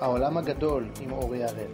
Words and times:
העולם 0.00 0.36
הגדול 0.36 0.88
עם 1.00 1.12
אורי 1.12 1.44
הראל. 1.44 1.72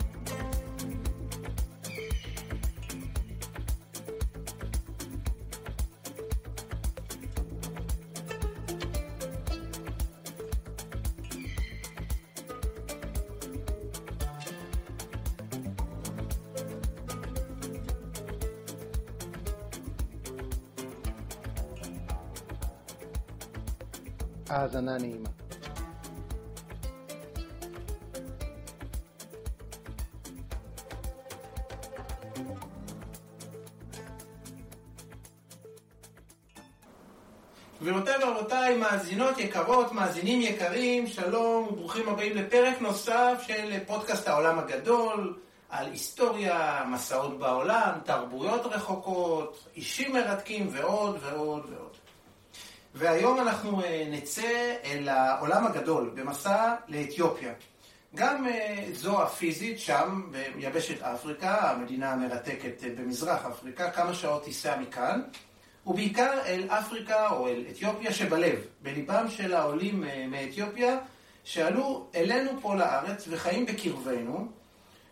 האזנה 24.48 24.98
נעימה. 24.98 25.44
מאזינות 38.95 39.39
יקרות, 39.39 39.93
מאזינים 39.93 40.41
יקרים, 40.41 41.07
שלום 41.07 41.69
וברוכים 41.69 42.09
הבאים 42.09 42.37
לפרק 42.37 42.80
נוסף 42.80 43.43
של 43.47 43.84
פודקאסט 43.87 44.29
העולם 44.29 44.59
הגדול, 44.59 45.37
על 45.70 45.87
היסטוריה, 45.87 46.84
מסעות 46.89 47.39
בעולם, 47.39 47.91
תרבויות 48.05 48.67
רחוקות, 48.67 49.69
אישים 49.77 50.12
מרתקים 50.12 50.69
ועוד 50.73 51.19
ועוד 51.23 51.67
ועוד. 51.70 51.97
והיום 52.95 53.41
אנחנו 53.41 53.84
אה, 53.84 54.06
נצא 54.11 54.75
אל 54.84 55.09
העולם 55.09 55.67
הגדול 55.67 56.11
במסע 56.15 56.75
לאתיופיה. 56.89 57.53
גם 58.15 58.47
אה, 58.47 58.84
זו 58.92 59.22
הפיזית 59.22 59.81
שם, 59.81 60.22
ביבשת 60.56 61.03
אפריקה, 61.03 61.70
המדינה 61.70 62.12
המרתקת 62.12 62.84
אה, 62.84 62.89
במזרח 62.97 63.47
אפריקה, 63.47 63.91
כמה 63.91 64.15
שעות 64.15 64.45
טיסה 64.45 64.77
מכאן. 64.77 65.20
ובעיקר 65.87 66.41
אל 66.47 66.67
אפריקה 66.69 67.31
או 67.31 67.49
אל 67.49 67.65
אתיופיה 67.71 68.13
שבלב, 68.13 68.59
בליבם 68.83 69.27
של 69.29 69.55
העולים 69.55 70.05
מאתיופיה, 70.29 70.99
שעלו 71.45 72.07
אלינו 72.15 72.51
פה 72.61 72.75
לארץ 72.75 73.29
וחיים 73.31 73.67
בקרבנו, 73.67 74.49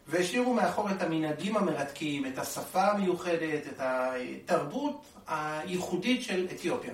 והשאירו 0.06 0.54
מאחור 0.54 0.90
את 0.90 1.02
המנהגים 1.02 1.56
המרתקים, 1.56 2.26
את 2.26 2.38
השפה 2.38 2.84
המיוחדת, 2.84 3.66
את 3.66 3.78
התרבות 3.78 5.04
הייחודית 5.26 6.22
של 6.22 6.46
אתיופיה. 6.52 6.92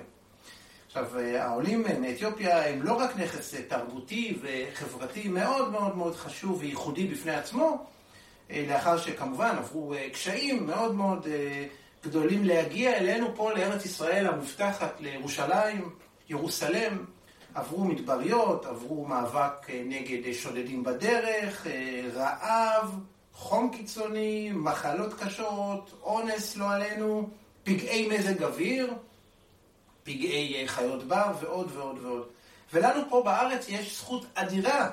עכשיו, 0.87 1.19
העולים 1.19 1.85
מאתיופיה 2.01 2.69
הם 2.69 2.83
לא 2.83 2.93
רק 2.93 3.17
נכס 3.17 3.55
תרבותי 3.67 4.39
וחברתי 4.41 5.27
מאוד 5.27 5.71
מאוד 5.71 5.97
מאוד 5.97 6.15
חשוב 6.15 6.59
וייחודי 6.61 7.07
בפני 7.07 7.35
עצמו, 7.35 7.85
לאחר 8.49 8.97
שכמובן 8.97 9.55
עברו 9.57 9.93
קשיים 10.13 10.67
מאוד 10.67 10.95
מאוד 10.95 11.27
גדולים 12.03 12.43
להגיע 12.43 12.97
אלינו 12.97 13.35
פה 13.35 13.51
לארץ 13.53 13.85
ישראל 13.85 14.27
המובטחת, 14.27 14.95
לירושלים, 14.99 15.89
ירוסלם, 16.29 17.05
עברו 17.55 17.83
מדבריות, 17.83 18.65
עברו 18.65 19.05
מאבק 19.05 19.69
נגד 19.85 20.33
שודדים 20.33 20.83
בדרך, 20.83 21.67
רעב, 22.13 22.99
חום 23.33 23.71
קיצוני, 23.77 24.51
מחלות 24.53 25.13
קשות, 25.13 25.99
אונס 26.03 26.57
לא 26.57 26.71
עלינו, 26.71 27.29
פגעי 27.63 28.07
מזג 28.09 28.43
אוויר, 28.43 28.93
פגעי 30.03 30.63
חיות 30.67 31.03
בר 31.03 31.31
ועוד 31.41 31.69
ועוד 31.73 31.99
ועוד. 32.01 32.27
ולנו 32.73 33.01
פה 33.09 33.21
בארץ 33.25 33.65
יש 33.69 33.97
זכות 33.97 34.25
אדירה 34.33 34.89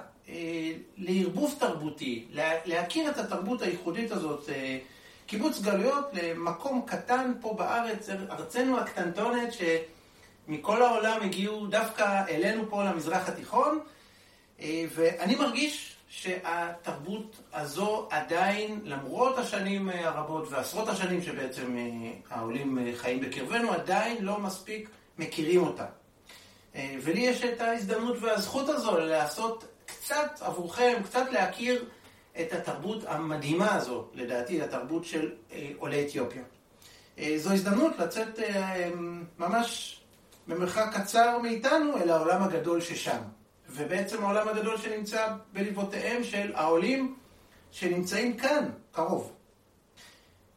לערבוב 0.96 1.54
תרבותי, 1.58 2.26
להכיר 2.64 3.10
את 3.10 3.18
התרבות 3.18 3.62
הייחודית 3.62 4.12
הזאת. 4.12 4.48
קיבוץ 5.26 5.60
גלויות 5.60 6.10
למקום 6.12 6.82
קטן 6.86 7.32
פה 7.40 7.54
בארץ, 7.58 8.08
ארצנו 8.30 8.78
הקטנטונת, 8.78 9.48
שמכל 10.48 10.82
העולם 10.82 11.22
הגיעו 11.22 11.66
דווקא 11.66 12.22
אלינו 12.28 12.70
פה 12.70 12.84
למזרח 12.84 13.28
התיכון, 13.28 13.80
ואני 14.64 15.34
מרגיש 15.34 15.96
שהתרבות 16.08 17.36
הזו 17.52 18.08
עדיין, 18.10 18.80
למרות 18.84 19.38
השנים 19.38 19.88
הרבות 19.88 20.46
ועשרות 20.50 20.88
השנים 20.88 21.22
שבעצם 21.22 21.76
העולים 22.30 22.78
חיים 22.96 23.20
בקרבנו, 23.20 23.72
עדיין 23.72 24.24
לא 24.24 24.38
מספיק 24.38 24.88
מכירים 25.18 25.62
אותה. 25.62 25.86
ולי 26.74 27.20
יש 27.20 27.44
את 27.44 27.60
ההזדמנות 27.60 28.16
והזכות 28.20 28.68
הזו 28.68 28.98
לעשות 28.98 29.64
קצת 29.86 30.30
עבורכם, 30.40 30.94
קצת 31.04 31.26
להכיר 31.32 31.84
את 32.40 32.52
התרבות 32.52 33.04
המדהימה 33.06 33.74
הזו, 33.74 34.04
לדעתי, 34.14 34.62
התרבות 34.62 35.04
של 35.04 35.30
עולי 35.78 36.06
אתיופיה. 36.06 36.42
זו 37.36 37.52
הזדמנות 37.52 37.98
לצאת 37.98 38.40
ממש 39.38 40.00
במרחק 40.48 40.86
קצר 40.94 41.38
מאיתנו 41.38 41.96
אל 41.96 42.10
העולם 42.10 42.42
הגדול 42.42 42.80
ששם. 42.80 43.18
ובעצם 43.70 44.24
העולם 44.24 44.48
הגדול 44.48 44.78
שנמצא 44.78 45.28
בליבותיהם 45.52 46.24
של 46.24 46.52
העולים 46.54 47.14
שנמצאים 47.70 48.36
כאן, 48.36 48.68
קרוב. 48.92 49.32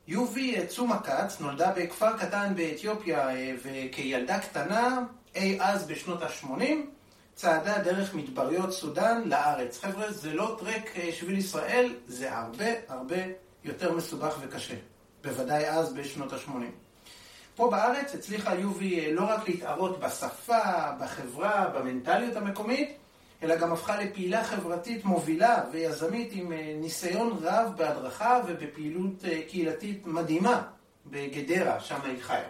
יובי 0.08 0.68
צומה 0.68 1.00
כץ 1.00 1.40
נולדה 1.40 1.72
בכפר 1.72 2.18
קטן 2.18 2.54
באתיופיה 2.56 3.30
וכילדה 3.64 4.40
קטנה, 4.40 5.04
אי 5.36 5.58
אז 5.62 5.88
בשנות 5.88 6.22
ה-80, 6.22 6.64
צעדה 7.40 7.78
דרך 7.78 8.14
מדבריות 8.16 8.72
סודאן 8.72 9.22
לארץ. 9.26 9.80
חבר'ה, 9.80 10.12
זה 10.12 10.34
לא 10.34 10.58
טרק 10.60 10.94
שביל 11.12 11.38
ישראל, 11.38 11.96
זה 12.08 12.38
הרבה 12.38 12.66
הרבה 12.88 13.16
יותר 13.64 13.94
מסובך 13.94 14.38
וקשה. 14.42 14.76
בוודאי 15.24 15.70
אז 15.70 15.94
בשנות 15.94 16.34
ה-80. 16.34 16.52
פה 17.56 17.70
בארץ 17.72 18.16
הצליחה 18.16 18.56
יובי 18.56 19.14
לא 19.14 19.24
רק 19.24 19.50
להתערות 19.50 20.00
בשפה, 20.00 20.92
בחברה, 21.00 21.70
במנטליות 21.76 22.36
המקומית, 22.36 22.98
אלא 23.44 23.56
גם 23.56 23.72
הפכה 23.72 24.02
לפעילה 24.02 24.44
חברתית 24.44 25.06
מובילה 25.06 25.64
ויזמית 25.72 26.30
עם 26.32 26.52
ניסיון 26.82 27.38
רב 27.42 27.74
בהדרכה 27.78 28.42
ובפעילות 28.48 29.24
קהילתית 29.48 30.08
מדהימה 30.08 30.64
בגדרה, 31.06 31.80
שם 31.80 32.00
היא 32.04 32.22
חיה. 32.22 32.48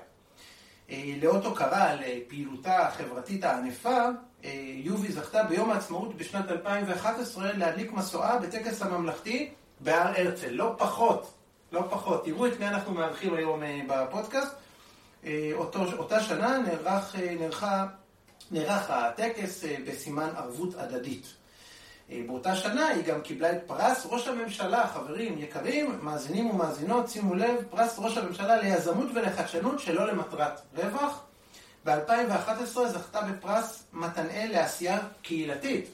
לאות 1.22 1.46
הוקרה 1.46 1.96
לפעילותה 1.96 2.88
החברתית 2.88 3.44
הענפה, 3.44 4.06
יובי 4.84 5.12
זכתה 5.12 5.44
ביום 5.44 5.72
העצמאות 5.72 6.18
בשנת 6.18 6.52
2011 6.52 7.54
להדליק 7.54 7.92
מסועה 7.92 8.40
בטקס 8.40 8.82
הממלכתי 8.82 9.52
בהר 9.80 10.14
הרצל. 10.18 10.50
לא 10.50 10.76
פחות, 10.78 11.34
לא 11.72 11.84
פחות. 11.90 12.26
תראו 12.26 12.48
את 12.48 12.60
מי 12.60 12.68
אנחנו 12.68 12.94
מארחים 12.94 13.34
היום 13.34 13.62
בפודקאסט. 13.88 14.56
אותו, 15.54 15.80
אותה 15.98 16.24
שנה 16.24 16.58
נערך, 16.58 17.16
נערכה, 17.40 17.86
נערך 18.52 18.90
הטקס 18.90 19.64
בסימן 19.88 20.30
ערבות 20.36 20.76
הדדית. 20.78 21.28
באותה 22.28 22.56
שנה 22.56 22.88
היא 22.88 23.04
גם 23.04 23.22
קיבלה 23.22 23.52
את 23.52 23.58
פרס 23.68 24.08
ראש 24.10 24.28
הממשלה, 24.28 24.88
חברים 24.88 25.38
יקרים, 25.38 26.00
מאזינים 26.02 26.50
ומאזינות, 26.50 27.10
שימו 27.10 27.36
לב, 27.36 27.64
פרס 27.70 28.00
ראש 28.00 28.18
הממשלה 28.18 28.58
ליזמות 28.58 29.08
ולחדשנות 29.14 29.80
שלא 29.80 30.08
למטרת 30.08 30.62
רווח. 30.76 31.29
ב-2011 31.90 32.88
זכתה 32.88 33.22
בפרס 33.22 33.84
מתנאל 33.94 34.50
לעשייה 34.52 35.00
קהילתית. 35.22 35.90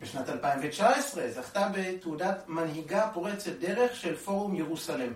בשנת 0.00 0.28
2019 0.28 1.30
זכתה 1.30 1.68
בתעודת 1.74 2.44
מנהיגה 2.48 3.08
פורצת 3.14 3.52
דרך 3.60 3.96
של 3.96 4.16
פורום 4.16 4.54
ירוסלם. 4.54 5.12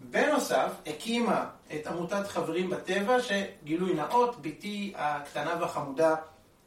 בנוסף, 0.00 0.72
הקימה 0.86 1.46
את 1.74 1.86
עמותת 1.86 2.26
חברים 2.26 2.70
בטבע, 2.70 3.16
שגילוי 3.22 3.94
נאות, 3.94 4.42
בתי 4.42 4.92
הקטנה 4.96 5.54
והחמודה 5.60 6.14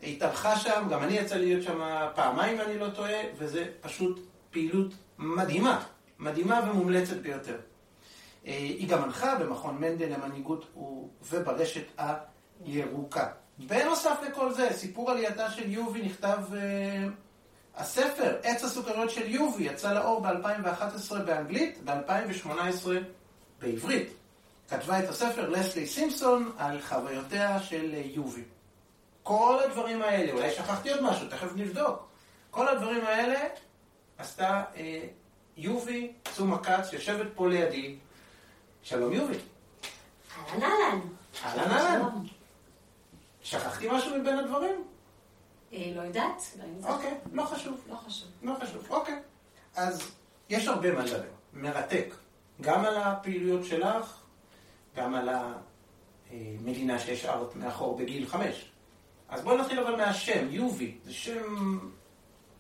התארחה 0.04 0.56
שם, 0.56 0.88
גם 0.92 1.04
אני 1.04 1.14
יצא 1.14 1.36
להיות 1.36 1.64
שם 1.64 1.82
פעמיים 2.16 2.56
אם 2.56 2.62
אני 2.62 2.80
לא 2.80 2.90
טועה, 2.90 3.20
וזה 3.38 3.66
פשוט 3.82 4.20
פעילות 4.52 4.94
מדהימה, 5.18 5.84
מדהימה 6.20 6.62
ומומלצת 6.70 7.18
ביותר. 7.18 7.58
היא 8.44 8.88
גם 8.88 9.02
מנחה 9.02 9.36
במכון 9.36 9.78
מנדל 9.78 10.06
למנהיגות 10.06 10.78
וברשת 11.30 12.02
הירוקה. 12.66 13.28
בנוסף 13.58 14.18
לכל 14.30 14.54
זה, 14.54 14.70
סיפור 14.72 15.12
עלייתה 15.12 15.52
של 15.52 15.72
יובי 15.72 16.02
נכתב, 16.02 16.38
הספר, 17.76 18.38
עץ 18.44 18.64
הסוכריות 18.64 19.10
של 19.10 19.32
יובי, 19.32 19.64
יצא 19.64 19.94
לאור 19.94 20.22
ב-2011 20.22 21.16
באנגלית, 21.26 21.80
ב-2018 21.84 22.88
בעברית. 23.60 24.14
כתבה 24.70 25.00
את 25.00 25.10
הספר 25.10 25.50
לסלי 25.50 25.88
סימפסון 25.88 26.52
על 26.58 26.82
חוויותיה 26.82 27.60
של 27.60 27.94
יובי. 27.94 28.44
כל 29.24 29.60
הדברים 29.66 30.02
האלה, 30.02 30.32
אולי 30.32 30.52
שכחתי 30.52 30.92
עוד 30.92 31.04
משהו, 31.04 31.28
תכף 31.28 31.50
נבדוק. 31.56 32.08
כל 32.52 32.68
הדברים 32.68 33.06
האלה 33.06 33.40
עשתה 34.18 34.64
אה, 34.76 35.02
יובי 35.58 36.12
צומה 36.34 36.58
כץ, 36.58 36.94
יושבת 36.94 37.28
פה 37.36 37.48
לידי. 37.48 37.98
שלום 38.84 39.14
יובי. 39.14 39.38
אהלן 40.38 40.64
אהלן. 40.64 41.00
אהלן 41.44 41.72
אהלן. 41.72 42.10
שכחתי 43.42 43.88
משהו 43.92 44.18
מבין 44.20 44.38
הדברים? 44.38 44.84
אה, 45.74 45.92
לא 45.96 46.02
יודעת, 46.02 46.58
לא 46.60 46.66
זוכרת. 46.80 46.96
אוקיי, 46.96 47.18
לא 47.34 47.44
חשוב. 47.44 47.82
לא 47.90 47.96
חשוב. 47.96 48.28
לא 48.44 48.54
חשוב, 48.62 48.86
אוקיי. 48.90 49.20
אז 49.76 50.12
יש 50.50 50.68
הרבה 50.68 50.92
מה 50.92 51.06
לדבר, 51.06 51.24
מרתק. 51.54 52.16
גם 52.62 52.86
על 52.86 52.98
הפעילויות 52.98 53.66
שלך, 53.66 54.22
גם 54.96 55.16
על 55.16 55.30
המדינה 56.32 57.00
שהשארת 57.00 57.56
מאחור 57.56 57.98
בגיל 57.98 58.28
חמש. 58.28 58.72
אז 59.30 59.42
בואי 59.42 59.58
נתחיל 59.58 59.80
אבל 59.80 59.96
מהשם, 59.96 60.48
יובי. 60.50 60.98
זה 61.06 61.14
שם 61.14 61.80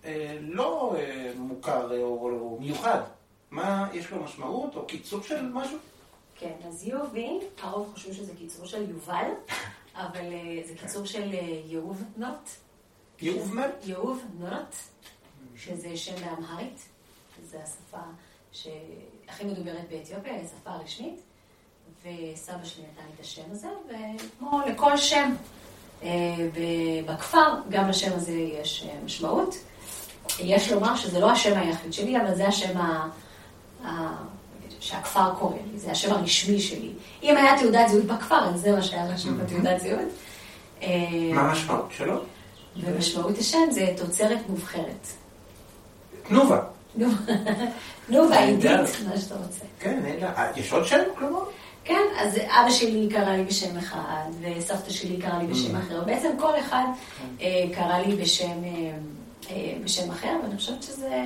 אה, 0.05 0.37
לא 0.41 0.95
אה, 0.97 1.31
מוכר 1.35 1.91
אה, 1.91 2.01
או, 2.01 2.29
או 2.29 2.57
מיוחד. 2.61 3.01
מה, 3.51 3.87
יש 3.93 4.11
לו 4.11 4.23
משמעות 4.23 4.75
או 4.75 4.85
קיצור 4.85 5.21
של 5.21 5.49
משהו? 5.49 5.77
כן, 6.41 6.67
אז 6.67 6.87
יובי, 6.87 7.39
הרוב 7.61 7.89
חושבים 7.93 8.13
שזה 8.13 8.33
קיצור 8.35 8.65
של 8.65 8.89
יובל, 8.89 9.31
אבל 9.95 10.33
אה, 10.33 10.61
זה 10.67 10.73
קיצור 10.75 11.05
של 11.05 11.33
אה, 11.33 11.61
יהוב 11.65 12.03
נוט. 12.17 12.49
יובמן? 13.21 13.69
יהוב 13.83 14.23
נוט, 14.39 14.75
שזה 15.55 15.97
שם 15.97 16.15
באמהרית. 16.15 16.79
זו 17.45 17.57
השפה 17.57 18.03
שהכי 18.51 19.43
מדוברת 19.43 19.89
באתיופיה, 19.89 20.33
היא 20.33 20.43
השפה 20.43 20.69
הרשמית. 20.71 21.21
וסבא 22.03 22.63
שלי 22.63 22.83
נתן 22.83 23.03
לי 23.07 23.13
את 23.15 23.19
השם 23.19 23.51
הזה, 23.51 23.67
וכמו 23.87 24.61
לכל 24.67 24.97
שם 24.97 25.33
אה, 26.03 26.09
בכפר, 27.05 27.53
גם 27.69 27.89
לשם 27.89 28.13
הזה 28.13 28.31
יש 28.31 28.87
משמעות. 29.05 29.55
יש 30.39 30.71
לומר 30.71 30.95
שזה 30.95 31.19
לא 31.19 31.31
השם 31.31 31.57
היחיד 31.57 31.93
שלי, 31.93 32.21
אבל 32.21 32.35
זה 32.35 32.47
השם 32.47 32.77
ה... 32.77 33.09
שהכפר 34.81 35.33
קורא 35.39 35.55
לי, 35.55 35.79
זה 35.79 35.91
השם 35.91 36.13
הרשמי 36.13 36.59
שלי. 36.59 36.91
אם 37.23 37.37
היה 37.37 37.59
תעודת 37.59 37.89
זהות 37.89 38.05
בכפר, 38.05 38.43
אז 38.43 38.61
זה 38.61 38.71
מה 38.71 38.81
שהיה 38.81 39.05
רשום 39.05 39.37
בתעודת 39.37 39.79
זהות. 39.79 40.09
אה, 40.81 40.87
מה 41.33 41.41
המשמעות 41.41 41.89
שלו? 41.97 42.15
ומשמעות 42.77 43.37
השם 43.37 43.71
זה 43.71 43.93
תוצרת 43.97 44.39
מובחרת. 44.49 45.07
תנובה. 46.27 46.61
נו, 46.95 47.07
תנובה 48.07 48.39
עידית. 48.39 48.71
מה 49.09 49.17
שאתה 49.17 49.35
רוצה. 49.35 49.65
כן. 49.79 50.03
אה, 50.23 50.51
יש 50.55 50.73
עוד 50.73 50.85
שם 50.85 51.03
כלומר? 51.19 51.43
כן, 51.83 52.01
אז 52.17 52.37
אבא 52.37 52.69
שלי 52.69 53.09
קרא 53.11 53.29
לי 53.29 53.43
בשם 53.43 53.77
אחד, 53.77 54.29
וסבתא 54.41 54.91
שלי 54.91 55.17
קרא 55.21 55.37
לי 55.37 55.47
בשם 55.47 55.75
אחר. 55.75 56.03
בעצם 56.03 56.29
כל 56.39 56.59
אחד 56.59 56.83
אה, 57.41 57.47
קרא 57.73 57.97
לי 57.97 58.15
בשם, 58.15 58.61
בשם 59.83 60.11
אחר, 60.11 60.35
ואני 60.43 60.57
חושבת 60.57 60.83
שזה... 60.83 61.23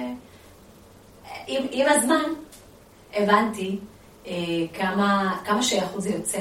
עם, 1.47 1.65
עם 1.71 1.85
הזמן 1.89 2.23
הבנתי 3.15 3.77
אה, 4.27 4.33
כמה, 4.73 5.37
כמה 5.45 5.63
שייכות 5.63 6.01
זה 6.01 6.09
יוצר. 6.09 6.39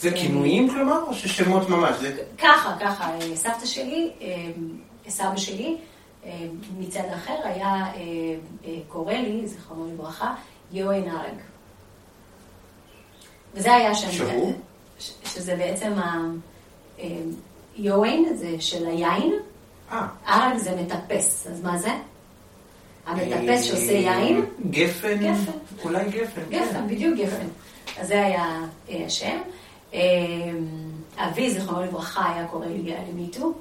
זה 0.00 0.10
כינויים 0.10 0.70
כלומר, 0.70 1.02
או 1.08 1.14
ששמות 1.14 1.68
ממש? 1.68 1.96
זה... 2.00 2.22
ככה, 2.38 2.76
ככה, 2.80 3.10
אה, 3.14 3.36
סבתא 3.36 3.66
שלי, 3.66 4.10
אה, 4.20 4.26
סבא 5.08 5.36
שלי, 5.36 5.76
אה, 6.24 6.30
מצד 6.78 7.04
אחר 7.14 7.36
היה 7.44 7.66
אה, 7.66 7.92
אה, 8.64 8.78
קורא 8.88 9.14
לי, 9.14 9.46
זיכרונו 9.46 9.86
לברכה, 9.92 10.34
יואן 10.72 11.08
הרג. 11.08 11.34
וזה 13.54 13.74
היה 13.74 13.94
שם... 13.94 14.12
שהוא? 14.12 14.52
ש- 14.98 15.12
שזה 15.24 15.56
בעצם 15.56 15.92
ה... 15.92 16.18
אה, 16.98 17.06
יואן 17.76 18.34
זה 18.34 18.60
של 18.60 18.86
היין, 18.86 19.32
אה. 19.92 20.06
הרג 20.26 20.56
זה 20.56 20.76
מטפס, 20.76 21.46
אז 21.46 21.62
מה 21.62 21.78
זה? 21.78 21.90
המטפס 23.06 23.62
שעושה 23.62 23.92
יין, 23.92 24.44
גפן? 24.70 25.16
גפן. 25.16 25.52
אולי 25.84 26.04
גפן. 26.10 26.40
כן. 26.50 26.64
גפן, 26.68 26.88
בדיוק 26.88 27.18
גפן. 27.18 27.46
אז 28.00 28.08
זה 28.08 28.24
היה 28.24 28.60
אה, 28.88 29.04
השם. 29.06 29.38
אה, 29.94 30.00
אבי, 31.16 31.50
זיכרונו 31.50 31.82
לברכה, 31.82 32.32
היה 32.34 32.46
קורא 32.46 32.66
לי 32.66 32.90
יעלי 32.90 33.12
מיטו, 33.12 33.52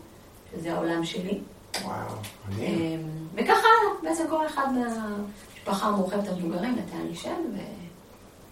שזה 0.51 0.73
העולם 0.73 1.05
שלי. 1.05 1.39
וואו, 1.83 1.93
אה, 1.93 2.05
מדהים. 2.49 3.07
וככה 3.35 3.53
הלאה, 3.53 3.93
בעצם 4.03 4.23
כל 4.29 4.45
אחד 4.45 4.67
מהמשפחה 4.73 5.87
המורחבת 5.87 6.27
המבוגרים 6.27 6.75
נתן 6.75 7.07
לי 7.09 7.15
שם, 7.15 7.35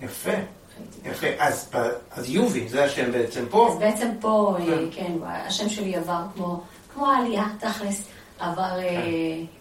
יפה, 0.01 0.29
וחייתי. 0.29 1.09
יפה. 1.09 1.27
אז, 1.43 1.71
אז 2.11 2.29
יובי, 2.29 2.67
זה 2.67 2.83
השם 2.83 3.11
בעצם 3.11 3.45
פה. 3.49 3.69
אז 3.71 3.79
בעצם 3.79 4.09
פה, 4.21 4.55
אה, 4.59 4.65
כן. 4.65 4.75
כן, 4.91 5.11
השם 5.23 5.69
שלי 5.69 5.95
עבר 5.95 6.21
כמו, 6.35 6.61
כמו 6.93 7.07
העלייה, 7.07 7.45
תכלס, 7.59 8.07
עבר, 8.39 8.61
אה, 8.61 8.89
כן. 8.89 9.58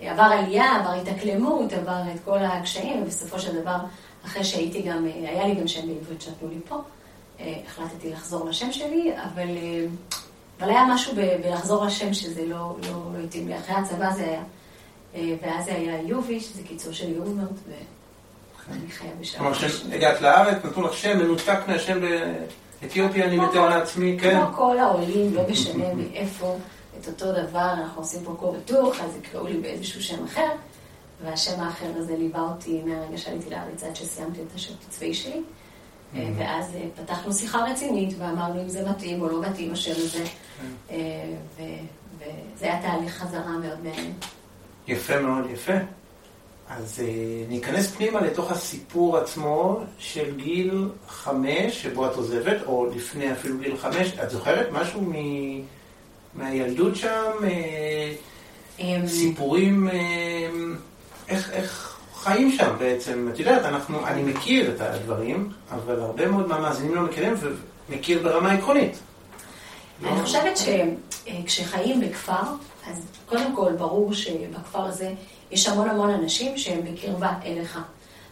עבר 0.00 0.22
עלייה, 0.22 0.76
עבר 0.76 0.92
התאקלמות, 0.92 1.72
עבר 1.72 2.00
את 2.14 2.20
כל 2.24 2.38
הקשיים, 2.38 3.02
ובסופו 3.02 3.38
של 3.38 3.60
דבר, 3.60 3.76
אחרי 4.26 4.44
שהייתי 4.44 4.82
גם, 4.82 5.04
היה 5.04 5.46
לי 5.46 5.54
גם 5.54 5.68
שם 5.68 5.86
בעברית 5.88 6.22
שנתנו 6.22 6.48
לי 6.48 6.58
פה, 6.68 6.76
אה, 7.40 7.54
החלטתי 7.66 8.10
לחזור 8.10 8.48
לשם 8.48 8.72
שלי, 8.72 9.12
אבל, 9.24 9.48
אה, 9.48 9.86
אבל 10.60 10.70
היה 10.70 10.84
משהו 10.90 11.12
ב- 11.16 11.36
בלחזור 11.42 11.84
לשם 11.84 12.14
שזה 12.14 12.46
לא, 12.46 12.76
לא, 12.82 12.92
לא 13.14 13.24
התאים 13.24 13.48
לי. 13.48 13.58
אחרי 13.58 13.74
הצבא 13.74 14.10
זה 14.12 14.22
היה, 14.24 14.42
אה, 15.14 15.34
ואז 15.42 15.64
זה 15.64 15.74
היה 15.74 16.02
יובי, 16.02 16.40
שזה 16.40 16.62
קיצור 16.62 16.92
של 16.92 17.10
יובמרט, 17.10 17.50
ואני 18.68 18.90
חיה 18.90 19.10
בשם. 19.20 19.38
כלומר, 19.38 19.54
כשהגעת 19.54 20.20
לארץ, 20.20 20.64
נתנו 20.64 20.82
לך 20.82 20.94
שם 20.94 21.18
מנותק 21.18 21.58
מהשם 21.68 22.00
באתיופיה, 22.86 23.24
אני 23.24 23.36
מתאר 23.36 23.68
לעצמי, 23.68 24.16
כן. 24.20 24.40
כמו 24.40 24.56
כל 24.56 24.78
העולים, 24.78 25.34
לא 25.34 25.42
משנה 25.50 25.94
מאיפה, 25.94 26.56
את 27.00 27.06
אותו 27.06 27.32
דבר, 27.32 27.72
אנחנו 27.72 28.02
עושים 28.02 28.24
פה 28.24 28.34
כור 28.38 28.54
היתוך, 28.54 29.00
אז 29.00 29.16
יקראו 29.16 29.46
לי 29.46 29.60
באיזשהו 29.60 30.02
שם 30.02 30.24
אחר, 30.24 30.48
והשם 31.24 31.60
האחר 31.60 31.86
הזה 31.96 32.16
ליווה 32.16 32.40
אותי 32.40 32.82
מהרגע 32.84 33.18
שעליתי 33.18 33.50
לארץ 33.50 33.84
עד 33.84 33.96
שסיימתי 33.96 34.40
את 34.40 34.54
השירות 34.54 34.84
הצבאי 34.88 35.14
שלי. 35.14 35.42
אה, 36.14 36.28
ואז 36.36 36.74
אה, 36.74 37.02
פתחנו 37.02 37.32
שיחה 37.32 37.64
רצינית, 37.64 38.14
ואמרנו 38.18 38.62
אם 38.62 38.68
זה 38.68 38.88
מתאים 38.90 39.22
או 39.22 39.28
לא 39.28 39.40
מתאים 39.40 39.72
השם 39.72 39.94
הזה. 39.96 40.24
אה, 40.90 40.96
ו- 41.56 41.62
וזה 42.18 42.66
היה 42.66 42.82
תהליך 42.82 43.12
חזרה 43.12 43.58
מאוד 43.62 43.78
מעניין. 43.84 44.12
יפה 44.86 45.20
מאוד, 45.20 45.50
יפה. 45.50 45.72
אז 46.70 47.00
אה, 47.00 47.44
ניכנס 47.48 47.86
פנימה 47.90 48.20
לתוך 48.20 48.52
הסיפור 48.52 49.16
עצמו 49.16 49.80
של 49.98 50.36
גיל 50.36 50.88
חמש, 51.08 51.82
שבו 51.82 52.06
את 52.06 52.14
עוזבת, 52.14 52.56
או 52.66 52.86
לפני 52.96 53.32
אפילו 53.32 53.58
גיל 53.58 53.76
חמש. 53.76 54.12
את 54.22 54.30
זוכרת 54.30 54.68
משהו 54.72 55.00
מ... 55.00 55.12
מהילדות 56.34 56.96
שם? 56.96 57.30
אה, 57.44 58.12
אמ, 58.78 59.06
סיפורים, 59.06 59.88
אה, 59.88 59.94
איך, 61.28 61.50
איך 61.52 61.98
חיים 62.14 62.52
שם 62.52 62.74
בעצם. 62.78 63.28
את 63.32 63.38
יודעת, 63.38 63.64
אנחנו, 63.64 64.06
אני 64.06 64.22
מכיר 64.22 64.74
את 64.74 64.80
הדברים, 64.80 65.48
אבל 65.70 66.00
הרבה 66.00 66.28
מאוד 66.28 66.48
מהמאזינים 66.48 66.94
לא 66.94 67.02
מכירים, 67.02 67.34
ומכיר 67.88 68.22
ברמה 68.22 68.52
עקרונית. 68.52 68.98
אני 70.04 70.22
חושבת 70.22 70.56
שכשחיים 70.56 72.00
בכפר, 72.00 72.42
אז 72.90 73.06
קודם 73.26 73.56
כל 73.56 73.72
ברור 73.72 74.12
שבכפר 74.12 74.84
הזה 74.84 75.12
יש 75.50 75.68
המון 75.68 75.90
המון 75.90 76.10
אנשים 76.10 76.58
שהם 76.58 76.80
בקרבה 76.84 77.32
אליך. 77.44 77.78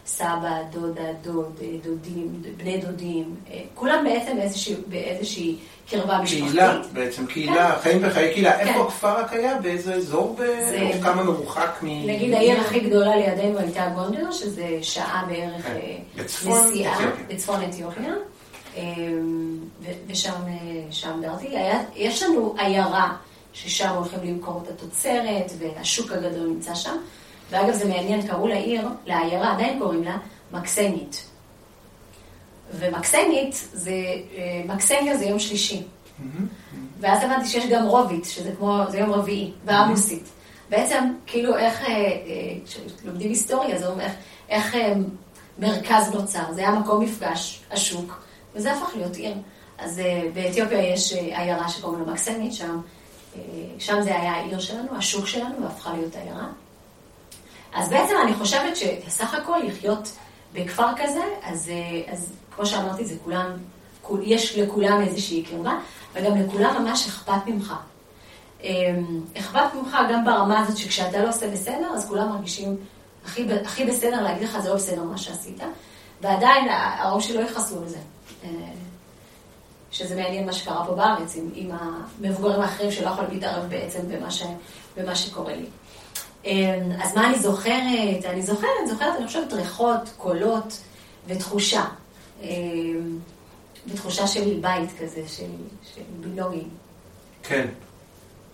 סבא, 0.07 0.51
דודה, 0.71 1.01
דוד, 1.21 1.51
דודים, 1.83 2.27
בני 2.57 2.77
דודים, 2.77 3.35
אה, 3.51 3.61
כולם 3.75 4.03
בעצם 4.03 4.37
באיזושהי, 4.37 4.75
באיזושהי 4.87 5.55
קרבה 5.89 6.17
משפחתית. 6.21 6.45
קהילה 6.47 6.81
בעצם, 6.93 7.25
קהילה, 7.25 7.79
חיים 7.81 8.01
בחיי 8.01 8.33
קהילה. 8.33 8.51
כן. 8.57 8.67
איפה 8.67 8.81
הכפר 8.83 9.19
רק 9.19 9.33
היה? 9.33 9.59
באיזה 9.59 9.93
אזור? 9.93 10.35
זה- 10.37 10.89
או 10.95 11.01
כמה 11.01 11.23
מרוחק 11.23 11.79
מ... 11.81 11.87
נגיד 12.07 12.33
העיר 12.33 12.61
הכי 12.61 12.79
גדולה 12.79 13.15
לידינו 13.15 13.59
הייתה 13.59 13.89
גונדר, 13.95 14.31
שזה 14.31 14.67
שעה 14.81 15.25
בערך 15.27 15.65
כן. 15.65 15.71
אה, 15.75 15.97
בצפון 16.15 16.67
נסיעה, 16.67 16.95
אתיופיה. 16.95 17.25
בצפון 17.35 17.59
אתיופיה, 17.69 18.13
אה, 18.77 18.83
ו- 19.81 19.91
ושם 20.07 20.31
אה, 20.47 20.53
שם 20.91 21.21
גרתי. 21.21 21.47
יש 21.95 22.23
לנו 22.23 22.55
עיירה 22.57 23.15
ששם 23.55 23.89
הולכים 23.89 24.19
למכור 24.23 24.61
את 24.63 24.69
התוצרת, 24.69 25.51
והשוק 25.59 26.11
הגדול 26.11 26.47
נמצא 26.47 26.75
שם. 26.75 26.97
ואגב, 27.49 27.73
זה 27.73 27.85
מעניין, 27.85 28.27
קראו 28.27 28.47
לעיר, 28.47 28.87
לעיירה, 29.05 29.53
עדיין 29.53 29.79
קוראים 29.79 30.03
לה, 30.03 30.17
מקסנית. 30.51 31.25
ומקסנית 32.73 33.67
זה, 33.73 33.91
אה, 34.37 34.61
מקסניה 34.65 35.17
זה 35.17 35.25
יום 35.25 35.39
שלישי. 35.39 35.83
ואז 36.99 37.23
הבנתי 37.23 37.47
שיש 37.47 37.65
גם 37.65 37.85
רובית, 37.85 38.25
שזה 38.25 38.51
כמו, 38.57 38.79
זה 38.89 38.97
יום 38.97 39.11
רביעי, 39.11 39.51
ועמוסית. 39.65 40.23
בעצם, 40.69 41.13
כאילו, 41.25 41.57
איך, 41.57 41.81
אה, 41.81 41.87
אה, 41.87 42.11
כשלומדים 42.65 43.29
היסטוריה, 43.29 43.79
זה 43.79 43.87
אומר 43.87 44.03
איך, 44.49 44.75
איך 44.75 44.75
מרכז 45.59 46.11
נוצר. 46.13 46.53
זה 46.53 46.61
היה 46.61 46.71
מקום 46.71 47.03
מפגש, 47.03 47.61
השוק, 47.71 48.23
וזה 48.55 48.73
הפך 48.73 48.95
להיות 48.95 49.15
עיר. 49.15 49.35
אז 49.77 50.01
באתיופיה 50.33 50.93
יש 50.93 51.13
עיירה 51.13 51.69
שקוראים 51.69 52.05
לה 52.05 52.13
מקסנית, 52.13 52.53
שם, 52.53 52.81
שם 53.79 54.01
זה 54.01 54.15
היה 54.19 54.33
העיר 54.33 54.59
שלנו, 54.59 54.87
השוק 54.97 55.27
שלנו, 55.27 55.55
והפכה 55.63 55.93
להיות 55.93 56.15
עיירה. 56.15 56.47
אז 57.73 57.89
בעצם 57.89 58.13
אני 58.23 58.33
חושבת 58.33 58.73
שסך 58.75 59.33
הכל 59.33 59.57
לחיות 59.67 60.11
בכפר 60.53 60.87
כזה, 60.97 61.23
אז, 61.43 61.69
אה, 61.69 62.13
אז 62.13 62.33
כמו 62.55 62.65
שאמרתי, 62.65 63.05
זה 63.05 63.15
כולם, 63.23 63.51
כול- 64.01 64.21
יש 64.23 64.57
לכולם 64.57 65.01
איזושהי 65.01 65.43
קרבה, 65.43 65.73
וגם 66.13 66.37
לכולם 66.41 66.83
ממש 66.83 67.07
אכפת 67.07 67.47
ממך. 67.47 67.73
אה, 68.63 68.69
אכפת 69.37 69.73
ממך 69.73 69.97
גם 70.11 70.25
ברמה 70.25 70.59
הזאת 70.59 70.77
שכשאתה 70.77 71.23
לא 71.23 71.29
עושה 71.29 71.51
בסדר, 71.51 71.91
אז 71.95 72.07
כולם 72.09 72.29
מרגישים 72.29 72.77
הכי, 73.25 73.45
הכי 73.65 73.85
בסדר 73.85 74.21
להגיד 74.21 74.43
לך, 74.43 74.59
זה 74.59 74.69
לא 74.69 74.75
בסדר 74.75 75.03
מה 75.03 75.17
שעשית, 75.17 75.57
ועדיין 76.21 76.67
הראש 76.99 77.27
שלא 77.27 77.39
יכעסו 77.39 77.83
לזה. 77.83 77.97
אה, 78.43 78.49
שזה 79.95 80.15
מעניין 80.15 80.45
מה 80.45 80.53
שקרה 80.53 80.85
פה 80.85 80.95
בארץ 80.95 81.35
עם, 81.35 81.49
עם 81.55 81.71
המבוגרים 81.71 82.61
האחרים 82.61 82.91
שלא 82.91 83.09
יכולים 83.09 83.31
להתערב 83.31 83.69
בעצם 83.69 83.99
במה, 84.07 84.31
ש, 84.31 84.43
במה 84.97 85.15
שקורה 85.15 85.55
לי. 85.55 85.65
אמ, 86.45 86.91
אז 87.03 87.15
מה 87.15 87.27
אני 87.27 87.39
זוכרת? 87.39 88.25
אני 88.25 88.41
זוכרת, 88.41 88.69
זוכרת, 88.87 89.15
אני 89.17 89.27
חושבת, 89.27 89.53
ריחות, 89.53 90.09
קולות 90.17 90.81
ותחושה. 91.27 91.83
אמ, 92.41 93.19
ותחושה 93.87 94.27
של 94.27 94.57
בית 94.61 94.89
כזה, 95.01 95.21
של, 95.27 95.45
של 95.95 96.01
בילוגים. 96.19 96.69
כן. 97.43 97.67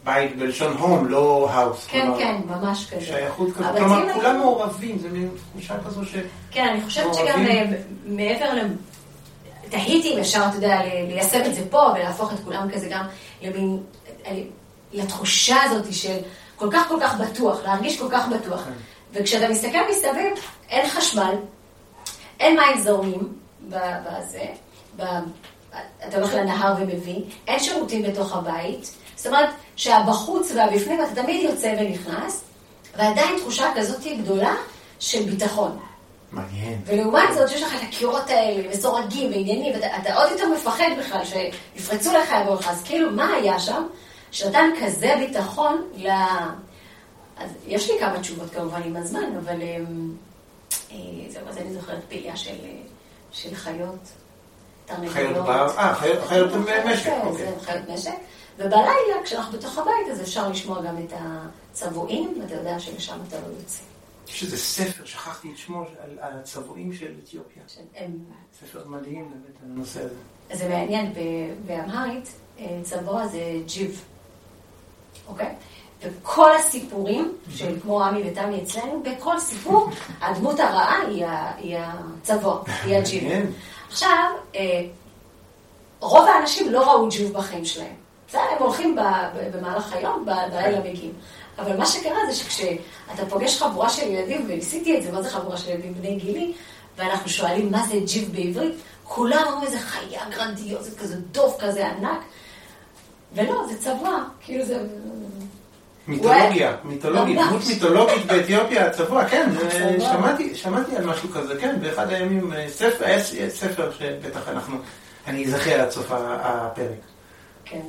בית 0.03 0.35
בלשון 0.35 0.77
הום, 0.77 1.07
לא 1.07 1.49
האוס. 1.51 1.87
כן, 1.87 2.01
כלומר, 2.01 2.19
כן, 2.19 2.35
ממש 2.45 2.89
כזה. 2.91 3.05
שייכות 3.05 3.53
כזאת. 3.53 3.77
כלומר, 3.77 4.13
כולם 4.13 4.37
מעורבים, 4.37 4.99
זה 4.99 5.09
מין 5.09 5.29
תחושה 5.51 5.75
כזו 5.85 6.05
ש... 6.05 6.15
כן, 6.51 6.67
אני 6.67 6.81
חושבת 6.81 7.13
שגם 7.13 7.45
אה, 7.47 7.65
מעבר. 8.05 8.47
תהיתי 9.71 10.13
אם 10.13 10.19
אפשר, 10.19 10.45
אתה 10.49 10.55
יודע, 10.55 10.81
ליישם 11.07 11.41
את 11.45 11.55
זה 11.55 11.61
פה 11.69 11.91
ולהפוך 11.95 12.33
את 12.33 12.37
כולם 12.43 12.67
כזה 12.73 12.87
גם 12.89 13.05
למין... 13.41 13.83
אה, 14.25 14.41
לתחושה 14.93 15.63
הזאת 15.63 15.93
של 15.93 16.17
כל 16.55 16.67
כך 16.71 16.87
כל 16.87 16.97
כך 17.01 17.19
בטוח, 17.19 17.63
להרגיש 17.63 17.99
כל 17.99 18.07
כך 18.11 18.27
בטוח. 18.27 18.63
כן. 18.63 18.71
וכשאתה 19.13 19.49
מסתכל 19.49 19.79
מסביב, 19.91 20.45
אין 20.69 20.89
חשמל, 20.89 21.35
אין 22.39 22.59
מים 22.59 22.81
זורמים 22.81 23.33
בזה, 23.69 24.45
אתה 26.07 26.17
הולך 26.17 26.33
לנהר 26.33 26.73
ומביא, 26.79 27.21
אין 27.47 27.59
שירותים 27.59 28.03
בתוך 28.03 28.35
הבית, 28.35 28.91
זאת 29.15 29.27
אומרת 29.27 29.49
שהבחוץ 29.75 30.51
והבפנים 30.55 31.01
אתה 31.01 31.21
תמיד 31.21 31.43
יוצא 31.43 31.75
ונכנס, 31.79 32.43
ועדיין 32.97 33.39
תחושה 33.39 33.71
כזאת 33.75 34.01
גדולה 34.21 34.55
של 34.99 35.23
ביטחון. 35.23 35.79
מעניין. 36.31 36.81
ולעומת 36.85 37.33
זאת, 37.33 37.51
יש 37.51 37.63
לך 37.63 37.75
את 37.75 37.81
הקירות 37.87 38.29
האלה, 38.29 38.69
מסורגים 38.69 39.31
ועניינים, 39.31 39.73
ואתה 39.75 40.15
עוד 40.15 40.31
יותר 40.31 40.49
מפחד 40.49 40.89
בכלל 40.99 41.21
שיפרצו 41.25 42.13
לך 42.13 42.29
יבואו 42.41 42.55
לך, 42.55 42.67
אז 42.67 42.83
כאילו, 42.83 43.11
מה 43.11 43.33
היה 43.33 43.59
שם? 43.59 43.83
שנתן 44.31 44.69
כזה 44.81 45.13
ביטחון 45.19 45.81
ל... 45.95 46.09
אז 47.37 47.49
יש 47.67 47.91
לי 47.91 47.99
כמה 47.99 48.19
תשובות 48.19 48.49
כמובן 48.49 48.81
עם 48.85 48.95
הזמן, 48.95 49.35
אבל 49.45 49.61
אמ, 49.61 50.11
אה, 50.91 50.97
זהו, 51.29 51.47
אז 51.49 51.57
אני 51.57 51.73
זוכרת 51.73 51.99
פעייה 52.09 52.35
של, 52.35 52.55
של 53.31 53.55
חיות, 53.55 54.09
חיות 55.07 55.37
בר, 55.37 55.77
אה, 55.77 55.95
חיות 55.95 56.53
משק, 56.85 57.11
אוקיי. 57.23 57.47
חיות 57.61 57.89
משק. 57.89 58.11
ובלילה, 58.57 59.23
כשאנחנו 59.23 59.57
בתוך 59.57 59.77
הבית, 59.77 60.07
אז 60.11 60.21
אפשר 60.21 60.49
לשמוע 60.49 60.81
גם 60.81 60.97
את 60.97 61.13
הצבועים, 61.13 62.37
ואתה 62.41 62.55
יודע 62.55 62.79
שלשם 62.79 63.17
אתה 63.27 63.37
לא 63.37 63.47
יוצא. 63.59 63.90
יש 64.31 64.43
איזה 64.43 64.57
ספר, 64.57 65.05
שכחתי 65.05 65.51
את 65.51 65.57
שמו, 65.57 65.85
על 66.19 66.39
הצבועים 66.39 66.93
של 66.93 67.11
אתיופיה. 67.23 67.63
ספר 68.59 68.87
מדהים 68.87 69.29
באמת 69.29 69.61
על 69.63 69.71
הנושא 69.71 69.99
הזה. 70.03 70.15
זה 70.53 70.69
מעניין, 70.69 71.13
באמהרית, 71.65 72.33
אה, 72.59 72.79
צבוע 72.83 73.27
זה 73.27 73.41
ג'יב, 73.65 74.05
אוקיי? 75.27 75.55
וכל 76.01 76.55
הסיפורים, 76.55 77.33
של 77.49 77.79
כמו 77.81 78.03
עמי 78.03 78.31
ותמי 78.31 78.63
אצלנו, 78.63 79.03
בכל 79.03 79.39
סיפור, 79.39 79.89
הדמות 80.21 80.59
הרעה 80.59 80.97
היא 81.57 81.77
הצבוע, 81.77 82.63
היא 82.83 82.95
הג'יב. 82.97 83.23
עכשיו, 83.89 84.31
אה, 84.55 84.81
רוב 85.99 86.27
האנשים 86.27 86.71
לא 86.71 86.91
ראו 86.91 87.09
ג'יב 87.09 87.33
בחיים 87.33 87.65
שלהם. 87.65 87.95
בסדר, 88.27 88.41
הם 88.41 88.63
הולכים 88.63 88.95
במהלך 89.53 89.93
היום, 89.93 90.25
בלילה 90.25 90.79
מגיעים. 90.79 91.13
אבל 91.61 91.77
מה 91.77 91.85
שקרה 91.85 92.19
זה 92.29 92.35
שכשאתה 92.35 93.25
פוגש 93.29 93.61
חבורה 93.61 93.89
של 93.89 94.07
ילדים, 94.07 94.45
וניסיתי 94.47 94.97
את 94.97 95.03
זה, 95.03 95.11
מה 95.11 95.21
זה 95.21 95.29
חבורה 95.29 95.57
של 95.57 95.69
ילדים 95.69 95.93
בני 95.93 96.15
גילי, 96.15 96.53
ואנחנו 96.97 97.29
שואלים 97.29 97.71
מה 97.71 97.83
זה 97.87 97.95
ג'יב 98.05 98.31
בעברית, 98.35 98.75
כולם 99.03 99.43
אומרים 99.47 99.63
איזה 99.63 99.79
חיה 99.79 100.21
גרנדיוזית, 100.29 100.99
כזה 100.99 101.15
דוב 101.31 101.57
כזה 101.59 101.87
ענק, 101.87 102.19
ולא, 103.35 103.63
זה 103.69 103.77
צבוע, 103.79 104.23
כאילו 104.41 104.65
זה... 104.65 104.79
מיתולוגיה, 106.07 106.75
מיתולוגית, 106.83 107.37
דמות 107.37 107.61
מיתולוגית 107.67 108.25
באתיופיה, 108.25 108.87
הצבוע, 108.87 109.27
כן, 109.27 109.49
שמעתי 110.53 110.97
על 110.97 111.05
משהו 111.05 111.29
כזה, 111.29 111.59
כן, 111.59 111.79
באחד 111.81 112.09
הימים, 112.09 112.53
אה, 112.53 112.67
ספר 113.49 113.91
שבטח 113.91 114.47
אנחנו, 114.49 114.77
אני 115.27 115.45
אזכר 115.45 115.81
עד 115.81 115.91
סוף 115.91 116.11
הפרק. 116.11 116.87
כן, 117.65 117.81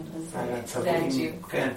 אז 0.74 0.82
זה 0.82 0.90
הג'יב. 0.90 1.32
כן. 1.50 1.68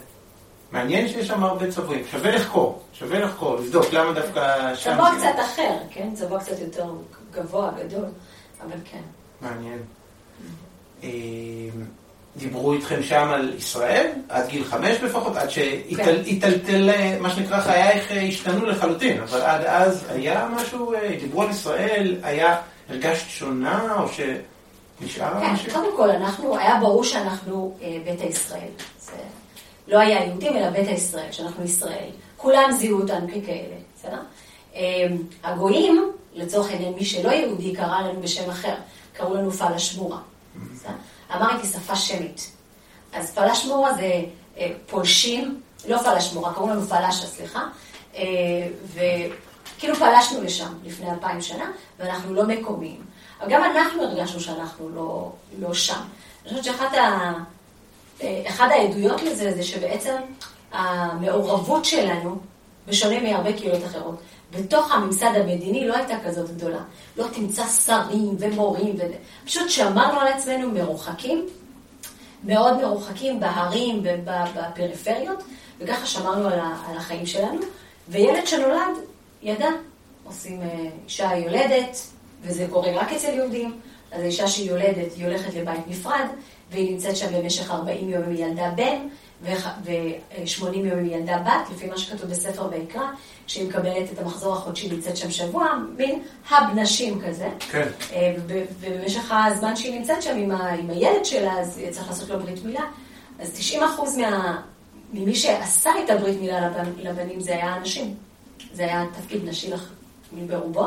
מעניין 0.75 1.07
שיש 1.07 1.27
שם 1.27 1.43
הרבה 1.43 1.71
צבועים, 1.71 2.03
שווה 2.11 2.31
לחקור, 2.31 2.81
שווה 2.93 3.19
לחקור, 3.19 3.55
לבדוק 3.55 3.93
למה 3.93 4.13
דווקא 4.13 4.75
שם... 4.75 4.93
צבוע 4.93 5.09
קצת 5.17 5.39
אחר, 5.45 5.77
כן? 5.91 6.09
צבוע 6.13 6.39
קצת 6.39 6.59
יותר 6.59 6.85
גבוה, 7.31 7.71
גדול, 7.79 8.05
אבל 8.61 8.77
כן. 8.91 9.01
מעניין. 9.41 9.79
אה, 11.03 11.09
דיברו 12.37 12.73
איתכם 12.73 13.03
שם 13.03 13.29
על 13.33 13.53
ישראל, 13.57 14.11
עד 14.29 14.47
גיל 14.47 14.63
חמש 14.63 14.97
לפחות, 15.03 15.35
עד 15.35 15.49
שהיטלטל, 15.49 16.91
כן. 16.93 17.17
מה 17.21 17.29
שנקרא, 17.29 17.61
חייך 17.61 18.11
אה, 18.11 18.21
השתנו 18.21 18.65
לחלוטין, 18.65 19.21
אבל 19.21 19.41
עד 19.41 19.65
אז 19.65 20.05
היה 20.09 20.47
משהו, 20.55 20.93
אה, 20.93 21.15
דיברו 21.19 21.41
על 21.41 21.49
ישראל, 21.49 22.15
היה, 22.23 22.57
הרגשת 22.89 23.29
שונה, 23.29 23.95
או 23.99 24.07
שנשאר 24.07 25.39
כן, 25.39 25.53
משהו? 25.53 25.65
כן, 25.65 25.73
קודם 25.73 25.97
כל, 25.97 26.09
אנחנו, 26.09 26.57
היה 26.57 26.75
ברור 26.79 27.03
שאנחנו 27.03 27.77
ביתא 28.05 28.23
ישראל. 28.23 28.69
לא 29.87 29.99
היה 29.99 30.25
יהודים, 30.25 30.57
אלא 30.57 30.69
ביתא 30.69 30.89
ישראל, 30.89 31.31
שאנחנו 31.31 31.63
ישראל. 31.63 32.09
כולם 32.37 32.71
זיהו 32.71 33.01
אותנו 33.01 33.27
ככאלה, 33.27 33.75
בסדר? 33.95 34.21
הגויים, 35.43 36.11
לצורך 36.33 36.69
העניין, 36.69 36.93
מי 36.93 37.05
שלא 37.05 37.29
יהודי, 37.29 37.75
קרא 37.75 38.01
לנו 38.01 38.21
בשם 38.21 38.49
אחר, 38.49 38.75
קראו 39.13 39.35
לנו 39.35 39.51
פלשמורה. 39.51 40.17
בסדר? 40.73 40.93
אמרתי 41.35 41.67
שפה 41.67 41.95
שמית. 41.95 42.51
אז 43.13 43.35
פלשמורה 43.35 43.93
זה 43.93 44.21
אה, 44.57 44.71
פולשים, 44.87 45.61
לא 45.87 45.97
פלשמורה, 45.97 46.53
קראו 46.53 46.69
לנו 46.69 46.81
פלשה, 46.81 47.27
סליחה, 47.27 47.63
אה, 48.15 48.23
וכאילו 48.93 49.95
פלשנו 49.95 50.43
לשם 50.43 50.73
לפני 50.83 51.11
אלפיים 51.11 51.41
שנה, 51.41 51.71
ואנחנו 51.99 52.33
לא 52.33 52.43
מקומיים. 52.43 53.01
אבל 53.41 53.51
גם 53.51 53.63
אנחנו 53.63 54.03
הרגשנו 54.03 54.39
שאנחנו 54.39 54.89
לא, 54.89 55.31
לא 55.59 55.73
שם. 55.73 56.01
אני 56.45 56.49
חושבת 56.49 56.63
שאחת 56.63 56.93
ה... 56.93 57.33
אה, 58.23 58.43
אחד 58.47 58.67
העדויות 58.71 59.23
לזה 59.23 59.53
זה 59.55 59.63
שבעצם 59.63 60.15
המעורבות 60.71 61.85
שלנו, 61.85 62.37
בשונה 62.87 63.19
מהרבה 63.19 63.53
קהילות 63.53 63.85
אחרות, 63.85 64.15
בתוך 64.51 64.91
הממסד 64.91 65.31
המדיני 65.35 65.87
לא 65.87 65.95
הייתה 65.95 66.15
כזאת 66.25 66.55
גדולה. 66.55 66.81
לא 67.17 67.25
תמצא 67.33 67.67
שרים 67.67 68.35
ומורים, 68.39 68.95
ו... 68.97 69.01
פשוט 69.45 69.69
שמרנו 69.69 70.19
על 70.19 70.27
עצמנו 70.27 70.71
מרוחקים, 70.71 71.45
מאוד 72.43 72.77
מרוחקים 72.77 73.39
בהרים, 73.39 74.03
בפריפריות, 74.25 75.43
וככה 75.79 76.05
שמרנו 76.05 76.47
על 76.47 76.97
החיים 76.97 77.25
שלנו. 77.25 77.59
וילד 78.09 78.47
שנולד, 78.47 78.97
ידע, 79.41 79.69
עושים 80.23 80.61
אה, 80.61 80.89
אישה 81.05 81.35
יולדת, 81.35 81.97
וזה 82.41 82.67
קורה 82.71 82.91
רק 82.95 83.13
אצל 83.13 83.33
יהודים, 83.33 83.79
אז 84.11 84.21
האישה 84.21 84.47
שהיא 84.47 84.69
יולדת, 84.69 85.13
היא 85.15 85.25
הולכת 85.25 85.53
לבית 85.53 85.87
נפרד, 85.87 86.25
והיא 86.71 86.91
נמצאת 86.91 87.17
שם 87.17 87.27
במשך 87.33 87.71
40 87.71 88.09
יום 88.09 88.23
עם 88.23 88.35
ילדה 88.35 88.69
בן, 88.75 89.07
ו-80 89.41 90.75
יום 90.75 90.99
עם 90.99 91.05
ילדה 91.05 91.37
בת, 91.37 91.69
לפי 91.71 91.87
מה 91.87 91.97
שכתוב 91.97 92.29
בספר 92.29 92.67
ויקרא, 92.71 93.01
שהיא 93.47 93.69
מקבלת 93.69 94.13
את 94.13 94.19
המחזור 94.19 94.53
החודשי, 94.53 94.89
נמצאת 94.89 95.17
שם 95.17 95.31
שבוע, 95.31 95.67
מין 95.97 96.21
האב 96.49 96.63
נשים 96.75 97.21
כזה. 97.21 97.49
כן. 97.71 97.87
אה, 98.13 98.35
ובמשך 98.47 99.33
הזמן 99.47 99.75
שהיא 99.75 99.99
נמצאת 99.99 100.21
שם 100.21 100.37
עם, 100.37 100.51
ה, 100.51 100.69
עם 100.69 100.89
הילד 100.89 101.25
שלה, 101.25 101.59
אז 101.59 101.81
צריך 101.91 102.07
לעשות 102.07 102.29
לו 102.29 102.39
ברית 102.39 102.65
מילה. 102.65 102.83
אז 103.39 103.53
90 103.53 103.83
אחוז 103.83 104.17
מה, 104.17 104.61
ממי 105.13 105.35
שעשה 105.35 105.89
את 106.05 106.09
הברית 106.09 106.41
מילה 106.41 106.67
לבנ, 106.67 106.91
לבנים 106.97 107.39
זה 107.39 107.51
היה 107.51 107.73
הנשים. 107.73 108.13
זה 108.73 108.83
היה 108.83 109.05
תפקיד 109.19 109.49
נשי 109.49 109.71
לח, 109.71 109.91
ברובו. 110.47 110.85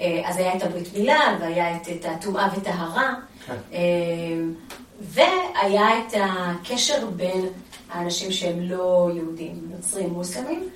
אה, 0.00 0.22
אז 0.24 0.36
היה 0.36 0.56
את 0.56 0.62
הברית 0.62 0.88
מילה, 0.96 1.36
והיה 1.40 1.76
את, 1.76 1.88
את 1.88 2.04
הטומאה 2.04 2.48
וטהרה. 2.56 3.14
כן. 3.46 3.56
והיה 5.02 5.98
את 5.98 6.14
הקשר 6.20 7.06
בין 7.16 7.46
האנשים 7.90 8.32
שהם 8.32 8.60
לא 8.60 9.10
יהודים, 9.14 9.68
נוצרים, 9.70 10.10
מוסלמים. 10.10 10.68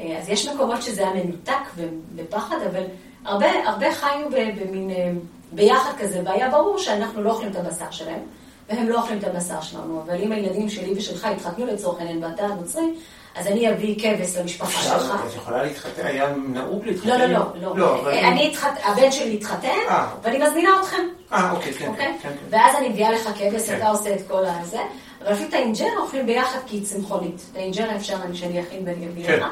אה, 0.00 0.18
אז 0.18 0.28
יש 0.28 0.48
מקומות 0.48 0.82
שזה 0.82 1.08
היה 1.08 1.24
מנותק 1.24 1.52
ובפחד, 1.76 2.56
אבל 2.70 2.82
הרבה, 3.24 3.46
הרבה 3.68 3.94
חיו 3.94 4.28
במין, 4.30 4.90
אה, 4.90 5.12
ביחד 5.52 5.92
כזה, 5.98 6.22
והיה 6.24 6.50
ברור 6.50 6.78
שאנחנו 6.78 7.22
לא 7.22 7.30
אוכלים 7.30 7.50
את 7.50 7.56
הבשר 7.56 7.90
שלהם, 7.90 8.20
והם 8.68 8.88
לא 8.88 9.00
אוכלים 9.00 9.18
את 9.18 9.24
הבשר 9.24 9.60
שלנו. 9.60 10.02
אבל 10.02 10.22
אם 10.22 10.32
הילדים 10.32 10.68
שלי 10.68 10.92
ושלך 10.96 11.24
התחתנו 11.24 11.66
לצורך 11.66 11.98
העניין 12.00 12.24
ואתה 12.24 12.46
נוצרי, 12.46 12.94
אז 13.34 13.46
אני 13.46 13.70
אביא 13.70 13.96
כבש 13.98 14.36
למשפחה 14.36 14.82
שלך. 14.82 15.14
את 15.26 15.34
יכולה 15.36 15.62
להתחתן, 15.62 16.06
היה 16.06 16.32
נהוג 16.36 16.84
להתחתן? 16.86 17.08
לא, 17.08 17.16
לא, 17.16 17.26
לא. 17.26 17.52
לא. 17.60 17.76
לא 17.76 18.08
אה, 18.10 18.28
אני 18.28 18.48
התחתן, 18.48 18.80
הבן 18.84 19.12
שלי 19.12 19.34
התחתן, 19.34 19.78
ואני 20.22 20.38
מזמינה 20.38 20.70
אתכם. 20.80 21.02
אה, 21.32 21.52
אוקיי, 21.52 21.72
כן, 21.72 21.88
אוקיי? 21.88 22.18
כן, 22.22 22.28
כן. 22.28 22.34
ואז 22.50 22.76
אני 22.76 22.88
מביאה 22.88 23.10
לך 23.10 23.28
כבש, 23.38 23.70
כן. 23.70 23.76
אתה 23.76 23.88
עושה 23.88 24.14
את 24.14 24.20
כל 24.28 24.44
הזה. 24.44 24.80
אבל 25.22 25.32
אפילו 25.32 25.48
את 25.48 25.54
האינג'רה 25.54 25.98
אוכלים 26.02 26.26
ביחד 26.26 26.58
כי 26.66 26.76
היא 26.76 26.84
צמחונית. 26.84 27.42
את 27.52 27.56
האינג'רה 27.56 27.96
אפשר 27.96 28.16
שאני 28.32 28.60
אכין 28.60 28.82
ואני 28.86 29.06
אביא 29.06 29.28
לך. 29.28 29.46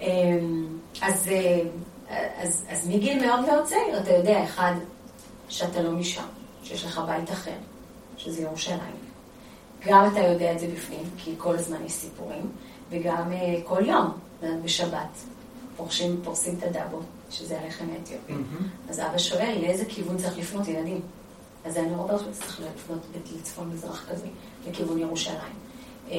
אמ, 0.00 0.66
אז, 1.02 1.28
אה, 1.28 2.26
אז, 2.42 2.64
אז 2.70 2.88
מגיל 2.88 3.26
מאוד 3.26 3.40
מאוד 3.40 3.64
צעיר, 3.64 3.98
אתה 4.02 4.10
יודע, 4.12 4.44
אחד, 4.44 4.72
שאתה 5.48 5.82
לא 5.82 5.90
משם, 5.90 6.24
שיש 6.64 6.84
לך 6.84 7.00
בית 7.06 7.30
אחר, 7.30 7.56
שזה 8.16 8.42
ירושלים. 8.42 8.96
גם 9.86 10.08
אתה 10.12 10.20
יודע 10.20 10.52
את 10.52 10.58
זה 10.58 10.66
בפנים, 10.74 11.04
כי 11.16 11.34
כל 11.38 11.54
הזמן 11.54 11.84
יש 11.86 11.92
סיפורים, 11.92 12.50
וגם 12.90 13.32
אה, 13.32 13.38
כל 13.64 13.82
יום, 13.86 14.10
בשבת, 14.64 15.18
פורשים, 15.76 16.20
פורסים 16.24 16.54
את 16.58 16.62
הדאבו, 16.62 16.98
שזה 17.30 17.60
הלחם 17.60 17.84
האתיופי. 17.92 18.32
Mm-hmm. 18.32 18.90
אז 18.90 19.00
אבא 19.00 19.18
שואל, 19.18 19.58
לאיזה 19.60 19.84
כיוון 19.84 20.16
צריך 20.18 20.38
לפנות 20.38 20.68
ילדים? 20.68 21.00
אז 21.64 21.76
אני 21.76 21.94
אומר 21.94 22.18
שצריך 22.18 22.60
לפנות 22.76 22.98
לצפון 23.38 23.70
מזרח 23.72 24.06
כזה, 24.10 24.26
לכיוון 24.68 24.98
ירושלים. 24.98 25.54
אה, 26.10 26.16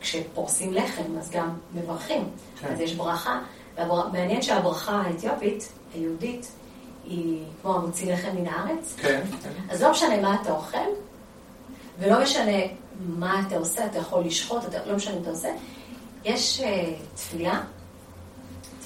כשפורסים 0.00 0.72
לחם, 0.74 1.18
אז 1.18 1.30
גם 1.30 1.54
מברכים. 1.74 2.28
כן. 2.60 2.72
אז 2.72 2.80
יש 2.80 2.94
ברכה. 2.94 3.40
והבר- 3.76 4.08
מעניין 4.08 4.42
שהברכה 4.42 4.92
האתיופית, 4.92 5.72
היהודית, 5.94 6.48
היא 7.04 7.42
כמו 7.62 7.74
המוציא 7.74 8.12
לחם 8.12 8.36
מן 8.36 8.46
הארץ. 8.46 8.94
כן, 8.96 9.20
כן. 9.42 9.50
אז 9.70 9.82
לא 9.82 9.90
משנה 9.90 10.20
מה 10.20 10.36
אתה 10.42 10.52
אוכל, 10.52 10.78
ולא 11.98 12.22
משנה 12.22 12.52
מה 13.00 13.42
אתה 13.46 13.56
עושה, 13.56 13.86
אתה 13.86 13.98
יכול 13.98 14.24
לשחוט, 14.24 14.64
אתה, 14.64 14.86
לא 14.86 14.96
משנה 14.96 15.14
מה 15.14 15.20
אתה 15.20 15.30
עושה. 15.30 15.48
יש 16.24 16.60
תפילה, 17.14 17.60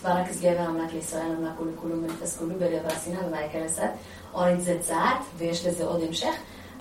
תברך 0.01 0.29
גבר 0.41 0.67
אמלק 0.67 0.93
לישראל 0.93 1.33
אמלק 1.39 1.61
ולכולו 1.61 2.03
ונפס 2.03 2.37
כולו 2.37 2.55
בלב 2.59 2.87
הסיני 2.87 3.17
ומייקל 3.27 3.67
אסד, 3.67 3.89
אורנית 4.35 4.61
זה 4.61 4.77
צעד, 4.81 5.17
ויש 5.37 5.67
לזה 5.67 5.85
עוד 5.85 6.03
המשך, 6.03 6.35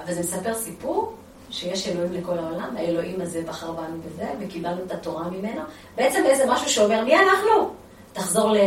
אבל 0.04 0.14
זה 0.14 0.20
מספר 0.20 0.54
סיפור 0.54 1.14
שיש 1.50 1.88
אלוהים 1.88 2.14
לכל 2.14 2.40
העולם, 2.40 2.78
האלוהים 2.78 3.22
הזה 3.22 3.42
בחר 3.48 3.72
בנו 3.72 3.98
בזה, 4.06 4.26
וקיבלנו 4.40 4.84
את 4.86 4.92
התורה 4.92 5.30
ממנו. 5.30 5.62
בעצם 5.96 6.24
איזה 6.26 6.44
משהו 6.48 6.70
שאומר, 6.70 7.04
מי 7.04 7.16
אנחנו? 7.16 7.74
תחזור 8.14 8.52
ל... 8.52 8.58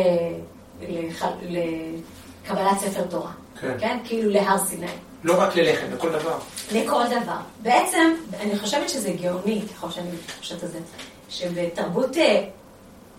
לח... 0.89 1.25
לקבלת 1.43 2.79
ספר 2.79 3.03
תורה. 3.03 3.33
כן. 3.61 3.77
כן? 3.81 3.99
כאילו 4.05 4.31
להר 4.31 4.59
סיני. 4.59 4.87
לא 5.25 5.41
רק 5.41 5.57
ללחם, 5.57 5.87
לכל 5.93 6.13
דבר. 6.13 6.39
לכל 6.73 7.03
דבר. 7.07 7.39
בעצם, 7.63 8.15
אני 8.41 8.59
חושבת 8.59 8.89
שזה 8.89 9.13
גאוני, 9.23 9.63
ככל 9.75 9.91
שאני 9.91 10.11
חושבת 10.39 10.63
על 10.63 10.69
זה, 10.69 10.79
שבתרבות 11.31 12.17
אה, 12.17 12.45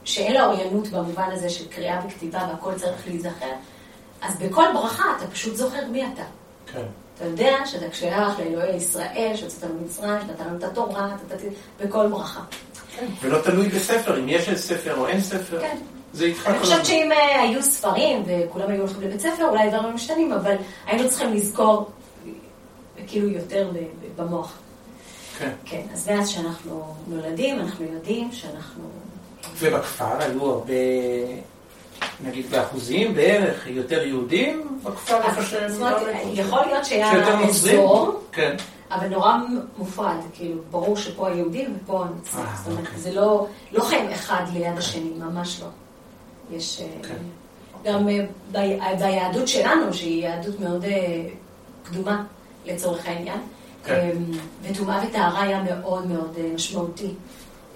שאין 0.03 0.33
לה 0.33 0.45
אוריינות 0.45 0.87
במובן 0.87 1.29
הזה 1.31 1.49
של 1.49 1.67
קריאה 1.67 1.99
וכתיבה 2.07 2.47
והכל 2.51 2.73
צריך 2.75 3.07
להיזכר, 3.07 3.51
אז 4.21 4.37
בכל 4.39 4.65
ברכה 4.73 5.03
אתה 5.17 5.27
פשוט 5.27 5.55
זוכר 5.55 5.85
מי 5.91 6.05
אתה. 6.13 6.23
כן. 6.73 6.83
אתה 7.17 7.25
יודע 7.25 7.57
שאתה 7.65 7.85
שייך 7.93 8.39
לאלוהי 8.39 8.75
ישראל, 8.75 9.31
שהוצאת 9.35 9.63
לנו 9.63 9.73
ממצרים, 9.81 10.21
שנתן 10.21 10.47
לנו 10.47 10.57
את 10.57 10.63
התורה, 10.63 11.15
אתה- 11.27 11.35
אתה- 11.35 11.43
בכל 11.85 12.07
ברכה. 12.07 12.39
ולא 13.21 13.41
תלוי 13.41 13.67
בספר, 13.67 14.19
אם 14.19 14.29
יש 14.29 14.49
ספר 14.49 14.97
או 14.97 15.07
אין 15.07 15.21
ספר. 15.21 15.61
כן. 15.61 15.77
זה 16.13 16.25
איתך 16.25 16.47
אני 16.47 16.59
חושבת. 16.59 16.85
שאם 16.85 17.11
אה, 17.11 17.41
היו 17.41 17.63
ספרים 17.63 18.23
וכולם 18.27 18.69
היו 18.69 18.79
הולכים 18.81 19.01
לבית 19.01 19.19
ספר, 19.21 19.45
אולי 19.49 19.69
דברים 19.69 19.95
משתנים, 19.95 20.33
אבל 20.33 20.55
היינו 20.85 21.09
צריכים 21.09 21.33
לזכור 21.33 21.89
אה, 22.25 22.31
כאילו 23.07 23.27
יותר 23.27 23.71
במוח. 24.15 24.53
כן. 25.41 25.51
כן, 25.65 25.81
אז 25.93 26.09
מאז 26.09 26.29
שאנחנו 26.29 26.93
נולדים, 27.07 27.59
אנחנו 27.59 27.85
יודעים 27.85 28.31
שאנחנו... 28.31 28.83
ובכפר 29.59 30.17
היו 30.19 30.45
הרבה, 30.45 30.73
נגיד 32.25 32.49
באחוזים 32.51 33.13
בערך, 33.13 33.67
יותר 33.67 34.03
יהודים 34.03 34.79
בכפר 34.83 35.17
איפה 35.23 35.43
שהם... 35.43 35.69
זאת 35.69 35.81
אומרת, 35.81 36.01
לא 36.01 36.13
נפוצים. 36.13 36.45
יכול 36.45 36.61
להיות 36.65 36.85
שהיה? 36.85 37.43
אזור, 37.49 38.21
כן. 38.31 38.55
אבל 38.91 39.07
נורא 39.07 39.33
מופרד, 39.77 40.17
כאילו, 40.33 40.61
ברור 40.71 40.97
שפה 40.97 41.27
היהודים 41.27 41.77
ופה 41.83 42.05
הנוצרים. 42.05 42.45
אה, 42.45 42.55
זאת 42.57 42.67
אומרת, 42.67 42.85
אוקיי. 42.85 42.99
זה 42.99 43.11
לא, 43.11 43.47
לא 43.71 43.83
חיים 43.83 44.09
אחד 44.09 44.43
ליד 44.53 44.77
השני, 44.77 45.09
ממש 45.17 45.61
לא. 45.61 45.67
יש... 46.57 46.81
אה, 46.81 46.87
כן. 47.09 47.15
גם 47.83 48.09
אה, 48.09 48.25
ב- 48.51 48.99
ביהדות 48.99 49.47
שלנו, 49.47 49.93
שהיא 49.93 50.23
יהדות 50.23 50.59
מאוד 50.59 50.85
קדומה 51.83 52.23
לצורך 52.65 53.07
העניין, 53.07 53.39
וטומאה 54.61 55.03
וטהרה 55.07 55.41
היה 55.41 55.63
מאוד 55.63 56.07
מאוד 56.07 56.35
אה, 56.37 56.51
משמעותי. 56.55 57.13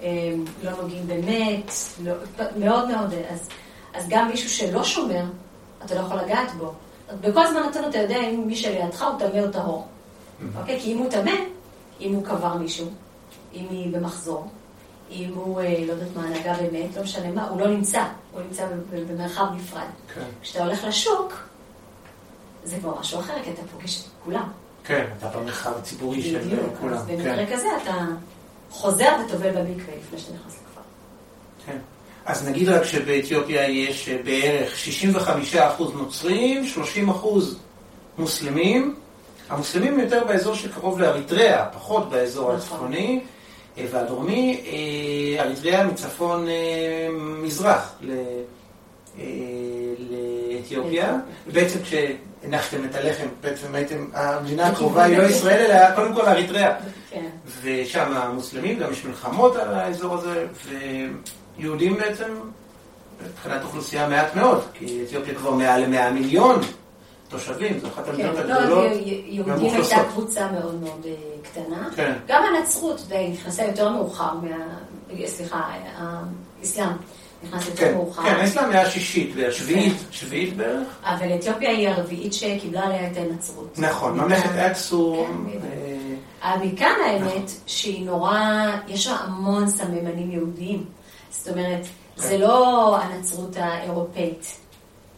אה, 0.02 0.34
לא 0.62 0.70
נוגעים 0.70 1.06
במת, 1.06 1.72
לא, 2.02 2.12
מאוד 2.56 2.88
מאוד, 2.88 3.14
אז, 3.30 3.48
אז 3.94 4.04
גם 4.08 4.28
מישהו 4.28 4.50
שלא 4.50 4.84
שומר, 4.84 5.24
אתה 5.84 5.94
לא 5.94 6.00
יכול 6.00 6.16
לגעת 6.16 6.54
בו. 6.58 6.72
בכל 7.20 7.46
זמן 7.46 7.60
נתון 7.68 7.84
אתה 7.88 7.98
יודע 7.98 8.16
אם 8.16 8.46
מי 8.46 8.56
שלידך 8.56 9.02
הוא 9.02 9.18
טמא 9.18 9.38
או 9.38 9.50
טהור. 9.50 9.86
אוקיי? 10.58 10.80
כי 10.80 10.92
אם 10.92 10.98
הוא 10.98 11.10
טמא, 11.10 11.32
אם 12.00 12.14
הוא 12.14 12.24
קבר 12.24 12.54
מישהו, 12.54 12.86
אם 13.54 13.66
היא 13.70 13.92
במחזור, 13.92 14.46
אם 15.10 15.30
הוא, 15.34 15.60
אה, 15.60 15.84
לא 15.86 15.92
יודעת 15.92 16.16
מה, 16.16 16.28
נגע 16.28 16.54
באמת, 16.56 16.96
לא 16.96 17.02
משנה 17.02 17.30
מה, 17.30 17.48
הוא 17.48 17.60
לא 17.60 17.68
נמצא, 17.68 18.04
הוא 18.32 18.42
נמצא 18.42 18.66
במרחב 19.08 19.44
נפרד. 19.54 19.86
כן. 20.14 20.24
כשאתה 20.42 20.64
הולך 20.64 20.84
לשוק, 20.84 21.34
זה 22.64 22.76
כבר 22.80 23.00
משהו 23.00 23.20
אחר, 23.20 23.34
כי 23.44 23.50
אתה 23.50 23.62
פוגש 23.72 24.00
את 24.00 24.10
כולם. 24.24 24.48
כן, 24.86 25.04
אתה 25.18 25.28
במרחב 25.28 25.72
הציבורי 25.78 26.22
של 26.22 26.38
בדיוק, 26.38 26.60
כולם. 26.80 26.94
אז 26.94 27.06
כן. 27.06 27.16
במקרה 27.16 27.46
כזה 27.52 27.68
אתה 27.82 28.04
חוזר 28.70 29.08
וטובל 29.26 29.50
במקווה 29.50 29.94
לפני 29.98 30.18
שאתה 30.18 30.32
נכנס 30.32 30.54
לכפר. 30.54 30.80
כן. 31.66 31.78
אז 32.26 32.48
נגיד 32.48 32.68
רק 32.68 32.84
שבאתיופיה 32.84 33.68
יש 33.68 34.08
אה, 34.08 34.18
בערך 34.24 34.74
65% 35.54 35.58
נוצרים, 35.94 36.64
30% 37.06 37.08
מוסלמים. 38.18 38.94
המוסלמים 39.48 40.00
יותר 40.00 40.24
באזור 40.24 40.54
שקרוב 40.54 41.00
לאריתריאה, 41.00 41.64
פחות 41.64 42.10
באזור 42.10 42.44
נכון. 42.44 42.56
הצפוני 42.56 43.20
אה, 43.78 43.84
והדרומי. 43.90 44.60
אה, 44.66 45.42
אריתריאה 45.42 45.86
מצפון 45.86 46.46
מזרח 47.42 47.94
לאתיופיה. 49.98 51.18
בעצם 51.52 51.78
כשהנחתם 52.46 52.84
את 52.84 52.94
הלחם, 52.94 53.26
בעצם 53.40 53.74
הייתם, 53.74 54.06
המדינה 54.14 54.66
הקרובה 54.66 55.04
היא 55.04 55.18
לא 55.18 55.22
ישראל, 55.22 55.70
אלא 55.70 55.94
קודם 55.94 56.14
כל 56.14 56.26
אריתריאה. 56.26 56.74
כן. 57.10 57.26
ושם 57.62 58.12
המוסלמים, 58.16 58.78
גם 58.78 58.92
יש 58.92 59.04
מלחמות 59.04 59.56
על 59.56 59.74
האזור 59.74 60.14
הזה, 60.14 60.46
ויהודים 61.58 61.96
בעצם, 61.96 62.24
מבחינת 63.26 63.64
אוכלוסייה 63.64 64.08
מעט 64.08 64.34
מאוד, 64.34 64.64
כי 64.74 65.02
אתיופיה 65.06 65.34
כבר 65.34 65.50
מעל 65.50 65.86
ל-100 65.86 66.10
מיליון 66.10 66.60
תושבים, 67.28 67.80
זו 67.80 67.86
אחת 67.86 68.04
כן, 68.04 68.10
המדינות 68.10 68.36
לא, 68.36 68.54
הגדולות 68.54 68.92
יהודים. 69.26 69.74
הייתה 69.74 69.96
קבוצה 70.10 70.52
מאוד 70.52 70.74
מאוד 70.74 71.06
אה, 71.06 71.12
קטנה. 71.42 71.88
כן. 71.96 72.12
גם 72.28 72.42
הנצרות 72.42 73.00
נכנסה 73.32 73.64
יותר 73.64 73.88
מאוחר 73.88 74.34
מה... 74.34 74.56
סליחה, 75.26 75.60
האסלאם 75.96 76.88
נכנס 77.42 77.66
יותר 77.66 77.80
כן, 77.80 77.94
מאוחר. 77.94 78.22
כן, 78.22 78.34
האסלאם 78.34 78.70
היה 78.70 78.90
שישית, 78.90 79.34
שביעית, 79.50 79.96
שביעית 80.10 80.56
בערך. 80.56 80.88
אבל 81.02 81.34
אתיופיה 81.34 81.70
היא 81.70 81.88
הרביעית 81.88 82.32
שקיבלה 82.32 82.84
עליה 82.84 83.10
את 83.10 83.16
הנצרות. 83.16 83.78
נכון, 83.78 84.20
ממלכת 84.20 84.50
אקסום, 84.50 85.26
כן, 85.26 85.58
בדיוק. 85.58 85.72
אה, 86.42 86.54
אבל 86.54 86.66
מכאן 86.66 86.94
האמת 87.06 87.50
שהיא 87.66 88.06
נורא, 88.06 88.40
יש 88.88 89.06
לה 89.06 89.14
המון 89.14 89.70
סממנים 89.70 90.30
יהודיים. 90.30 90.84
זאת 91.30 91.48
אומרת, 91.48 91.86
זה 92.16 92.38
לא 92.38 92.96
הנצרות 93.02 93.56
האירופאית. 93.56 94.56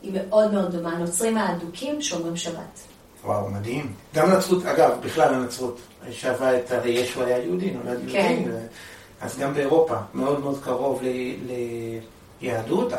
היא 0.03 0.13
מאוד 0.15 0.53
מאוד 0.53 0.77
דומה. 0.77 0.93
הנוצרים 0.93 1.37
האדוקים 1.37 2.03
שומרים 2.03 2.37
שבת. 2.37 2.81
וואו, 3.25 3.51
מדהים. 3.51 3.93
גם 4.15 4.31
נצרות, 4.31 4.67
אגב, 4.67 4.91
בכלל 5.03 5.35
הנצרות, 5.35 5.81
שאהבה 6.11 6.59
את, 6.59 6.73
הרי 6.73 6.91
ישו 6.91 7.25
היה 7.25 7.39
יהודי, 7.39 7.71
נולד 7.71 7.99
יהודי. 7.99 8.13
כן. 8.13 8.43
אז 9.21 9.39
גם 9.39 9.55
באירופה, 9.55 9.97
מאוד 10.15 10.41
מאוד 10.41 10.59
קרוב 10.65 11.03
ליהדות. 12.41 12.93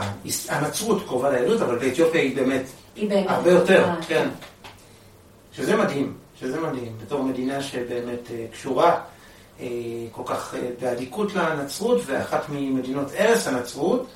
הנצרות 0.49 1.03
קרובה 1.07 1.29
ליהדות, 1.29 1.61
אבל 1.61 1.77
באתיופיה 1.77 2.21
היא 2.21 2.35
באמת. 2.35 2.63
הרבה 3.27 3.51
יותר, 3.51 3.87
כן. 4.07 4.29
שזה 5.51 5.77
מדהים, 5.77 6.13
שזה 6.39 6.61
מדהים. 6.61 6.93
בתור 7.05 7.23
מדינה 7.23 7.61
שבאמת 7.61 8.31
אה, 8.31 8.45
קשורה 8.51 9.01
אה, 9.59 9.67
כל 10.11 10.21
כך 10.25 10.55
אה, 10.55 10.69
באדיקות 10.81 11.33
לנצרות, 11.33 12.01
ואחת 12.05 12.49
ממדינות 12.49 13.07
ערש 13.15 13.47
הנצרות, 13.47 14.07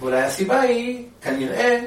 ואולי 0.00 0.22
הסיבה 0.22 0.60
היא, 0.60 1.04
כנראה, 1.22 1.80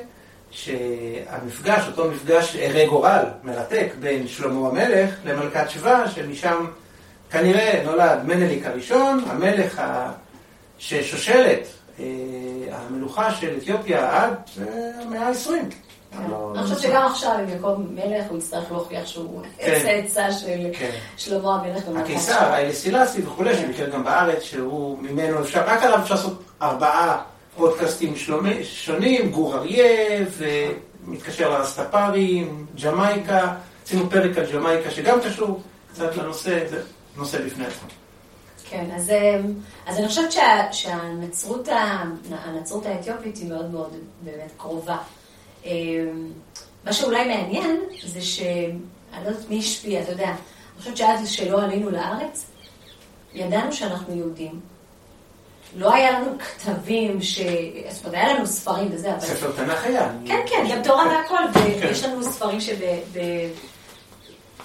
שהמפגש, 0.52 1.88
אותו 1.88 2.12
מפגש 2.12 2.56
הרי 2.56 2.88
גורל, 2.88 3.24
מרתק, 3.44 3.88
בין 4.00 4.28
שלמה 4.28 4.68
המלך 4.68 5.16
למלכת 5.26 5.70
שבא, 5.70 6.08
שמשם 6.08 6.66
כנראה 7.32 7.82
נולד 7.86 8.20
מנליק 8.26 8.66
הראשון, 8.66 9.24
המלך 9.28 9.80
ה... 9.80 10.12
ששושלת 10.78 11.68
אה, 12.00 12.06
המלוכה 12.72 13.32
של 13.32 13.58
אתיופיה 13.58 14.24
עד 14.24 14.34
אה, 14.62 15.02
המאה 15.02 15.28
ה-20. 15.28 15.52
לא- 16.30 16.54
אני 16.56 16.64
חושבת 16.64 16.80
שגם 16.80 17.06
עכשיו, 17.06 17.32
אם 17.44 17.50
יעקב 17.50 17.76
מלך, 17.92 18.26
הוא 18.30 18.38
יצטרך 18.38 18.72
להוכיח 18.72 19.06
שהוא 19.08 19.42
כן. 19.58 19.80
צאצא 19.84 20.32
של 20.32 20.68
כן. 20.74 20.92
שלמה 21.18 21.56
המלך 21.56 21.84
הקיסר. 21.96 22.34
האלה 22.34 22.74
סילאסי 22.74 23.22
וכולי, 23.26 23.56
שביקר 23.56 23.90
גם 23.90 24.04
בארץ, 24.04 24.44
שהוא 24.44 24.98
ממנו 25.02 25.42
אפשר, 25.42 25.64
רק 25.66 25.84
עליו 25.84 26.00
אפשר 26.00 26.16
לעשות 26.16 26.44
ארבעה 26.62 27.22
פודקאסטים 27.58 28.14
שונים, 28.64 29.32
גור 29.32 29.56
אריה, 29.56 30.26
ומתקשר 30.38 31.50
לרסטפארים, 31.50 32.66
ג'מייקה, 32.84 33.54
עשינו 33.86 34.10
פרק 34.10 34.38
על 34.38 34.46
ג'מייקה 34.54 34.92
שגם 34.92 35.20
קשור 35.22 35.62
קצת 35.94 36.16
לנושא, 36.18 36.68
זה 36.70 36.82
נושא 37.20 37.46
בפני 37.46 37.66
עצמו. 37.66 37.90
כן, 38.70 38.92
אז, 38.96 39.10
אה, 39.10 39.40
אז 39.86 39.98
אני 39.98 40.08
חושבת 40.08 40.32
שה, 40.32 40.74
שהנצרות 40.74 41.68
הנצרות 42.32 42.86
האתיופית 42.86 43.38
היא 43.38 43.50
מאוד 43.50 43.72
מאוד 43.72 43.94
באמת 44.22 44.52
קרובה. 44.58 44.98
אה, 45.66 45.72
מה 46.86 46.94
שאולי 46.94 47.28
מעניין 47.28 47.80
זה 48.06 48.22
ש... 48.22 48.42
אני 49.14 49.24
לא 49.24 49.30
יודעת 49.30 49.50
מי 49.50 49.60
השפיע, 49.60 50.02
אתה 50.02 50.12
יודע, 50.12 50.34
חושבת 50.80 50.98
שעד 50.98 51.20
שלא 51.26 51.64
עלינו 51.64 51.90
לארץ, 51.90 52.46
ידענו 53.34 53.74
שאנחנו 53.74 54.16
יהודים. 54.16 54.60
לא 55.76 55.94
היה 55.94 56.20
לנו 56.20 56.32
כתבים, 56.40 57.22
ש... 57.22 57.40
זאת 57.90 58.06
אומרת, 58.06 58.14
היה 58.14 58.34
לנו 58.34 58.48
ספרים 58.48 58.88
וזה, 58.92 59.12
אבל... 59.12 59.20
ספר 59.20 59.52
תנ"ך 59.52 59.84
היה. 59.86 60.12
כן, 60.26 60.40
כן, 60.50 60.68
גם 60.72 60.84
תורה 60.84 61.06
והכל, 61.08 61.60
ויש 61.82 62.04
לנו 62.04 62.24
ספרים 62.24 62.60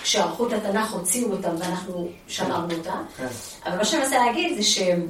כשערכו 0.05 0.47
את 0.47 0.53
התנ"ך 0.53 0.93
הוציאו 0.93 1.33
אותם 1.33 1.51
ואנחנו 1.59 2.09
שמרנו 2.29 2.75
אותם. 2.75 3.03
כן. 3.17 3.27
אבל 3.67 3.77
מה 3.77 3.85
שאני 3.85 4.03
מנסה 4.03 4.27
להגיד 4.27 4.57
זה 4.57 4.63
שהם 4.63 5.07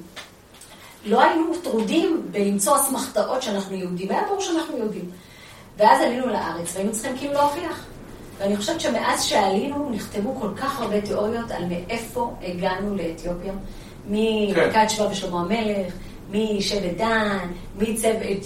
לא 1.04 1.22
היינו 1.22 1.52
טרודים 1.62 2.26
בלמצוא 2.30 2.76
אסמכתאות 2.76 3.42
שאנחנו 3.42 3.76
יהודים, 3.76 4.10
היה 4.10 4.22
ברור 4.28 4.40
שאנחנו 4.40 4.76
יהודים. 4.78 5.10
ואז 5.76 6.00
עלינו 6.00 6.26
לארץ 6.26 6.74
והיינו 6.74 6.92
צריכים 6.92 7.18
כאילו 7.18 7.32
להוכיח. 7.32 7.84
ואני 8.38 8.56
חושבת 8.56 8.80
שמאז 8.80 9.22
שעלינו 9.22 9.90
נכתבו 9.90 10.36
כל 10.40 10.50
כך 10.56 10.80
הרבה 10.80 11.00
תיאוריות 11.00 11.50
על 11.50 11.64
מאיפה 11.64 12.34
הגענו 12.42 12.96
לאתיופיה. 12.96 13.52
ממלכת 14.08 14.90
שבא 14.90 15.04
ושלמה 15.10 15.40
המלך, 15.40 15.92
משבט 16.34 16.96
דן, 16.96 17.38
משבט 17.78 18.44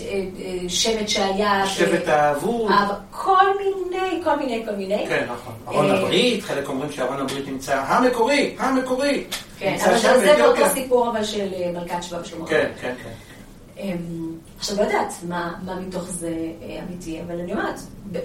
שבט 0.68 1.08
שהיה... 1.08 1.66
שבט 1.66 2.08
האבוד. 2.08 2.72
כל 3.10 3.46
מיני, 3.58 4.20
כל 4.24 4.36
מיני, 4.36 4.62
כל 4.66 4.72
מיני. 4.76 5.06
כן, 5.08 5.26
נכון. 5.32 5.54
ארון 5.68 5.90
הברית, 5.90 6.42
חלק 6.42 6.68
אומרים 6.68 6.92
שארון 6.92 7.20
הברית 7.20 7.48
נמצא 7.48 7.82
המקורי, 7.86 8.56
המקורי. 8.58 9.24
כן, 9.58 9.76
אבל 9.84 9.98
זה 9.98 10.34
באותו 10.38 10.68
סיפור 10.74 11.10
אבל 11.10 11.24
של 11.24 11.48
מלכת 11.74 12.02
שבא 12.02 12.18
ושלמה. 12.20 12.46
כן, 12.46 12.70
כן, 12.80 12.94
כן. 13.04 13.10
עכשיו, 14.58 14.76
לא 14.76 14.82
יודעת 14.82 15.12
מה, 15.28 15.54
מה 15.64 15.80
מתוך 15.80 16.02
זה 16.02 16.30
אמיתי, 16.88 17.20
אבל 17.26 17.40
אני 17.40 17.52
אומרת, 17.52 17.80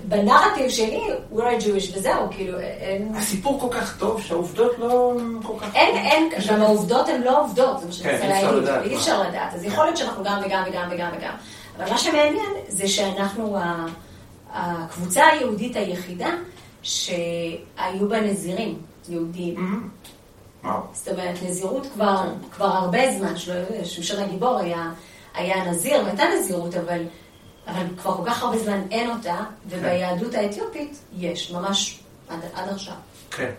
בנרטיב 0.08 0.70
שלי, 0.70 1.02
we 1.36 1.40
are 1.40 1.62
Jewish 1.64 1.98
וזהו, 1.98 2.28
כאילו, 2.32 2.60
אין... 2.60 3.16
הסיפור 3.16 3.60
כל 3.60 3.68
כך 3.72 3.98
טוב 3.98 4.22
שהעובדות 4.22 4.80
לא 4.80 5.14
כל 5.44 5.54
כך... 5.60 5.76
אין, 5.76 5.98
אין, 5.98 6.30
גם 6.50 6.62
העובדות 6.62 7.08
הן 7.10 7.22
לא 7.22 7.42
עובדות, 7.44 7.80
זה 7.80 7.86
מה 7.86 7.92
שאני 7.92 8.10
כן, 8.18 8.48
רוצה 8.56 8.72
להגיד, 8.72 8.92
אי. 8.92 8.98
אפשר 8.98 9.22
לדעת. 9.30 9.54
אז 9.54 9.64
יכול 9.64 9.86
להיות 9.86 9.98
שאנחנו 9.98 10.24
גם 10.24 10.42
וגם 10.46 10.64
וגם 10.70 10.88
וגם 10.92 11.10
וגם. 11.18 11.34
אבל 11.78 11.90
מה 11.90 11.98
שמעניין 11.98 12.46
זה 12.68 12.88
שאנחנו 12.88 13.58
הקבוצה 14.54 15.26
היהודית 15.26 15.76
היחידה 15.76 16.30
שהיו 16.82 18.10
בה 18.10 18.22
נזירים 18.22 18.78
יהודיים. 19.10 19.90
וואו. 20.64 20.80
זאת 20.94 21.08
אומרת, 21.08 21.36
נזירות 21.46 21.88
כבר, 21.94 22.24
הרבה 22.66 23.18
זמן, 23.18 23.38
שלא- 23.38 23.84
שמשון 23.84 24.20
הגיבור 24.24 24.58
היה, 24.60 24.92
היה 25.34 25.66
נזיר, 25.72 26.04
והייתה 26.04 26.24
נזירות, 26.40 26.76
אבל, 26.76 27.02
אבל 27.68 27.84
כבר 27.98 28.18
כל 28.18 28.24
כך 28.26 28.44
הרבה 28.44 28.58
זמן 28.58 28.82
אין 28.92 29.10
אותה, 29.12 29.36
וביהדות 29.70 30.34
האתיופית 30.36 30.98
יש, 31.18 31.52
ממש 31.52 32.00
עד, 32.30 32.40
עד 32.54 32.70
עכשיו. 32.70 32.94
כן, 33.32 33.52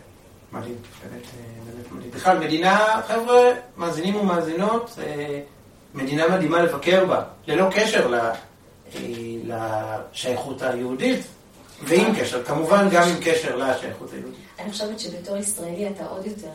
מדהים, 0.53 0.75
באמת, 1.03 1.23
אה, 1.23 1.29
באמת 1.75 1.93
מדהים. 1.93 2.11
בכלל, 2.11 2.39
מדינה, 2.39 3.01
חבר'ה, 3.09 3.41
מאזינים 3.77 4.17
ומאזינות, 4.17 4.99
אה, 5.03 5.41
מדינה 5.95 6.29
מדהימה 6.29 6.63
לבקר 6.63 7.05
בה, 7.07 7.23
ללא 7.47 7.69
קשר 7.73 8.09
ל- 8.09 8.15
אה, 8.15 8.31
לשייכות 9.45 10.63
היהודית, 10.63 11.21
ועם 11.83 12.15
קשר, 12.21 12.45
כמובן 12.45 12.89
גם 12.93 13.03
עם 13.09 13.17
קשר 13.25 13.57
לשייכות 13.57 14.13
היהודית. 14.13 14.39
אני 14.59 14.71
חושבת 14.73 15.01
שבתור 15.01 15.37
ישראלי 15.37 15.89
אתה 15.89 16.07
עוד 16.07 16.27
יותר, 16.27 16.49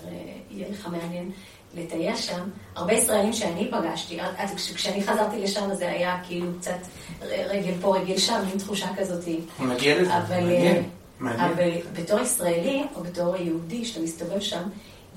יהיה 0.51 0.67
לך 0.69 0.87
מעניין 0.87 1.31
לטייל 1.73 2.15
שם. 2.15 2.39
הרבה 2.75 2.93
ישראלים 2.93 3.33
שאני 3.33 3.71
פגשתי, 3.71 4.19
עד- 4.19 4.33
עד 4.37 4.49
כש- 4.55 4.71
כשאני 4.73 5.03
חזרתי 5.03 5.39
לשם 5.39 5.73
זה 5.75 5.89
היה 5.89 6.19
כאילו 6.27 6.47
קצת 6.59 6.77
רגל 7.21 7.73
פה, 7.81 7.95
רגל 7.97 8.17
שם, 8.17 8.41
מין 8.49 8.57
תחושה 8.57 8.87
כזאת. 8.97 9.23
נגיע 9.59 10.01
לזה, 10.01 10.17
אבל, 10.17 10.39
מעניין, 10.41 10.75
אה, 10.75 10.81
מעניין. 11.19 11.51
אבל 11.51 11.71
בתור 11.93 12.19
ישראלי, 12.19 12.83
או 12.95 13.03
בתור 13.03 13.35
יהודי, 13.35 13.85
שאתה 13.85 13.99
מסתובב 14.03 14.39
שם, 14.39 14.63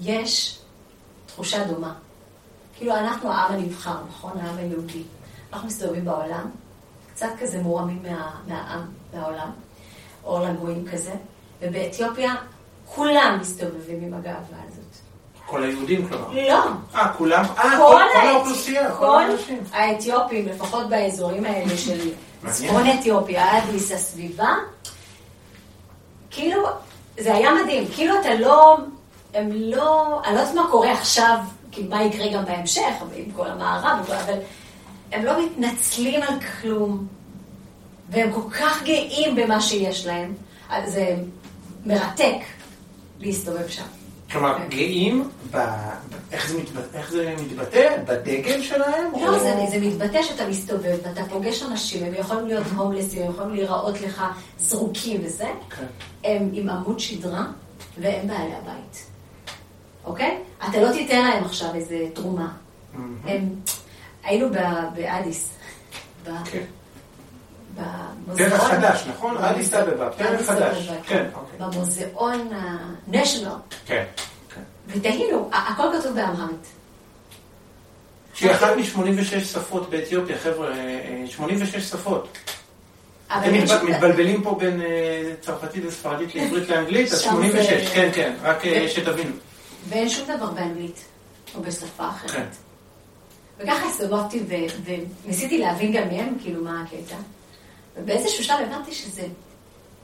יש 0.02 0.58
תחושה 1.26 1.64
דומה. 1.64 1.94
כאילו 2.76 2.96
אנחנו 2.96 3.32
העם 3.32 3.54
הנבחר, 3.54 3.96
נכון? 4.08 4.32
העם 4.40 4.56
היהודי. 4.58 5.02
אנחנו 5.52 5.68
מסתובבים 5.68 6.04
בעולם, 6.04 6.50
קצת 7.14 7.28
כזה 7.40 7.62
מורמים 7.62 8.02
מה, 8.02 8.30
מהעם, 8.46 8.80
מהעולם, 9.14 9.50
אור 10.24 10.40
לגויים 10.40 10.84
כזה, 10.92 11.12
ובאתיופיה 11.62 12.34
כולם 12.86 13.38
מסתובבים 13.40 14.02
עם 14.02 14.14
הגאווה 14.14 14.38
הזאת. 14.68 14.71
כל 15.52 15.62
היהודים 15.62 16.08
כלומר. 16.08 16.28
לא. 16.48 16.64
אה, 16.94 17.12
כולם? 17.18 17.44
אה, 17.58 17.76
כל 17.76 18.02
האוכלוסייה, 18.28 18.90
כל 18.90 18.96
כל. 18.96 19.54
האתיופים, 19.72 20.48
לפחות 20.48 20.88
באזורים 20.88 21.44
האלה 21.44 21.76
של. 21.76 22.10
צפון 22.50 22.82
אתיופיה, 22.90 23.58
אדיס, 23.58 23.92
הסביבה, 23.92 24.54
כאילו, 26.30 26.62
זה 27.18 27.34
היה 27.34 27.50
מדהים, 27.62 27.84
כאילו 27.94 28.20
אתה 28.20 28.34
לא, 28.34 28.76
הם 29.34 29.50
לא, 29.52 30.20
אני 30.24 30.34
לא 30.34 30.40
יודעת 30.40 30.54
מה 30.54 30.68
קורה 30.70 30.92
עכשיו, 30.92 31.38
כאילו 31.72 31.88
מה 31.90 32.02
יקרה 32.02 32.32
גם 32.32 32.44
בהמשך, 32.44 32.92
עם 33.14 33.30
כל 33.36 33.46
המערב, 33.48 34.10
אבל 34.10 34.38
הם 35.12 35.24
לא 35.24 35.44
מתנצלים 35.44 36.22
על 36.22 36.34
כלום, 36.40 37.06
והם 38.10 38.32
כל 38.32 38.50
כך 38.50 38.82
גאים 38.82 39.36
במה 39.36 39.60
שיש 39.60 40.06
להם, 40.06 40.34
אז 40.70 40.92
זה 40.92 41.16
מרתק 41.86 42.38
להסתובב 43.20 43.68
שם. 43.68 44.01
כלומר, 44.32 44.56
גאים 44.68 45.28
ב... 45.50 45.56
איך 46.32 46.48
זה 46.50 46.58
מתבטא- 46.58 46.96
איך 46.96 47.10
זה 47.12 47.34
מתבטא? 47.42 47.96
בדגל 48.06 48.62
שלהם? 48.62 49.12
לא, 49.20 49.34
או- 49.34 49.40
זה, 49.40 49.54
זה 49.70 49.78
מתבטא 49.86 50.22
שאתה 50.22 50.48
מסתובב 50.48 50.96
ואתה 51.06 51.24
פוגש 51.30 51.62
אנשים, 51.62 52.04
הם 52.04 52.14
יכולים 52.14 52.46
להיות 52.46 52.66
הומלסים, 52.76 53.22
הם 53.22 53.30
יכולים 53.30 53.54
להיראות 53.54 54.00
לך 54.00 54.24
זרוקים 54.58 55.20
וזה, 55.24 55.48
כן. 55.78 55.86
הם 56.24 56.50
עם 56.52 56.68
עמוד 56.68 57.00
שדרה 57.00 57.44
והם 57.98 58.26
בעלי 58.28 58.52
הבית, 58.62 59.06
אוקיי? 60.04 60.38
אתה 60.70 60.80
לא 60.80 60.92
תיתן 60.92 61.24
להם 61.24 61.44
עכשיו 61.44 61.74
איזה 61.74 62.06
תרומה. 62.14 62.52
מהמם. 62.94 63.16
הם, 63.24 63.48
היינו 64.24 64.46
באדיס, 64.94 65.48
ב- 66.26 66.30
כן. 66.44 66.64
במוזיאון. 67.74 68.50
פרק 68.50 68.60
חדש, 68.60 69.04
נכון? 69.06 69.36
אדיס 69.36 69.74
אבבה, 69.74 70.08
אדיס 70.34 70.48
חדש. 70.48 70.88
אבבה, 70.88 71.02
כן, 71.06 71.26
אוקיי. 71.34 71.58
במוזיאון 71.58 72.52
ה-national, 72.52 73.74
כן. 73.86 74.04
כן. 74.54 74.60
ותהינו, 74.86 75.50
הכל 75.52 75.82
כתוב 76.00 76.14
באמהרית. 76.14 76.66
שהיא 78.34 78.50
אחת 78.50 78.76
מ-86 78.76 79.44
שפות 79.44 79.90
באתיופיה, 79.90 80.38
חבר'ה, 80.38 80.68
אה, 80.78 81.24
86 81.28 81.76
שפות. 81.90 82.28
אתם 83.26 83.54
מתבלבלים 83.88 84.42
פה 84.42 84.56
בין 84.60 84.82
אה, 84.82 85.32
צרפתית 85.40 85.84
וספרדית 85.86 86.34
לעברית 86.34 86.68
לאנגלית, 86.68 87.12
אז 87.12 87.20
שם 87.20 87.30
86, 87.30 87.66
זה- 87.88 87.94
כן, 87.94 88.08
כן, 88.14 88.34
רק 88.42 88.56
אה, 88.66 88.74
כן. 88.74 88.88
שתבינו. 88.88 89.34
ואין 89.88 90.08
שום 90.08 90.24
דבר 90.36 90.50
באנגלית, 90.50 91.04
או 91.54 91.62
בשפה 91.62 92.08
אחרת. 92.08 92.30
כן. 92.30 92.44
וככה 93.58 93.86
הסתובבתי 93.88 94.42
וניסיתי 95.24 95.58
להבין 95.58 95.92
גם 95.92 96.08
מהם, 96.08 96.34
כאילו, 96.42 96.64
מה 96.64 96.82
הקטע. 96.82 97.16
ובאיזשהו 97.96 98.44
שלב 98.44 98.60
הבנתי 98.60 98.92
שזה, 98.92 99.26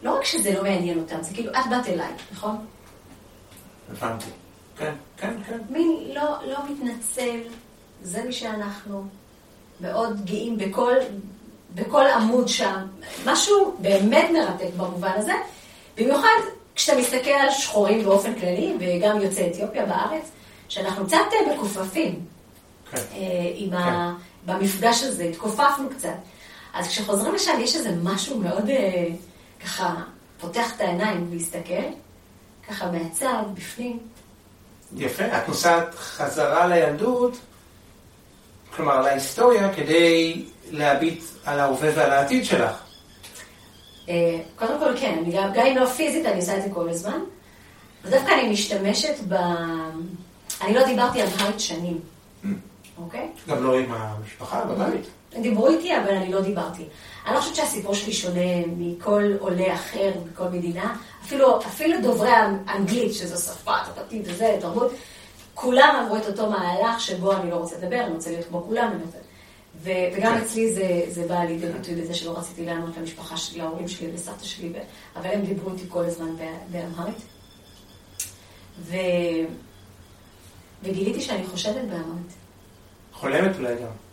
לא 0.02 0.16
רק 0.16 0.24
שזה 0.24 0.54
לא 0.54 0.62
מעניין 0.62 0.98
אותם, 0.98 1.22
זה 1.22 1.34
כאילו, 1.34 1.52
את 1.52 1.64
באת 1.70 1.86
אליי, 1.86 2.12
נכון? 2.32 2.56
הבנתי. 3.92 4.30
כן, 4.78 4.94
כן, 5.16 5.34
כן. 5.46 5.58
מין 5.70 5.96
לא, 6.14 6.36
לא 6.46 6.58
מתנצל, 6.70 7.40
זה 8.02 8.22
מי 8.24 8.32
שאנחנו, 8.32 9.04
מאוד 9.80 10.24
גאים 10.24 10.58
בכל, 10.58 10.94
בכל 11.74 12.06
עמוד 12.06 12.48
שם. 12.48 12.86
משהו 13.26 13.76
באמת 13.78 14.30
מרתק 14.32 14.74
במובן 14.76 15.12
הזה, 15.16 15.32
במיוחד 15.96 16.38
כשאתה 16.74 16.98
מסתכל 16.98 17.30
על 17.30 17.50
שחורים 17.50 18.04
באופן 18.04 18.34
כללי, 18.34 18.74
וגם 18.80 19.20
יוצאי 19.20 19.50
אתיופיה 19.50 19.86
בארץ, 19.86 20.30
שאנחנו 20.68 21.06
קצת 21.06 21.16
אה, 21.32 21.54
מכופפים. 21.54 22.24
כן. 22.90 22.96
אה, 22.96 23.52
עם 23.54 23.72
ה... 23.74 24.14
במפגש 24.46 25.02
הזה, 25.02 25.24
התכופפנו 25.24 25.90
קצת. 25.90 26.14
אז 26.74 26.88
כשחוזרים 26.88 27.34
לשם 27.34 27.52
יש 27.60 27.76
איזה 27.76 27.90
משהו 28.02 28.38
מאוד 28.38 28.68
אה, 28.68 29.06
ככה, 29.64 29.94
פותח 30.40 30.76
את 30.76 30.80
העיניים 30.80 31.26
ולהסתכל, 31.30 31.82
ככה 32.68 32.90
מהצד, 32.90 33.42
בפנים. 33.54 33.98
יפה, 34.96 35.24
את 35.24 35.48
נוסעת 35.48 35.94
חזרה 35.94 36.66
לילדות, 36.66 37.32
כלומר 38.76 39.00
להיסטוריה, 39.00 39.74
כדי 39.74 40.44
להביט 40.70 41.22
על 41.44 41.60
ההווה 41.60 41.90
ועל 41.96 42.10
העתיד 42.10 42.44
שלך. 42.44 42.82
אה, 44.08 44.38
קודם 44.56 44.78
כל 44.78 44.96
כן, 45.00 45.18
אני 45.22 45.36
גם, 45.36 45.52
גם 45.54 45.66
אם 45.66 45.76
לא 45.76 45.86
פיזית, 45.86 46.26
אני 46.26 46.36
עושה 46.36 46.56
את 46.56 46.62
זה 46.62 46.68
כל 46.74 46.88
הזמן. 46.88 47.20
ודווקא 48.04 48.32
אני 48.32 48.50
משתמשת 48.50 49.14
ב... 49.28 49.34
אני 50.62 50.74
לא 50.74 50.86
דיברתי 50.86 51.22
על 51.22 51.28
הייט 51.38 51.60
שנים, 51.60 52.00
אוקיי? 52.98 53.28
גם 53.48 53.64
לא 53.64 53.78
עם 53.78 53.92
המשפחה 53.92 54.64
בבית. 54.64 55.06
דיברו 55.32 55.68
איתי, 55.68 55.96
אבל 55.96 56.14
אני 56.14 56.32
לא 56.32 56.40
דיברתי. 56.40 56.84
אני 57.26 57.34
לא 57.34 57.40
חושבת 57.40 57.56
שהסיפור 57.56 57.94
שלי 57.94 58.12
שונה 58.12 58.66
מכל 58.66 59.32
עולה 59.38 59.74
אחר, 59.74 60.12
מכל 60.32 60.48
מדינה. 60.48 60.96
אפילו, 61.24 61.58
אפילו 61.58 62.00
דוברי 62.02 62.30
האנגלית, 62.30 63.14
שזו 63.14 63.52
שפה, 63.52 63.72
תרבותית 63.86 64.22
וזה, 64.24 64.56
תרבות, 64.60 64.92
כולם 65.54 66.02
עברו 66.02 66.16
את 66.16 66.26
אותו 66.26 66.50
מהלך 66.50 67.00
שבו 67.00 67.32
אני 67.32 67.50
לא 67.50 67.56
רוצה 67.56 67.76
לדבר, 67.76 68.00
אני 68.00 68.14
רוצה 68.14 68.30
להיות 68.30 68.46
כמו 68.48 68.62
כולם. 68.62 68.90
אני 68.94 69.02
רוצה... 69.04 69.18
ו, 69.82 69.90
וגם 70.16 70.34
כן. 70.34 70.40
אצלי 70.40 70.74
זה, 70.74 71.02
זה 71.08 71.28
בא 71.28 71.38
לידי 71.38 71.66
ביטוי 71.66 71.94
בזה 71.94 72.14
שלא 72.14 72.38
רציתי 72.38 72.64
לענות 72.64 72.96
למשפחה 72.96 73.36
שלי, 73.36 73.58
להורים 73.58 73.88
שלי 73.88 74.10
ולסבתא 74.10 74.44
שלי, 74.44 74.72
ו- 74.74 75.18
אבל 75.20 75.30
הם 75.30 75.42
דיברו 75.42 75.72
איתי 75.72 75.84
כל 75.88 76.04
הזמן 76.04 76.36
באמהרית. 76.70 77.22
ו... 78.78 78.96
וגיליתי 80.82 81.20
שאני 81.20 81.46
חושדת 81.46 81.84
בהמון. 81.90 82.22
חולמת 83.12 83.56
אולי 83.56 83.74
גם. 83.74 84.07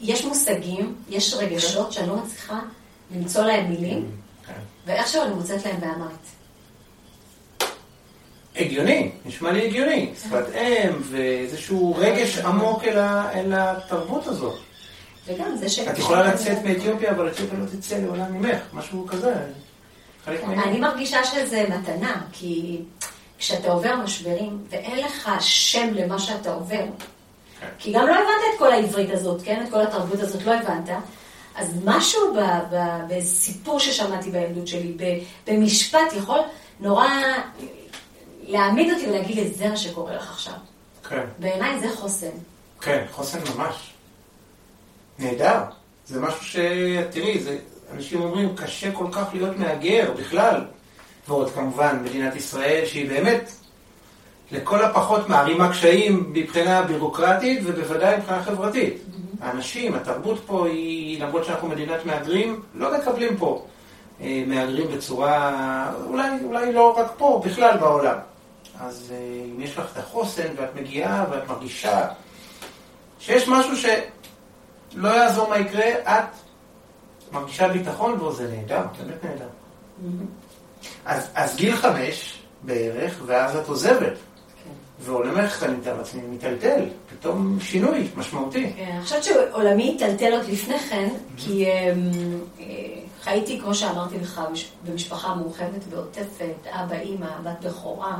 יש 0.00 0.24
מושגים, 0.24 0.94
יש 1.08 1.34
רגשות 1.34 1.92
שאני 1.92 2.08
לא 2.08 2.16
מצליחה 2.16 2.60
למצוא 3.14 3.44
להם 3.44 3.70
מילים. 3.70 4.10
ואיכשהו 4.86 5.22
אני 5.22 5.34
מוצאת 5.34 5.66
להם 5.66 5.80
באמרית. 5.80 6.38
הגיוני, 8.56 9.10
נשמע 9.24 9.52
לי 9.52 9.66
הגיוני. 9.66 10.12
שפת 10.22 10.44
אם 10.54 10.92
ואיזשהו 11.02 11.94
רגש 11.98 12.38
עמוק 12.38 12.84
אל 12.84 13.52
התרבות 13.52 14.26
הזאת. 14.26 14.58
וגם 15.26 15.56
זה 15.56 15.68
ש... 15.68 15.78
את 15.78 15.98
יכולה 15.98 16.34
לצאת 16.34 16.58
מאתיופיה, 16.64 17.10
אבל 17.10 17.28
אתיופיה 17.28 17.58
לא 17.58 17.66
תצא 17.66 17.96
לעולם 17.96 18.32
ממך, 18.32 18.58
משהו 18.72 19.06
כזה. 19.06 19.34
אני. 20.26 20.80
מרגישה 20.80 21.24
שזה 21.24 21.64
מתנה, 21.68 22.22
כי 22.32 22.80
כשאתה 23.38 23.72
עובר 23.72 23.96
משברים 23.96 24.58
ואין 24.70 25.04
לך 25.04 25.30
שם 25.40 25.88
למה 25.94 26.18
שאתה 26.18 26.52
עובר. 26.52 26.84
כי 27.78 27.92
גם 27.92 28.06
לא 28.06 28.12
הבנת 28.14 28.24
את 28.54 28.58
כל 28.58 28.72
העברית 28.72 29.10
הזאת, 29.10 29.42
כן? 29.44 29.64
את 29.66 29.70
כל 29.70 29.80
התרבות 29.80 30.20
הזאת 30.20 30.42
לא 30.44 30.54
הבנת, 30.54 30.88
אז 31.56 31.74
משהו 31.84 32.34
ב- 32.34 32.74
ב- 32.74 33.00
בסיפור 33.08 33.80
ששמעתי 33.80 34.30
בילדות 34.30 34.66
שלי, 34.68 34.92
ב- 34.96 35.18
במשפט, 35.50 36.12
יכול 36.16 36.38
נורא 36.80 37.08
להעמיד 38.42 38.92
אותי 38.92 39.08
ולהגיד 39.08 39.36
לי, 39.36 39.48
זה 39.50 39.68
מה 39.68 39.76
שקורה 39.76 40.14
לך 40.16 40.30
עכשיו. 40.30 40.54
כן, 41.08 41.24
בעיניי 41.38 41.80
זה 41.80 41.96
חוסן. 41.96 42.30
כן, 42.80 43.04
חוסן 43.12 43.38
ממש. 43.56 43.74
נהדר. 45.18 45.58
זה 46.06 46.20
משהו 46.20 46.44
ש... 46.44 46.56
תראי, 47.10 47.38
זה... 47.38 47.58
אנשים 47.94 48.20
אומרים, 48.22 48.56
קשה 48.56 48.92
כל 48.92 49.06
כך 49.12 49.24
להיות 49.32 49.56
מהגר 49.56 50.12
בכלל. 50.18 50.64
ועוד 51.28 51.50
כמובן, 51.52 52.00
מדינת 52.04 52.36
ישראל, 52.36 52.86
שהיא 52.86 53.08
באמת, 53.08 53.52
לכל 54.52 54.84
הפחות 54.84 55.28
מערימה 55.28 55.70
קשיים 55.70 56.30
מבחינה 56.32 56.82
בירוקרטית 56.82 57.60
ובוודאי 57.64 58.16
מבחינה 58.16 58.42
חברתית. 58.42 59.02
האנשים, 59.40 59.94
התרבות 59.94 60.40
פה 60.46 60.66
היא, 60.66 61.22
למרות 61.22 61.44
שאנחנו 61.44 61.68
מדינת 61.68 62.06
מהגרים, 62.06 62.62
לא 62.74 62.98
מקבלים 62.98 63.36
פה 63.36 63.64
אה, 64.20 64.44
מהגרים 64.46 64.88
בצורה, 64.96 65.92
אולי, 66.06 66.28
אולי 66.44 66.72
לא 66.72 66.98
רק 66.98 67.12
פה, 67.16 67.42
בכלל 67.44 67.76
בעולם. 67.76 68.16
אז 68.80 69.12
אה, 69.12 69.16
אם 69.56 69.60
יש 69.60 69.78
לך 69.78 69.92
את 69.92 69.98
החוסן 69.98 70.48
ואת 70.56 70.74
מגיעה 70.74 71.24
ואת 71.30 71.48
מרגישה 71.48 72.08
שיש 73.18 73.48
משהו 73.48 73.76
שלא 73.76 75.08
יעזור 75.08 75.48
מה 75.48 75.58
יקרה, 75.58 75.86
את 76.02 76.24
מרגישה 77.32 77.68
ביטחון 77.68 78.20
וזה 78.20 78.48
נהדר, 78.56 78.82
באמת 78.98 79.24
נהדר. 79.24 79.48
אז, 81.04 81.30
אז 81.34 81.56
גיל 81.56 81.76
חמש 81.76 82.42
בערך, 82.62 83.20
ואז 83.26 83.56
את 83.56 83.68
עוזבת. 83.68 84.12
כן. 85.08 85.12
ועולמך, 85.12 85.62
אני 85.62 85.76
מתאר 85.76 85.96
לעצמי, 85.98 86.22
מיטלטל, 86.22 86.84
פתאום 87.10 87.58
שינוי 87.60 88.08
משמעותי. 88.16 88.72
כן, 88.76 88.90
אני 88.92 89.02
חושבת 89.02 89.24
שעולמי 89.24 89.82
היטלטל 89.82 90.32
עוד 90.32 90.44
לפני 90.48 90.78
כן, 90.78 91.08
כי 91.36 91.66
אמ, 91.66 91.70
אה, 92.60 92.64
חייתי, 93.22 93.60
כמו 93.60 93.74
שאמרתי 93.74 94.18
לך, 94.18 94.40
במשפחה 94.84 95.34
מורחבת 95.34 95.84
ועוטפת, 95.90 96.66
אבא, 96.66 96.96
אימא, 96.96 97.26
בת 97.42 97.64
בכורה. 97.64 98.16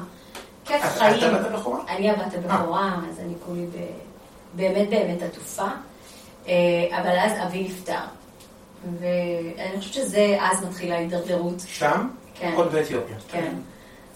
כיף 0.64 0.82
חיים. 0.82 1.16
את 1.16 1.22
הבת 1.22 1.46
הבכורה? 1.46 1.80
אני 1.88 2.10
הבת 2.10 2.34
הבכורה, 2.34 2.96
אז 3.10 3.20
אני 3.20 3.34
כולי 3.46 3.66
באמת 4.54 4.90
באמת 4.90 5.22
עטופה. 5.22 5.68
אה, 6.48 6.54
אבל 6.90 7.18
אז 7.18 7.32
אבי 7.46 7.64
נפטר. 7.64 8.00
ואני 9.00 9.78
חושבת 9.78 9.94
שזה, 9.94 10.36
אז 10.40 10.64
מתחילה 10.64 10.94
ההידרדרות. 10.94 11.54
שם? 11.66 12.08
כן. 12.34 12.52
עוד 12.56 12.72
באתיופיה. 12.72 13.16
כן. 13.28 13.54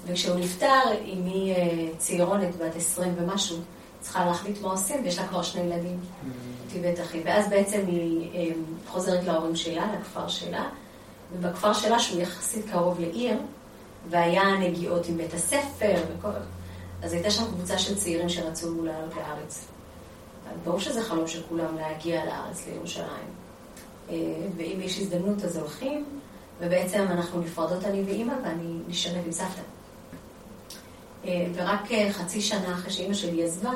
וכשהוא 0.07 0.37
נפטר, 0.37 0.81
אמי 1.13 1.55
אה, 1.57 1.89
צעירונת, 1.99 2.57
בת 2.57 2.77
20 2.77 3.15
ומשהו, 3.17 3.57
צריכה 4.01 4.25
להחליט 4.25 4.63
מה 4.63 4.71
עושים, 4.71 5.05
ויש 5.05 5.19
לה 5.19 5.29
כבר 5.29 5.43
שני 5.43 5.63
ילדים, 5.63 6.01
אותי 6.65 6.81
ואת 6.83 7.01
אחי. 7.01 7.23
ואז 7.25 7.49
בעצם 7.49 7.81
היא 7.87 8.31
אה, 8.35 8.55
חוזרת 8.89 9.25
להורים 9.25 9.57
שלה, 9.57 9.87
לכפר 10.01 10.29
שלה, 10.29 10.69
ובכפר 11.33 11.73
שלה, 11.73 11.99
שהוא 11.99 12.21
יחסית 12.21 12.71
קרוב 12.71 13.01
לעיר, 13.01 13.37
והיה 14.11 14.57
נגיעות 14.61 15.09
עם 15.09 15.17
בית 15.17 15.35
הספר 15.35 15.95
וכל... 16.09 16.29
אז 17.03 17.13
הייתה 17.13 17.31
שם 17.31 17.45
קבוצה 17.45 17.79
של 17.79 17.95
צעירים 17.95 18.29
שרצו 18.29 18.85
לעלות 18.85 19.15
לארץ. 19.17 19.67
ברור 20.65 20.81
שזה 20.81 21.03
חלום 21.03 21.29
של 21.29 21.43
כולם 21.49 21.77
להגיע 21.77 22.25
לארץ, 22.25 22.67
לירושלים. 22.69 23.29
אה, 24.11 24.17
ואם 24.57 24.81
יש 24.81 24.99
הזדמנות 24.99 25.45
אז 25.45 25.57
הולכים, 25.57 26.05
ובעצם 26.61 27.07
אנחנו 27.11 27.41
נפרדות 27.41 27.85
אני 27.85 28.03
ואימא, 28.03 28.35
ואני 28.45 28.79
נשארת 28.89 29.25
עם 29.27 29.33
סבתא. 29.33 29.63
ורק 31.25 31.93
אה, 31.93 32.13
חצי 32.13 32.41
שנה 32.41 32.75
אחרי 32.75 32.91
שאימא 32.91 33.15
שלי 33.15 33.45
עזבה, 33.45 33.73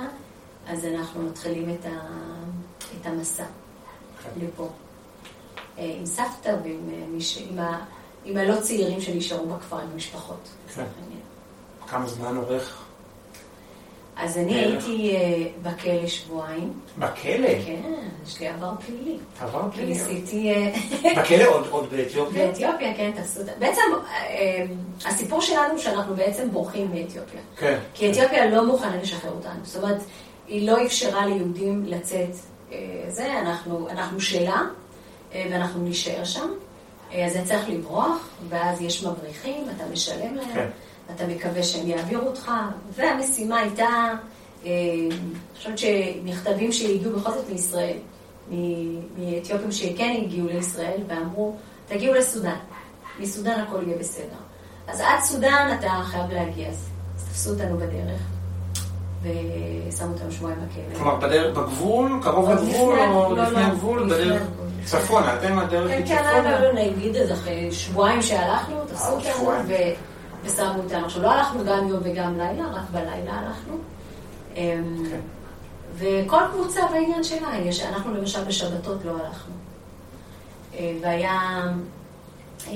אז 0.69 0.85
אנחנו 0.85 1.23
מתחילים 1.23 1.75
את, 1.81 1.87
ה... 1.87 2.01
את 3.01 3.07
המסע 3.07 3.45
כן. 4.23 4.47
לפה. 4.47 4.69
אה, 5.79 5.95
עם 5.99 6.07
סבתא 6.07 6.57
ועם 6.65 6.91
אה, 6.93 7.07
מי 7.09 7.21
ש... 7.21 7.39
עם, 7.51 7.59
ה... 7.59 7.85
עם 8.25 8.37
הלא 8.37 8.61
צעירים 8.61 9.01
שנשארו 9.01 9.47
בכפר, 9.47 9.81
עם 9.81 9.89
המשפחות. 9.93 10.49
כן. 10.75 10.85
כמה 11.89 12.07
זמן 12.07 12.37
עורך? 12.37 12.86
אז 14.17 14.39
אני 14.39 14.55
בערך. 14.55 14.87
הייתי 14.87 15.17
אה, 15.17 15.47
בכלא 15.63 16.07
שבועיים. 16.07 16.73
בכלא? 16.99 17.49
כן, 17.67 17.81
יש 18.27 18.41
לי 18.41 18.49
עבר 18.49 18.73
פלילי. 18.87 19.17
עבר 19.41 19.71
פלילי. 19.73 19.89
ניסיתי... 19.89 20.53
אה, 20.55 20.73
בכלא 21.23 21.45
עוד 21.45 21.67
עוד 21.71 21.91
באתיופיה? 21.91 22.47
באתיופיה, 22.47 22.95
כן, 22.97 23.11
תפסו 23.17 23.41
אותה. 23.41 23.53
בעצם, 23.59 23.81
אה, 24.13 24.65
הסיפור 25.05 25.41
שלנו 25.41 25.79
שאנחנו 25.79 26.15
בעצם 26.15 26.51
בורחים 26.51 26.91
מאתיופיה. 26.95 27.41
כן. 27.57 27.79
כי 27.95 28.11
אתיופיה 28.11 28.51
לא 28.51 28.67
מוכנה 28.67 28.97
לשחרר 29.03 29.33
אותנו. 29.33 29.61
זאת 29.63 29.83
אומרת, 29.83 30.03
היא 30.49 30.71
לא 30.71 30.85
אפשרה 30.87 31.27
ליהודים 31.27 31.85
לצאת. 31.87 32.37
אה, 32.73 33.05
זה, 33.09 33.41
אנחנו, 33.41 33.89
אנחנו 33.91 34.21
שלה, 34.21 34.63
אה, 35.35 35.47
ואנחנו 35.51 35.83
נישאר 35.83 36.25
שם. 36.25 36.49
אה, 37.13 37.27
אז 37.27 37.33
זה 37.33 37.43
צריך 37.45 37.69
לברוח, 37.69 38.29
ואז 38.49 38.81
יש 38.81 39.05
מבריחים, 39.05 39.65
אתה 39.77 39.85
משלם 39.93 40.35
להם, 40.35 40.55
כן. 40.55 40.69
אתה 41.15 41.27
מקווה 41.27 41.63
שהם 41.63 41.87
יעבירו 41.87 42.27
אותך, 42.27 42.51
והמשימה 42.95 43.59
הייתה, 43.59 43.87
אה, 44.65 44.71
אני 45.11 45.11
חושבת 45.57 45.79
שמכתבים 45.79 46.73
שהגיעו 46.73 47.13
בכל 47.21 47.31
זאת 47.31 47.51
מישראל, 47.53 47.97
מ- 48.51 49.01
מאתיופים 49.19 49.73
שכן 49.73 50.17
הגיעו 50.25 50.47
לישראל, 50.49 51.01
ואמרו, 51.09 51.57
תגיעו 51.89 52.15
לסודאן, 52.15 52.57
מסודאן 53.21 53.61
הכל 53.61 53.83
יהיה 53.87 53.99
בסדר. 53.99 54.37
אז 54.89 55.01
עד 55.01 55.21
סודאן 55.21 55.77
אתה 55.79 55.91
חייב 56.05 56.31
להגיע, 56.31 56.69
אז 56.69 56.89
תפסו 57.17 57.51
אותנו 57.51 57.77
בדרך, 57.77 58.21
ושמו 59.23 60.13
אותנו 60.13 60.33
שבועיים 60.33 60.59
בכלא. 60.61 60.99
כלומר, 60.99 61.17
בדרך, 61.17 61.57
בגבול, 61.59 62.21
קרוב 62.23 62.51
לגבול, 62.51 62.99
או 62.99 63.37
לפני 63.37 63.63
הגבול, 63.65 64.05
בדרך. 64.07 64.43
צפונה, 64.85 65.37
אתם 65.37 65.59
הדרך 65.59 65.91
כן, 65.91 65.97
היא 65.97 66.07
כן, 66.07 66.17
צפונה? 66.17 66.61
לא, 66.61 66.73
לא, 66.73 66.73
נגיד 66.73 67.17
אז 67.17 67.33
אחרי 67.33 67.73
שבועיים 67.73 68.23
שהלכנו, 68.23 68.85
תפסו 68.87 69.07
אה, 69.07 69.13
אותנו 69.13 69.51
ושמו 70.47 70.83
אותנו. 70.83 71.05
עכשיו, 71.07 71.23
לא 71.23 71.31
הלכנו 71.31 71.65
גם 71.65 71.89
יום 71.89 72.01
וגם 72.03 72.39
לילה, 72.39 72.65
רק 72.73 72.91
בלילה 72.93 73.33
הלכנו. 73.33 73.77
אמ. 74.57 75.03
וכל 75.99 76.41
קבוצה 76.53 76.81
בעניין 76.93 77.25
שלה, 77.25 77.59
יש, 77.59 77.81
אנחנו 77.83 78.15
למשל 78.15 78.45
בשבתות 78.45 79.05
לא 79.05 79.11
הלכנו. 79.11 79.55
אה, 80.75 80.93
והיה, 81.03 81.63
אה, 82.69 82.73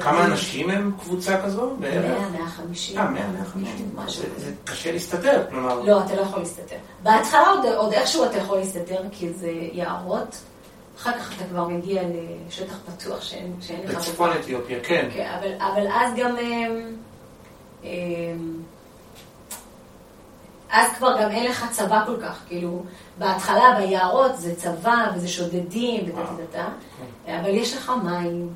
כמה 0.00 0.24
אנשים 0.24 0.70
הם 0.70 0.92
קבוצה 1.00 1.42
כזו? 1.44 1.76
בערך? 1.78 2.18
100, 2.20 2.28
150. 2.30 2.98
אה, 2.98 3.10
100, 3.10 3.22
150. 3.28 3.90
משהו 3.94 4.22
זה- 4.36 4.52
קשה 4.64 4.92
להסתדר, 4.92 5.44
כלומר... 5.50 5.80
לא, 5.80 6.00
אתה 6.04 6.14
לא 6.16 6.20
יכול 6.20 6.38
להסתתר. 6.38 6.76
בהתחלה 7.02 7.46
עוד 7.76 7.92
איכשהו 7.92 8.24
אתה 8.24 8.36
יכול 8.38 8.58
להסתתר, 8.58 9.00
כי 9.12 9.32
זה 9.32 9.50
יערות. 9.72 10.36
אחר 11.00 11.12
כך 11.18 11.36
אתה 11.36 11.44
כבר 11.44 11.68
מגיע 11.68 12.02
לשטח 12.48 12.78
פתוח 12.86 13.22
שאין, 13.22 13.56
שאין 13.60 13.80
לך... 13.84 13.94
בצפון 13.94 14.30
אתיופיה, 14.40 14.78
כן. 14.82 15.08
כן, 15.14 15.30
אבל, 15.38 15.52
אבל 15.58 15.86
אז 15.92 16.14
גם... 16.16 16.36
אמ, 16.36 16.96
אמ, 17.84 18.62
אז 20.70 20.92
כבר 20.98 21.16
גם 21.22 21.30
אין 21.30 21.50
לך 21.50 21.66
צבא 21.70 22.02
כל 22.06 22.16
כך, 22.22 22.42
כאילו, 22.48 22.82
בהתחלה 23.18 23.76
ביערות 23.78 24.36
זה 24.36 24.54
צבא 24.54 25.06
וזה 25.14 25.28
שודדים 25.28 26.10
וואו. 26.10 26.24
וטטטטה, 26.34 26.68
אבל 27.26 27.48
יש 27.48 27.76
לך 27.76 27.92
מים, 28.04 28.48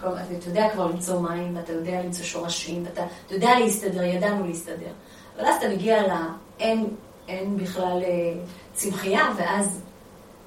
כלומר, 0.00 0.16
אתה 0.38 0.48
יודע 0.48 0.68
כבר 0.72 0.86
למצוא 0.86 1.20
מים, 1.20 1.56
ואתה 1.56 1.72
יודע 1.72 2.02
למצוא 2.02 2.24
שורשים, 2.24 2.84
ואתה 2.84 3.04
אתה 3.26 3.34
יודע 3.34 3.58
להסתדר, 3.58 4.02
ידענו 4.02 4.46
להסתדר. 4.46 4.92
אבל 5.36 5.46
אז 5.46 5.56
אתה 5.56 5.68
מגיע 5.68 6.02
ל... 6.02 6.10
אין, 6.58 6.86
אין 7.28 7.56
בכלל 7.56 8.02
אה, 8.02 8.40
צמחייה, 8.72 9.28
ואז 9.36 9.80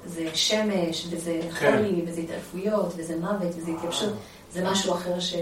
זה 0.08 0.26
שמש, 0.34 1.06
וזה 1.10 1.40
כן. 1.58 1.76
חולי, 1.76 2.02
וזה 2.06 2.20
התעלפויות, 2.20 2.92
וזה 2.96 3.16
מוות, 3.16 3.54
וזה 3.56 3.70
התייבשות, 3.70 4.12
זה 4.52 4.64
משהו 4.64 4.94
אחר 4.94 5.20
ש... 5.20 5.34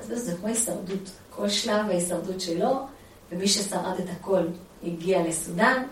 אז 0.00 0.06
זה, 0.06 0.16
זה 0.16 0.36
כמו 0.36 0.48
הישרדות, 0.48 1.10
כל 1.30 1.48
שלב 1.48 1.88
ההישרדות 1.88 2.40
שלו, 2.40 2.86
ומי 3.32 3.48
ששרד 3.48 3.94
את 3.98 4.08
הכל 4.20 4.42
הגיע 4.84 5.22
לסודאן, 5.28 5.82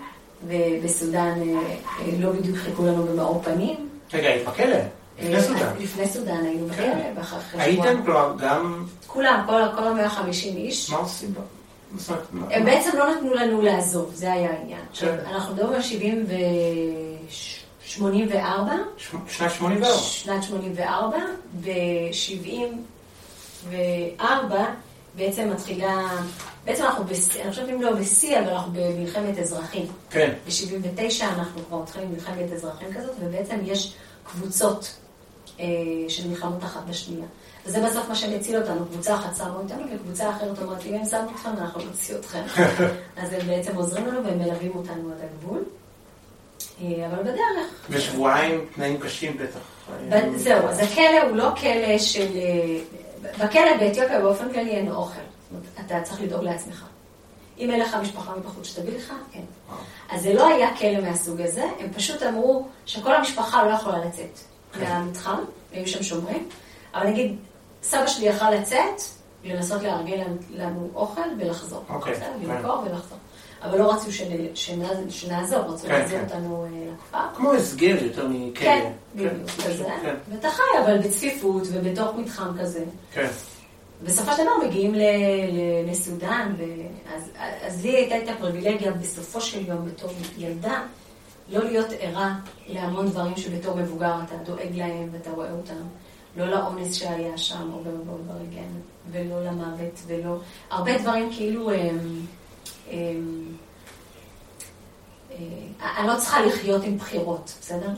ובסודאן 0.46 1.42
אה, 1.42 1.76
אה, 2.00 2.06
לא 2.18 2.32
בדיוק 2.32 2.56
חיכו 2.56 2.86
לנו 2.86 3.04
במאור 3.04 3.42
פנים. 3.42 3.88
רגע, 4.12 4.28
היית 4.28 4.48
בכלא? 4.48 4.76
לפני 5.18 5.34
אה, 5.34 5.42
סודאן. 5.42 5.72
לפני 5.78 6.08
סודאן 6.08 6.44
היינו 6.44 6.68
כן. 6.68 6.74
בכלא, 6.74 7.04
ואחר 7.16 7.40
כך 7.40 7.54
הייתם, 7.54 8.02
כלומר, 8.04 8.34
גם... 8.38 8.84
כולם, 9.06 9.44
כל, 9.46 9.62
כל 9.76 9.84
ה-150 9.84 10.44
איש. 10.44 10.90
מה 10.90 10.96
עושים 10.96 11.34
בה? 11.34 11.40
הם 12.50 12.64
בעצם 12.64 12.90
לא 12.98 13.14
נתנו 13.14 13.34
לנו 13.34 13.62
לעזוב, 13.62 14.10
זה 14.14 14.32
היה 14.32 14.50
העניין. 14.50 14.80
כן. 14.92 15.16
אנחנו 15.26 15.54
מדברים 15.54 15.74
על 15.74 15.82
70 15.82 16.24
ו... 16.28 16.32
84, 17.90 18.72
ש- 18.98 19.10
שנת 19.28 19.50
84. 19.52 19.92
שנת 19.98 20.42
84, 20.42 21.16
ב-74 21.60 24.54
בעצם 25.16 25.50
מתחילה, 25.50 26.08
בעצם 26.64 26.84
אנחנו, 26.84 27.04
בשיא- 27.04 27.42
אני 27.42 27.50
חושבת 27.50 27.68
אם 27.68 27.82
לא 27.82 27.92
בשיא, 27.92 28.38
אבל 28.40 28.48
אנחנו 28.48 28.72
במלחמת 28.74 29.38
אזרחים. 29.38 29.86
כן. 30.10 30.32
ב-79 30.46 31.24
אנחנו 31.24 31.60
כבר 31.68 31.78
מתחילים 31.82 32.12
מלחמת 32.12 32.52
אזרחים 32.52 32.88
כזאת, 32.94 33.10
ובעצם 33.20 33.56
יש 33.64 33.94
קבוצות 34.24 34.94
אה, 35.60 35.64
שנלחמות 36.08 36.64
אחת 36.64 36.80
בשנייה. 36.88 37.26
וזה 37.66 37.80
בסוף 37.86 38.08
מה 38.08 38.14
שמציל 38.14 38.56
אותנו, 38.56 38.86
קבוצה 38.86 39.14
אחת 39.14 39.36
שמה 39.36 39.54
אותנו, 39.62 39.82
וקבוצה 39.94 40.30
אחרת 40.30 40.58
אומרת, 40.62 40.86
אם 40.86 40.94
הם 40.94 41.04
שמו 41.04 41.30
אתכם, 41.34 41.48
אנחנו 41.58 41.80
נוציא 41.84 42.14
אתכם. 42.16 42.42
אז 43.22 43.32
הם 43.32 43.46
בעצם 43.46 43.76
עוזרים 43.76 44.06
לנו 44.06 44.24
והם 44.24 44.38
מלווים 44.38 44.72
אותנו 44.74 45.10
עד 45.12 45.24
הגבול. 45.24 45.62
אה, 46.82 47.06
אבל 47.06 47.22
בדרך, 47.22 47.86
ושבועיים 47.90 48.64
תנאים 48.74 49.00
קשים 49.00 49.38
בטח. 49.38 49.58
זהו, 50.36 50.68
אז 50.68 50.78
הכלא 50.78 51.22
הוא 51.28 51.36
לא 51.36 51.50
כלא 51.60 51.98
של... 51.98 52.26
אה, 52.36 52.80
בכלא 53.44 53.76
באתיופיה 53.80 54.20
באופן 54.20 54.52
כללי 54.52 54.70
אין 54.70 54.90
אוכל. 54.90 55.14
זאת 55.14 55.50
אומרת, 55.50 55.86
אתה 55.86 56.00
צריך 56.02 56.20
לדאוג 56.20 56.44
לעצמך. 56.44 56.84
אם 57.58 57.70
אין 57.70 57.80
לך 57.80 57.94
משפחה 57.94 58.32
מבחוץ 58.36 58.66
שתביא 58.66 58.96
לך, 58.98 59.12
אין. 59.34 59.44
אז 60.10 60.22
זה 60.22 60.34
לא 60.34 60.48
היה 60.48 60.76
כלא 60.76 61.00
מהסוג 61.00 61.40
הזה, 61.40 61.64
הם 61.80 61.92
פשוט 61.92 62.22
אמרו 62.22 62.66
שכל 62.86 63.14
המשפחה 63.14 63.64
לא 63.64 63.70
יכולה 63.70 63.98
לצאת 64.04 64.38
כן. 64.72 64.80
מהמתחם, 64.84 65.38
היו 65.72 65.88
שם 65.88 66.02
שומרים, 66.02 66.48
אבל 66.94 67.06
נגיד, 67.06 67.36
סבא 67.82 68.06
שלי 68.06 68.26
יכל 68.26 68.50
לצאת, 68.50 69.00
לנסות 69.44 69.82
לארגן 69.82 70.22
לנו- 70.50 70.90
אוכל 70.94 71.20
ולחזור. 71.38 71.82
אוקיי? 71.88 72.14
כן. 72.16 72.30
למכור 72.42 72.78
ולחזור. 72.84 73.18
אבל 73.62 73.78
לא 73.78 73.92
רצו 73.94 74.12
שנ- 74.12 74.24
שנ- 74.54 75.10
שנעזור, 75.10 75.58
רצו 75.58 75.86
כן, 75.86 75.98
להחזיר 75.98 76.18
כן. 76.18 76.24
אותנו 76.24 76.64
אה, 76.64 76.92
לכפר. 76.94 77.18
כמו 77.36 77.52
הסגר 77.52 78.04
יותר 78.04 78.28
מכלא. 78.28 78.50
כן, 78.64 78.92
בדיוק, 79.14 79.32
כזה. 79.66 79.84
כן, 80.02 80.14
ואתה 80.32 80.48
חי 80.50 80.62
אבל 80.84 80.98
בצפיפות 80.98 81.62
ובתוך 81.72 82.16
מתחם 82.16 82.50
כזה. 82.60 82.84
כן. 83.12 83.28
בסופו 84.04 84.32
של 84.32 84.42
דבר 84.42 84.66
מגיעים 84.68 84.94
לסודאן, 85.86 86.54
אז 87.66 87.82
לי 87.84 87.96
הייתה 87.96 88.18
את 88.18 88.36
הפריבילגיה 88.36 88.92
בסופו 88.92 89.40
של 89.40 89.66
יום 89.68 89.86
בתור 89.88 90.10
ילדה, 90.38 90.82
לא 91.48 91.64
להיות 91.64 91.86
ערה 92.00 92.34
להמון 92.66 93.08
דברים 93.08 93.36
שבתור 93.36 93.76
מבוגר 93.76 94.14
אתה 94.26 94.34
דואג 94.44 94.74
להם 94.74 95.08
ואתה 95.12 95.30
רואה 95.30 95.52
אותם. 95.52 95.82
לא 96.36 96.46
לאונס 96.46 96.94
שהיה 96.94 97.38
שם, 97.38 97.70
או 97.74 97.78
במבוא 97.84 98.18
ברגן, 98.26 98.68
ולא 99.12 99.44
למוות, 99.44 100.00
ולא... 100.06 100.36
הרבה 100.70 100.98
דברים 100.98 101.30
כאילו... 101.32 101.70
הם, 101.70 101.78
הם, 101.78 101.98
אה, 101.98 102.39
אני 105.98 106.06
לא 106.06 106.16
צריכה 106.18 106.40
לחיות 106.46 106.84
עם 106.84 106.96
בחירות, 106.98 107.54
בסדר? 107.60 107.88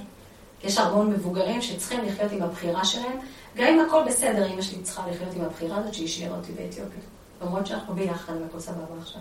יש 0.65 0.79
המון 0.79 1.11
מבוגרים 1.11 1.63
שצריכים 1.63 2.05
לחיות 2.05 2.33
עם 2.33 2.43
הבחירה 2.43 2.85
שלהם, 2.85 3.19
גם 3.57 3.67
אם 3.67 3.81
הכל 3.89 4.03
בסדר, 4.07 4.53
אמא 4.53 4.63
שלי 4.63 4.83
צריכה 4.83 5.03
לחיות 5.11 5.35
עם 5.37 5.41
הבחירה 5.45 5.77
הזאת 5.77 5.95
שהיא 5.95 6.05
השאירה 6.07 6.37
אותי 6.37 6.53
באתיופיה. 6.53 7.01
למרות 7.43 7.67
שאנחנו 7.67 7.95
ביחד 7.95 8.33
והכל 8.43 8.61
סבבה 8.61 8.85
עכשיו. 9.01 9.21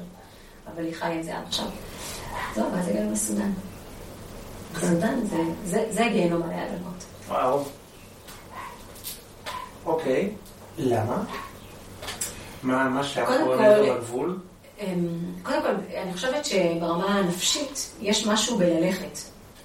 אבל 0.76 0.84
היא 0.86 0.94
חיה 0.96 1.10
עם 1.10 1.24
זה 1.24 1.38
עד 1.38 1.44
עכשיו. 1.48 1.66
זהו, 2.56 2.72
ואז 2.74 2.88
הגענו 2.88 3.12
לסודאן. 3.12 3.52
סודאן 4.80 5.26
זה, 5.26 5.38
זה, 5.66 5.86
זה 5.92 6.04
גיהנום 6.12 6.44
עלי 6.44 6.56
אדמות. 6.66 7.04
וואו. 7.28 7.64
אוקיי. 9.86 10.32
למה? 10.78 11.24
מה 12.64 12.90
מה 12.90 13.02
כל- 13.14 13.56
מעבר 13.58 13.82
לגבול? 13.96 14.40
אמ, 14.82 15.08
קודם 15.44 15.62
כל, 15.62 15.96
אני 15.98 16.14
חושבת 16.14 16.46
שברמה 16.46 17.20
הנפשית 17.20 17.92
יש 18.02 18.28
משהו 18.28 18.58
בללכת. 18.58 19.18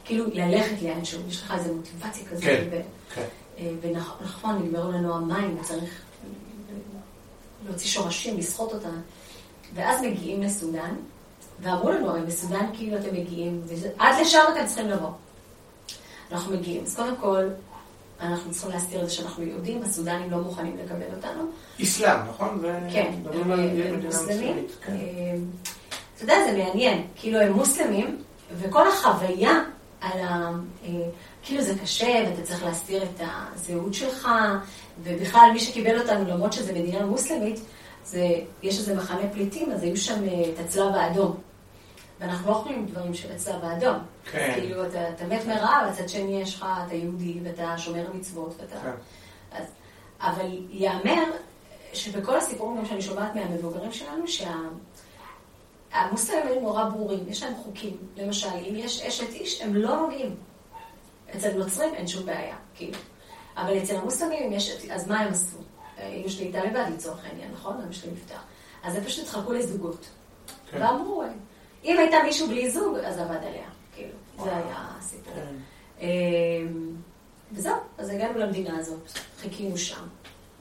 כאילו, 0.05 0.25
ללכת 0.33 0.83
לאנשהו, 0.83 1.21
יש 1.29 1.43
לך 1.43 1.55
איזו 1.59 1.75
מוטיבציה 1.75 2.25
כזאת. 2.31 2.45
כן, 2.45 2.65
ו- 2.71 2.81
כן. 3.15 3.25
אה, 3.59 3.71
ונכון, 3.81 4.63
נגמרו 4.63 4.93
לנו 4.93 5.15
המים, 5.15 5.59
צריך 5.63 6.03
להוציא 7.67 7.89
שורשים, 7.89 8.39
לסחוט 8.39 8.73
אותם. 8.73 9.01
ואז 9.75 10.01
מגיעים 10.03 10.43
לסודאן, 10.43 10.95
ואמרו 11.61 11.91
לנו, 11.91 12.11
הרי 12.11 12.21
בסודאן 12.21 12.67
כאילו 12.75 12.99
אתם 12.99 13.15
מגיעים, 13.15 13.63
עד 13.99 14.15
לשם 14.21 14.43
אתם 14.53 14.67
צריכים 14.67 14.89
לבוא. 14.89 15.11
אנחנו 16.33 16.57
מגיעים. 16.57 16.83
אז 16.83 16.97
קודם 16.97 17.17
כל, 17.17 17.45
אנחנו 18.21 18.53
צריכים 18.53 18.71
להסתיר 18.71 19.03
את 19.03 19.09
זה 19.09 19.15
שאנחנו 19.15 19.45
יהודים, 19.45 19.83
הסודנים 19.83 20.31
לא 20.31 20.39
מוכנים 20.39 20.77
לקבל 20.85 21.17
אותנו. 21.17 21.43
אסלאם, 21.83 22.21
נכון? 22.29 22.63
כן, 22.93 23.13
הם 23.33 23.51
מדינה 23.51 23.97
מוסלמים. 24.05 24.67
כן. 24.87 24.93
אה, 24.93 24.99
אתה 26.17 26.25
יודע, 26.25 26.35
זה 26.51 26.59
מעניין. 26.59 27.07
כאילו, 27.17 27.41
הם 27.41 27.53
מוסלמים, 27.53 28.23
וכל 28.59 28.89
החוויה 28.89 29.63
על 30.01 30.21
ה... 30.21 30.51
אה, 30.85 30.91
כאילו 31.43 31.63
זה 31.63 31.75
קשה, 31.83 32.25
ואתה 32.27 32.43
צריך 32.43 32.65
להסתיר 32.65 33.03
את 33.03 33.21
הזהות 33.55 33.95
שלך, 33.95 34.29
ובכלל, 35.03 35.51
מי 35.53 35.61
שקיבל 35.61 36.01
אותנו, 36.01 36.29
למרות 36.29 36.53
שזו 36.53 36.73
מדינה 36.73 37.07
מוסלמית, 37.07 37.61
זה, 38.05 38.27
יש 38.63 38.79
איזה 38.79 38.95
מחנה 38.95 39.29
פליטים, 39.33 39.73
אז 39.73 39.83
היו 39.83 39.97
שם 39.97 40.29
אה, 40.29 40.51
את 40.55 40.59
הצלב 40.59 40.95
האדום. 40.95 41.37
ואנחנו 42.21 42.51
לא 42.51 42.57
אוכלים 42.57 42.87
דברים 42.87 43.15
של 43.15 43.33
הצלב 43.33 43.65
האדום. 43.65 43.97
כן. 44.31 44.51
אז 44.51 44.55
כאילו, 44.55 44.87
אתה, 44.87 45.11
אתה 45.11 45.27
מת 45.27 45.47
מרעב, 45.47 45.91
מצד 45.91 46.09
שני 46.09 46.43
יש 46.43 46.55
לך, 46.55 46.67
אתה 46.87 46.95
יהודי, 46.95 47.41
ואתה 47.45 47.79
שומר 47.79 48.13
מצוות, 48.15 48.57
ואתה... 48.61 48.81
כן. 48.81 48.91
אז, 49.53 49.67
אבל 50.21 50.47
ייאמר 50.71 51.25
שבכל 51.93 52.37
הסיפורים 52.37 52.79
גם 52.79 52.85
שאני 52.87 53.03
שומעת 53.03 53.35
מהמבוגרים 53.35 53.93
שלנו, 53.93 54.25
שהמוסלמים 55.93 56.47
היו 56.47 56.61
נורא 56.61 56.85
ברורים, 56.85 57.25
יש 57.29 57.43
להם 57.43 57.55
חוקים. 57.55 57.97
למשל, 58.17 58.49
אם 58.71 58.75
יש 58.77 59.03
אשת 59.03 59.29
איש, 59.29 59.63
הם 59.63 59.75
לא 59.75 59.97
נוגעים. 59.97 60.37
אצל 61.37 61.53
נוצרים 61.53 61.95
אין 61.95 62.07
שום 62.07 62.27
בעיה, 62.27 62.57
כאילו. 62.75 62.99
אבל 63.57 63.79
אצל 63.79 63.97
המוסלמים, 63.97 64.43
אם 64.43 64.53
יש... 64.53 64.87
אז 64.91 65.09
מה 65.09 65.21
הם 65.21 65.33
עשו? 65.33 65.57
אמא 65.99 66.29
שלי 66.29 66.45
הייתה 66.45 66.65
לבד 66.65 66.85
לצורך 66.95 67.25
העניין, 67.25 67.53
נכון? 67.53 67.81
אמא 67.85 67.93
שלי 67.93 68.13
נפטר. 68.13 68.37
אז 68.83 68.97
הם 68.97 69.05
פשוט 69.05 69.25
התחלקו 69.25 69.53
לזוגות. 69.53 70.09
כן. 70.71 70.83
ואמרו, 70.83 71.23
אם 71.87 71.99
הייתה 71.99 72.17
מישהו 72.25 72.49
בלי 72.49 72.71
זוג, 72.71 72.97
אז 72.97 73.19
עבד 73.19 73.37
עליה, 73.37 73.69
כאילו. 73.95 74.13
זה. 74.39 74.57
היה 74.57 74.87
הסיפור. 74.99 75.35
כן. 75.35 75.55
אמ, 76.01 76.97
וזהו, 77.53 77.75
אז 77.99 78.11
הגענו 78.11 78.39
למדינה 78.39 78.79
הזאת, 78.79 79.11
חיכינו 79.41 79.79
שם. 79.79 80.05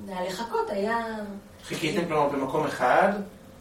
והלחכות 0.06 0.70
היה... 0.70 1.06
חיכיתם 1.64 2.06
כלומר 2.08 2.30
במקום 2.30 2.66
אחד 2.66 3.12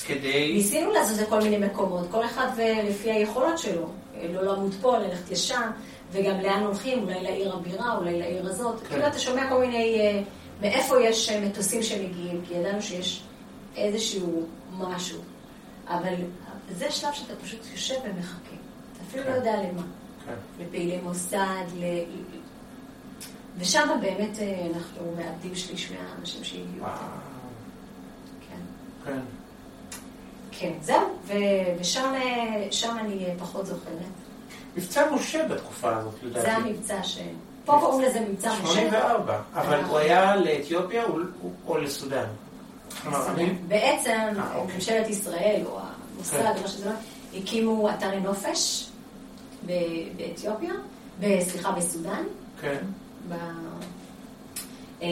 כדי... 0.07 0.53
ניסינו 0.55 0.93
לעשות 0.93 1.19
לכל 1.19 1.41
מיני 1.41 1.67
מקומות, 1.67 2.07
כל 2.11 2.25
אחד 2.25 2.47
ולפי 2.57 3.11
היכולות 3.11 3.59
שלו. 3.59 3.89
לא 4.33 4.43
למות 4.43 4.73
פה, 4.81 4.99
ללכת 4.99 5.31
לשם, 5.31 5.71
וגם 6.13 6.41
לאן 6.41 6.63
הולכים, 6.63 7.03
אולי 7.03 7.23
לעיר 7.23 7.55
הבירה, 7.55 7.97
אולי 7.97 8.19
לעיר 8.19 8.47
הזאת. 8.47 8.81
כן. 8.81 8.87
כאילו 8.89 9.07
אתה 9.07 9.19
שומע 9.19 9.49
כל 9.49 9.61
מיני... 9.61 10.01
אה, 10.01 10.23
מאיפה 10.61 11.01
יש 11.01 11.31
אה, 11.31 11.41
מטוסים 11.41 11.83
שמגיעים, 11.83 12.41
כי 12.49 12.55
ידענו 12.55 12.83
שיש 12.83 13.23
איזשהו 13.77 14.47
משהו. 14.79 15.21
אבל 15.89 16.15
זה 16.77 16.91
שלב 16.91 17.13
שאתה 17.13 17.33
פשוט 17.43 17.61
יושב 17.73 17.95
ומחכה. 18.05 18.57
אתה 18.93 19.01
אפילו 19.09 19.25
כן. 19.25 19.31
לא 19.31 19.37
יודע 19.37 19.57
למה. 19.57 19.83
כן. 20.27 20.35
לפעילי 20.65 20.99
מוסד, 21.03 21.65
ל... 21.77 21.85
ושם 23.59 23.89
באמת 24.01 24.39
אה, 24.39 24.67
אנחנו 24.75 25.15
מאבדים 25.17 25.55
שליש 25.55 25.93
מהאנשים 25.93 26.45
שהגיעו. 26.45 26.87
כן. 28.49 28.57
כן. 29.05 29.19
כן, 30.51 30.73
זהו. 30.83 31.01
ושם 31.81 32.13
אה, 32.15 32.67
שם 32.71 32.97
אני 33.01 33.25
אה, 33.27 33.35
פחות 33.39 33.67
זוכרת. 33.67 33.93
מבצע 34.77 35.11
משה 35.15 35.49
בתקופה 35.49 35.97
הזאת, 35.97 36.15
לדעתי. 36.23 36.47
זה 36.47 36.53
המבצע 36.57 37.03
ש... 37.03 37.19
פה 37.65 37.79
קוראים 37.81 38.01
לזה 38.01 38.21
מבצע 38.21 38.53
משה. 38.63 38.73
84, 38.73 39.41
אבל 39.55 39.75
אה. 39.81 39.87
הוא 39.87 39.99
היה 39.99 40.37
לאתיופיה 40.37 41.05
או- 41.67 41.79
לסודאן? 41.79 42.27
בעצם 43.69 44.29
אוקיי. 44.55 44.75
ממשלת 44.75 45.09
ישראל, 45.09 45.63
או 45.67 45.79
או 46.19 46.61
מה 46.63 46.69
שזה 46.69 46.87
לא, 46.87 46.93
הקימו 47.39 47.91
אתרי 47.91 48.21
נופש 48.21 48.91
באתיופיה, 50.17 50.73
סליחה, 51.21 51.73
בסודאן, 51.73 52.23
כן. 52.61 52.85
אה, 55.03 55.09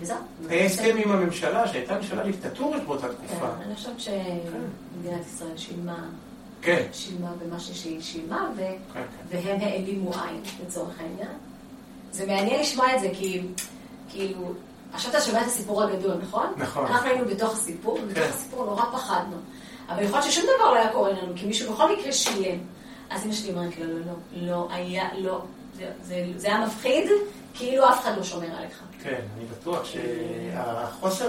וזהו. 0.00 0.16
היה 0.48 0.64
הסכם 0.64 0.96
עם 1.04 1.12
הממשלה, 1.12 1.68
שהייתה 1.68 1.96
ממשלה 1.96 2.22
דיקטטורית 2.22 2.84
באותה 2.84 3.06
תקופה. 3.08 3.46
כן, 3.46 3.62
אני 3.66 3.74
חושבת 3.74 4.00
שמדינת 4.00 5.26
ישראל 5.26 5.56
שילמה, 5.56 6.04
כן. 6.62 6.86
שילמה 6.92 7.30
במה 7.44 7.60
שהיא 7.60 8.00
שילמה. 8.02 8.48
כן, 8.56 8.72
כן. 8.94 9.02
והם 9.28 9.60
העלימו 9.60 10.10
עין, 10.10 10.40
לצורך 10.66 11.00
העניין. 11.00 11.36
זה 12.12 12.26
מעניין 12.26 12.60
לשמוע 12.60 12.96
את 12.96 13.00
זה, 13.00 13.10
כי 13.12 13.42
כאילו, 14.08 14.52
עכשיו 14.92 15.10
אתה 15.10 15.20
שומע 15.20 15.42
את 15.42 15.46
הסיפור 15.46 15.82
הגדול, 15.82 16.14
נכון? 16.22 16.46
נכון. 16.56 16.86
אנחנו 16.86 17.08
היינו 17.08 17.24
בתוך 17.24 17.52
הסיפור, 17.52 17.98
ובתוך. 18.02 18.24
הסיפור 18.34 18.64
נורא 18.64 18.84
פחדנו. 18.92 19.36
אבל 19.88 20.02
יכול 20.02 20.18
להיות 20.18 20.30
ששום 20.32 20.44
דבר 20.56 20.70
לא 20.70 20.76
היה 20.78 20.92
קורה 20.92 21.10
לנו, 21.10 21.32
כי 21.36 21.46
מישהו 21.46 21.72
בכל 21.72 21.96
מקרה 21.96 22.12
שילם. 22.12 22.58
אז 23.10 23.24
אמא 23.24 23.32
שלי 23.32 23.52
אומרת, 23.52 23.78
לא, 23.78 23.86
לא, 23.86 23.94
לא, 24.32 24.46
לא 24.46 24.68
היה, 24.70 25.08
לא. 25.18 25.42
זה, 25.76 25.90
זה, 26.02 26.24
זה 26.36 26.46
היה 26.48 26.66
מפחיד, 26.66 27.10
כאילו 27.54 27.88
אף 27.90 28.00
אחד 28.00 28.16
לא 28.16 28.22
שומר 28.22 28.46
עליך. 28.58 28.82
כן, 29.02 29.20
אני 29.36 29.44
בטוח 29.44 29.82
שהחוסר, 29.84 31.26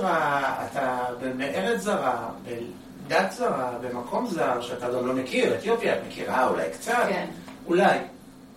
אתה 0.72 1.00
בארץ 1.38 1.82
זרה, 1.82 2.30
ב- 2.46 2.60
דת 3.08 3.32
זרה, 3.32 3.72
במקום 3.82 4.28
זר, 4.28 4.62
שאתה 4.62 4.90
גם 4.92 5.08
לא 5.08 5.14
מכיר, 5.14 5.56
אתיופיה, 5.56 5.94
את 5.96 6.00
מכירה 6.08 6.48
אולי 6.50 6.70
קצת, 6.74 7.06
כן. 7.10 7.26
אולי, 7.68 7.98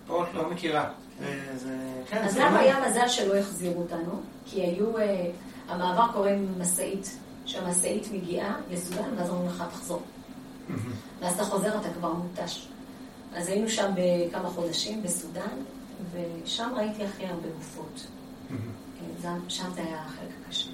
פה 0.06 0.22
את 0.24 0.34
לא 0.34 0.48
מכירה. 0.50 0.84
וזה, 1.20 1.68
כן, 2.10 2.24
אז 2.24 2.36
לנו 2.38 2.50
ממש- 2.50 2.60
היה 2.60 2.88
מזל 2.88 3.08
שלא 3.08 3.34
החזירו 3.36 3.82
אותנו, 3.82 4.20
כי 4.46 4.60
היו, 4.60 4.98
אה, 4.98 5.26
המעבר 5.68 6.04
קורה 6.12 6.30
עם 6.30 6.48
משאית, 6.60 7.18
שהמשאית 7.48 8.08
מגיעה 8.12 8.54
לסודאן, 8.70 9.10
ואז 9.16 9.30
אומרים 9.30 9.48
לך 9.48 9.64
תחזור. 9.72 10.02
ואז 11.20 11.34
אתה 11.34 11.44
חוזר, 11.44 11.80
אתה 11.80 11.88
כבר 11.98 12.12
מותש. 12.12 12.68
אז 13.34 13.48
היינו 13.48 13.68
שם 13.68 13.90
בכמה 13.94 14.48
חודשים, 14.48 15.02
בסודאן, 15.02 15.56
ושם 16.12 16.72
ראיתי 16.76 17.04
הכי 17.04 17.26
הרבה 17.26 17.48
גופות. 17.58 18.06
כן, 19.22 19.30
שם 19.48 19.70
זה 19.74 19.80
היה 19.82 20.02
החלק 20.06 20.28
הקשה. 20.46 20.70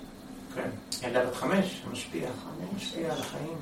כן, 0.55 0.69
ילדה 1.03 1.27
בת 1.27 1.35
חמש, 1.35 1.83
משפיע, 1.93 2.29
חמש, 2.29 2.83
משפיע 2.83 3.13
על. 3.13 3.21
החיים. 3.21 3.57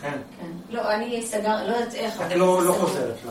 כן. 0.00 0.18
כן. 0.40 0.46
לא, 0.70 0.94
אני 0.94 1.26
סגר, 1.26 1.66
לא 1.66 1.72
יודעת 1.76 1.94
איך. 1.94 2.20
לא 2.20 2.28
זה 2.28 2.34
לא 2.68 2.72
סגור. 2.74 2.86
חוזרת 2.88 3.14
ל... 3.24 3.30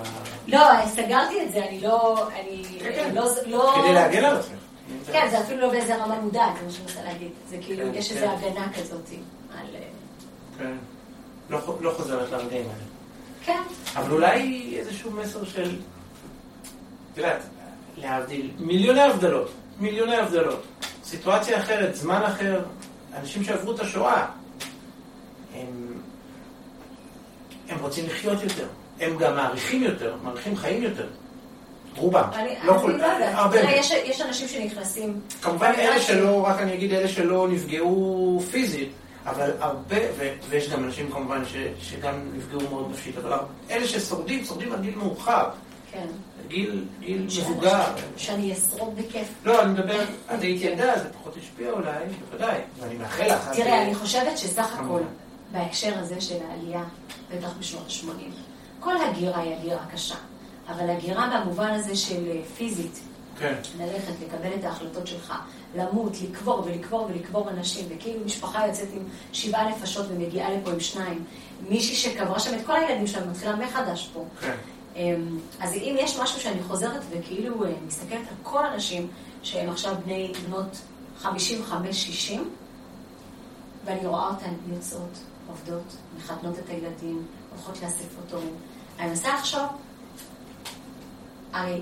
לא, 0.55 0.59
סגרתי 0.87 1.45
את 1.45 1.51
זה, 1.51 1.65
אני 1.65 1.79
לא... 1.81 2.27
אני 2.29 2.63
כן, 2.79 2.91
כן. 2.95 3.15
לא... 3.15 3.25
לא- 3.47 3.73
כדי 3.81 3.93
להגן 3.93 4.25
על 4.25 4.37
עצמך. 4.37 4.59
כן, 5.11 5.27
זה 5.31 5.39
אפילו 5.39 5.61
לא 5.61 5.69
באיזה 5.69 6.03
רמה 6.03 6.19
מודעת, 6.19 6.53
זה 6.59 6.65
מה 6.65 6.71
שאני 6.71 6.85
רוצה 6.85 7.03
להגיד. 7.03 7.31
זה 7.49 7.57
כאילו, 7.61 7.83
כן, 7.85 7.93
יש 7.93 8.11
כן. 8.11 8.17
איזו 8.17 8.31
הגנה 8.31 8.73
כזאת 8.73 9.09
על... 9.57 9.65
אה, 9.75 9.81
כן. 10.57 10.75
לא 11.49 11.77
לא 11.81 11.91
חוזרת 11.97 12.31
לרגעים 12.31 12.65
האלה. 12.65 12.83
כן, 13.45 13.61
אבל 13.95 14.11
אולי 14.11 14.73
איזשהו 14.79 15.11
מסר 15.11 15.45
של, 15.45 15.79
את 17.13 17.17
יודעת, 17.17 17.41
להבדיל, 17.97 18.51
מיליוני 18.59 19.01
הבדלות, 19.01 19.51
מיליוני 19.79 20.15
הבדלות. 20.15 20.65
סיטואציה 21.03 21.59
אחרת, 21.59 21.95
זמן 21.95 22.21
אחר, 22.23 22.63
אנשים 23.13 23.43
שעברו 23.43 23.75
את 23.75 23.79
השואה, 23.79 24.25
הם, 25.55 25.93
הם 27.69 27.79
רוצים 27.79 28.05
לחיות 28.05 28.43
יותר, 28.43 28.67
הם 28.99 29.17
גם 29.17 29.35
מעריכים 29.35 29.83
יותר, 29.83 30.15
מעריכים 30.23 30.57
חיים 30.57 30.83
יותר. 30.83 31.07
רובם, 31.97 32.23
לא 32.63 32.73
כל, 32.81 32.91
לא 32.91 33.05
יודעת. 33.05 33.33
הרבה. 33.35 33.59
יש- 33.59 34.21
אנשים 34.21 34.47
שנכנסים... 34.47 35.19
כמובן 35.41 35.71
אלה 35.77 36.01
שלא, 36.01 36.45
רק 36.47 36.59
אני 36.61 36.73
אגיד 36.73 36.93
אלה 36.93 37.07
שלא 37.07 37.47
נפגעו 37.51 38.41
פיזית, 38.51 38.89
אבל 39.25 39.51
הרבה, 39.59 39.95
ויש 40.49 40.69
גם 40.69 40.83
אנשים 40.83 41.11
כמובן 41.11 41.43
שגם 41.81 42.13
נפגעו 42.33 42.69
מאוד 42.69 42.91
נפשית, 42.91 43.17
אבל 43.17 43.37
אלה 43.71 43.87
ששורדים, 43.87 44.45
שורדים 44.45 44.71
עד 44.73 44.81
גיל 44.81 44.95
מאוחר, 44.95 45.49
כן. 45.91 46.05
גיל, 46.47 46.85
גיל 46.99 47.27
מבוגר. 47.39 47.83
שאני 48.17 48.53
אשרוד 48.53 48.95
בכיף. 48.97 49.27
לא, 49.45 49.61
אני 49.61 49.71
מדבר, 49.73 50.01
את 50.35 50.41
היית 50.41 50.61
ילדה, 50.61 50.99
זה 50.99 51.09
פחות 51.13 51.37
השפיע 51.37 51.71
אולי, 51.71 51.91
בוודאי, 52.31 52.59
ואני 52.79 52.95
מאחל 52.95 53.25
לך. 53.27 53.49
תראה, 53.55 53.81
אני 53.81 53.95
חושבת 53.95 54.37
שסך 54.37 54.75
הכל. 54.79 55.01
בהקשר 55.51 55.93
הזה 55.99 56.21
של 56.21 56.35
העלייה, 56.49 56.83
בטח 57.35 57.49
בשנות 57.59 57.83
ה-80, 57.87 58.33
כל 58.79 58.93
הגירה 59.01 59.41
היא 59.41 59.55
הגירה 59.55 59.85
קשה, 59.93 60.15
אבל 60.67 60.89
הגירה 60.89 61.41
במובן 61.43 61.69
הזה 61.73 61.95
של 61.95 62.27
אה, 62.27 62.41
פיזית, 62.57 62.99
כן, 63.39 63.55
ללכת, 63.79 64.13
לקבל 64.21 64.49
את 64.59 64.63
ההחלטות 64.63 65.07
שלך, 65.07 65.33
למות, 65.75 66.17
לקבור 66.21 66.63
ולקבור 66.65 67.07
ולקבור 67.09 67.49
אנשים, 67.49 67.85
וכאילו 67.89 68.25
משפחה 68.25 68.67
יוצאת 68.67 68.87
עם 68.93 69.03
שבעה 69.33 69.69
נפשות 69.69 70.05
ומגיעה 70.09 70.53
לפה 70.53 70.71
עם 70.71 70.79
שניים. 70.79 71.23
מישהי 71.69 71.95
שקברה 71.95 72.39
שם 72.39 72.59
את 72.59 72.65
כל 72.65 72.75
הילדים 72.75 73.07
שלנו, 73.07 73.31
מתחילה 73.31 73.55
מחדש 73.55 74.09
פה. 74.13 74.25
כן, 74.41 74.55
אמ, 74.95 75.39
אז 75.59 75.73
אם 75.73 75.95
יש 75.99 76.19
משהו 76.19 76.41
שאני 76.41 76.63
חוזרת 76.63 77.01
וכאילו 77.09 77.65
אה, 77.65 77.71
מסתכלת 77.87 78.27
על 78.29 78.35
כל 78.43 78.65
הנשים 78.65 79.07
שהן 79.43 79.69
עכשיו 79.69 79.95
בני, 80.05 80.31
בנות 80.47 80.81
55-60, 81.23 81.27
ואני 83.85 84.07
רואה 84.07 84.27
אותן 84.27 84.53
יוצאות, 84.67 85.19
עובדות, 85.47 85.95
מחתנות 86.17 86.59
את 86.59 86.69
הילדים, 86.69 87.25
הולכות 87.51 87.81
לאספות 87.83 88.31
הורים. 88.31 88.55
אני 88.99 89.09
מנסה 89.09 89.33
לחשוב, 89.35 89.61
הרי, 91.55 91.81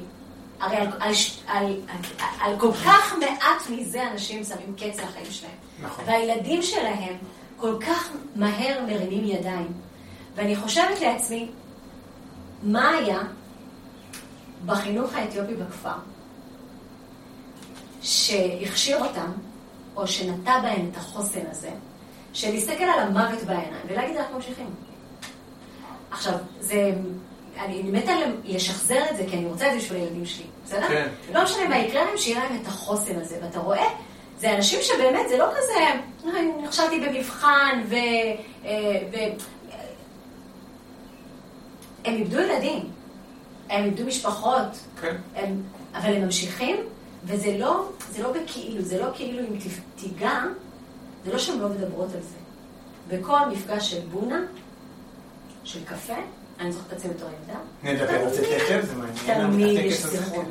הרי 0.59 0.75
על, 0.77 0.87
על, 0.99 1.13
על, 1.47 1.65
על, 1.87 2.01
על 2.39 2.59
כל 2.59 2.73
כך 2.85 3.15
מעט 3.19 3.69
מזה 3.69 4.11
אנשים 4.11 4.43
שמים 4.43 4.75
קץ 4.77 4.99
לחיים 4.99 5.31
שלהם. 5.31 5.51
נכון. 5.81 6.05
והילדים 6.07 6.61
שלהם 6.61 7.15
כל 7.57 7.77
כך 7.87 8.09
מהר 8.35 8.85
מרימים 8.85 9.25
ידיים. 9.25 9.71
ואני 10.35 10.55
חושבת 10.55 11.01
לעצמי, 11.01 11.49
מה 12.63 12.89
היה 12.89 13.19
בחינוך 14.65 15.13
האתיופי 15.13 15.55
בכפר, 15.55 15.97
שהכשיר 18.01 19.03
אותם, 19.03 19.31
או 19.95 20.07
שנטע 20.07 20.59
בהם 20.61 20.89
את 20.91 20.97
החוסן 20.97 21.45
הזה, 21.51 21.69
של 22.33 22.51
להסתכל 22.51 22.83
על 22.83 22.99
המוות 22.99 23.43
בעיניים 23.43 23.85
ולהגיד, 23.87 24.17
אנחנו 24.17 24.35
ממשיכים. 24.35 24.69
עכשיו, 26.11 26.33
זה... 26.59 26.91
אני 27.59 27.81
מתה 27.83 28.11
לשחזר 28.45 29.03
את 29.11 29.17
זה, 29.17 29.23
כי 29.29 29.37
אני 29.37 29.45
רוצה 29.45 29.67
את 29.67 29.71
זה 29.71 29.77
בשביל 29.77 29.99
הילדים 30.01 30.25
שלי, 30.25 30.45
בסדר? 30.65 30.87
כן. 30.87 31.09
לא 31.33 31.43
משנה 31.43 31.67
מה 31.69 31.77
יקרה 31.77 32.05
להם, 32.05 32.17
שיהיה 32.17 32.39
להם 32.43 32.59
את 32.61 32.67
החוסן 32.67 33.19
הזה. 33.19 33.37
ואתה 33.43 33.59
רואה, 33.59 33.87
זה 34.39 34.55
אנשים 34.55 34.79
שבאמת, 34.81 35.29
זה 35.29 35.37
לא 35.37 35.45
כזה, 35.49 35.73
"אה, 36.33 36.41
נכשלתי 36.63 36.99
במבחן, 36.99 37.83
ו... 37.89 37.95
אה, 38.65 39.01
ו... 39.11 39.15
הם 42.05 42.13
איבדו 42.13 42.39
ילדים, 42.39 42.89
הם 43.69 43.83
איבדו 43.85 44.05
משפחות, 44.05 44.63
כן. 45.01 45.15
הם, 45.35 45.61
אבל 45.95 46.13
הם 46.15 46.21
ממשיכים, 46.21 46.77
וזה 47.25 47.57
לא, 47.57 47.89
זה 48.11 48.23
לא 48.23 48.31
בכאילו, 48.31 48.81
זה 48.81 49.01
לא 49.01 49.07
כאילו 49.15 49.39
אם 49.39 49.57
תיגע, 49.95 50.41
זה 51.25 51.31
לא 51.31 51.37
שהן 51.37 51.59
לא 51.59 51.69
מדברות 51.69 52.09
על 52.15 52.21
זה. 52.21 52.35
בכל 53.07 53.39
מפגש 53.51 53.91
של 53.91 53.99
בונה, 53.99 54.39
של 55.63 55.85
קפה, 55.85 56.13
אני 56.63 56.71
זוכרת 56.71 56.87
את 56.87 56.93
עצמי 56.93 57.13
בתור 57.13 57.29
ילדה, 57.29 57.59
נדבר 57.83 58.15
על 58.15 58.29
זה 58.29 58.43
תכף, 58.43 58.81
זה 58.85 58.95
מעניין. 58.95 59.47
תמיד 59.47 59.85
יש. 59.85 60.05
זיכרונות. 60.05 60.45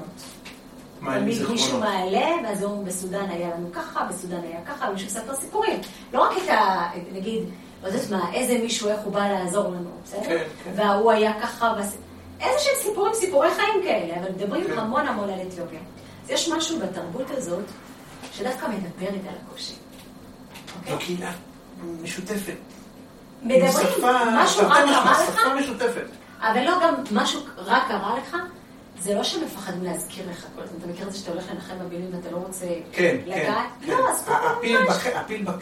תמיד 1.00 1.42
מישהו? 1.50 1.80
מעלה, 1.80 2.26
ואז 2.44 2.64
אומרים, 2.64 2.84
בסודאן 2.84 3.30
היה 3.30 3.50
לנו 3.56 3.72
ככה, 3.72 4.06
בסודאן 4.10 4.40
היה 4.42 4.60
ככה, 4.66 4.88
ומישהו 4.90 5.06
מספר 5.06 5.34
סיפורים. 5.34 5.80
לא 6.12 6.22
רק 6.22 6.32
את 6.44 6.48
ה... 6.48 6.90
נגיד, 7.12 7.42
לא 7.82 7.88
יודעת 7.88 8.10
מה, 8.10 8.32
איזה 8.32 8.58
מישהו, 8.58 8.88
איך 8.88 9.00
הוא 9.04 9.12
בא 9.12 9.28
לעזור 9.28 9.68
לנו, 9.68 9.90
בסדר? 10.04 10.22
כן, 10.22 10.44
כן. 10.64 10.70
וההוא 10.76 11.10
היה 11.10 11.40
ככה. 11.40 11.74
איזה 12.40 12.58
שהם 12.58 12.74
סיפורים, 12.82 13.14
סיפורי 13.14 13.48
חיים 13.54 13.82
כאלה, 13.82 14.20
אבל 14.20 14.30
מדברים 14.30 14.64
כן. 14.64 14.78
המון 14.78 15.06
המון 15.06 15.30
על 15.30 15.38
אתיופיה. 15.48 15.80
אז 16.24 16.30
יש 16.30 16.48
משהו 16.48 16.78
בתרבות 16.80 17.30
הזאת, 17.30 17.64
שדווקא 18.32 18.66
מדברת 18.66 19.20
על 19.28 19.34
הקושי. 19.46 19.74
אוקיי? 20.78 20.92
זו 20.92 20.98
קהילה 20.98 21.32
משותפת. 22.02 22.71
מדברים, 23.43 23.86
משהו 24.32 24.68
רע 24.68 24.86
קרה 24.86 25.24
לך. 25.24 25.40
אבל 26.40 26.64
לא 26.64 26.72
גם 26.82 26.95
משהו 27.12 27.40
רע 27.57 27.78
קרה 27.88 28.18
לך, 28.18 28.36
זה 29.01 29.14
לא 29.14 29.22
שמפחדים 29.22 29.84
להזכיר 29.84 30.24
לך 30.30 30.47
כל 30.57 30.62
הזמן. 30.62 30.78
אתה 30.78 30.86
מכיר 30.86 31.07
את 31.09 31.12
זה 31.12 31.18
שאתה 31.18 31.30
הולך 31.32 31.45
לנחם 31.51 31.74
בבילוי 31.78 32.07
ואתה 32.12 32.30
לא 32.30 32.36
רוצה 32.36 32.66
כן, 32.66 32.76
כן. 32.93 33.16
לגעת? 33.26 33.66
כן. 33.86 33.93
לא, 33.93 34.11
אז 34.11 34.24
פה 34.24 34.32
ממש. 34.32 35.07
הפיל 35.14 35.43
בח... 35.45 35.55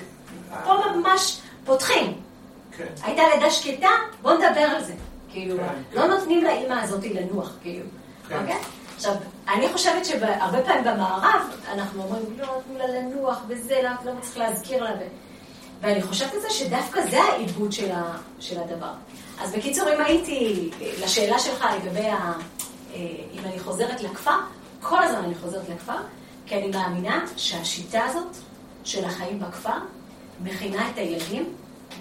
פה 0.64 0.74
ממש 0.94 1.40
פותחים. 1.64 2.20
כן. 2.76 2.86
הייתה 3.02 3.22
לידה 3.34 3.50
שקטה, 3.50 3.88
בוא 4.22 4.32
נדבר 4.32 4.60
על 4.60 4.84
זה. 4.84 4.94
כאילו, 5.28 5.56
כן, 5.56 5.64
לא. 5.92 6.06
נותנים 6.06 6.44
לאימא 6.44 6.74
הזאת 6.74 7.04
לנוח, 7.04 7.52
כאילו. 7.62 7.84
כן. 8.28 8.38
אוקיי? 8.40 8.58
עכשיו, 8.96 9.14
אני 9.48 9.68
חושבת 9.72 10.04
שהרבה 10.04 10.62
פעמים 10.62 10.84
במערב, 10.84 11.42
אנחנו 11.72 12.02
אומרים, 12.02 12.22
לא 12.38 12.46
נתנו 12.46 12.78
לה 12.78 12.86
לנוח 12.86 13.38
וזה, 13.48 13.80
לא, 13.82 14.12
לא 14.12 14.20
צריך 14.20 14.38
להזכיר 14.38 14.84
לה. 14.84 14.90
ואני 15.80 16.02
חושבת 16.02 16.34
על 16.34 16.40
זה 16.40 16.50
שדווקא 16.50 17.00
זה 17.10 17.20
העיבוד 17.22 17.72
של, 17.72 17.92
ה, 17.92 18.16
של 18.40 18.60
הדבר. 18.60 18.92
אז 19.40 19.52
בקיצור, 19.52 19.94
אם 19.94 20.00
הייתי, 20.00 20.70
לשאלה 21.02 21.38
שלך 21.38 21.64
לגבי 21.76 22.08
ה... 22.08 22.32
אה, 22.94 22.98
אם 23.32 23.44
אני 23.44 23.60
חוזרת 23.60 24.00
לכפר, 24.00 24.36
כל 24.80 25.02
הזמן 25.02 25.24
אני 25.24 25.34
חוזרת 25.34 25.68
לכפר, 25.68 25.96
כי 26.46 26.54
אני 26.54 26.68
מאמינה 26.68 27.24
שהשיטה 27.36 28.04
הזאת 28.04 28.36
של 28.84 29.04
החיים 29.04 29.40
בכפר 29.40 29.78
מכינה 30.44 30.90
את 30.90 30.98
הילדים 30.98 31.52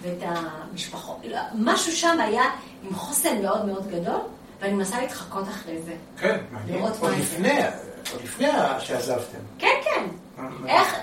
ואת 0.02 0.18
המשפחות. 0.22 1.18
לא, 1.24 1.40
משהו 1.54 1.92
שם 1.92 2.20
היה 2.20 2.44
עם 2.84 2.96
חוסן 2.96 3.42
מאוד 3.42 3.66
מאוד 3.66 3.88
גדול, 3.88 4.22
ואני 4.60 4.74
מנסה 4.74 5.02
להתחקות 5.02 5.48
אחרי 5.48 5.82
זה. 5.82 5.96
כן, 6.18 6.38
מעניין. 6.52 6.80
עוד 6.80 7.12
לפני, 7.20 7.60
עוד 8.14 8.22
לפני 8.24 8.48
שעזבתם. 8.80 9.40
כן, 9.60 9.76
כן. 9.84 10.06
איך, 10.68 10.96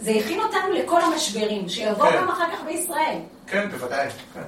זה 0.00 0.10
הכין 0.10 0.40
אותנו 0.40 0.72
לכל 0.72 1.00
המשברים, 1.00 1.68
שיבואו 1.68 2.10
כן. 2.10 2.16
גם 2.16 2.28
אחר 2.28 2.44
כך 2.52 2.64
בישראל. 2.66 3.18
כן, 3.46 3.70
בוודאי. 3.70 4.08
כן. 4.34 4.42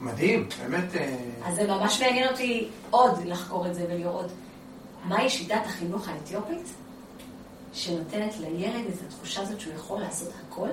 מדהים, 0.00 0.48
באמת... 0.62 0.96
אה, 0.96 1.16
אז 1.44 1.54
זה 1.54 1.66
ממש 1.66 2.02
מעניין 2.02 2.28
אותי 2.28 2.68
עוד 2.90 3.26
לחקור 3.26 3.66
את 3.66 3.74
זה 3.74 3.86
ולראות 3.88 4.30
מהי 5.04 5.30
שיטת 5.30 5.60
החינוך 5.64 6.08
האתיופית 6.08 6.66
שנותנת 7.72 8.36
לילד 8.40 8.86
את 8.86 9.06
התחושה 9.08 9.42
הזאת 9.42 9.60
שהוא 9.60 9.74
יכול 9.74 10.00
לעשות 10.00 10.32
הכל. 10.48 10.68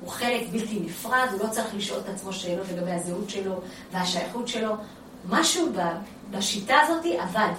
הוא 0.00 0.10
חלק 0.10 0.48
בלתי 0.52 0.80
נפרד, 0.80 1.28
הוא 1.32 1.40
לא 1.46 1.50
צריך 1.50 1.74
לשאול 1.74 2.00
את 2.00 2.08
עצמו 2.08 2.32
שאלות 2.32 2.66
לגבי 2.68 2.92
הזהות 2.92 3.30
שלו 3.30 3.60
והשייכות 3.92 4.48
שלו. 4.48 4.74
משהו 5.28 5.72
בשיטה 6.30 6.74
הזאת 6.80 7.04
עבד. 7.18 7.52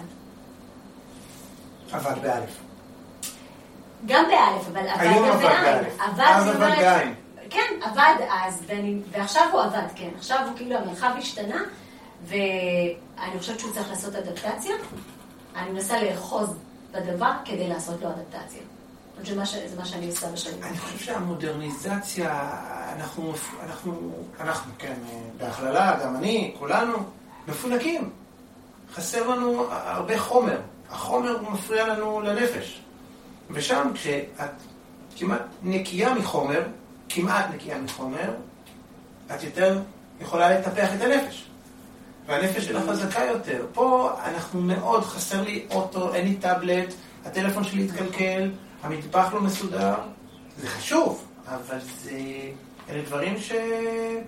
עבד 1.91 2.22
באלף. 2.22 2.64
גם 4.06 4.26
באלף, 4.30 4.68
אבל 4.72 4.88
עבד 4.88 5.01
היום 5.01 5.30
גם 5.30 5.38
בעין. 5.38 5.64
באלף. 5.64 5.99
עבד, 5.99 6.26
אז 6.36 6.47
אני 6.47 6.66
עבד 6.66 6.76
בעין. 6.82 7.14
כן, 7.49 7.74
עבד 7.82 8.16
אז, 8.32 8.64
ואני, 8.68 8.99
ועכשיו 9.12 9.43
הוא 9.51 9.62
עבד, 9.62 9.84
כן. 9.95 10.10
עכשיו 10.18 10.39
הוא 10.47 10.58
כאילו, 10.58 10.78
המרחב 10.78 11.12
השתנה, 11.18 11.62
ואני 12.26 13.39
חושבת 13.39 13.60
שהוא 13.60 13.74
צריך 13.74 13.89
לעשות 13.89 14.16
אדפטציה. 14.16 14.76
אני 15.56 15.70
מנסה 15.70 16.03
לאחוז 16.03 16.56
בדבר 16.91 17.32
כדי 17.45 17.68
לעשות 17.68 18.01
לו 18.01 18.10
אדפטציה. 18.10 18.62
זה 19.24 19.36
מה, 19.36 19.45
ש... 19.45 19.56
זה 19.56 19.80
מה 19.80 19.86
שאני 19.86 20.08
עושה 20.10 20.32
בשנים. 20.32 20.64
אני 20.64 20.78
חושב 20.78 20.97
שהמודרניזציה, 20.97 22.49
אנחנו, 22.95 23.34
אנחנו, 23.64 24.12
אנחנו, 24.39 24.72
כן, 24.78 24.93
בהכללה, 25.38 25.99
גם 26.03 26.16
אני, 26.16 26.56
כולנו, 26.60 26.97
מפונקים. 27.47 28.10
חסר 28.93 29.30
לנו 29.30 29.66
הרבה 29.70 30.20
חומר. 30.20 30.58
החומר 30.89 31.38
מפריע 31.51 31.88
לנו 31.88 32.22
לנפש. 32.22 32.85
ושם, 33.50 33.91
כשאת 33.93 34.52
כמעט 35.18 35.41
נקייה 35.64 36.14
מחומר, 36.14 36.62
כמעט 37.10 37.46
נקייה 37.54 37.78
מחומר, 37.78 38.34
את 39.36 39.43
יותר 39.43 39.82
יכולה 40.22 40.60
לטפח 40.60 40.89
את 40.96 41.02
הנפש. 41.02 41.46
והנפש 42.26 42.66
שלך 42.66 42.84
חזקה 42.89 43.24
יותר. 43.24 43.66
פה 43.74 44.12
אנחנו 44.26 44.62
מאוד, 44.62 45.04
חסר 45.04 45.41
לי 45.41 45.66
אוטו, 45.72 46.14
אין 46.14 46.28
לי 46.28 46.36
טאבלט, 46.36 46.93
הטלפון 47.26 47.64
שלי 47.64 47.86
התקלקל, 47.86 48.52
המטבח 48.84 49.34
לא 49.34 49.41
מסודר. 49.41 49.93
זה 50.58 50.68
חשוב, 50.68 51.26
אבל 51.48 51.80
זה... 52.04 52.12
אלה 52.89 53.02
דברים 53.02 53.36
שהם 53.41 54.24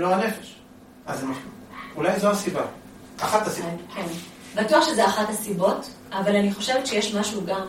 לא 0.00 0.14
הנפש. 0.14 0.56
אז 1.06 1.24
אולי 1.96 2.20
זו 2.20 2.30
הסיבה. 2.30 2.62
אחת 3.20 3.46
הסיבות. 3.46 3.80
כן. 3.94 4.06
בטוח 4.54 4.86
שזה 4.86 5.06
אחת 5.06 5.28
הסיבות, 5.28 5.90
אבל 6.12 6.36
אני 6.36 6.54
חושבת 6.54 6.86
שיש 6.86 7.14
משהו 7.14 7.46
גם 7.46 7.66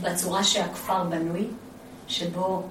בצורה 0.00 0.44
שהכפר 0.44 1.04
בנוי, 1.04 1.46
שבו 2.08 2.62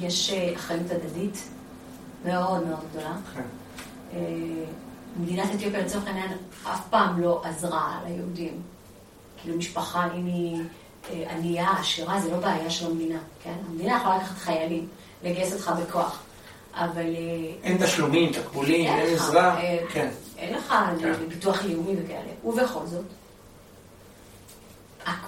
יש 0.00 0.30
אה, 0.30 0.52
אחריות 0.56 0.90
הדדית 0.90 1.48
מאוד 2.24 2.66
מאוד 2.66 2.80
גדולה. 2.90 3.16
כן. 3.34 3.42
אה, 4.12 4.20
מדינת 5.16 5.54
אתיופיה 5.54 5.80
לצורך 5.80 6.06
העניין 6.06 6.30
אף 6.62 6.88
פעם 6.90 7.20
לא 7.20 7.42
עזרה 7.44 8.00
ליהודים. 8.06 8.62
כאילו 9.36 9.56
משפחה, 9.56 10.08
אם 10.14 10.26
היא 10.26 10.62
אה, 11.10 11.30
ענייה, 11.30 11.70
עשירה, 11.80 12.20
זה 12.20 12.30
לא 12.30 12.36
בעיה 12.36 12.70
של 12.70 12.86
המדינה, 12.86 13.18
כן? 13.42 13.54
המדינה 13.68 13.96
יכולה 13.96 14.16
לקחת 14.16 14.38
חיילים, 14.38 14.88
לגייס 15.22 15.52
אותך 15.52 15.72
בכוח, 15.82 16.22
אבל... 16.74 17.14
אין 17.62 17.78
תשלומים, 17.84 18.32
תקבולים, 18.32 18.86
אין 18.86 19.14
עזרה, 19.14 19.56
כן. 19.92 20.08
אין 20.38 20.54
לך 20.54 20.74
כן. 21.00 21.12
ביטוח 21.28 21.64
לאומי 21.64 21.92
וכאלה. 22.04 22.30
ובכל 22.44 22.86
זאת, 22.86 23.04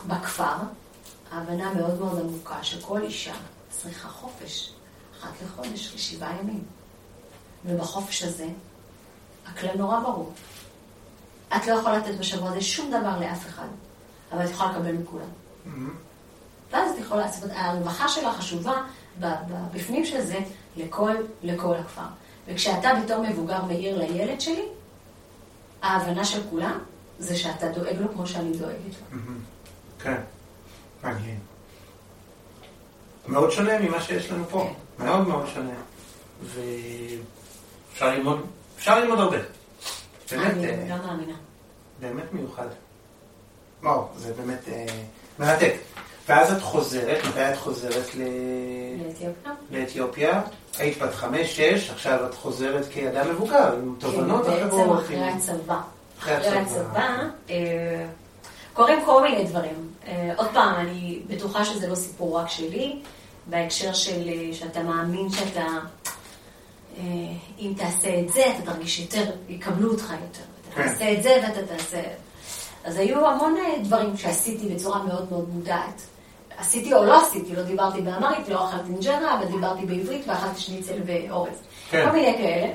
בכפר, 0.07 0.57
הבנה 1.33 1.75
מאוד 1.75 2.01
מאוד 2.01 2.21
עמוקה 2.21 2.65
שכל 2.65 3.03
אישה 3.03 3.35
צריכה 3.71 4.09
חופש 4.09 4.73
אחת 5.21 5.31
לחודש, 5.45 5.95
לשבעה 5.95 6.37
ימים. 6.41 6.65
ובחופש 7.65 8.23
הזה, 8.23 8.49
הכלל 9.47 9.77
נורא 9.77 10.01
ברור. 10.01 10.33
את 11.57 11.67
לא 11.67 11.73
יכולה 11.73 11.99
לתת 11.99 12.19
בשבוע 12.19 12.51
הזה 12.51 12.61
שום 12.61 12.91
דבר 12.91 13.21
לאף 13.21 13.47
אחד, 13.47 13.67
אבל 14.33 14.45
את 14.45 14.51
יכולה 14.51 14.73
לקבל 14.73 14.93
מכולם. 14.93 15.25
Mm-hmm. 15.67 15.71
ואז 16.73 16.91
את 16.93 16.99
יכולה, 16.99 17.27
לעשות, 17.27 17.51
הרווחה 17.55 18.09
שלה 18.09 18.33
חשובה 18.33 18.83
בפנים 19.73 20.07
של 20.07 20.21
זה 20.21 20.39
לכל, 20.77 21.15
לכל 21.43 21.75
הכפר. 21.75 22.03
וכשאתה 22.47 22.91
בתור 23.05 23.23
מבוגר 23.23 23.65
מעיר 23.65 23.99
לילד 23.99 24.41
שלי, 24.41 24.65
ההבנה 25.83 26.25
של 26.25 26.43
כולם 26.51 26.79
זה 27.19 27.37
שאתה 27.37 27.69
דואג 27.69 27.97
לו 28.01 28.13
כמו 28.13 28.27
שאני 28.27 28.57
דואגת 28.59 28.95
לו. 29.13 29.19
כן, 30.07 30.21
מעניין. 31.03 31.39
מאוד 33.29 33.51
שונה 33.51 33.79
ממה 33.79 34.01
שיש 34.01 34.31
לנו 34.31 34.45
פה. 34.51 34.71
כן. 34.99 35.05
מאוד 35.05 35.29
מאוד 35.29 35.47
שונה. 35.55 35.75
ואפשר 36.43 38.09
ללמוד, 38.09 38.47
אפשר 38.79 39.01
ללמוד 39.01 39.19
הרבה. 39.19 39.37
באמת, 40.31 40.53
אני 40.53 40.91
גם 40.91 40.99
מאמינה. 41.07 41.33
באמת 42.01 42.33
מיוחד. 42.33 42.67
וואו, 43.83 44.09
זה 44.17 44.33
באמת 44.33 44.69
אה, 44.69 44.87
מרתק. 45.39 45.75
ואז 46.29 46.53
את 46.53 46.63
חוזרת, 46.63 47.25
מתי 47.29 47.53
את 47.53 47.57
חוזרת 47.57 48.15
ל... 48.15 48.23
לאתיופיה? 49.07 49.53
לאתיופיה. 49.71 50.43
היית 50.79 50.99
בת 50.99 51.15
חמש, 51.15 51.57
שש, 51.57 51.91
עכשיו 51.91 52.27
את 52.27 52.35
חוזרת 52.35 52.85
כאדם 52.93 53.31
מבוגר, 53.31 53.73
עם 53.73 53.95
תובנות 53.99 54.47
אחרות. 54.49 55.05
כן, 55.09 55.33
בעצם 55.33 55.53
אחרי 56.19 56.35
הצבא. 56.35 56.47
אחרי 56.47 56.59
הצבא, 56.59 57.19
אה, 57.51 58.07
קורים 58.77 59.05
כל 59.05 59.23
מיני 59.23 59.45
דברים. 59.45 59.96
אה, 60.07 60.33
עוד 60.37 60.49
פעם, 60.53 60.75
אני 60.75 61.21
בטוחה 61.27 61.65
שזה 61.65 61.89
לא 61.89 61.95
סיפור 61.95 62.39
רק 62.39 62.49
שלי, 62.49 62.99
בהקשר 63.47 63.93
של 63.93 64.29
אה, 64.29 64.55
שאתה 64.55 64.83
מאמין 64.83 65.31
שאתה, 65.31 65.67
אם 67.59 67.73
תעשה 67.77 68.21
את 68.21 68.33
זה, 68.33 68.45
אתה 68.47 68.73
תרגיש 68.73 69.01
יותר, 69.01 69.31
יקבלו 69.49 69.91
אותך 69.93 70.11
יותר. 70.11 70.45
אתה 70.69 70.75
כן. 70.75 70.89
תעשה 70.89 71.13
את 71.13 71.23
זה 71.23 71.41
ואתה 71.43 71.67
תעשה... 71.67 72.03
אז 72.85 72.97
היו 72.97 73.27
המון 73.27 73.55
דברים 73.83 74.17
שעשיתי 74.17 74.69
בצורה 74.75 75.03
מאוד 75.03 75.31
מאוד 75.31 75.49
מודעת. 75.49 76.03
עשיתי 76.59 76.95
או 76.95 77.05
לא 77.05 77.23
עשיתי, 77.23 77.57
לא 77.57 77.63
דיברתי 77.63 78.01
באמרית, 78.01 78.49
לא 78.49 78.69
אכלתי 78.69 78.93
אינג'רה, 78.93 79.39
אבל 79.39 79.47
דיברתי 79.47 79.87
בעברית 79.87 80.29
ואכלתי 80.29 80.61
שניצל 80.61 81.01
ואורז. 81.07 81.57
כן. 81.91 82.05
כל 82.07 82.13
מיני 82.13 82.37
כאלה. 82.37 82.73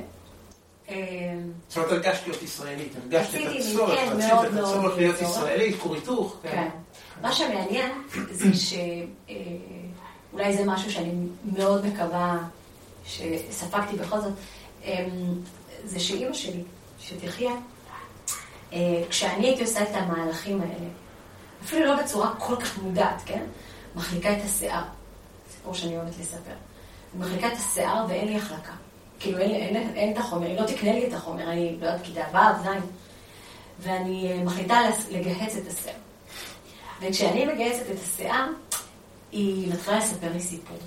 זאת 1.68 1.78
אומרת, 1.78 1.92
הרגשת 1.92 2.28
להיות 2.28 2.44
ישראלית, 2.44 2.94
הרגשת 3.04 3.36
את 3.36 3.42
הצורך, 3.60 4.00
כן, 4.00 4.14
רצית 4.16 4.54
את 4.54 4.60
הצורך 4.60 4.98
להיות 4.98 5.22
ישראלית, 5.22 5.80
כור 5.80 5.96
היתוך. 5.96 6.36
כן. 6.44 6.70
מה 7.22 7.34
שמעניין 7.34 7.92
זה 8.32 8.54
שאולי 8.54 10.46
אה, 10.46 10.54
זה 10.58 10.66
משהו 10.66 10.92
שאני 10.92 11.12
מאוד 11.56 11.86
מקווה 11.86 12.38
שספגתי 13.06 13.96
בכל 13.96 14.22
זאת, 14.22 14.34
אמ, 14.84 14.90
זה 15.84 16.00
שאימא 16.00 16.34
שלי, 16.34 16.64
שתחיה, 17.00 17.52
אה, 18.74 19.04
כשאני 19.10 19.48
הייתי 19.48 19.62
עושה 19.62 19.84
את 19.84 19.90
המהלכים 19.94 20.62
האלה, 20.62 20.90
אפילו 21.64 21.86
לא 21.86 22.04
בצורה 22.04 22.36
כל 22.40 22.56
כך 22.56 22.78
מודעת, 22.78 23.22
כן? 23.26 23.44
מחליקה 23.96 24.38
את 24.38 24.42
השיער. 24.46 24.84
סיפור 25.52 25.74
שאני 25.74 25.98
אוהבת 25.98 26.20
לספר. 26.20 26.54
מחליקה 27.20 27.48
את 27.48 27.58
השיער 27.58 28.06
ואין 28.10 28.28
לי 28.28 28.38
החלקה. 28.38 28.74
כאילו 29.20 29.38
אין, 29.38 29.52
אין, 29.52 29.76
אין, 29.76 29.96
אין 29.96 30.14
את 30.14 30.18
החומר, 30.18 30.48
היא 30.48 30.60
לא 30.60 30.66
תקנה 30.66 30.92
לי 30.92 31.08
את 31.08 31.14
החומר, 31.14 31.52
אני 31.52 31.78
לא 31.82 31.86
יודעת, 31.86 32.02
כיתה 32.04 32.22
ו', 32.34 32.64
ז', 32.64 32.68
ואני 33.80 34.32
אה, 34.32 34.44
מחליטה 34.44 34.80
לגהץ 35.12 35.56
את 35.56 35.68
השיער. 35.68 35.96
וכשאני 37.02 37.46
מגייסת 37.46 37.86
את 37.92 37.98
השיער, 38.04 38.48
היא 39.32 39.74
מתחילה 39.74 39.98
לספר 39.98 40.34
לי 40.34 40.40
סיפור. 40.40 40.78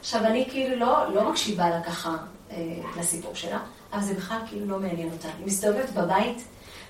עכשיו, 0.00 0.24
אני 0.24 0.46
כאילו 0.50 0.76
לא, 0.76 1.14
לא 1.14 1.30
מקשיבה 1.30 1.70
לה 1.70 1.82
ככה 1.82 2.16
אה, 2.50 2.56
לסיפור 2.98 3.34
שלה, 3.34 3.58
אבל 3.92 4.02
זה 4.02 4.14
בכלל 4.14 4.38
כאילו 4.46 4.66
לא 4.66 4.80
מעניין 4.80 5.12
אותה. 5.12 5.28
היא 5.38 5.46
מסתובבת 5.46 5.90
בבית 5.90 6.44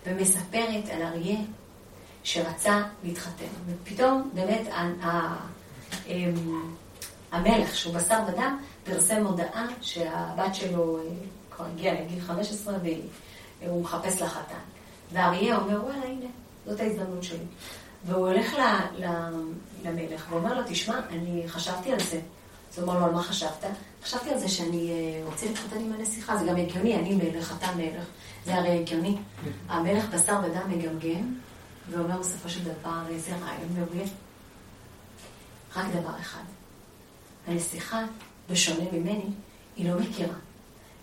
ומספרת 0.07 0.89
על 0.93 1.03
אריה 1.03 1.39
שרצה 2.25 2.83
להתחתן. 3.05 3.45
ופתאום 3.67 4.31
באמת 4.35 4.69
אמ, 6.09 6.73
המלך, 7.33 7.77
שהוא 7.77 7.95
בשר 7.95 8.19
ודם, 8.29 8.59
פרסם 8.85 9.27
הודעה 9.27 9.67
שהבת 9.81 10.55
שלו 10.55 10.99
אה, 10.99 11.03
כבר 11.51 11.65
הגיעה 11.65 12.01
לגיל 12.01 12.21
15 12.21 12.75
והוא 13.63 13.83
מחפש 13.83 14.23
לה 14.23 14.29
חתן. 14.29 14.55
ואריה 15.13 15.57
אומר, 15.57 15.85
וואלה, 15.85 16.05
הנה, 16.05 16.27
זאת 16.67 16.81
ההזדמנות 16.81 17.23
שלי. 17.23 17.45
והוא 18.07 18.29
הולך 18.29 18.57
למלך 19.85 20.27
ואומר 20.31 20.55
לו, 20.55 20.63
תשמע, 20.67 21.01
אני 21.11 21.43
חשבתי 21.47 21.93
על 21.93 22.01
זה. 22.01 22.21
אז 22.73 22.79
הוא 22.79 22.89
אומר 22.89 23.01
לו, 23.01 23.07
על 23.07 23.13
מה 23.13 23.23
חשבת? 23.23 23.65
חשבתי 24.05 24.31
על 24.31 24.39
זה 24.39 24.49
שאני 24.49 24.91
אה, 24.91 25.25
רוצה 25.25 25.47
להתחתן 25.47 25.81
עם 25.81 25.93
הנסיכה, 25.93 26.37
זה 26.37 26.47
גם 26.47 26.57
הגיוני, 26.57 26.97
אני 26.97 27.15
מלך, 27.15 27.55
אתה 27.59 27.67
מלך, 27.77 28.05
זה 28.45 28.55
הרי 28.55 28.81
הגיוני. 28.81 29.17
המלך 29.69 30.09
בשר 30.09 30.41
ודם 30.45 30.71
מגמגם, 30.71 31.35
ואומר 31.91 32.19
בסופו 32.19 32.49
של 32.49 32.65
דבר, 32.65 33.03
איזה 33.09 33.31
רעיון 33.31 33.69
מעולה. 33.79 34.05
רק 35.77 35.87
דבר 35.95 36.21
אחד, 36.21 36.45
הנסיכה, 37.47 38.05
בשונה 38.51 38.85
ממני, 38.93 39.27
היא 39.77 39.91
לא 39.91 40.01
מכירה. 40.01 40.37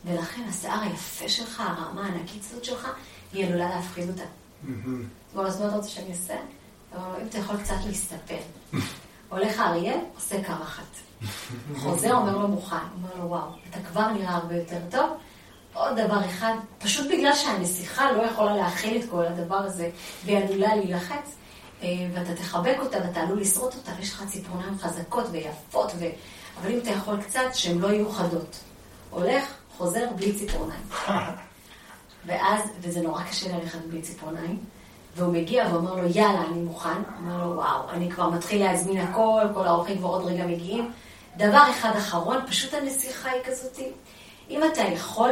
ולכן 0.06 0.42
השיער 0.50 0.82
היפה 0.82 1.30
שלך, 1.30 1.60
הרמה 1.60 2.06
הענקית 2.06 2.44
הזאת 2.46 2.66
שלך, 2.66 2.88
היא 3.34 3.46
עלולה 3.46 3.70
להפחיד 3.70 4.10
אותה. 4.10 4.24
הוא 5.34 5.44
אז 5.46 5.62
מה 5.62 5.68
אתה 5.68 5.76
רוצה 5.76 5.90
שאני 5.90 6.12
אעשה? 6.12 6.34
הוא 6.34 7.00
אומר 7.00 7.14
לו, 7.14 7.22
אם 7.22 7.28
אתה 7.28 7.38
יכול 7.38 7.58
קצת 7.58 7.76
להסתפר. 7.88 8.38
הולך 9.30 9.60
האריה, 9.60 9.94
עושה 10.16 10.44
קרחת. 10.44 10.84
חוזר, 11.82 12.14
אומר 12.14 12.38
לו 12.38 12.48
מוכן. 12.48 12.76
אומר 12.76 13.24
לו, 13.24 13.30
וואו, 13.30 13.50
אתה 13.70 13.80
כבר 13.90 14.08
נראה 14.12 14.36
הרבה 14.36 14.56
יותר 14.56 14.80
טוב. 14.92 15.10
עוד 15.74 16.00
דבר 16.00 16.26
אחד, 16.26 16.54
פשוט 16.80 17.08
בגלל 17.12 17.34
שהנסיכה 17.34 18.12
לא 18.12 18.22
יכולה 18.22 18.56
להכיל 18.56 19.02
את 19.04 19.10
כל 19.10 19.26
הדבר 19.26 19.56
הזה, 19.56 19.90
והיא 20.26 20.38
עלולה 20.38 20.76
להילחץ, 20.76 21.36
אה, 21.84 21.88
ואתה 22.14 22.36
תחבק 22.36 22.76
אותה 22.80 22.98
ואתה 22.98 23.22
עלול 23.22 23.42
לשרוט 23.42 23.76
אותה, 23.76 23.92
ויש 23.98 24.14
לך 24.14 24.24
ציפורניים 24.28 24.78
חזקות 24.78 25.26
ויפות, 25.32 25.92
ו... 26.00 26.06
אבל 26.62 26.72
אם 26.72 26.78
אתה 26.78 26.90
יכול 26.90 27.22
קצת, 27.22 27.42
שהן 27.54 27.80
לא 27.80 27.88
יהיו 27.88 28.12
חדות. 28.12 28.60
הולך, 29.10 29.44
חוזר 29.78 30.08
בלי 30.16 30.34
ציפורניים. 30.34 30.82
ואז, 32.26 32.62
וזה 32.82 33.02
נורא 33.02 33.24
קשה 33.24 33.58
ללכת 33.58 33.80
בלי 33.80 34.02
ציפורניים, 34.02 34.60
והוא 35.16 35.34
מגיע 35.34 35.68
ואומר 35.72 35.96
לו, 35.96 36.08
יאללה, 36.08 36.42
אני 36.46 36.62
מוכן. 36.62 37.02
אומר 37.20 37.46
לו, 37.46 37.56
וואו, 37.56 37.90
אני 37.90 38.12
כבר 38.12 38.30
מתחיל 38.30 38.64
להזמין 38.64 38.98
הכל, 38.98 39.42
כל 39.54 39.68
האורחים 39.68 39.98
כבר 39.98 40.08
עוד 40.08 40.26
רגע 40.26 40.46
מגיעים. 40.46 40.92
דבר 41.38 41.64
אחד 41.72 41.92
אחרון, 41.98 42.38
פשוט 42.48 42.74
הנסיכה 42.74 43.30
היא 43.30 43.42
כזאתי. 43.44 43.88
אם 44.50 44.62
אתה 44.74 44.82
יכול, 44.82 45.32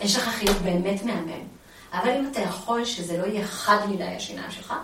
יש 0.00 0.16
לך 0.16 0.28
חיוך 0.28 0.56
באמת 0.56 1.02
מהמם. 1.02 1.44
אבל 1.92 2.10
אם 2.10 2.28
אתה 2.32 2.40
יכול 2.40 2.84
שזה 2.84 3.18
לא 3.18 3.26
יהיה 3.26 3.46
חד 3.46 3.78
מדי 3.88 4.04
השיניים 4.04 4.50
שלך, 4.50 4.74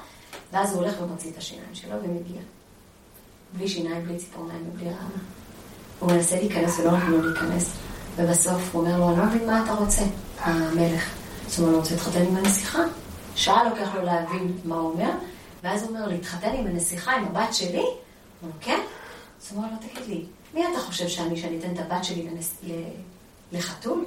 ואז 0.52 0.72
הוא 0.72 0.82
הולך 0.82 0.94
ומוציא 1.02 1.30
את 1.30 1.38
השיניים 1.38 1.74
שלו 1.74 1.96
ומגיע. 2.02 2.42
בלי 3.52 3.68
שיניים, 3.68 4.04
בלי 4.04 4.18
ציפורניים 4.18 4.70
ובלי 4.72 4.88
רעמה. 4.88 5.22
הוא 6.00 6.12
מנסה 6.12 6.36
להיכנס 6.36 6.78
ולא 6.78 6.92
נתנו 6.92 7.22
לו 7.22 7.28
להיכנס, 7.30 7.76
ובסוף 8.16 8.62
הוא 8.72 8.82
אומר 8.82 8.98
לו, 8.98 9.08
אני 9.10 9.18
לא 9.18 9.24
מבין 9.24 9.46
מה 9.46 9.62
אתה 9.64 9.72
רוצה, 9.72 10.02
המלך. 10.40 11.10
אז 11.46 11.58
הוא 11.58 11.66
אומר 11.66 11.72
לו, 11.72 11.78
רוצה 11.78 11.94
להתחתן 11.94 12.26
עם 12.26 12.36
הנסיכה? 12.36 12.82
שעה 13.36 13.64
לוקח 13.64 13.94
לו 13.94 14.02
להבין 14.02 14.58
מה 14.64 14.74
הוא 14.74 14.92
אומר, 14.92 15.10
ואז 15.62 15.82
הוא 15.82 15.90
אומר, 15.90 16.08
להתחתן 16.08 16.50
עם 16.52 16.66
הנסיכה, 16.66 17.12
עם 17.12 17.24
הבת 17.24 17.54
שלי? 17.54 17.78
הוא 17.78 17.92
אומר, 18.42 18.52
כן? 18.60 18.80
אז 19.42 19.52
הוא 19.52 19.58
אומר 19.58 19.68
לו, 19.68 19.88
תגיד 19.88 20.08
לי, 20.08 20.24
מי 20.54 20.64
אתה 20.72 20.78
חושב 20.78 21.08
שאני, 21.08 21.36
שאני 21.36 21.58
אתן 21.58 21.74
את 21.74 21.78
הבת 21.78 22.04
שלי 22.04 22.22
לנס... 22.22 22.54
לחתול? 23.52 24.04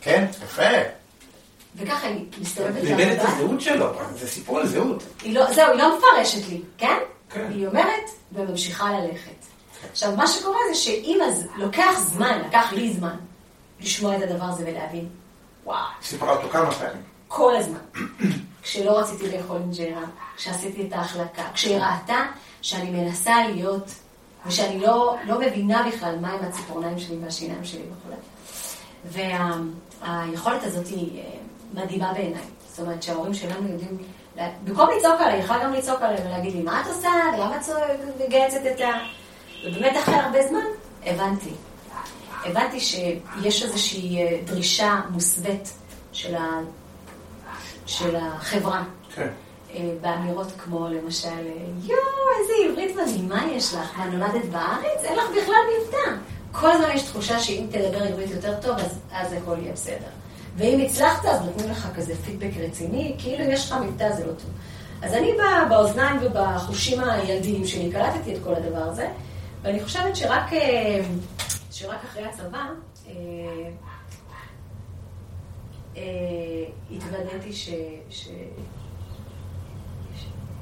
כן, 0.00 0.26
יפה. 0.44 0.62
וככה 1.76 2.06
היא 2.06 2.24
מסתובבת 2.40 2.76
איבד 2.76 3.06
את 3.06 3.18
הזהות 3.20 3.60
שלו, 3.60 3.86
זה 4.14 4.28
סיפור 4.28 4.58
על 4.58 4.66
זהות. 4.66 5.02
היא 5.22 5.34
לא, 5.34 5.52
זהו, 5.52 5.70
היא 5.70 5.78
לא 5.78 5.98
מפרשת 5.98 6.48
לי, 6.48 6.60
כן? 6.78 6.98
כן. 7.30 7.46
היא 7.50 7.66
אומרת 7.66 8.10
וממשיכה 8.32 8.92
ללכת. 8.92 9.55
עכשיו, 9.90 10.16
מה 10.16 10.26
שקורה 10.26 10.58
זה 10.72 10.74
שאם 10.74 11.18
אז 11.28 11.46
לוקח 11.56 11.98
זמן, 11.98 12.42
לקח 12.46 12.72
לי 12.72 12.92
זמן, 12.92 13.16
לשמוע 13.80 14.16
את 14.16 14.22
הדבר 14.22 14.44
הזה 14.44 14.64
ולהבין, 14.66 15.08
וואו, 15.64 15.84
סיפרה 16.02 16.36
אותו 16.36 16.48
כמה 16.48 16.70
פעמים. 16.70 17.02
כל 17.28 17.56
הזמן. 17.56 17.78
כשלא 18.62 18.98
רציתי 18.98 19.36
לאכול 19.36 19.56
אינג'רה, 19.56 20.04
כשעשיתי 20.36 20.86
את 20.88 20.92
ההחלקה, 20.92 21.42
כשהיא 21.54 21.76
ראתה 21.76 22.24
שאני 22.62 22.90
מנסה 22.90 23.48
להיות, 23.48 23.90
ושאני 24.46 24.80
לא, 24.80 25.16
לא 25.24 25.40
מבינה 25.40 25.88
בכלל 25.88 26.18
מהם 26.20 26.44
הציפורניים 26.44 26.98
שלי 26.98 27.16
והשיניים 27.24 27.64
שלי 27.64 27.82
וכו'. 27.82 28.16
והיכולת 29.04 30.64
הזאת 30.64 30.86
היא 30.86 31.20
אה, 31.20 31.30
מדהימה 31.74 32.12
בעיניי. 32.12 32.42
זאת 32.68 32.80
אומרת 32.80 33.02
שההורים 33.02 33.34
שלנו 33.34 33.68
יודעים, 33.68 33.98
במקום 34.64 34.88
לצעוק 34.98 35.20
עליי, 35.20 35.38
יכולה 35.38 35.64
גם 35.64 35.72
לצעוק 35.72 36.02
עליי 36.02 36.26
ולהגיד 36.26 36.54
לי, 36.54 36.62
מה 36.62 36.80
את 36.80 36.86
עושה? 36.86 37.08
למה 37.38 37.56
את 37.56 37.64
מגייצת 38.26 38.60
את 38.74 38.80
ה... 38.80 38.90
ובאמת 39.66 39.96
אחרי 39.96 40.14
הרבה 40.14 40.48
זמן, 40.48 40.64
הבנתי. 41.06 41.50
הבנתי 42.44 42.80
שיש 42.80 43.62
איזושהי 43.62 44.22
אה, 44.22 44.38
דרישה 44.44 45.00
מוסווית 45.10 45.72
של, 46.12 46.34
ה... 46.34 46.60
של 47.86 48.16
החברה. 48.16 48.84
כן. 49.14 49.28
אה, 49.74 49.90
באמירות 50.00 50.46
כמו 50.58 50.88
למשל, 50.88 51.46
יואו, 51.82 51.96
איזה 52.40 52.52
עברית 52.70 52.96
מדהימה 52.96 53.44
יש 53.52 53.74
לך, 53.74 53.98
מה 53.98 54.06
נולדת 54.06 54.44
בארץ? 54.44 55.04
אין 55.04 55.18
לך 55.18 55.24
בכלל 55.42 55.54
מבטא. 55.80 56.10
כל 56.52 56.70
הזמן 56.70 56.90
יש 56.94 57.02
תחושה 57.02 57.40
שאם 57.40 57.66
תדבר 57.70 58.02
עברית 58.02 58.30
יותר 58.30 58.54
טוב, 58.60 58.78
אז, 58.78 58.98
אז 59.12 59.32
הכל 59.32 59.56
יהיה 59.62 59.72
בסדר. 59.72 60.08
ואם 60.56 60.80
הצלחת, 60.86 61.24
אז 61.24 61.40
נותנים 61.42 61.70
לך 61.70 61.88
כזה 61.96 62.14
פידבק 62.24 62.50
רציני, 62.56 63.14
כאילו 63.18 63.44
אם 63.44 63.50
יש 63.50 63.70
לך 63.72 63.78
מבטא 63.82 64.12
זה 64.12 64.26
לא 64.26 64.32
טוב. 64.32 64.50
אז 65.02 65.14
אני 65.14 65.32
באוזניים 65.68 66.20
ובחושים 66.22 67.00
הילדיים 67.00 67.66
שלי 67.66 67.90
קלטתי 67.92 68.34
את 68.34 68.38
כל 68.44 68.54
הדבר 68.54 68.82
הזה, 68.82 69.08
ואני 69.66 69.84
חושבת 69.84 70.16
שרק, 70.16 70.52
אה, 70.52 71.00
שרק 71.70 71.98
אחרי 72.04 72.24
הצבא, 72.24 72.66
אה, 73.08 73.12
אה, 75.96 76.02
התוודעתי 76.90 77.52
ש, 77.52 77.70
ש, 78.10 78.28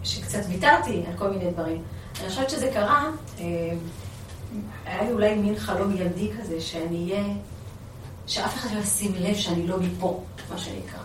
שקצת 0.05 0.39
ויתרתי 0.49 1.03
על 1.07 1.17
כל 1.19 1.31
מיני 1.31 1.51
דברים. 1.51 1.83
אני 2.21 2.29
חושבת 2.29 2.51
שזה 2.51 2.71
קרה, 2.75 3.11
היה 4.85 5.03
לי 5.03 5.13
אולי 5.13 5.35
מין 5.35 5.59
חלום 5.59 5.97
ילדי 5.97 6.31
כזה, 6.39 6.61
שאני 6.61 7.13
אהיה, 7.13 7.25
שאף 8.27 8.55
אחד 8.55 8.75
לא 8.75 8.81
ישים 8.81 9.15
לב 9.15 9.35
שאני 9.35 9.67
לא 9.67 9.81
מפה, 9.81 10.25
מה 10.51 10.59
שנקרא. 10.59 11.01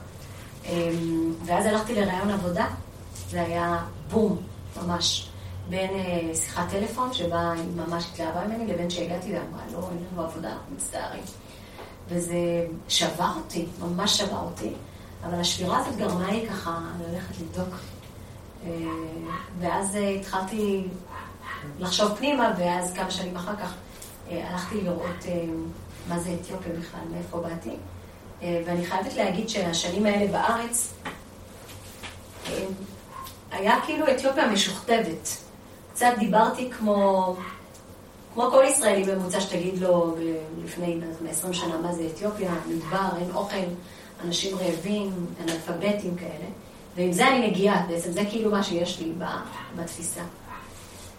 ואז 1.46 1.66
הלכתי 1.66 1.96
לראיון 1.96 2.30
עבודה, 2.30 2.68
זה 3.30 3.42
היה 3.42 3.84
בום, 4.12 4.38
ממש. 4.84 5.30
בין 5.70 5.90
uh, 5.90 6.36
שיחת 6.38 6.70
טלפון, 6.70 7.14
שבה 7.14 7.52
היא 7.52 7.64
ממש 7.76 8.06
התלהבה 8.14 8.48
ממני, 8.48 8.74
לבין 8.74 8.90
שהגעתי 8.90 9.34
ואמרה, 9.34 9.62
לא, 9.74 9.90
אין 9.90 10.06
לנו 10.14 10.24
עבודה, 10.24 10.50
אנחנו 10.50 10.76
מצטערים. 10.76 11.24
וזה 12.08 12.66
שבר 12.88 13.32
אותי, 13.36 13.66
ממש 13.80 14.18
שבר 14.18 14.40
אותי, 14.40 14.74
אבל 15.26 15.40
השבירה 15.40 15.78
הזאת 15.78 15.96
גרמה 15.96 16.32
לי 16.32 16.48
ככה 16.50 16.80
ללכת 17.08 17.36
לבדוק. 17.42 17.76
Uh, 18.64 18.68
ואז 19.60 19.96
uh, 19.96 19.98
התחלתי 19.98 20.88
לחשוב 21.80 22.16
פנימה, 22.18 22.54
ואז 22.58 22.94
כמה 22.94 23.12
שנים 23.12 23.36
אחר 23.36 23.56
כך 23.56 23.74
הלכתי 24.32 24.82
לראות 24.82 25.26
מה 26.10 26.20
זה 26.20 26.36
אתיופיה 26.42 26.74
בכלל, 26.80 27.00
מאיפה 27.12 27.40
באתי. 27.40 27.76
ואני 28.42 28.86
חייבת 28.86 29.14
להגיד 29.14 29.50
שהשנים 29.50 30.06
האלה 30.06 30.32
בארץ, 30.32 30.94
היה 33.52 33.80
כאילו 33.86 34.12
אתיופיה 34.12 34.48
משוכתבת. 34.48 35.49
קצת 36.00 36.14
דיברתי 36.20 36.70
כמו, 36.72 37.36
כמו 38.34 38.52
כל 38.52 38.64
ישראלי 38.68 39.16
ממוצע 39.16 39.42
שתגיד 39.42 39.78
לו 39.82 40.16
לפני 40.64 41.00
20 41.30 41.54
שנה 41.54 41.78
מה 41.78 41.94
זה 41.94 42.08
אתיופיה, 42.14 42.52
מדבר, 42.68 43.18
אין 43.18 43.32
אוכל, 43.34 43.56
אנשים 44.26 44.58
רעבים, 44.58 45.26
אנאלפביתים 45.44 46.16
כאלה. 46.16 46.46
ועם 46.96 47.12
זה 47.12 47.28
אני 47.28 47.48
מגיעה, 47.48 47.86
בעצם 47.88 48.12
זה 48.12 48.22
כאילו 48.30 48.52
מה 48.52 48.64
שיש 48.64 49.00
לי 49.00 49.14
בתפיסה. 49.76 50.22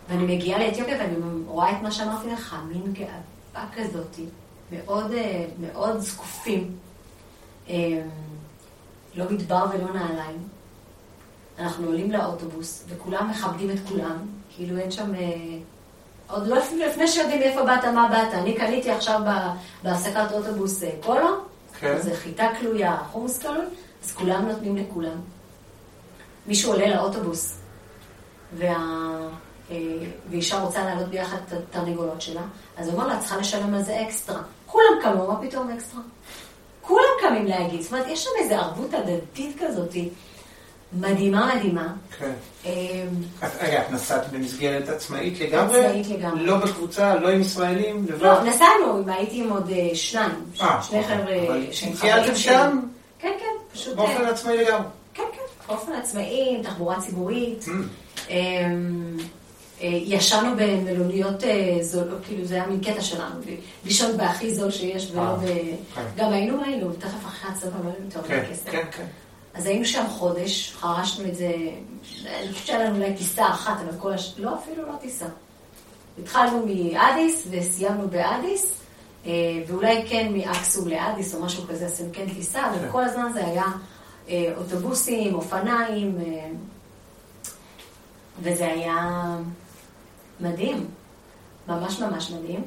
ואני 0.08 0.36
מגיעה 0.36 0.58
לאתיופיה 0.58 0.96
ואני 0.98 1.14
רואה 1.46 1.72
את 1.72 1.82
מה 1.82 1.90
שאמרתי 1.90 2.30
לך, 2.30 2.56
מין 2.68 2.92
גאווה 2.92 3.68
כזאת, 3.76 4.16
מאוד, 4.72 5.12
מאוד 5.60 5.98
זקופים. 5.98 6.76
לא 9.14 9.24
מדבר 9.30 9.64
ולא 9.72 9.92
נעליים. 9.92 10.48
אנחנו 11.58 11.86
עולים 11.86 12.10
לאוטובוס, 12.10 12.84
וכולם 12.88 13.30
מכבדים 13.30 13.70
את 13.70 13.78
כולם, 13.88 14.39
כאילו 14.56 14.78
אין 14.78 14.90
שם... 14.90 15.14
אה, 15.14 15.58
עוד 16.30 16.46
לא 16.46 16.56
לפני 16.86 17.08
שיודעים 17.08 17.42
איפה 17.42 17.62
באת, 17.62 17.84
מה 17.84 18.08
באת. 18.08 18.34
אני 18.34 18.54
קניתי 18.54 18.90
עכשיו 18.90 19.20
בהפסקת 19.82 20.32
אוטובוס 20.32 20.82
אה, 20.82 20.90
פולו, 21.00 21.28
כן. 21.80 21.98
זה 22.00 22.16
חיטה 22.16 22.48
קלויה, 22.60 22.96
חומוס 23.12 23.38
קלוי, 23.38 23.64
אז 24.04 24.12
כולם 24.12 24.48
נותנים 24.48 24.76
לכולם. 24.76 25.20
מישהו 26.46 26.72
עולה 26.72 26.86
לאוטובוס, 26.94 27.58
וה... 28.56 28.76
אה, 29.70 29.76
ואישה 30.30 30.60
רוצה 30.60 30.84
לעלות 30.84 31.08
ביחד 31.08 31.36
את 31.48 31.52
התרנגולות 31.52 32.20
שלה, 32.20 32.42
אז 32.76 32.88
הוא 32.88 32.94
אומר 32.94 33.06
לה, 33.06 33.18
צריכה 33.18 33.36
לשלם 33.36 33.74
על 33.74 33.82
זה 33.82 34.02
אקסטרה. 34.02 34.42
כולם 34.66 34.92
קמו, 35.02 35.26
מה 35.26 35.40
פתאום 35.42 35.70
אקסטרה? 35.70 36.00
כולם 36.80 37.04
קמים 37.20 37.46
להגיד. 37.46 37.80
זאת 37.80 37.92
אומרת, 37.92 38.06
יש 38.08 38.24
שם 38.24 38.30
איזו 38.38 38.54
ערבות 38.54 38.94
הדדית 38.94 39.56
כזאת. 39.60 39.94
מדהימה 40.92 41.54
מדהימה. 41.54 41.92
כן. 42.18 42.32
רגע, 43.60 43.82
את 43.82 43.90
נסעת 43.90 44.32
במסגרת 44.32 44.88
עצמאית 44.88 45.40
לגמרי? 45.40 45.84
עצמאית 45.86 46.06
לגמרי. 46.08 46.46
לא 46.46 46.56
בקבוצה, 46.56 47.14
לא 47.14 47.28
עם 47.28 47.40
ישראלים? 47.40 48.06
לא, 48.20 48.44
נסענו, 48.44 49.02
הייתי 49.06 49.40
עם 49.40 49.50
עוד 49.50 49.70
שניים. 49.94 50.44
שני 50.54 51.02
חבר'ה. 51.02 51.46
אבל 51.46 51.66
טיילתם 52.00 52.36
שם? 52.36 52.80
כן, 53.18 53.32
כן, 53.40 53.74
פשוט... 53.74 53.96
באופן 53.96 54.24
עצמאי 54.24 54.56
לגמרי? 54.56 54.88
כן, 55.14 55.22
כן, 55.32 55.42
באופן 55.68 55.92
עצמאי, 55.92 56.56
עם 56.56 56.62
תחבורה 56.62 57.00
ציבורית. 57.00 57.64
ישנו 59.82 60.48
במלוניות 60.56 61.42
זולות, 61.80 62.18
כאילו 62.26 62.44
זה 62.44 62.54
היה 62.54 62.66
מין 62.66 62.80
קטע 62.80 63.00
שלנו, 63.00 63.40
לישון 63.84 64.16
בהכי 64.16 64.54
זול 64.54 64.70
שיש, 64.70 65.10
ולא 65.12 65.34
ב... 65.34 65.44
גם 66.16 66.32
היינו, 66.32 66.64
היינו, 66.64 66.92
תכף 66.92 67.26
אחרי 67.26 67.50
הצבא, 67.50 67.78
לא 67.84 67.90
היינו 67.90 68.04
יותר 68.04 68.20
בכסף. 68.20 68.70
כן, 68.70 68.84
כן. 68.96 69.04
אז 69.54 69.66
היינו 69.66 69.84
שם 69.84 70.04
חודש, 70.08 70.72
חרשנו 70.72 71.28
את 71.28 71.34
זה, 71.34 71.52
אני 72.26 72.52
חושבת 72.52 72.66
שהיה 72.66 72.84
לנו 72.84 72.96
אולי 72.96 73.16
טיסה 73.16 73.48
אחת, 73.48 73.76
אבל 73.80 73.98
כל 74.00 74.12
הש... 74.12 74.34
לא, 74.38 74.54
אפילו 74.54 74.86
לא 74.86 74.92
טיסה. 75.00 75.26
התחלנו 76.22 76.66
מאדיס 76.66 77.46
וסיימנו 77.50 78.08
באדיס, 78.08 78.80
ואולי 79.66 80.04
כן 80.08 80.32
מאקסום 80.32 80.88
לאדיס 80.88 81.34
או 81.34 81.42
משהו 81.42 81.64
כזה, 81.68 81.86
עשינו 81.86 82.08
כן 82.12 82.34
טיסה, 82.34 82.70
אבל 82.70 82.88
כל 82.92 83.04
הזמן 83.04 83.30
זה 83.34 83.46
היה 83.46 83.64
אוטובוסים, 84.56 85.34
אופניים, 85.34 86.18
וזה 88.42 88.66
היה 88.66 89.36
מדהים, 90.40 90.86
ממש 91.68 92.00
ממש 92.00 92.30
מדהים. 92.30 92.64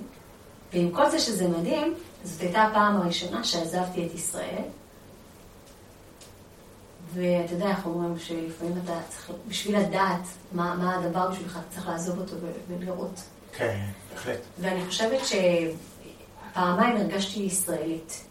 ועם 0.73 0.91
כל 0.91 1.09
זה 1.09 1.19
שזה 1.19 1.47
מדהים, 1.47 1.93
זאת 2.23 2.41
הייתה 2.41 2.63
הפעם 2.63 3.01
הראשונה 3.01 3.43
שעזבתי 3.43 4.07
את 4.07 4.15
ישראל. 4.15 4.63
ואתה 7.13 7.53
יודע, 7.53 7.69
איך 7.69 7.85
אומרים 7.85 8.19
שלפעמים 8.19 8.73
אתה 8.83 8.99
צריך, 9.09 9.31
בשביל 9.47 9.79
לדעת 9.79 10.21
מה, 10.51 10.75
מה 10.75 10.95
הדבר 10.95 11.31
בשבילך, 11.31 11.57
אתה 11.57 11.75
צריך 11.75 11.87
לעזוב 11.87 12.19
אותו 12.19 12.35
ולראות. 12.67 13.21
כן, 13.57 13.85
בהחלט. 14.13 14.39
ואני 14.59 14.85
חושבת 14.85 15.19
שפעמיים 15.25 16.97
הרגשתי 16.97 17.39
ישראלית, 17.39 18.23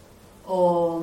או 0.46 1.00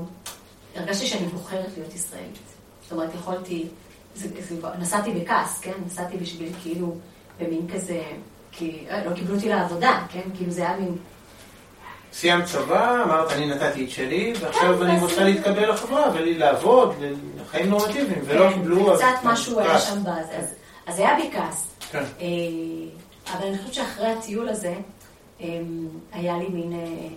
הרגשתי 0.75 1.07
שאני 1.07 1.27
בוחרת 1.27 1.69
להיות 1.77 1.95
ישראלית. 1.95 2.39
זאת 2.83 2.91
אומרת, 2.91 3.09
יכולתי, 3.15 3.67
זה, 4.15 4.27
זה, 4.39 4.55
נסעתי 4.79 5.11
בכעס, 5.11 5.59
כן? 5.59 5.73
נסעתי 5.85 6.17
בשביל 6.17 6.53
כאילו, 6.61 6.95
במין 7.39 7.67
כזה, 7.73 8.03
כי 8.51 8.85
אה, 8.89 9.05
לא 9.05 9.15
קיבלו 9.15 9.35
אותי 9.35 9.49
לעבודה, 9.49 10.05
כן? 10.09 10.21
כאילו 10.35 10.51
זה 10.51 10.61
היה 10.61 10.79
מין... 10.79 10.97
סיימת 12.13 12.45
צבא, 12.45 13.03
אמרת 13.03 13.31
אני 13.31 13.45
נתתי 13.45 13.85
את 13.85 13.89
שלי, 13.89 14.33
ועכשיו 14.39 14.77
כן, 14.77 14.83
אני 14.85 14.95
אז- 14.97 15.03
רוצה 15.03 15.23
להתקבל 15.23 15.71
לחברה 15.71 16.11
ולעבוד, 16.13 16.95
לחיים 17.41 17.69
נורמטיביים, 17.69 18.21
ולא 18.25 18.49
כן, 18.49 18.53
קיבלו... 18.53 18.93
קצת 18.95 19.05
משהו 19.23 19.59
היה. 19.59 19.79
שם 19.79 20.01
בזה, 20.01 20.39
אז, 20.87 20.99
היה 20.99 21.15
בי 21.15 21.29
כעס. 21.33 21.67
כן. 21.91 22.03
אה, 22.21 22.25
אבל 23.33 23.47
אני 23.47 23.57
חושבת 23.57 23.73
שאחרי 23.73 24.07
הטיול 24.07 24.49
הזה, 24.49 24.73
אה, 25.41 25.47
היה 26.11 26.37
לי 26.37 26.47
מין, 26.49 26.73
אה, 26.73 27.07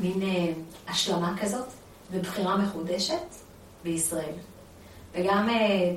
מין 0.00 0.22
אה, 0.22 0.52
השלמה 0.88 1.34
כזאת, 1.42 1.66
ובחירה 2.12 2.56
מחודשת 2.56 3.14
בישראל. 3.84 4.32
וגם 5.14 5.48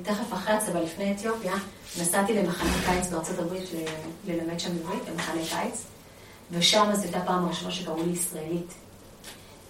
תכף 0.04 0.34
אחרי 0.34 0.54
הצבא, 0.54 0.80
לפני 0.80 1.12
אתיופיה, 1.16 1.54
נסעתי 2.02 2.34
למחנה 2.34 2.70
קיץ 2.86 3.08
בארצות 3.08 3.40
הברית 3.40 3.64
ללמד 4.28 4.60
שם 4.60 4.70
עברית, 4.84 5.10
במחנה 5.10 5.42
קיץ, 5.52 5.84
ושם 6.52 6.90
זו 6.94 7.04
הייתה 7.04 7.18
הפעם 7.18 7.46
הראשונה 7.46 7.72
שקראו 7.72 8.04
לי 8.04 8.12
ישראלית. 8.12 8.74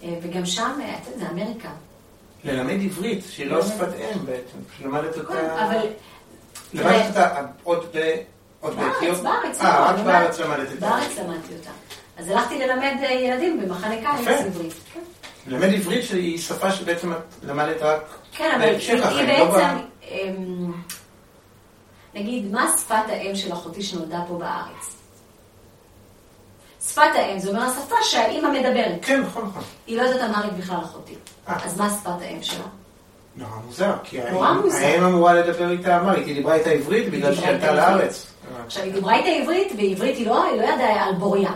אה, 0.02 0.18
וגם 0.22 0.46
שם, 0.46 0.78
אה, 0.82 0.98
זה 1.16 1.28
אמריקה. 1.30 1.70
ללמד 2.44 2.82
עברית, 2.84 3.24
שהיא 3.30 3.46
לא 3.46 3.62
שפת 3.62 3.88
אם 3.94 4.26
בעצם, 4.26 4.58
שלמדת 4.78 5.18
אותה... 5.18 5.32
כן, 5.32 5.50
אבל... 5.50 5.86
למדת 6.74 7.08
אותה 7.08 7.46
עוד 7.62 7.84
ב... 7.94 8.14
עוד 8.60 8.76
בארץ? 8.76 9.20
בארץ, 9.20 9.60
אה, 9.60 9.90
רק 9.90 9.96
בארץ 10.04 10.40
למדת 10.40 10.72
את 10.72 10.80
זה. 10.80 10.86
בארץ 10.86 11.18
למדתי 11.18 11.54
אותה. 11.58 11.70
אז 12.16 12.28
הלכתי 12.28 12.58
ללמד 12.58 12.94
אה, 13.02 13.12
ילדים 13.12 13.60
במחנה 13.60 13.94
קיץ. 13.96 14.28
עברית. 14.28 14.74
כן. 14.94 15.00
ללמד 15.46 15.74
עברית 15.74 16.04
שהיא 16.04 16.38
שפה 16.38 16.72
שבעצם 16.72 17.12
את 17.12 17.18
למדת 17.42 17.82
רק 17.82 18.18
כן, 18.32 18.50
אבל 18.56 18.62
היא 18.62 19.38
לא 19.38 19.50
בעצם, 19.50 19.76
אמ, 20.10 20.72
נגיד, 22.14 22.52
מה 22.52 22.74
שפת 22.78 23.08
האם 23.08 23.36
של 23.36 23.52
אחותי 23.52 23.82
שנולדה 23.82 24.24
פה 24.28 24.38
בארץ? 24.38 25.01
שפת 26.88 27.02
האם, 27.14 27.38
זה 27.38 27.48
אומר 27.50 27.62
השפה 27.62 27.94
שהאימא 28.02 28.48
מדברת. 28.48 28.98
כן, 29.02 29.20
נכון, 29.20 29.44
נכון. 29.46 29.62
היא 29.86 29.96
לא 29.96 30.02
יודעת 30.02 30.30
אמרית 30.30 30.52
בכלל 30.52 30.76
אחותי. 30.82 31.14
אה. 31.48 31.56
אז 31.64 31.78
מה 31.80 31.90
שפת 31.90 32.22
האם 32.22 32.42
שלה? 32.42 32.64
נורא 33.36 33.56
מוזר, 33.66 33.92
כי 34.04 34.20
האם- 34.22 35.04
אמורה 35.04 35.32
לדבר 35.34 35.70
איתה 35.70 36.00
אמרית, 36.00 36.26
היא 36.26 36.34
דיברה 36.34 36.54
איתה 36.54 36.70
עברית 36.70 37.10
בגלל 37.10 37.34
שהיא 37.34 37.48
עלתה. 37.48 37.72
לארץ. 37.72 38.26
עכשיו, 38.66 38.82
היא 38.82 38.92
דיברה 38.92 39.14
איתה 39.16 39.28
עברית, 39.28 39.72
ועברית 39.78 40.16
היא 40.16 40.26
לא, 40.26 40.44
היא 40.44 40.60
לא 40.60 40.66
ידעה 40.66 41.04
על 41.04 41.14
בוריה. 41.14 41.50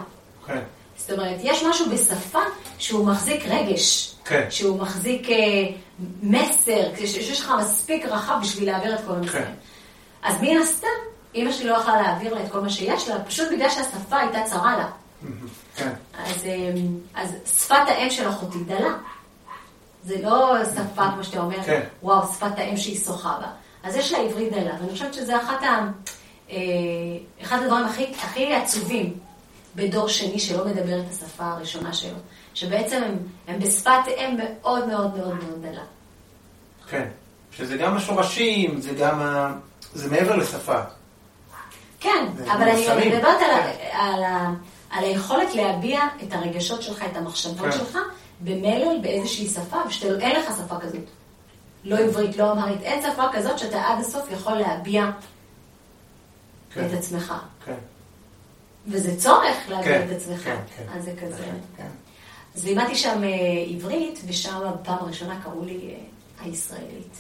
כן, 0.47 0.59
זאת 0.97 1.11
אומרת, 1.11 1.37
יש 1.43 1.63
משהו 1.63 1.87
בשפה 1.91 2.39
שהוא 2.79 3.07
מחזיק 3.07 3.45
רגש. 3.49 4.15
כן. 4.25 4.47
שהוא 4.51 4.79
מחזיק 4.81 5.31
אה, 5.31 5.37
מסר, 6.23 6.83
שיש 7.07 7.41
לך 7.41 7.53
מספיק 7.61 8.07
רחב 8.07 8.35
בשביל 8.43 8.71
להעביר 8.71 8.95
את 8.95 9.01
כל 9.07 9.13
המסר. 9.13 9.33
כן. 9.33 9.53
אז 10.23 10.35
מן 10.41 10.57
הסתם, 10.63 10.87
אמא 11.35 11.53
שלי 11.53 11.69
לא 11.69 11.75
יכלה 11.77 12.03
להעביר 12.03 12.35
לה 12.35 12.41
את 12.45 12.53
כל 12.53 12.61
מה 12.61 12.71
שיש 12.71 13.09
לה, 13.09 13.21
פשוט 13.25 13.49
בגלל 13.53 13.71
שהשפה 13.71 14.17
הייתה 14.19 14.39
צרה 14.45 14.77
לה. 14.77 14.87
כן. 15.77 15.93
אז, 16.19 16.47
אה, 16.47 16.71
אז 17.15 17.35
שפת 17.47 17.89
האם 17.89 18.11
של 18.11 18.29
אחותי 18.29 18.59
דלה. 18.65 18.95
זה 20.05 20.23
לא 20.23 20.57
שפה, 20.65 21.03
כמו 21.15 21.25
שאתה 21.25 21.41
אומר, 21.41 21.63
כן. 21.63 21.81
וואו, 22.03 22.27
שפת 22.33 22.59
האם 22.59 22.77
שהיא 22.77 22.99
שוחה 22.99 23.37
בה. 23.41 23.47
אז 23.83 23.97
יש 23.97 24.13
לה 24.13 24.19
עברית 24.19 24.53
דלה, 24.53 24.75
ואני 24.81 24.91
חושבת 24.93 25.15
שזה 25.15 25.37
אחת 25.37 25.63
ה... 25.63 25.87
אה, 26.51 26.57
אחד 27.43 27.63
הדברים 27.63 27.85
הכי, 27.87 28.07
הכי 28.23 28.55
עצובים 28.55 29.15
בדור 29.77 30.09
שני 30.09 30.39
שלא 30.39 30.65
מדבר 30.65 31.01
את 31.01 31.05
השפה 31.11 31.45
הראשונה 31.45 31.93
שלו, 31.93 32.19
שבעצם 32.55 33.03
הם, 33.03 33.17
הם 33.49 33.61
בשפת 33.61 33.91
אם 34.17 34.37
מאוד 34.37 34.89
מאוד 34.89 35.17
מאוד 35.17 35.35
מאוד 35.45 35.63
דלה. 35.63 35.83
כן. 36.91 37.09
שזה 37.53 37.77
גם 37.77 37.97
השורשים, 37.97 38.81
זה 38.81 38.93
גם 38.95 39.21
ה... 39.21 39.53
זה 39.95 40.11
מעבר 40.11 40.37
לשפה. 40.37 40.81
כן, 42.01 42.27
אבל 42.53 42.63
אני 42.69 43.09
מדברת 43.09 43.43
על, 43.43 43.51
ה- 43.51 44.03
על, 44.03 44.25
על 44.91 45.05
היכולת 45.05 45.55
להביע 45.55 46.01
את 46.23 46.33
הרגשות 46.33 46.83
שלך, 46.83 47.03
את 47.03 47.17
המחשבות 47.17 47.67
כן. 47.67 47.73
שלך, 47.73 47.99
במלל 48.41 48.99
באיזושהי 49.03 49.49
שפה, 49.49 49.77
ושאין 49.89 50.37
לך 50.37 50.45
שפה 50.57 50.79
כזאת. 50.81 51.05
לא 51.85 51.99
עברית, 51.99 52.37
לא 52.37 52.53
אמרית, 52.53 52.81
אין 52.83 53.03
שפה 53.03 53.25
כזאת 53.33 53.59
שאתה 53.59 53.83
עד 53.83 54.01
הסוף 54.01 54.31
יכול 54.31 54.53
להביע 54.53 55.11
כן. 56.75 56.87
את 56.87 56.93
עצמך. 56.93 57.35
כן. 57.65 57.75
וזה 58.87 59.17
צורך 59.17 59.57
להביע 59.69 59.99
כן, 59.99 60.07
את 60.07 60.17
עצמך. 60.17 60.45
כן, 60.45 60.57
כן. 60.77 60.85
אז 60.97 61.05
זה 61.05 61.13
כזה. 61.23 61.45
כן. 61.77 61.89
אז 62.55 62.65
לימדתי 62.65 62.95
שם 62.95 63.25
אה, 63.25 63.29
עברית, 63.69 64.21
ושם 64.27 64.61
בפעם 64.75 64.99
הראשונה 65.01 65.41
קראו 65.43 65.65
לי 65.65 65.95
אה, 65.95 66.45
הישראלית. 66.45 67.17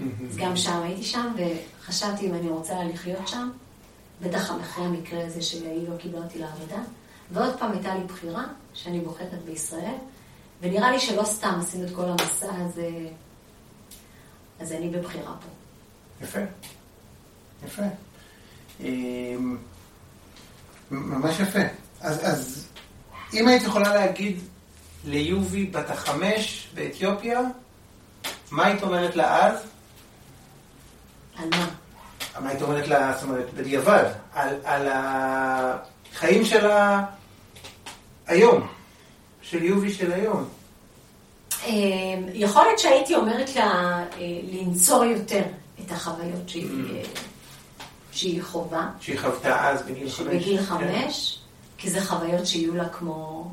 אז 0.30 0.36
גם 0.36 0.56
שם 0.56 0.82
הייתי 0.82 1.02
שם, 1.02 1.32
וחשבתי 1.36 2.26
אם 2.26 2.34
אני 2.34 2.48
רוצה 2.48 2.74
לחיות 2.84 3.28
שם, 3.28 3.50
בטח 4.22 4.50
אחרי 4.60 4.84
המקרה 4.84 5.26
הזה 5.26 5.42
שהיא 5.42 5.88
לא 5.88 5.96
קיבלה 5.96 6.24
אותי 6.24 6.38
לעבודה. 6.38 6.78
ועוד 7.32 7.58
פעם 7.58 7.72
הייתה 7.72 7.94
לי 7.94 8.04
בחירה, 8.04 8.44
שאני 8.74 9.00
בוחרת 9.00 9.42
בישראל, 9.44 9.94
ונראה 10.60 10.90
לי 10.90 11.00
שלא 11.00 11.24
סתם 11.24 11.58
עשינו 11.60 11.86
את 11.86 11.94
כל 11.94 12.04
המסע 12.04 12.52
הזה, 12.54 12.90
אז 14.60 14.72
אני 14.72 14.88
בבחירה 14.88 15.34
פה. 15.40 15.48
יפה. 16.24 16.40
יפה. 17.66 17.82
אמ, 18.80 19.56
ממש 20.90 21.40
יפה. 21.40 21.58
אז, 22.00 22.26
אז 22.26 22.68
אם 23.32 23.48
היית 23.48 23.62
יכולה 23.62 23.94
להגיד 23.94 24.38
ליובי 25.04 25.64
בת 25.66 25.90
החמש 25.90 26.68
באתיופיה, 26.74 27.40
מה 28.50 28.66
היית 28.66 28.82
אומרת 28.82 29.16
לה 29.16 29.46
אז? 29.46 29.58
על 31.36 31.48
מה? 31.50 31.68
מה 32.40 32.48
היית 32.50 32.62
אומרת 32.62 32.88
לה, 32.88 33.12
זאת 33.14 33.22
אומרת, 33.22 33.54
בדיעבד, 33.54 34.04
על, 34.34 34.54
על 34.64 34.88
החיים 34.92 36.44
שלה 36.44 37.04
היום, 38.26 38.66
של 39.42 39.62
יובי 39.62 39.92
של 39.92 40.12
היום. 40.12 40.48
אה, 41.64 41.72
יכול 42.32 42.62
להיות 42.62 42.78
שהייתי 42.78 43.14
אומרת 43.14 43.56
לה 43.56 43.64
אה, 43.64 44.04
לנצור 44.52 45.04
יותר 45.04 45.42
את 45.84 45.92
החוויות 45.92 46.48
שהיא, 46.48 46.94
אה, 46.94 47.02
שהיא 48.12 48.42
חווה, 48.42 48.90
שהיא 49.00 49.20
חוותה 49.20 49.68
אז 49.70 49.82
בגיל 49.82 50.10
חמש. 50.10 50.16
שבגיל 50.16 50.58
כן. 50.58 50.64
חמש, 50.64 51.38
כי 51.78 51.90
זה 51.90 52.04
חוויות 52.04 52.46
שיהיו 52.46 52.74
לה 52.74 52.88
כמו, 52.88 53.50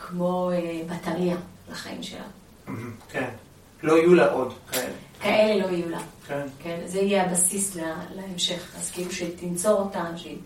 כמו 0.00 0.50
אה, 0.50 0.80
בטריה 0.86 1.36
לחיים 1.70 2.02
שלה. 2.02 2.24
מהמם, 2.66 2.90
כן. 3.08 3.28
לא 3.82 3.92
יהיו 3.92 4.14
לה 4.14 4.32
עוד 4.32 4.54
כאלה. 4.72 4.92
כאלה 5.22 5.66
לא 5.66 5.72
יהיו 5.72 5.88
לה. 5.88 5.98
כן. 6.28 6.46
כן, 6.62 6.78
זה 6.86 7.00
יהיה 7.00 7.24
הבסיס 7.24 7.74
לה, 7.74 7.94
להמשך. 8.14 8.62
אז 8.78 8.90
כאילו 8.90 9.12
שהיא 9.12 9.30
תנצור 9.36 9.80
אותם, 9.80 10.16
שהיא 10.16 10.36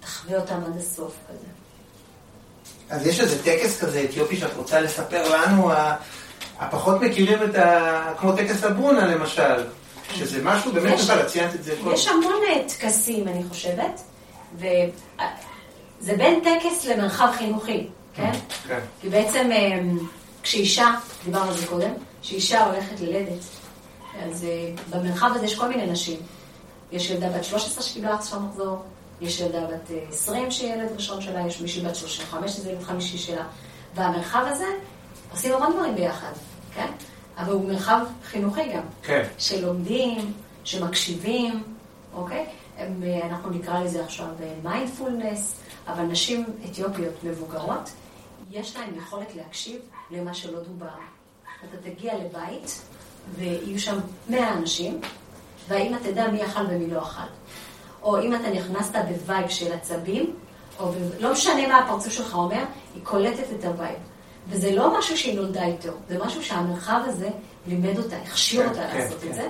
תחווה 0.00 0.40
אותם 0.40 0.60
עד 0.66 0.76
הסוף 0.76 1.14
כזה. 1.28 1.46
אז 2.90 3.06
יש 3.06 3.20
איזה 3.20 3.44
טקס 3.44 3.80
כזה 3.80 4.04
אתיופי 4.10 4.36
שאת 4.36 4.56
רוצה 4.56 4.80
לספר 4.80 5.36
לנו, 5.36 5.70
הפחות 6.58 7.00
מכירים 7.00 7.38
את 7.42 7.54
ה... 7.54 8.14
כמו 8.18 8.32
טקס 8.32 8.64
הבונה 8.64 9.06
למשל, 9.06 9.64
שזה 10.14 10.40
משהו 10.44 10.72
באמת 10.72 11.00
את 11.20 11.26
ציינת 11.26 11.54
את 11.54 11.64
זה 11.64 11.74
קודם. 11.82 11.94
יש 11.94 12.08
המון 12.08 12.40
אה, 12.48 12.62
טקסים, 12.68 13.28
אני 13.28 13.44
חושבת, 13.48 14.00
וזה 14.56 16.16
בין 16.16 16.40
טקס 16.40 16.84
למרחב 16.84 17.32
חינוכי, 17.36 17.86
כן? 18.14 18.32
כן. 18.68 18.80
כי 19.00 19.08
בעצם 19.08 19.50
אה, 19.52 19.80
כשאישה, 20.42 20.94
דיברנו 21.24 21.50
על 21.50 21.56
זה 21.56 21.66
קודם, 21.66 21.90
כשאישה 22.22 22.64
הולכת 22.64 23.00
ללדת, 23.00 23.42
אז 24.20 24.44
אה, 24.44 24.72
במרחב 24.90 25.30
הזה 25.34 25.46
יש 25.46 25.58
כל 25.58 25.68
מיני 25.68 25.86
נשים. 25.86 26.20
יש 26.92 27.10
ילדה 27.10 27.30
בת 27.30 27.44
13 27.44 27.82
שקיבלה 27.82 28.14
עכשיו 28.14 28.40
מחזור, 28.40 28.82
יש 29.20 29.40
ילדה 29.40 29.66
בת 29.66 29.90
אה, 29.90 29.98
20 30.08 30.50
שילד 30.50 30.92
ראשון 30.94 31.20
שלה, 31.20 31.46
יש 31.46 31.60
מישהי 31.60 31.82
בת 31.82 31.94
35 31.96 32.50
שזה 32.50 32.70
ילד 32.70 32.82
חמישי 32.82 33.18
שלה. 33.18 33.44
והמרחב 33.94 34.44
הזה, 34.46 34.66
עושים 35.32 35.54
המון 35.54 35.72
דברים 35.72 35.94
ביחד, 35.94 36.32
כן? 36.74 36.90
אבל 37.38 37.52
הוא 37.52 37.68
מרחב 37.68 38.00
חינוכי 38.24 38.72
גם. 38.72 38.82
כן. 39.02 39.22
שלומדים, 39.38 40.32
שמקשיבים, 40.64 41.62
אוקיי? 42.14 42.46
הם, 42.78 43.02
אה, 43.02 43.26
אנחנו 43.26 43.50
נקרא 43.50 43.80
לזה 43.80 44.04
עכשיו 44.04 44.26
מיינדפולנס, 44.62 45.60
אבל 45.86 46.02
נשים 46.02 46.44
אתיופיות 46.70 47.24
מבוגרות, 47.24 47.90
יש 48.50 48.76
להן 48.76 48.94
יכולת 48.98 49.34
להקשיב 49.36 49.80
למה 50.10 50.34
שלא 50.34 50.60
דובר. 50.60 50.86
אתה 51.64 51.90
תגיע 51.90 52.14
לבית, 52.14 52.82
ויהיו 53.34 53.80
שם 53.80 53.98
100 54.28 54.52
אנשים, 54.52 55.00
והאמא 55.68 55.96
תדע 56.02 56.28
מי 56.28 56.44
אכל 56.44 56.60
ומי 56.68 56.90
לא 56.90 56.98
אכל. 56.98 57.22
או 58.02 58.20
אם 58.20 58.34
אתה 58.34 58.50
נכנסת 58.50 58.96
ב 59.08 59.16
vibe 59.16 59.48
של 59.48 59.72
עצבים, 59.72 60.34
או 60.78 60.92
ב... 60.92 60.94
לא 61.20 61.32
משנה 61.32 61.68
מה 61.68 61.78
הפרצוף 61.78 62.12
שלך 62.12 62.34
אומר, 62.34 62.64
היא 62.94 63.02
קולטת 63.04 63.46
את 63.58 63.64
ה 63.64 63.70
vibe. 63.70 63.98
וזה 64.48 64.74
לא 64.74 64.98
משהו 64.98 65.18
שהיא 65.18 65.36
נולדה 65.36 65.64
איתו, 65.64 65.92
זה 66.08 66.18
משהו 66.24 66.42
שהמרחב 66.42 67.00
הזה 67.06 67.28
לימד 67.66 67.98
אותה, 67.98 68.16
הכשיר 68.16 68.62
כן, 68.62 68.68
אותה 68.68 68.88
כן, 68.92 68.98
לעשות 68.98 69.20
כן. 69.20 69.28
את 69.28 69.34
זה. 69.34 69.48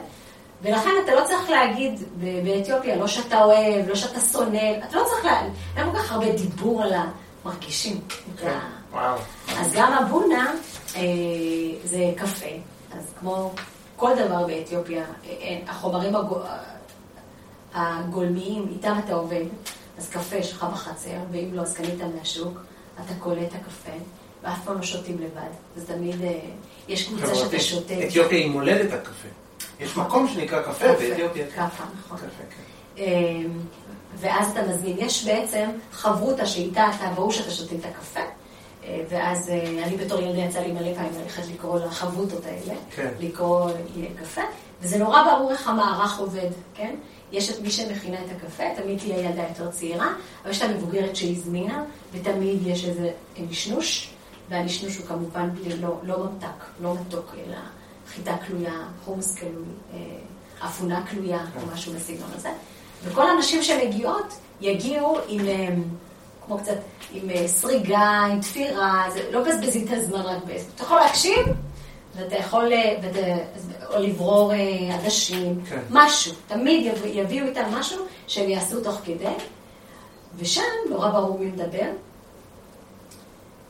ולכן 0.62 0.90
אתה 1.04 1.14
לא 1.14 1.24
צריך 1.24 1.50
להגיד 1.50 2.02
באתיופיה, 2.44 2.96
לא 2.96 3.06
שאתה 3.06 3.44
אוהב, 3.44 3.88
לא 3.88 3.94
שאתה 3.94 4.20
שונא, 4.20 4.78
אתה 4.88 4.96
לא 4.96 5.04
צריך 5.04 5.24
להגיד, 5.24 5.52
אין 5.76 5.92
כל 5.92 5.98
כך 5.98 6.12
הרבה 6.12 6.32
דיבור 6.32 6.82
על 6.82 6.92
המרגישים. 7.44 8.00
כן. 8.36 8.58
וואו. 8.92 9.16
אז 9.58 9.72
גם 9.72 9.92
הבונה 9.92 10.52
אה, 10.96 11.02
זה 11.84 12.12
קפה, 12.16 12.46
אז 12.98 13.04
כמו 13.20 13.52
כל 13.96 14.10
דבר 14.26 14.46
באתיופיה, 14.46 15.04
אין- 15.24 15.68
החומרים 15.68 16.16
הגו- 16.16 16.40
הגולמיים, 17.74 18.66
איתם 18.72 18.96
אתה 19.04 19.14
עובד. 19.14 19.44
אז 19.98 20.08
קפה 20.10 20.36
יש 20.36 20.52
לך 20.52 20.66
בחצר, 20.72 21.10
ואם 21.32 21.48
לא, 21.52 21.62
אז 21.62 21.74
קנית 21.74 21.94
מהשוק, 22.18 22.58
אתה 22.94 23.14
קולה 23.18 23.42
את 23.42 23.54
הקפה, 23.54 23.90
ואף 24.42 24.64
פעם 24.64 24.76
לא 24.76 24.82
שותים 24.82 25.16
לבד. 25.18 25.50
זה 25.76 25.94
תמיד, 25.94 26.22
אה, 26.22 26.38
יש 26.88 27.08
קבוצה 27.08 27.34
שאתה. 27.34 27.60
שותה. 27.60 27.94
אתיופיה 28.08 28.38
היא 28.38 28.50
מולדת 28.50 28.92
הקפה. 28.92 29.28
יש 29.80 29.96
מקום 29.96 30.28
שנקרא 30.28 30.62
קפה 30.62 30.86
באתיופיה. 30.92 31.46
קפה, 31.46 31.84
נכון. 32.00 32.18
כן. 32.18 33.02
אמ, 33.02 33.58
ואז 34.16 34.50
אתה 34.50 34.62
מזמין. 34.62 34.96
יש 34.98 35.24
בעצם 35.24 35.70
חברותה 35.92 36.46
שאיתה 36.46 36.86
אתה, 36.96 37.10
ברור 37.14 37.32
שאתה 37.32 37.50
שותה 37.50 37.74
את 37.74 37.84
הקפה. 37.84 38.20
אה, 38.84 39.02
ואז 39.08 39.48
אה, 39.48 39.84
אני 39.84 39.96
בתור 39.96 40.20
ילדה 40.20 40.38
יצא 40.40 40.60
לי 40.60 40.72
מלא 40.72 40.94
פעמים 40.94 41.12
ללכת 41.22 41.42
לקרוא 41.54 41.78
לחברותות 41.78 42.46
האלה, 42.46 42.74
כן. 42.94 43.08
לקרוא 43.20 43.70
אה, 43.70 43.74
קפה, 44.20 44.40
וזה 44.80 44.98
נורא 44.98 45.22
ברור 45.22 45.50
איך 45.52 45.68
המערך 45.68 46.18
עובד, 46.18 46.50
כן? 46.74 46.94
יש 47.32 47.50
את 47.50 47.60
מי 47.60 47.70
שמכינה 47.70 48.16
את 48.24 48.30
הקפה, 48.36 48.62
תמיד 48.76 48.98
תהיה 48.98 49.18
ילדה 49.18 49.42
יותר 49.48 49.70
צעירה, 49.70 50.12
אבל 50.42 50.50
יש 50.50 50.62
את 50.62 50.70
המבוגרת 50.70 51.16
שהזמינה, 51.16 51.84
ותמיד 52.12 52.66
יש 52.66 52.84
איזה 52.84 53.10
נשנוש, 53.38 54.10
והנשנוש 54.48 54.96
הוא 54.96 55.06
כמובן 55.06 55.50
בלי, 55.50 55.76
לא, 55.76 55.96
לא 56.02 56.18
ממתק, 56.18 56.64
לא 56.80 56.94
מתוק, 56.94 57.34
אלא 57.34 57.56
חיטה 58.08 58.36
קלויה, 58.46 58.84
חומוס 59.04 59.34
קלוי, 59.34 59.64
אה, 59.94 59.98
אפונה 60.66 61.06
קלויה, 61.06 61.44
או 61.56 61.60
משהו 61.74 61.92
בסגנון 61.92 62.30
הזה. 62.34 62.48
וכל 63.04 63.30
הנשים 63.30 63.62
שמגיעות, 63.62 64.34
יגיעו 64.60 65.18
עם, 65.28 65.48
אה, 65.48 65.68
כמו 66.46 66.58
קצת, 66.58 66.76
עם 67.12 67.30
אה, 67.30 67.48
סריגה, 67.48 67.98
עם 68.00 68.40
תפירה, 68.40 69.04
זה 69.12 69.30
לא 69.32 69.42
מבזבזים 69.42 69.84
את 69.86 69.92
הזמן 69.92 70.20
רק 70.20 70.44
בעצם. 70.44 70.64
אתה 70.74 70.82
יכול 70.84 70.96
להקשיב, 71.00 71.38
ואתה 72.16 72.34
יכול, 72.36 72.72
אה, 72.72 72.96
ואתה, 73.02 73.18
או 73.94 74.02
לברור 74.02 74.52
אה, 74.52 74.58
עדשים, 74.94 75.60
כן. 75.68 75.80
משהו. 75.90 76.32
תמיד 76.48 76.86
יב- 76.86 77.06
יביאו 77.06 77.46
איתם 77.46 77.64
משהו 77.72 78.04
שהם 78.26 78.50
יעשו 78.50 78.80
תוך 78.80 79.00
כדי, 79.04 79.24
ושם 80.38 80.60
נורא 80.90 81.10
ברור 81.10 81.38
מי 81.38 81.46
מדבר, 81.46 81.86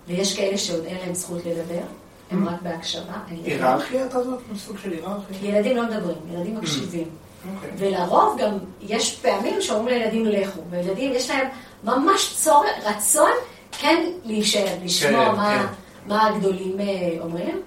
ויש 0.08 0.36
כאלה 0.36 0.58
שעוד 0.58 0.84
אין 0.84 0.96
להם 1.04 1.14
זכות 1.14 1.44
לדבר, 1.46 1.80
הם 2.30 2.48
רק 2.48 2.62
בהקשבה. 2.62 3.12
היררכיה 3.44 4.08
כזאת? 4.08 4.38
סוג 4.56 4.78
של 4.78 4.90
היררכיה? 4.92 5.48
ילדים 5.56 5.76
לא 5.76 5.82
מדברים, 5.84 6.16
ילדים 6.32 6.56
מקשיבים. 6.56 7.08
ולרוב 7.78 8.38
גם 8.40 8.58
יש 8.80 9.20
פעמים 9.20 9.60
שאומרים 9.60 9.98
לילדים 9.98 10.26
לכו, 10.26 10.60
וילדים 10.70 11.12
יש 11.12 11.30
להם 11.30 11.48
ממש 11.84 12.34
צורך, 12.36 12.70
רצון 12.84 13.30
כן 13.72 14.04
להישאר, 14.24 14.76
לשמוע 14.84 15.24
כן, 15.24 15.36
מה, 15.36 15.58
כן. 15.58 15.66
מה 16.06 16.26
הגדולים 16.26 16.80
אה, 16.80 17.16
אומרים. 17.20 17.62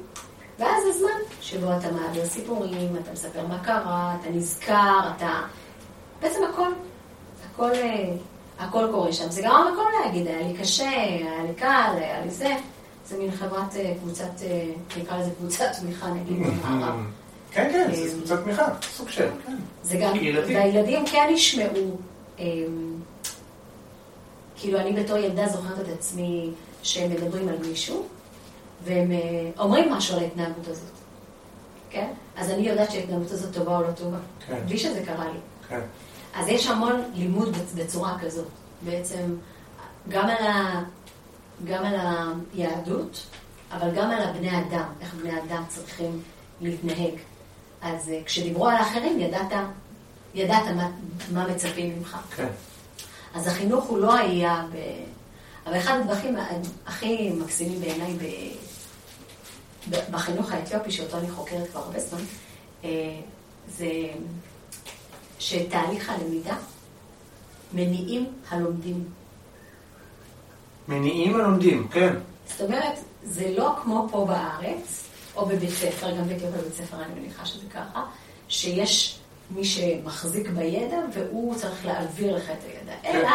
ואז 0.59 0.83
זה 0.83 0.99
זמן 0.99 1.35
שבו 1.41 1.67
אתה 1.77 1.91
מעביר 1.91 2.25
סיפורים, 2.25 2.95
אתה 3.03 3.11
מספר 3.11 3.47
מה 3.47 3.59
קרה, 3.63 4.15
אתה 4.21 4.29
נזכר, 4.29 4.99
אתה... 5.17 5.41
בעצם 6.21 6.39
הכל, 6.53 6.71
הכל, 7.51 7.71
אה, 7.71 8.13
הכל 8.59 8.87
קורה 8.91 9.13
שם. 9.13 9.31
זה 9.31 9.41
גם 9.41 9.55
המקום 9.55 9.85
להגיד, 10.03 10.27
היה 10.27 10.47
לי 10.47 10.57
קשה, 10.57 10.89
היה 10.89 11.43
לי 11.47 11.53
קל, 11.55 11.93
היה 11.97 12.21
לי 12.25 12.31
זה. 12.31 12.55
זה 13.05 13.17
מין 13.17 13.31
חברת 13.31 13.75
אה, 13.75 13.93
קבוצת, 14.01 14.31
נקרא 14.97 15.17
לזה 15.17 15.31
קבוצת 15.39 15.65
תמיכה 15.79 16.07
נגיד 16.07 16.37
במערב. 16.47 16.95
כן, 17.55 17.69
כן, 17.71 17.91
זה 17.95 18.09
קבוצת 18.17 18.43
תמיכה, 18.43 18.67
סוג 18.81 19.09
של, 19.09 19.29
כן. 19.45 19.55
זה 19.83 19.97
גם. 19.97 20.13
והילדים 20.47 21.05
כן 21.05 21.27
ישמעו, 21.33 21.97
אמ, 22.39 22.45
כאילו 24.59 24.79
אני 24.79 25.03
בתור 25.03 25.17
ילדה 25.17 25.47
זוכרת 25.47 25.79
את 25.79 25.93
עצמי 25.93 26.51
שהם 26.83 27.11
מדברים 27.11 27.49
על 27.49 27.57
מישהו, 27.67 28.05
והם 28.83 29.11
אה, 29.11 29.17
אומרים 29.59 29.91
משהו 29.93 30.17
על 30.17 30.23
ההתנהגות 30.23 30.67
הזאת, 30.67 30.91
כן? 31.89 32.07
אז 32.37 32.49
אני 32.51 32.67
יודעת 32.69 32.91
שההתנהגות 32.91 33.31
הזאת 33.31 33.53
טובה 33.53 33.77
או 33.77 33.81
לא 33.83 33.91
טובה, 33.91 34.17
כן. 34.47 34.59
בלי 34.65 34.77
שזה 34.77 35.01
קרה 35.05 35.25
לי. 35.25 35.39
כן. 35.69 35.81
אז 36.35 36.47
יש 36.47 36.67
המון 36.67 37.01
לימוד 37.13 37.55
בצ- 37.55 37.79
בצורה 37.83 38.17
כזאת, 38.21 38.47
בעצם 38.81 39.35
גם 40.09 40.25
על, 40.29 40.47
ה, 40.47 40.83
גם 41.65 41.85
על 41.85 41.95
היהדות, 42.53 43.23
אבל 43.71 43.91
גם 43.95 44.11
על 44.11 44.21
הבני 44.23 44.59
אדם, 44.59 44.85
איך 45.01 45.13
בני 45.13 45.39
אדם 45.41 45.63
צריכים 45.67 46.21
להתנהג. 46.61 47.13
אז 47.85 48.09
אה, 48.09 48.21
כשדיברו 48.25 48.67
על 48.67 48.75
האחרים, 48.75 49.19
ידעת, 49.19 49.51
ידעת 50.33 50.67
מה, 50.75 50.89
מה 51.33 51.47
מצפים 51.47 51.97
ממך. 51.97 52.17
כן. 52.35 52.47
אז 53.33 53.47
החינוך 53.47 53.85
הוא 53.85 53.97
לא 53.97 54.13
היה 54.13 54.65
ב... 54.73 54.75
אבל 55.67 55.77
אחד 55.77 55.97
הדברים 56.01 56.35
הכי 56.85 57.29
מקסימים 57.31 57.81
בעיניי 57.81 58.13
ב... 58.13 58.23
ב- 59.89 60.11
בחינוך 60.11 60.51
האתיופי, 60.51 60.91
שאותו 60.91 61.17
אני 61.17 61.31
חוקרת 61.31 61.69
כבר 61.71 61.79
הרבה 61.79 61.99
זמן, 61.99 62.19
אה, 62.83 62.89
זה 63.69 63.87
שתהליך 65.39 66.09
הלמידה 66.09 66.55
מניעים 67.73 68.25
הלומדים. 68.49 69.03
מניעים 70.87 71.35
הלומדים, 71.35 71.87
כן. 71.87 72.15
זאת 72.47 72.61
אומרת, 72.61 72.99
זה 73.23 73.53
לא 73.57 73.75
כמו 73.83 74.07
פה 74.11 74.25
בארץ, 74.25 75.04
או 75.35 75.45
בבית 75.45 75.69
ספר, 75.69 76.11
גם 76.11 76.27
באתיופיה 76.27 76.49
בבית 76.49 76.73
ספר 76.73 76.97
אני 76.97 77.19
מניחה 77.19 77.45
שזה 77.45 77.69
ככה, 77.73 78.03
שיש 78.47 79.19
מי 79.51 79.65
שמחזיק 79.65 80.49
בידע 80.49 80.97
והוא 81.13 81.55
צריך 81.55 81.85
להעביר 81.85 82.35
לך 82.35 82.43
את 82.43 82.63
הידע. 82.67 82.93
כן. 83.01 83.09
אלא, 83.15 83.29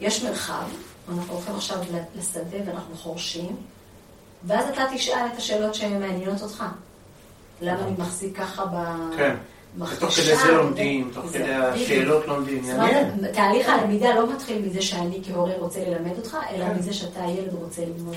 יש 0.00 0.22
מרחב, 0.22 0.64
אנחנו 1.08 1.34
הולכים 1.34 1.54
עכשיו 1.54 1.78
לשדה 2.18 2.58
ואנחנו 2.66 2.96
חורשים, 2.96 3.56
ואז 4.44 4.68
אתה 4.68 4.84
תשאל 4.94 5.26
את 5.32 5.38
השאלות 5.38 5.74
שמעניינות 5.74 6.42
אותך. 6.42 6.64
למה 7.60 7.80
אני 7.80 7.94
מחזיק 7.98 8.36
ככה 8.36 8.64
ב... 8.64 8.76
כן. 9.16 9.36
ותוך 9.78 10.10
כדי 10.10 10.36
זה 10.36 10.52
לומדים, 10.52 11.10
תוך 11.14 11.26
כדי. 11.32 11.54
השאלות 11.54 12.26
לומדים. 12.26 12.64
תהליך 13.32 13.68
הלמידה 13.68 14.14
לא 14.14 14.34
מתחיל 14.34 14.62
מזה 14.62 14.82
שאני 14.82 15.20
כהורה 15.26 15.56
רוצה 15.58 15.80
ללמד 15.84 16.16
אותך, 16.16 16.36
אלא 16.50 16.64
כן. 16.64 16.78
מזה 16.78 16.92
שאתה 16.92 17.24
הילד 17.24 17.54
רוצה 17.54 17.82
ללמוד. 17.82 18.16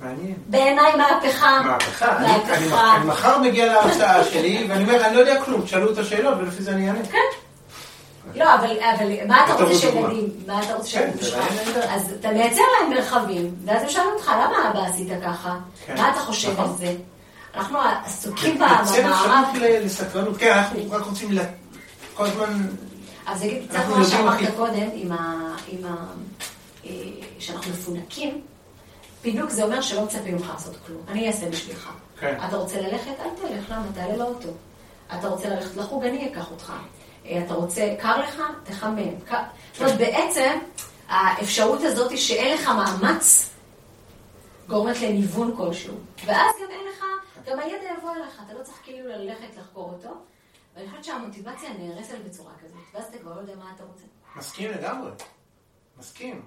מעניין. 0.00 0.34
בעיניי 0.46 0.92
מהפכה. 0.96 1.62
מהפכה. 1.64 2.16
אני- 2.16 2.26
אני- 2.26 2.68
מהפכה. 2.68 2.96
אני 2.96 3.04
מחר 3.06 3.38
מגיע 3.38 3.66
להרצאה 3.66 4.24
שלי, 4.24 4.66
ואני 4.68 4.82
אומר, 4.84 5.06
אני 5.06 5.14
לא 5.14 5.20
יודע 5.20 5.44
כלום, 5.44 5.62
תשאלו 5.62 5.92
את 5.92 5.98
השאלות 5.98 6.38
ולפי 6.38 6.62
זה 6.62 6.70
אני 6.70 6.88
אענה. 6.88 6.98
כן. 7.12 7.18
לא, 8.34 8.54
אבל, 8.54 8.70
אבל 8.98 9.06
מה 9.28 9.44
אתה 9.44 9.52
רוצה. 9.64 9.74
שילדים, 9.78 10.28
מה 10.46 10.62
אתה 10.62 10.74
רוצה 10.74 10.88
שילדים 10.88 11.12
זה 11.20 11.26
שלך? 11.30 11.44
אז 11.88 12.12
אתה 12.20 12.28
מייצר 12.30 12.62
להם 12.80 12.90
מרחבים, 12.90 13.54
ואז 13.64 13.82
הם 13.82 13.88
שואלים 13.88 14.10
אותך, 14.14 14.28
למה 14.28 14.70
אבא 14.70 14.86
עשית 14.86 15.08
ככה? 15.24 15.56
כן. 15.86 15.94
מה 15.98 16.10
אתה 16.10 16.20
חושב 16.20 16.52
נכון. 16.52 16.64
על 16.64 16.76
זה? 16.76 16.94
אנחנו 17.54 17.78
עסוקים 18.04 18.54
במערב, 18.54 18.80
אפשרות 18.88 19.06
ל- 19.60 19.84
לסקרנות. 19.84 20.36
כן, 20.38 20.52
אנחנו 20.52 20.78
רק 20.90 21.02
רוצים 21.06 21.38
כל 22.14 22.24
הזמן... 22.26 22.66
אז 23.26 23.38
זה 23.40 23.46
קצת 23.68 23.78
מה 23.96 24.04
שאמרת 24.04 24.38
קודם, 24.56 24.88
עם 24.94 25.12
ה... 25.12 25.16
עם 25.68 25.84
ה... 25.84 25.94
אה, 26.86 26.90
שאנחנו 27.38 27.72
מפונקים, 27.72 28.40
פינוק 29.22 29.50
זה 29.50 29.62
אומר 29.64 29.80
שלא 29.80 30.04
מצפים 30.04 30.34
ממך 30.36 30.48
לעשות 30.54 30.76
כלום. 30.86 31.02
אני 31.08 31.28
אעשה 31.28 31.50
בשבילך. 31.50 31.90
כן. 32.20 32.38
אתה 32.48 32.56
רוצה 32.56 32.80
ללכת? 32.80 33.14
אל 33.20 33.28
תלך, 33.36 33.70
למה? 33.70 33.86
תעלה 33.94 34.16
לאוטו. 34.16 34.48
אתה 35.18 35.28
רוצה 35.28 35.48
ללכת 35.48 35.76
לחוג? 35.76 36.04
אני 36.04 36.32
אקח 36.32 36.50
אותך. 36.50 36.72
אה, 37.26 37.42
אתה 37.46 37.54
רוצה, 37.54 37.94
קר 38.00 38.18
לך? 38.20 38.42
תחמם. 38.64 39.20
קר- 39.28 39.42
זאת 39.72 39.80
אומרת, 39.82 39.98
בעצם, 39.98 40.58
האפשרות 41.08 41.80
הזאת 41.82 42.18
שאין 42.18 42.54
לך 42.58 42.68
מאמץ, 42.68 43.50
גורמת 44.68 45.00
לניוון 45.00 45.56
כלשהו. 45.56 45.94
ואז 46.26 46.54
גם 46.62 46.70
אין 46.70 46.80
לך, 46.92 47.04
גם 47.46 47.58
הידע 47.58 47.84
יבוא 47.98 48.10
אליך, 48.16 48.42
אתה 48.46 48.58
לא 48.58 48.62
צריך 48.64 48.76
כאילו 48.84 49.08
ללכת 49.08 49.56
לחקור 49.58 49.92
אותו. 49.92 50.08
ואני 50.76 50.88
חושבת 50.88 51.04
שהמוטיבציה 51.04 51.70
נהרסת 51.78 52.14
בצורה 52.26 52.52
כזאת, 52.64 52.76
ואז 52.94 53.04
אתה 53.10 53.18
כבר 53.18 53.34
לא 53.34 53.40
יודע 53.40 53.54
מה 53.56 53.72
אתה 53.76 53.84
רוצה. 53.84 54.04
מסכים 54.36 54.70
לגמרי. 54.70 55.10
מסכים. 55.98 56.42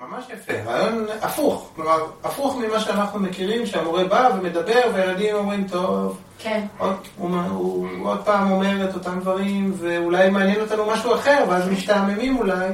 ממש 0.00 0.24
יפה. 0.34 0.52
רעיון 0.66 1.06
הפוך. 1.22 1.70
כלומר, 1.76 1.98
הפוך 2.24 2.56
ממה 2.56 2.80
שאנחנו 2.80 3.18
מכירים, 3.20 3.66
שהמורה 3.66 4.04
בא 4.04 4.30
ומדבר, 4.34 4.80
והילדים 4.94 5.34
אומרים, 5.36 5.68
טוב, 5.68 6.18
כן. 6.38 6.66
עוד, 6.78 6.96
הוא, 7.16 7.30
הוא, 7.50 7.88
הוא 7.98 8.08
עוד 8.10 8.24
פעם 8.24 8.50
אומר 8.50 8.88
את 8.90 8.94
אותם 8.94 9.20
דברים, 9.20 9.74
ואולי 9.78 10.30
מעניין 10.30 10.60
אותנו 10.60 10.86
משהו 10.86 11.14
אחר, 11.14 11.44
ואז 11.48 11.68
משתעממים 11.68 12.38
אולי. 12.38 12.68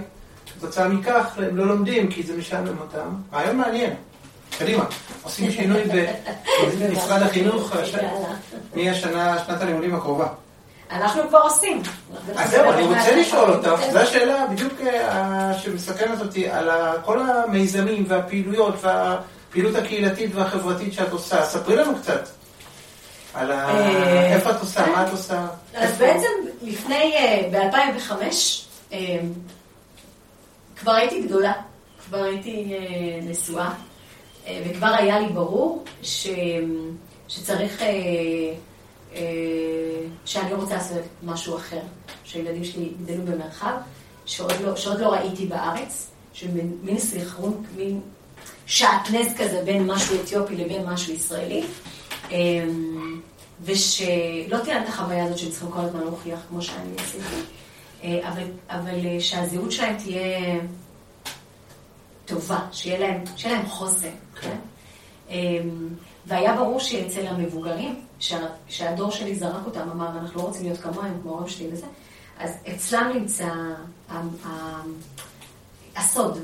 כתוצאה 0.59 0.89
מכך, 0.89 1.39
הם 1.39 1.57
לא 1.57 1.67
לומדים, 1.67 2.11
כי 2.11 2.23
זה 2.23 2.37
משעמם 2.37 2.79
אותם. 2.81 3.09
רעיון 3.33 3.57
מעניין. 3.57 3.95
קדימה, 4.59 4.85
עושים 5.23 5.51
שינוי 5.51 5.83
במשרד 6.81 7.23
החינוך 7.23 7.73
הש- 7.77 7.95
מהשנה, 8.77 9.39
שנת 9.47 9.61
הלימודים 9.63 9.95
הקרובה. 9.95 10.27
אנחנו 10.91 11.23
כבר 11.29 11.39
עושים. 11.39 11.83
אז 12.37 12.51
זהו, 12.51 12.73
אני 12.73 12.83
רוצה 12.83 13.17
לשאול 13.17 13.51
אותך, 13.51 13.81
זו 13.93 13.99
השאלה 13.99 14.47
בדיוק 14.47 14.73
אה, 14.81 15.59
שמסקרנת 15.59 16.21
אותי, 16.21 16.51
על 16.51 16.69
כל 17.05 17.19
המיזמים 17.31 18.05
והפעילויות 18.09 18.75
והפעילות 18.81 19.75
הקהילתית 19.75 20.31
והחברתית 20.35 20.93
שאת 20.93 21.13
עושה. 21.13 21.45
ספרי 21.45 21.77
לנו 21.77 21.99
קצת. 21.99 22.29
על 23.35 23.53
ה... 23.53 23.69
אה, 23.69 24.35
איפה 24.35 24.51
את 24.51 24.61
עושה. 24.61 24.87
מה 24.87 25.07
את 25.07 25.13
עושה. 25.13 25.47
אז 25.75 25.99
בעצם 25.99 26.29
לפני, 26.63 27.15
ב-2005, 27.53 28.95
כבר 30.77 30.93
הייתי 30.93 31.23
גדולה, 31.23 31.53
כבר 32.07 32.23
הייתי 32.23 32.75
אה, 32.75 33.21
נשואה, 33.23 33.71
אה, 34.47 34.63
וכבר 34.71 34.95
היה 34.99 35.21
לי 35.21 35.29
ברור. 35.29 35.85
שצריך, 37.29 37.83
אה, 37.83 37.87
אה, 37.87 38.55
שאני 40.25 40.55
רוצה 40.55 40.75
לעשות 40.75 41.03
משהו 41.23 41.57
אחר, 41.57 41.81
שהילדים 42.25 42.65
שלי 42.65 42.83
יגדלו 42.85 43.25
במרחב, 43.25 43.75
שעוד 44.27 44.53
לא, 44.65 44.77
שעוד 44.77 45.01
לא 45.01 45.09
ראיתי 45.09 45.47
בארץ, 45.47 46.11
שמין 46.33 46.99
סליחרון, 46.99 47.65
מין 47.77 48.01
שעטנז 48.67 49.27
כזה 49.39 49.63
בין 49.65 49.87
משהו 49.87 50.17
אתיופי 50.25 50.57
לבין 50.57 50.87
משהו 50.87 51.15
ישראלי, 51.15 51.65
אה, 52.33 52.37
ושלא 53.65 54.59
תהיה 54.63 54.75
להם 54.75 54.83
את 54.83 54.89
החוויה 54.89 55.25
הזאת 55.25 55.39
שהם 55.39 55.51
צריכים 55.51 55.71
כל 55.71 55.81
הזמן 55.81 56.01
להוכיח 56.01 56.39
כמו 56.49 56.63
שאני 56.63 56.95
עשיתי, 56.99 57.41
אה, 58.05 58.29
אבל, 58.29 58.43
אבל 58.69 59.07
אה, 59.07 59.21
שהזהות 59.21 59.73
שלהם 59.73 59.97
תהיה 59.97 60.61
טובה, 62.25 62.59
שיהיה 62.73 62.99
להם, 62.99 63.25
שיהיה 63.37 63.57
להם 63.57 63.67
חוסן, 63.67 64.09
כן? 64.41 64.57
אמ, 65.31 65.89
והיה 66.27 66.57
ברור 66.57 66.81
שאצל 66.81 67.27
המבוגרים, 67.27 68.01
שה, 68.25 68.47
שהדור 68.69 69.11
שלי 69.11 69.35
זרק 69.35 69.67
אותם, 69.67 69.91
אמר, 69.91 70.09
אנחנו 70.09 70.41
לא 70.41 70.47
רוצים 70.47 70.63
להיות 70.63 70.81
כמוהם, 70.81 71.21
כמו 71.23 71.31
ההורים 71.31 71.49
שלי 71.49 71.69
וזה, 71.73 71.87
אז 72.39 72.51
אצלם 72.75 73.11
נמצא 73.15 73.49
הסוד 75.97 76.39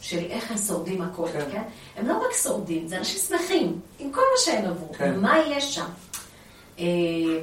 של 0.00 0.18
איך 0.18 0.50
הם 0.50 0.58
שורדים 0.58 1.02
הכל, 1.02 1.28
כן? 1.32 1.50
כן? 1.52 1.62
הם 1.96 2.08
לא 2.08 2.14
רק 2.16 2.36
שורדים, 2.42 2.88
זה 2.88 2.98
אנשים 2.98 3.18
שמחים, 3.18 3.80
עם 3.98 4.12
כל 4.12 4.20
מה 4.20 4.38
שהם 4.44 4.64
עברו, 4.64 4.92
כן. 4.92 5.20
מה 5.20 5.38
יש 5.38 5.74
שם. 5.74 5.86
אה, 6.78 6.84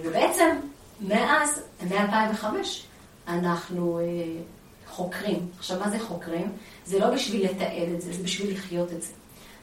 ובעצם, 0.04 0.56
מאז, 1.02 1.62
מ-2005, 1.82 2.46
אנחנו 3.28 4.00
אה, 4.00 4.04
חוקרים. 4.88 5.48
עכשיו, 5.58 5.80
מה 5.80 5.90
זה 5.90 6.00
חוקרים? 6.00 6.52
זה 6.86 7.00
לא 7.00 7.10
בשביל 7.10 7.46
לתעד 7.46 7.90
את 7.96 8.02
זה, 8.02 8.14
זה 8.14 8.24
בשביל 8.24 8.54
לחיות 8.54 8.94
את 8.94 9.02
זה. 9.02 9.12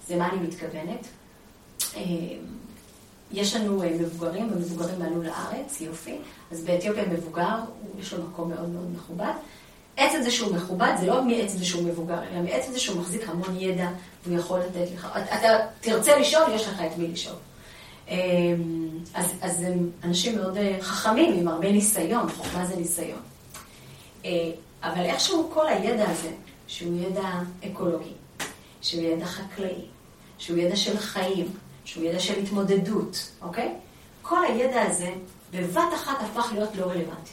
זה 0.06 0.16
מה 0.16 0.28
אני 0.28 0.38
מתכוונת. 0.38 1.06
אה, 3.34 3.40
יש 3.40 3.56
לנו 3.56 3.82
אה, 3.82 3.90
מבוגרים, 4.00 4.50
המבוגרים 4.52 5.02
עלו 5.02 5.22
לארץ, 5.22 5.80
יופי. 5.80 6.18
אז 6.52 6.64
באתיופיה 6.64 7.04
מבוגר, 7.06 7.58
יש 8.00 8.12
לו 8.12 8.24
מקום 8.24 8.48
מאוד 8.48 8.68
מאוד 8.68 8.90
מכובד. 8.96 9.32
עצם 9.96 10.22
זה 10.22 10.30
שהוא 10.30 10.56
מכובד, 10.56 10.92
זה 11.00 11.06
לא 11.06 11.24
מעצם 11.24 11.58
זה 11.58 11.64
שהוא 11.64 11.82
מבוגר, 11.82 12.18
אלא 12.30 12.42
מעצם 12.42 12.72
זה 12.72 12.80
שהוא 12.80 13.00
מחזיק 13.00 13.28
המון 13.28 13.56
ידע, 13.60 13.88
והוא 14.26 14.38
יכול 14.38 14.60
לתת 14.60 14.92
לך. 14.94 15.18
אתה 15.38 15.48
תרצה 15.80 16.18
לשאול, 16.18 16.42
יש 16.54 16.66
לך 16.66 16.80
את 16.80 16.98
מי 16.98 17.08
לשאול. 17.08 17.36
אה, 18.08 18.16
אז, 19.14 19.32
אז 19.40 19.62
הם 19.62 19.90
אנשים 20.04 20.36
מאוד 20.36 20.58
חכמים, 20.80 21.38
עם 21.40 21.48
הרבה 21.48 21.72
ניסיון, 21.72 22.28
חוכמה 22.28 22.66
זה 22.66 22.76
ניסיון. 22.76 23.20
אבל 24.82 25.04
איכשהו 25.04 25.50
כל 25.54 25.68
הידע 25.68 26.10
הזה, 26.10 26.30
שהוא 26.66 27.00
ידע 27.00 27.30
אקולוגי, 27.66 28.12
שהוא 28.82 29.02
ידע 29.02 29.26
חקלאי, 29.26 29.84
שהוא 30.38 30.58
ידע 30.58 30.76
של 30.76 30.98
חיים, 30.98 31.46
שהוא 31.84 32.04
ידע 32.04 32.18
של 32.18 32.38
התמודדות, 32.38 33.30
אוקיי? 33.42 33.74
כל 34.22 34.44
הידע 34.44 34.82
הזה 34.82 35.10
בבת 35.52 35.94
אחת 35.94 36.16
הפך 36.20 36.52
להיות 36.52 36.76
לא 36.76 36.84
רלוונטי. 36.84 37.32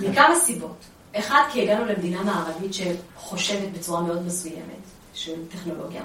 מכמה 0.00 0.36
סיבות. 0.36 0.76
אחד, 1.12 1.42
כי 1.52 1.62
הגענו 1.62 1.84
למדינה 1.84 2.22
מערבית 2.22 2.74
שחושבת 2.74 3.68
בצורה 3.78 4.02
מאוד 4.02 4.26
מסוימת 4.26 4.82
של 5.14 5.48
טכנולוגיה. 5.48 6.02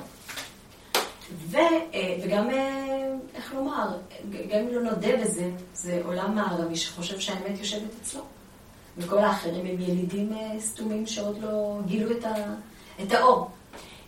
ו, 1.34 1.58
אה, 1.58 2.18
וגם, 2.24 2.50
אה, 2.50 3.14
איך 3.36 3.54
לומר, 3.54 3.88
גם 4.32 4.60
אם 4.60 4.68
לא 4.72 4.82
נודה 4.82 5.18
בזה, 5.22 5.52
זה 5.74 6.02
עולם 6.06 6.36
מערבי 6.36 6.76
שחושב 6.76 7.20
שהאמת 7.20 7.60
יושבת 7.60 7.90
אצלו. 8.02 8.22
וכל 8.98 9.18
האחרים 9.18 9.66
הם 9.66 9.82
ילידים 9.82 10.34
אה, 10.34 10.60
סתומים 10.60 11.08
שעוד 11.08 11.42
לא 11.42 11.80
גילו 11.86 12.12
את, 12.12 12.26
ה, 12.26 12.34
את 13.04 13.12
האור. 13.12 13.50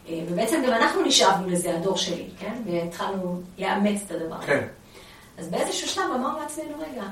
אה, 0.10 0.20
ובעצם 0.30 0.62
גם 0.68 0.74
אנחנו 0.74 1.02
נשאבנו 1.02 1.50
לזה, 1.50 1.76
הדור 1.78 1.98
שלי, 1.98 2.28
כן? 2.40 2.54
והתחלנו 2.66 3.42
לאמץ 3.58 4.02
את 4.06 4.12
הדבר 4.12 4.36
הזה. 4.36 4.46
כן. 4.46 4.68
אז 5.38 5.48
באיזשהו 5.48 5.88
שלב 5.88 6.04
אמרנו 6.16 6.40
לעצמנו, 6.40 6.74
רגע, 6.92 7.04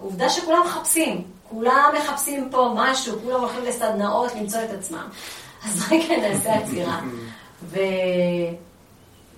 עובדה 0.00 0.28
שכולם 0.28 0.62
מחפשים, 0.64 1.24
כולם 1.48 1.92
מחפשים 1.98 2.48
פה 2.50 2.72
משהו, 2.76 3.18
כולם 3.22 3.40
הולכים 3.40 3.64
לסדנאות 3.64 4.34
למצוא 4.34 4.60
את 4.64 4.70
עצמם. 4.70 5.08
אז 5.66 5.92
רגע 5.92 6.16
נעשה 6.16 6.54
עצירה. 6.54 7.00
ו... 7.62 7.78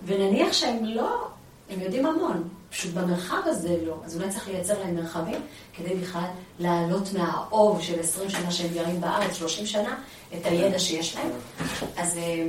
ונניח 0.06 0.52
שהם 0.52 0.84
לא, 0.84 1.28
הם 1.70 1.80
יודעים 1.80 2.06
המון, 2.06 2.48
פשוט 2.70 2.94
במרחב 2.94 3.40
הזה 3.44 3.76
לא. 3.86 3.94
אז 4.04 4.16
אולי 4.16 4.28
צריך 4.30 4.48
לייצר 4.48 4.78
להם 4.78 4.94
מרחבים 4.94 5.40
כדי 5.74 5.94
בכלל 5.94 6.26
לעלות 6.58 7.12
מהאוב 7.12 7.82
של 7.82 8.00
20 8.00 8.30
שנה 8.30 8.50
שהם 8.50 8.68
גרים 8.74 9.00
בארץ, 9.00 9.34
30 9.34 9.66
שנה, 9.66 9.94
את 10.36 10.46
הידע 10.46 10.78
שיש 10.78 11.16
להם. 11.16 11.30
אז 11.96 12.16
אה, 12.18 12.46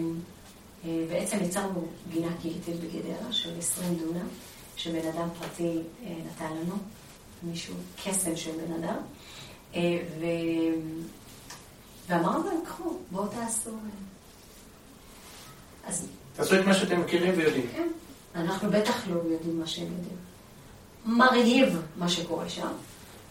בעצם 0.85 1.37
יצרנו 1.41 1.87
גינה 2.11 2.27
קהילתית 2.41 2.75
בגדרה 2.75 3.31
של 3.31 3.57
20 3.59 3.95
דונם, 3.95 4.27
שבן 4.75 5.07
אדם 5.07 5.27
פרטי 5.39 5.77
אה, 6.05 6.15
נתן 6.25 6.53
לנו, 6.53 6.75
מישהו, 7.43 7.75
קסם 8.05 8.35
של 8.35 8.51
בן 8.51 8.83
אדם. 8.83 8.97
ו... 10.19 10.25
ואמרנו 12.07 12.43
להם, 12.43 12.65
קחו, 12.65 12.97
בואו 13.11 13.27
תעשו. 13.27 13.69
אז... 15.85 16.07
תעשו 16.35 16.59
את 16.59 16.65
מה 16.65 16.73
שאתם 16.73 17.01
מכירים 17.01 17.33
ויודעים. 17.37 17.67
כן. 17.71 17.87
אנחנו 18.35 18.69
בטח 18.71 19.07
לא 19.07 19.15
יודעים 19.15 19.59
מה 19.59 19.67
שהם 19.67 19.87
יודעים. 19.87 20.17
מרהיב 21.05 21.81
מה 21.97 22.09
שקורה 22.09 22.49
שם, 22.49 22.71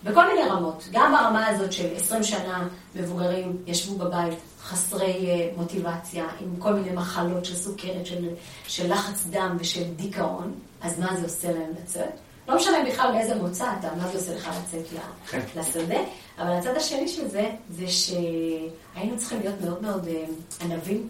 בכל 0.05 0.26
מיני 0.26 0.49
רמות. 0.49 0.88
גם 0.92 1.12
ברמה 1.12 1.46
הזאת 1.46 1.72
של 1.72 1.96
20 1.96 2.22
שנה 2.22 2.68
מבוגרים 2.94 3.57
ישבו 3.66 3.99
בבית 3.99 4.38
חסרי 4.62 5.30
אה, 5.30 5.49
מוטיבציה, 5.57 6.24
עם 6.40 6.57
כל 6.59 6.72
מיני 6.72 6.90
מחלות 6.90 7.44
של 7.44 7.57
סוכרת, 7.57 8.07
של, 8.07 8.28
של 8.66 8.92
לחץ 8.92 9.26
דם 9.30 9.57
ושל 9.61 9.84
דיכאון, 9.96 10.55
אז 10.80 10.99
מה 10.99 11.16
זה 11.16 11.24
עושה 11.24 11.53
להם 11.53 11.70
לצאת? 11.82 12.11
לא 12.49 12.57
משנה 12.57 12.76
בכלל 12.88 13.12
באיזה 13.12 13.34
מוצא 13.34 13.72
אתה, 13.80 13.94
מה 13.94 14.09
זה 14.09 14.18
עושה 14.18 14.34
לך 14.34 14.49
לצאת 14.49 14.86
כן. 15.30 15.40
לשדה, 15.57 15.99
אבל 16.38 16.51
הצד 16.51 16.76
השני 16.76 17.09
של 17.09 17.28
זה, 17.28 17.51
זה 17.70 17.84
שהיינו 17.88 19.16
צריכים 19.16 19.40
להיות 19.40 19.61
מאוד 19.61 19.82
מאוד 19.82 20.09
אה, 20.09 20.24
ענבים 20.61 21.09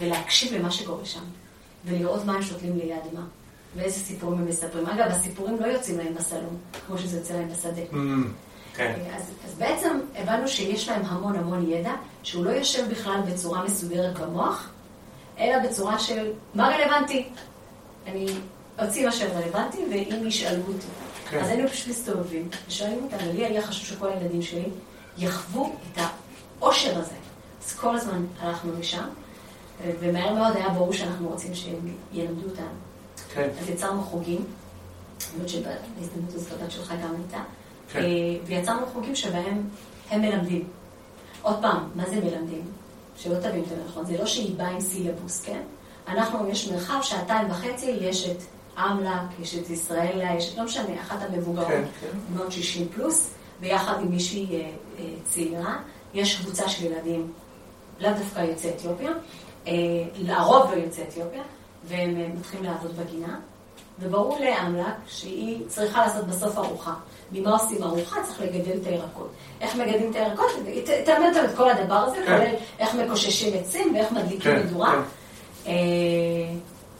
ולהקשיב 0.00 0.54
למה 0.54 0.70
שקורה 0.70 1.04
שם. 1.04 1.24
ולראות 1.84 2.24
מה 2.24 2.34
הם 2.34 2.42
שותלים 2.42 2.76
ליד 2.76 3.02
מה, 3.12 3.24
ואיזה 3.76 3.98
סיפורים 4.00 4.38
הם 4.38 4.46
מספרים. 4.46 4.86
אגב, 4.86 5.06
הסיפורים 5.10 5.60
לא 5.60 5.66
יוצאים 5.66 5.98
להם 5.98 6.14
בסלון, 6.14 6.56
כמו 6.86 6.98
שזה 6.98 7.18
יוצא 7.18 7.34
להם 7.34 7.48
בשדה. 7.48 7.82
Mm, 7.92 7.96
כן. 8.74 8.94
אז, 9.16 9.30
אז 9.46 9.54
בעצם 9.58 10.00
הבנו 10.16 10.48
שיש 10.48 10.88
להם 10.88 11.02
המון 11.04 11.36
המון 11.36 11.70
ידע, 11.70 11.92
שהוא 12.22 12.44
לא 12.44 12.50
יושב 12.50 12.90
בכלל 12.90 13.20
בצורה 13.32 13.64
מסודרת 13.64 14.18
במוח, 14.18 14.70
אלא 15.38 15.68
בצורה 15.68 15.98
של 15.98 16.32
מה 16.54 16.68
רלוונטי. 16.68 17.28
אני 18.06 18.26
אוציא 18.82 19.06
מה 19.06 19.12
שרלוונטי, 19.12 19.78
ואם 19.90 20.26
ישאלו 20.26 20.62
אותי. 20.68 20.86
כן. 21.30 21.40
אז 21.40 21.48
היינו 21.48 21.68
פשוט 21.68 21.88
מסתובבים, 21.88 22.48
ושואלים 22.68 23.04
אותם, 23.04 23.16
ולי 23.28 23.46
היה 23.46 23.62
חשוב 23.62 23.86
שכל 23.86 24.08
הילדים 24.08 24.42
שלי 24.42 24.68
יחוו 25.18 25.72
את 25.92 26.00
העושר 26.60 26.98
הזה. 26.98 27.14
אז 27.64 27.74
כל 27.74 27.96
הזמן 27.96 28.24
הלכנו 28.40 28.72
לשם, 28.78 29.08
ומהר 30.00 30.34
מאוד 30.34 30.56
היה 30.56 30.68
ברור 30.68 30.92
שאנחנו 30.92 31.28
רוצים 31.28 31.54
שהם 31.54 31.94
ילמדו 32.12 32.50
אותנו. 32.50 32.83
כן. 33.34 33.48
אז 33.60 33.68
יצרנו 33.68 34.02
חוגים, 34.02 34.44
למרות 35.34 35.48
שבהזדמנות 35.48 36.34
הזאת 36.34 36.52
הבת 36.52 36.70
שלך 36.70 36.94
גם 37.02 37.14
הייתה, 37.18 37.42
כן. 37.92 37.98
אה, 37.98 38.04
ויצרנו 38.46 38.86
חוגים 38.86 39.14
שבהם 39.14 39.62
הם 40.10 40.20
מלמדים. 40.20 40.64
עוד 41.42 41.56
פעם, 41.60 41.88
מה 41.94 42.04
זה 42.06 42.16
מלמדים? 42.16 42.62
שלא 43.16 43.34
תבין 43.34 43.62
את 43.62 43.68
זה 43.68 43.74
נכון, 43.88 44.06
זה 44.06 44.18
לא 44.18 44.26
שהיא 44.26 44.56
באה 44.56 44.68
עם 44.68 44.80
סילבוס, 44.80 45.44
כן? 45.44 45.60
אנחנו, 46.08 46.48
יש 46.48 46.68
מרחב, 46.68 46.98
שעתיים 47.02 47.50
וחצי, 47.50 47.90
יש 47.90 48.28
את 48.28 48.36
אמל"ק, 48.78 49.40
יש 49.40 49.54
את 49.54 49.70
ישראלה, 49.70 50.34
יש 50.34 50.52
את, 50.52 50.58
לא 50.58 50.64
משנה, 50.64 51.00
אחת 51.00 51.22
המבוגרות, 51.22 51.68
כן, 51.68 51.84
כן. 52.00 52.18
בנות 52.34 52.52
60 52.52 52.88
פלוס, 52.88 53.30
ביחד 53.60 54.00
עם 54.00 54.10
מישהי 54.10 54.46
אה, 54.52 54.70
אה, 54.98 55.04
צעירה, 55.24 55.76
יש 56.14 56.40
קבוצה 56.40 56.68
של 56.68 56.84
ילדים, 56.84 57.32
לאו 58.00 58.10
דווקא 58.18 58.40
יוצאי 58.40 58.70
אתיופיה, 58.70 59.10
אה, 59.66 59.72
לרוב 60.14 60.70
לא 60.70 60.76
יוצאי 60.76 61.04
אתיופיה, 61.04 61.42
והם 61.84 62.16
אה, 62.16 62.28
מתחילים 62.38 62.64
לעבוד 62.64 62.96
בגינה, 62.96 63.38
וברור 63.98 64.38
לאמל"ק 64.40 64.94
שהיא 65.06 65.68
צריכה 65.68 66.06
לעשות 66.06 66.26
בסוף 66.26 66.58
ארוחה. 66.58 66.94
ממה 67.32 67.50
עושים 67.50 67.82
ארוחה? 67.82 68.22
צריך 68.22 68.40
לגדל 68.40 68.78
את 68.82 68.86
הירקות. 68.86 69.30
איך 69.60 69.76
מגדלים 69.76 70.10
את 70.10 70.16
הירקות? 70.16 70.46
תלמד 71.04 71.36
אותם 71.36 71.50
את 71.50 71.56
כל 71.56 71.70
הדבר 71.70 71.94
הזה, 71.94 72.16
כן. 72.16 72.38
כולל 72.38 72.54
איך 72.78 72.94
מקוששים 72.94 73.54
עצים 73.54 73.94
ואיך 73.94 74.12
מדליקים 74.12 74.40
כן, 74.40 74.66
מדורה. 74.66 74.92
כן. 74.92 75.70
אה, 75.70 75.74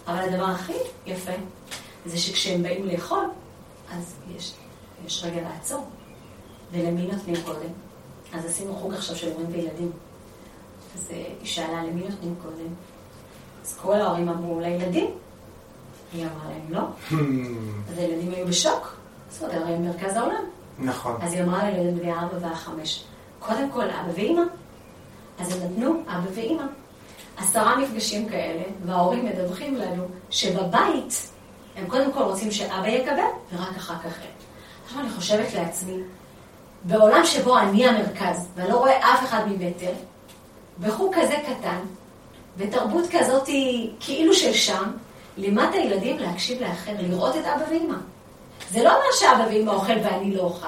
אבל 0.06 0.28
הדבר 0.28 0.44
הכי 0.44 0.72
יפה 1.06 1.32
זה 2.06 2.18
שכשהם 2.18 2.62
באים 2.62 2.88
לאכול, 2.88 3.24
אז 3.92 4.14
יש, 4.36 4.52
יש 5.06 5.24
רגע 5.24 5.40
לעצור. 5.42 5.86
ולמי 6.72 7.06
נותנים 7.12 7.36
קודם? 7.44 7.70
אז 8.32 8.44
עשינו 8.44 8.74
חוג 8.76 8.94
עכשיו 8.94 9.16
של 9.16 9.32
הורים 9.32 9.46
וילדים. 9.50 9.92
אז 10.94 11.08
היא 11.10 11.46
שאלה 11.46 11.82
למי 11.84 12.02
נותנים 12.08 12.34
קודם. 12.42 12.74
אז 13.64 13.78
כל 13.82 13.94
ההורים 13.94 14.28
אמרו 14.28 14.60
לילדים. 14.60 15.10
היא 16.12 16.24
אמרה 16.24 16.50
להם 16.50 16.72
לא. 16.72 16.80
אז 17.90 17.98
הילדים 17.98 18.32
היו 18.34 18.46
בשוק. 18.46 18.96
אומרת, 19.42 19.54
הרי 19.54 19.78
מרכז 19.78 20.16
העולם. 20.16 20.44
נכון. 20.78 21.16
אז 21.22 21.32
היא 21.32 21.42
אמרה 21.42 21.70
לילדים 21.70 21.98
בני 21.98 22.12
ארבע 22.12 22.36
והחמש, 22.40 23.04
קודם 23.38 23.70
כל 23.70 23.84
אבא 23.84 24.10
ואימא. 24.14 24.42
אז 25.38 25.56
הם 25.56 25.70
נתנו 25.70 26.02
אבא 26.08 26.30
ואימא. 26.34 26.62
עשרה 27.36 27.76
מפגשים 27.76 28.28
כאלה, 28.28 28.62
וההורים 28.86 29.24
מדווחים 29.24 29.74
לנו 29.74 30.04
שבבית 30.30 31.30
הם 31.76 31.86
קודם 31.86 32.12
כל 32.12 32.22
רוצים 32.22 32.50
שאבא 32.50 32.86
יקבל, 32.86 33.22
ורק 33.52 33.76
אחר 33.76 33.94
כך 33.98 34.04
הם. 34.04 34.30
עכשיו 34.84 35.00
אני 35.00 35.10
חושבת 35.10 35.54
לעצמי, 35.54 35.96
בעולם 36.84 37.24
שבו 37.24 37.58
אני 37.58 37.86
המרכז, 37.86 38.48
ואני 38.54 38.70
לא 38.70 38.76
רואה 38.76 39.14
אף 39.14 39.24
אחד 39.24 39.44
ממטר, 39.48 39.92
בחוג 40.80 41.14
כזה 41.14 41.34
קטן, 41.46 41.78
ותרבות 42.56 43.04
כזאת 43.12 43.48
כאילו 44.00 44.34
של 44.34 44.52
שם, 44.52 44.90
לימד 45.36 45.66
את 45.70 45.74
הילדים 45.74 46.18
להקשיב 46.18 46.62
לאחר, 46.62 46.92
לראות 46.98 47.36
את 47.36 47.44
אבא 47.44 47.64
ואמא. 47.70 47.96
זה 48.70 48.82
לא 48.82 48.96
אומר 48.96 49.06
שאבא 49.12 49.46
ואמא 49.50 49.70
אוכל 49.70 49.98
ואני 50.04 50.34
לא 50.34 50.40
אוכל, 50.40 50.66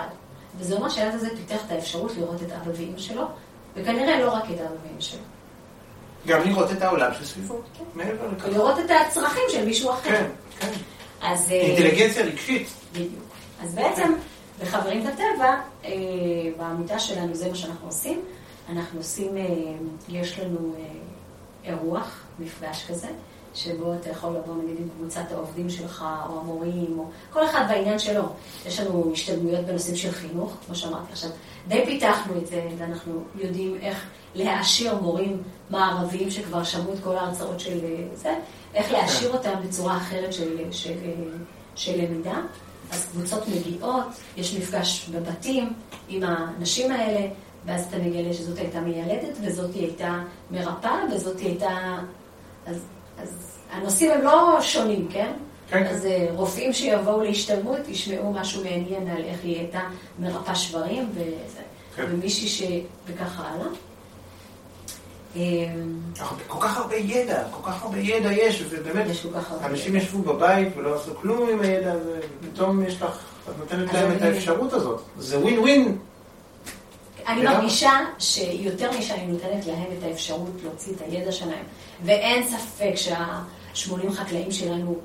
וזה 0.58 0.74
אומר 0.74 0.88
שהילד 0.88 1.14
הזה 1.14 1.28
פיתח 1.30 1.64
את 1.66 1.70
האפשרות 1.70 2.12
לראות 2.16 2.42
את 2.42 2.52
אבא 2.52 2.70
ואמא 2.74 2.98
שלו, 2.98 3.24
וכנראה 3.76 4.20
לא 4.20 4.30
רק 4.30 4.44
את 4.44 4.60
אבא 4.60 4.74
ואמא 4.84 5.00
שלו. 5.00 5.20
גם 6.26 6.42
לראות 6.42 6.72
את 6.72 6.82
העולם 6.82 7.10
שסביבו, 7.20 7.60
כן. 7.78 7.84
מעבר 7.94 8.28
לכך. 8.32 8.44
ולראות 8.48 8.78
את 8.78 8.90
הצרכים 8.90 9.42
של 9.48 9.64
מישהו 9.64 9.90
אחר. 9.90 10.10
כן, 10.10 10.26
כן. 10.58 10.72
אז... 11.22 11.50
אה, 11.50 11.56
אינטליגנציה 11.56 12.24
רגשית. 12.24 12.68
בדיוק. 12.92 13.24
אז 13.62 13.74
בעצם, 13.74 14.14
בחברים 14.60 15.04
בטבע, 15.04 15.54
אה, 15.84 15.90
בעמידה 16.56 16.98
שלנו 16.98 17.34
זה 17.34 17.48
מה 17.48 17.54
שאנחנו 17.54 17.86
עושים. 17.86 18.20
אנחנו 18.68 18.98
עושים, 18.98 19.36
אה, 19.36 19.44
יש 20.08 20.38
לנו 20.38 20.74
אירוח, 21.66 22.20
מפגש 22.38 22.86
כזה, 22.88 23.08
שבו 23.54 23.94
אתה 23.94 24.10
יכול 24.10 24.36
לבוא 24.36 24.62
נגיד 24.62 24.76
עם 24.78 24.88
קבוצת 24.88 25.32
העובדים 25.32 25.70
שלך, 25.70 26.04
או 26.28 26.40
המורים, 26.40 26.98
או 26.98 27.04
כל 27.32 27.44
אחד 27.44 27.64
בעניין 27.68 27.98
שלו. 27.98 28.22
יש 28.66 28.80
לנו 28.80 29.12
השתלמויות 29.12 29.64
בנושאים 29.64 29.96
של 29.96 30.10
חינוך, 30.10 30.56
כמו 30.66 30.74
שאמרתי 30.74 31.12
עכשיו. 31.12 31.30
די 31.68 31.82
פיתחנו 31.86 32.38
את 32.38 32.46
זה, 32.46 32.68
ואנחנו 32.78 33.22
יודעים 33.34 33.76
איך 33.80 34.06
להעשיר 34.34 34.94
מורים 34.98 35.42
מערביים 35.70 36.30
שכבר 36.30 36.64
שמעו 36.64 36.92
את 36.92 36.98
כל 37.04 37.16
ההרצאות 37.16 37.60
של 37.60 37.78
זה, 38.14 38.34
איך 38.74 38.92
להעשיר 38.92 39.32
אותם 39.32 39.54
בצורה 39.64 39.96
אחרת 39.96 40.32
של, 40.32 40.72
של, 40.72 40.94
של 41.74 42.04
למידה. 42.04 42.40
אז 42.90 43.06
קבוצות 43.12 43.48
מגיעות, 43.48 44.04
יש 44.36 44.54
מפגש 44.54 45.08
בבתים 45.08 45.72
עם 46.08 46.22
האנשים 46.22 46.92
האלה, 46.92 47.28
ואז 47.66 47.86
אתה 47.88 47.98
מגלה 47.98 48.32
שזאת 48.32 48.58
הייתה 48.58 48.80
מיילדת, 48.80 49.36
וזאת 49.42 49.74
הייתה 49.74 50.18
מרפאה, 50.50 51.00
וזאת 51.12 51.40
הייתה... 51.40 51.98
אז, 52.66 52.86
אז 53.18 53.58
הנושאים 53.70 54.10
הם 54.10 54.22
לא 54.22 54.58
שונים, 54.60 55.08
כן? 55.10 55.32
כן. 55.70 55.86
אז 55.86 56.06
אה, 56.06 56.26
רופאים 56.34 56.72
שיבואו 56.72 57.22
להשתלמות 57.22 57.88
ישמעו 57.88 58.32
משהו 58.32 58.64
מעניין 58.64 59.08
על 59.08 59.24
איך 59.24 59.40
היא 59.42 59.56
הייתה 59.56 59.80
מרפאה 60.18 60.54
שברים, 60.54 61.08
וזה, 61.14 61.60
כן. 61.96 62.04
ומישהי 62.10 62.48
ש... 62.48 62.62
וככה 63.06 63.42
הלאה. 63.42 63.66
אמ, 65.36 66.00
כל 66.46 66.58
כך 66.60 66.76
הרבה 66.76 66.96
ידע, 66.96 67.44
כל 67.50 67.70
כך 67.70 67.82
הרבה 67.82 67.98
ידע 67.98 68.32
יש, 68.32 68.64
ובאמת, 68.70 69.06
יש 69.10 69.26
אנשים. 69.64 69.96
ישבו 69.96 70.18
בבית 70.18 70.68
ולא 70.76 70.94
עשו 70.94 71.14
כלום 71.14 71.48
עם 71.48 71.60
הידע 71.60 71.92
הזה, 71.92 72.20
ופתאום 72.40 72.82
יש 72.82 73.02
לך, 73.02 73.18
את 73.50 73.58
נותנת 73.58 73.92
להם 73.92 74.12
את 74.16 74.22
האפשרות 74.22 74.72
הזאת. 74.72 75.02
זה 75.18 75.38
ווין 75.38 75.58
ווין. 75.58 75.98
אני. 77.28 77.42
מרגישה 77.42 77.90
שיותר 78.18 78.90
משאני 78.98 79.26
נותנת 79.26 79.66
להם 79.66 79.86
את 79.98 80.02
האפשרות 80.02 80.50
להוציא 80.62 80.92
את 80.92 81.00
הידע 81.00 81.32
שלהם, 81.32 81.64
ואין 82.04 82.48
ספק 82.48 82.92
שה-80 82.96 84.12
חקלאים 84.12 84.52
שלנו, 84.52 84.96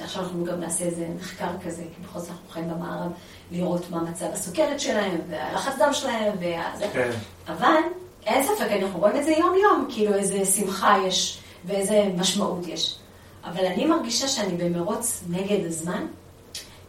עכשיו 0.00 0.22
אנחנו 0.22 0.44
גם 0.44 0.60
נעשה 0.60 0.84
איזה 0.84 1.08
מחקר 1.20 1.50
כזה, 1.64 1.82
כי 1.82 2.02
בכל 2.02 2.18
זאת 2.18 2.28
אנחנו 2.28 2.48
חיים 2.50 2.70
במערב, 2.70 3.12
לראות 3.50 3.90
מה 3.90 4.02
מצב 4.02 4.26
הסוכרת 4.32 4.80
שלהם, 4.80 5.20
והלחץ 5.28 5.72
דם 5.78 5.92
שלהם, 5.92 6.32
וזה. 6.36 6.86
כן. 6.92 7.10
אבל 7.48 7.80
אין 8.26 8.46
ספק, 8.46 8.68
אנחנו 8.82 9.00
רואים 9.00 9.16
את 9.16 9.24
זה 9.24 9.30
יום-יום, 9.30 9.88
כאילו 9.90 10.14
איזה 10.14 10.46
שמחה 10.46 10.96
יש 11.06 11.38
ואיזה 11.64 12.10
משמעות 12.16 12.66
יש. 12.66 12.98
אבל 13.44 13.66
אני 13.66 13.86
מרגישה 13.86 14.28
שאני 14.28 14.56
במרוץ 14.56 15.22
נגד 15.28 15.66
הזמן, 15.66 16.06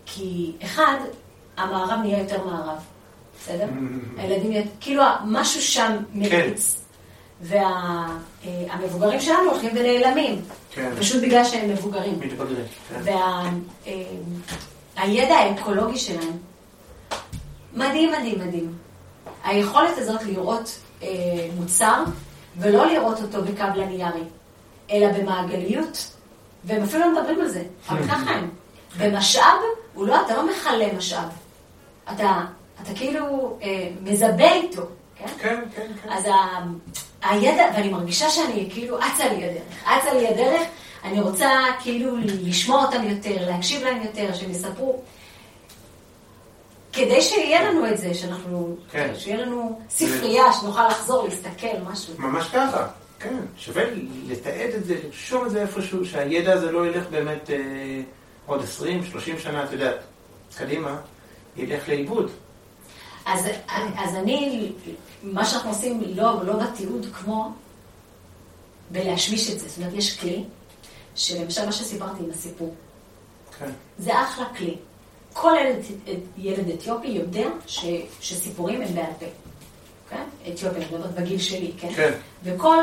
כי 0.05 0.51
אחד, 0.63 0.97
המערב 1.57 1.99
נהיה 1.99 2.19
יותר 2.19 2.45
מערב, 2.45 2.83
בסדר? 3.43 3.65
הילדים, 4.17 4.51
יהיה- 4.51 4.63
כאילו 4.81 5.03
משהו 5.25 5.61
שם 5.61 5.97
מריץ. 6.13 6.77
והמבוגרים 7.41 9.19
שלנו 9.19 9.49
הולכים 9.51 9.69
ונעלמים, 9.75 10.41
כן. 10.71 10.91
פשוט 10.99 11.23
בגלל 11.23 11.43
שהם 11.45 11.69
מבוגרים. 11.69 12.19
מתבגרים. 12.19 12.65
כן. 12.89 13.01
והידע 14.97 15.35
האקולוגי 15.35 15.97
שלהם, 15.99 16.37
מדהים, 17.73 18.11
מדהים, 18.11 18.39
מדהים. 18.47 18.73
היכולת 19.43 19.97
הזאת 19.97 20.23
לראות 20.23 20.71
אה, 21.03 21.07
מוצר, 21.57 22.03
ולא 22.57 22.85
לראות 22.85 23.21
אותו 23.21 23.41
בקו 23.41 23.63
לניארי, 23.75 24.23
אלא 24.91 25.07
במעגליות, 25.11 26.11
והם 26.65 26.83
אפילו 26.83 26.99
לא 27.11 27.19
מדברים 27.21 27.41
על 27.41 27.47
זה, 27.47 27.63
אבל 27.89 28.03
ככה 28.07 28.31
הם. 28.31 28.49
במשאב, 28.99 29.57
הוא 29.93 30.07
לא, 30.07 30.21
אתה 30.25 30.35
לא 30.35 30.47
מכלה 30.51 30.93
משאב. 30.97 31.29
אתה, 32.13 32.41
אתה 32.83 32.93
כאילו 32.95 33.57
אה, 33.61 33.89
מזבה 34.01 34.51
איתו, 34.53 34.81
כן? 35.17 35.25
כן, 35.39 35.61
כן, 35.75 35.87
כן. 36.03 36.09
אז 36.09 36.25
ה- 36.25 36.65
הידע, 37.29 37.63
ואני 37.75 37.89
מרגישה 37.89 38.29
שאני 38.29 38.69
כאילו 38.73 38.97
אצה 38.99 39.33
לי 39.33 39.45
הדרך. 39.45 39.63
אצה 39.85 40.13
לי 40.13 40.27
הדרך, 40.27 40.61
אני 41.03 41.21
רוצה 41.21 41.49
כאילו 41.79 42.17
לשמוע 42.23 42.85
אותם 42.85 43.03
יותר, 43.03 43.49
להקשיב 43.49 43.83
להם 43.83 44.01
יותר, 44.03 44.33
שהם 44.33 44.51
יספרו. 44.51 45.01
כדי 46.93 47.21
שיהיה 47.21 47.69
לנו 47.71 47.87
את 47.87 47.97
זה, 47.97 48.13
שאנחנו, 48.13 48.75
כן. 48.91 49.11
שיהיה 49.17 49.37
לנו 49.37 49.79
ספרייה, 49.89 50.53
שנוכל 50.53 50.87
לחזור, 50.87 51.27
להסתכל, 51.27 51.77
משהו. 51.91 52.13
ממש 52.17 52.47
ככה, 52.53 52.87
כן. 53.19 53.35
שווה 53.57 53.83
לתעד 54.27 54.69
את 54.77 54.85
זה, 54.85 54.95
לרשום 55.05 55.45
את 55.45 55.51
זה 55.51 55.61
איפשהו, 55.61 56.05
שהידע 56.05 56.53
הזה 56.53 56.71
לא 56.71 56.87
ילך 56.87 57.03
באמת 57.09 57.49
אה, 57.49 57.57
עוד 58.45 58.63
20, 58.63 59.03
30 59.05 59.39
שנה, 59.39 59.63
את 59.63 59.71
יודעת, 59.71 59.95
קדימה, 60.57 60.97
ילך 61.57 61.89
לאיבוד. 61.89 62.31
אז, 63.25 63.47
אז 63.97 64.15
אני, 64.15 64.71
מה 65.23 65.45
שאנחנו 65.45 65.69
עושים 65.69 66.01
לא, 66.15 66.45
לא 66.45 66.53
בתיעוד 66.53 67.05
כמו 67.13 67.51
בלהשמיש 68.91 69.49
את 69.49 69.59
זה. 69.59 69.67
זאת 69.67 69.77
אומרת, 69.77 69.93
יש 69.93 70.19
כלי, 70.19 70.43
שלמשל 71.15 71.65
מה 71.65 71.71
שסיפרתי 71.71 72.23
עם 72.23 72.29
הסיפור, 72.31 72.75
כן. 73.59 73.71
זה 73.97 74.21
אחלה 74.23 74.45
כלי. 74.57 74.75
כל 75.33 75.53
ילד, 75.61 75.85
ילד 76.37 76.69
אתיופי 76.69 77.07
יודע 77.07 77.47
ש, 77.67 77.85
שסיפורים 78.19 78.81
הם 78.81 78.95
בעל 78.95 79.13
פה. 79.19 79.25
כן? 80.09 80.23
אתיופי, 80.53 80.75
אני 80.75 80.85
מדברת 80.85 81.11
בגיל 81.11 81.39
שלי, 81.39 81.71
כן? 81.77 81.93
כן. 81.95 82.13
וכל, 82.43 82.77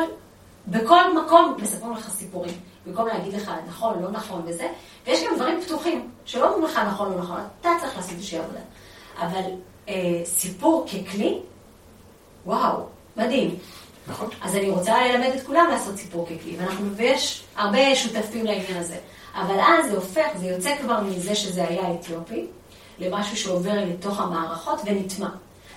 בכל 0.66 1.22
מקום 1.24 1.56
מספרים 1.62 1.92
לך 1.92 2.10
סיפורים. 2.10 2.54
במקום 2.86 3.06
להגיד 3.06 3.34
לך 3.34 3.52
נכון, 3.68 4.02
לא 4.02 4.10
נכון 4.10 4.42
וזה, 4.46 4.68
ויש 5.06 5.20
גם 5.26 5.36
דברים 5.36 5.62
פתוחים, 5.62 6.10
שלא 6.24 6.48
אומרים 6.48 6.64
לך 6.64 6.78
נכון, 6.78 7.12
לא 7.12 7.18
נכון, 7.18 7.40
אתה 7.60 7.68
צריך 7.80 7.96
לעשות 7.96 8.12
איזושהי 8.12 8.38
עבודה. 8.38 8.60
אבל 9.18 9.42
אה, 9.88 10.20
סיפור 10.24 10.86
ככלי, 10.86 11.38
וואו, 12.46 12.86
מדהים. 13.16 13.58
נכון. 14.06 14.28
אז 14.40 14.56
אני 14.56 14.70
רוצה 14.70 15.08
ללמד 15.08 15.30
את 15.36 15.46
כולם 15.46 15.66
לעשות 15.70 15.96
סיפור 15.96 16.26
ככלי, 16.26 16.56
ואנחנו, 16.58 16.96
ויש 16.96 17.44
הרבה 17.56 17.94
שותפים 17.96 18.44
לעניין 18.46 18.76
הזה. 18.76 18.96
אבל 19.34 19.60
אז 19.60 19.90
זה 19.90 19.96
הופך, 19.96 20.26
זה 20.36 20.46
יוצא 20.46 20.76
כבר 20.82 21.00
מזה 21.00 21.34
שזה 21.34 21.68
היה 21.68 21.94
אתיופי, 21.94 22.46
למשהו 22.98 23.36
שעובר 23.36 23.72
לתוך 23.74 24.20
המערכות 24.20 24.80
ונטמע. 24.84 25.28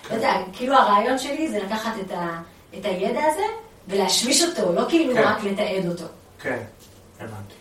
אתה 0.08 0.16
יודע, 0.16 0.34
כאילו 0.54 0.76
הרעיון 0.76 1.18
שלי 1.18 1.52
זה 1.52 1.60
לקחת 1.64 1.92
את, 2.06 2.12
ה, 2.12 2.42
את 2.80 2.86
הידע 2.86 3.22
הזה 3.32 3.44
ולהשמיש 3.88 4.44
אותו, 4.44 4.74
לא 4.74 4.86
כאילו 4.90 5.14
כן. 5.14 5.24
רק 5.24 5.44
לתעד 5.44 5.86
אותו, 5.90 6.06
כן, 6.40 6.64
הבנתי. 7.20 7.54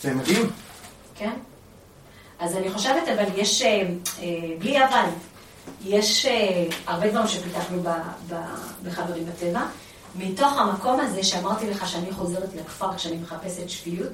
זה 0.00 0.14
מדהים. 0.14 0.50
כן? 1.14 1.32
אז 2.40 2.56
אני 2.56 2.70
חושבת, 2.70 3.08
אבל 3.08 3.24
יש, 3.36 3.62
אה, 3.62 3.82
אה, 4.22 4.26
בלי 4.58 4.84
אבל, 4.84 5.08
יש 5.84 6.26
אה, 6.26 6.66
הרבה 6.86 7.10
דברים 7.10 7.28
שפיתחנו 7.28 7.82
ב, 7.82 7.88
ב, 8.28 8.34
בחברים 8.84 9.26
בטבע. 9.26 9.66
מתוך 10.14 10.52
המקום 10.58 11.00
הזה 11.00 11.22
שאמרתי 11.22 11.70
לך 11.70 11.88
שאני 11.88 12.12
חוזרת 12.12 12.54
לכפר 12.54 12.96
כשאני 12.96 13.16
מחפשת 13.16 13.68
שפיות, 13.68 14.12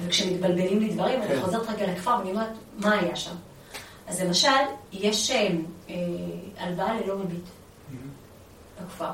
וכשמתבלבלים 0.00 0.80
לי 0.80 0.88
דברים, 0.88 1.22
אני 1.22 1.28
כן. 1.28 1.42
חוזרת 1.42 1.70
רגע 1.70 1.86
לכפר 1.86 2.16
ואני 2.18 2.30
אומרת, 2.30 2.48
מה 2.78 2.92
היה 2.92 3.16
שם? 3.16 3.34
אז 4.06 4.20
למשל, 4.20 4.48
יש 4.92 5.30
אה, 5.30 5.48
אה, 5.88 5.94
הלוואה 6.58 7.00
ללא 7.00 7.14
ריבית 7.14 7.44
בכפר. 8.82 9.10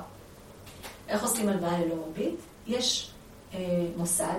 איך 1.09 1.23
עושים 1.23 1.49
הלוואה 1.49 1.79
ללא 1.79 1.95
ריבית? 2.07 2.41
יש 2.67 3.11
אה, 3.55 3.59
מוסד 3.97 4.39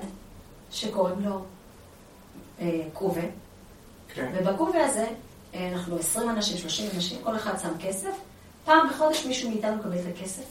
שקוראים 0.71 1.25
לו 1.25 1.41
אה, 2.59 2.81
קרובה, 2.93 3.21
כן. 4.15 4.31
ובקובה 4.33 4.85
הזה 4.85 5.07
אה, 5.53 5.69
אנחנו 5.73 5.99
20 5.99 6.29
אנשים, 6.29 6.57
30 6.57 6.89
אנשים, 6.95 7.17
כל 7.23 7.35
אחד 7.35 7.59
שם 7.61 7.71
כסף. 7.79 8.09
פעם 8.65 8.89
בחודש 8.89 9.25
מישהו 9.25 9.49
מאיתנו 9.49 9.75
מקבל 9.75 9.99
את 9.99 10.05
הכסף, 10.15 10.45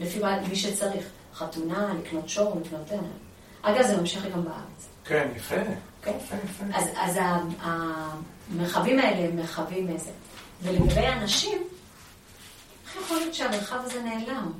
לפי 0.00 0.20
מי 0.48 0.56
שצריך. 0.56 1.04
חתונה, 1.34 1.94
לקנות 2.00 2.28
שור, 2.28 2.60
לקנות... 2.64 2.92
אה, 2.92 2.98
אגב, 3.62 3.86
זה 3.86 3.96
ממשיך 3.96 4.24
גם 4.24 4.44
בארץ. 4.44 4.88
כן, 5.04 5.28
יפה. 5.36 5.54
אוקיי? 5.98 6.16
יפה, 6.16 6.36
יפה. 6.44 6.64
אז, 6.74 6.88
אז 6.96 7.18
המרחבים 7.60 8.98
האלה 8.98 9.28
הם 9.28 9.36
מרחבים 9.36 9.88
איזה. 9.88 10.10
ולגבי 10.62 11.06
אנשים, 11.06 11.58
איך 12.86 12.96
יכול 13.04 13.16
להיות 13.16 13.34
שהמרחב 13.34 13.78
הזה 13.84 14.02
נעלם? 14.02 14.52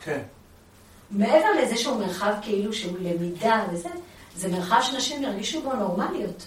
כן. 0.00 0.20
מעבר 1.10 1.48
לזה 1.62 1.76
שהוא 1.76 2.00
מרחב 2.00 2.34
כאילו 2.42 2.72
שהוא 2.72 2.98
למידה 3.00 3.64
וזה, 3.72 3.88
זה 4.36 4.48
מרחב 4.48 4.78
שנשים 4.82 5.22
ירגישו 5.22 5.62
בו 5.62 5.72
נורמליות. 5.72 6.46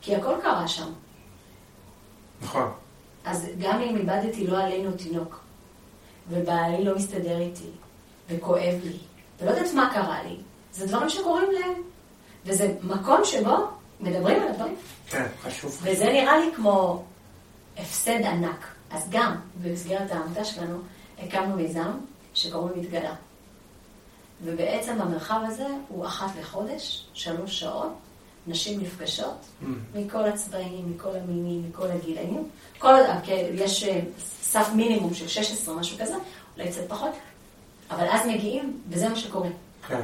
כי 0.00 0.16
הכל 0.16 0.34
קרה 0.42 0.68
שם. 0.68 0.92
נכון. 2.42 2.72
אז 3.24 3.46
גם 3.58 3.80
אם 3.80 3.96
איבדתי 3.96 4.46
לא 4.46 4.62
עלינו 4.62 4.92
תינוק, 4.92 5.40
ובעלי 6.28 6.84
לא 6.84 6.96
מסתדר 6.96 7.40
איתי, 7.40 7.70
וכואב 8.28 8.74
לי, 8.84 8.98
ולא 9.40 9.50
יודעת 9.50 9.74
מה 9.74 9.90
קרה 9.94 10.22
לי, 10.22 10.36
זה 10.72 10.86
דברים 10.86 11.08
שקורים 11.08 11.50
להם. 11.52 11.82
וזה 12.46 12.74
מקום 12.82 13.24
שבו 13.24 13.56
מדברים 14.00 14.42
על 14.42 14.48
הדברים. 14.48 14.76
כן, 15.08 15.26
חשוב. 15.42 15.80
וזה 15.82 16.04
נראה 16.04 16.38
לי 16.38 16.50
כמו 16.56 17.04
הפסד 17.76 18.22
ענק. 18.22 18.66
אז 18.90 19.06
גם 19.10 19.36
במסגרת 19.62 20.10
העמותה 20.10 20.44
שלנו 20.44 20.78
הקמנו 21.18 21.56
מיזם 21.56 21.90
שקוראים 22.34 22.80
מתגלה. 22.80 23.14
ובעצם 24.44 25.00
המרחב 25.00 25.40
הזה 25.46 25.66
הוא 25.88 26.06
אחת 26.06 26.30
לחודש, 26.40 27.06
שלוש 27.14 27.60
שעות, 27.60 27.92
נשים 28.50 28.80
נפגשות 28.80 29.34
Mm. 29.62 29.66
מכל 29.94 30.24
הצבעים, 30.24 30.92
מכל 30.94 31.16
המינים, 31.16 31.64
מכל 31.68 31.86
הגילאים. 31.90 32.48
כל, 32.78 32.94
כן, 33.24 33.46
יש 33.54 33.84
אה, 33.84 34.00
סף 34.42 34.68
מינימום 34.74 35.14
של 35.14 35.28
16, 35.28 35.74
משהו 35.74 35.98
כזה, 36.00 36.14
אולי 36.56 36.70
קצת 36.70 36.80
פחות, 36.88 37.10
אבל 37.90 38.06
אז 38.10 38.26
מגיעים, 38.26 38.80
וזה 38.88 39.08
מה 39.08 39.16
שקורה. 39.16 39.48
כן. 39.88 40.00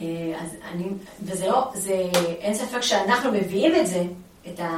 אה, 0.00 0.06
אז 0.40 0.50
אני, 0.72 0.84
וזה 1.22 1.46
לא, 1.46 1.70
זה, 1.74 1.92
אין 2.40 2.54
ספק 2.54 2.80
שאנחנו 2.80 3.32
מביאים 3.32 3.76
את 3.80 3.86
זה, 3.86 4.02
את, 4.48 4.60
ה, 4.60 4.68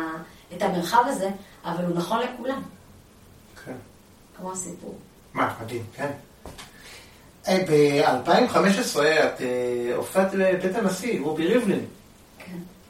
את 0.56 0.62
המרחב 0.62 1.02
הזה, 1.06 1.30
אבל 1.64 1.84
הוא 1.84 1.96
נכון 1.96 2.20
לכולם, 2.20 2.62
כן. 3.64 3.76
כמו 4.36 4.52
הסיפור. 4.52 4.94
מה, 5.34 5.54
מדהים, 5.62 5.82
כן. 5.96 6.10
אה, 7.48 7.58
ב-2015 7.68 9.00
את 9.02 9.40
הופעת 9.96 10.34
לבית 10.34 10.76
הנשיא, 10.76 11.20
רובי 11.20 11.46
ריבלין. 11.46 11.86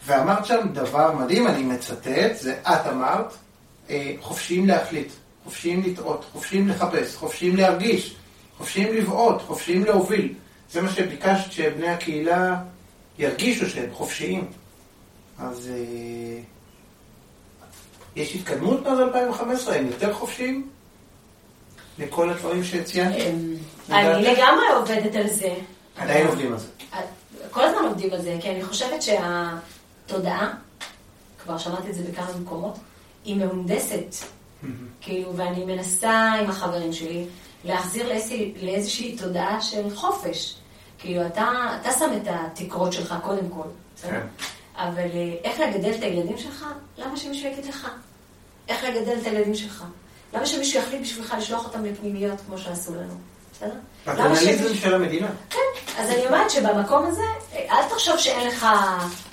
ואמרת 0.07 0.47
שם 0.47 0.69
דבר 0.73 1.13
מדהים, 1.13 1.47
אני 1.47 1.63
מצטט, 1.63 2.37
זה 2.37 2.61
את 2.63 2.87
אמרת, 2.91 3.35
אה, 3.91 4.13
חופשיים 4.21 4.67
להחליט, 4.67 5.09
חופשיים 5.45 5.83
לטעות, 5.87 6.25
חופשיים 6.33 6.69
לחפש, 6.69 7.17
חופשיים 7.17 7.57
להרגיש, 7.57 8.17
חופשיים 8.59 8.95
לבעוט, 8.95 9.43
חופשיים 9.43 9.85
להוביל. 9.85 10.35
זה 10.71 10.83
מה 10.83 10.91
שביקשת 10.91 11.53
שבני 11.53 11.89
הקהילה 11.89 12.57
ירגישו 13.19 13.71
שהם 13.71 13.91
חופשיים. 13.93 14.47
אז 15.39 15.71
אה, 15.75 16.41
יש 18.17 18.35
התקדמות 18.35 18.87
מאז 18.87 19.01
2015? 19.01 19.77
הם 19.77 19.87
יותר 19.87 20.13
חופשיים? 20.13 20.69
לכל 21.99 22.31
הדברים 22.31 22.65
שציינתי? 22.65 23.31
אמ, 23.31 23.55
לדעתך? 23.89 24.17
אני 24.17 24.23
לגמרי 24.23 24.67
עובדת 24.77 25.17
על 25.17 25.29
זה. 25.29 25.55
עדיין 25.97 26.27
עובדים 26.27 26.53
על 26.53 26.59
זה. 26.59 26.67
כל 27.51 27.61
הזמן 27.61 27.85
עובדים 27.85 28.13
על 28.13 28.23
זה, 28.23 28.37
כי 28.41 28.51
אני 28.51 28.65
חושבת 28.65 29.03
שהתודעה, 30.07 30.55
כבר 31.43 31.59
שמעתי 31.59 31.91
את 31.91 31.95
זה 31.95 32.03
בכמה 32.03 32.27
מקומות, 32.41 32.79
היא 33.25 33.37
מהונדסת. 33.37 34.15
כאילו, 35.01 35.37
ואני 35.37 35.65
מנסה 35.65 36.33
עם 36.33 36.51
החברים 36.51 36.93
שלי 36.93 37.27
להחזיר 37.65 38.09
לאיזושהי, 38.09 38.55
לאיזושהי 38.63 39.17
תודעה 39.19 39.61
של 39.61 39.97
חופש. 39.97 40.57
כאילו, 40.99 41.27
אתה, 41.27 41.77
אתה 41.81 41.93
שם 41.93 42.11
את 42.17 42.29
התקרות 42.31 42.93
שלך 42.93 43.15
קודם 43.23 43.49
כל, 43.49 43.69
בסדר? 43.97 44.11
כן. 44.11 44.27
אבל 44.77 45.11
אה, 45.15 45.35
איך 45.45 45.61
לגדל 45.61 45.91
את 45.99 46.03
הילדים 46.03 46.39
שלך? 46.39 46.67
למה 46.99 47.17
שמישהו 47.17 47.51
יגיד 47.51 47.67
לך? 47.67 47.89
איך 48.69 48.85
לגדל 48.85 49.15
את 49.23 49.27
הילדים 49.27 49.55
שלך? 49.55 49.85
למה 50.35 50.47
שמישהו 50.47 50.81
יחליט 50.81 51.03
בשבילך 51.03 51.35
לשלוח 51.39 51.65
אותם 51.65 51.85
לפנימיות 51.85 52.39
כמו 52.47 52.59
שעשו 52.59 52.95
לנו? 52.95 53.15
בסדר? 53.53 53.75
פטרנליזם 54.05 54.75
של 54.75 54.95
המדינה. 54.95 55.29
כן, 55.51 55.59
אז 55.99 56.11
אני 56.11 56.27
אומרת 56.27 56.51
שבמקום 56.51 57.07
הזה, 57.07 57.23
אל 57.53 57.89
תחשוב 57.89 58.19
שאין 58.19 58.49
לך 58.49 58.67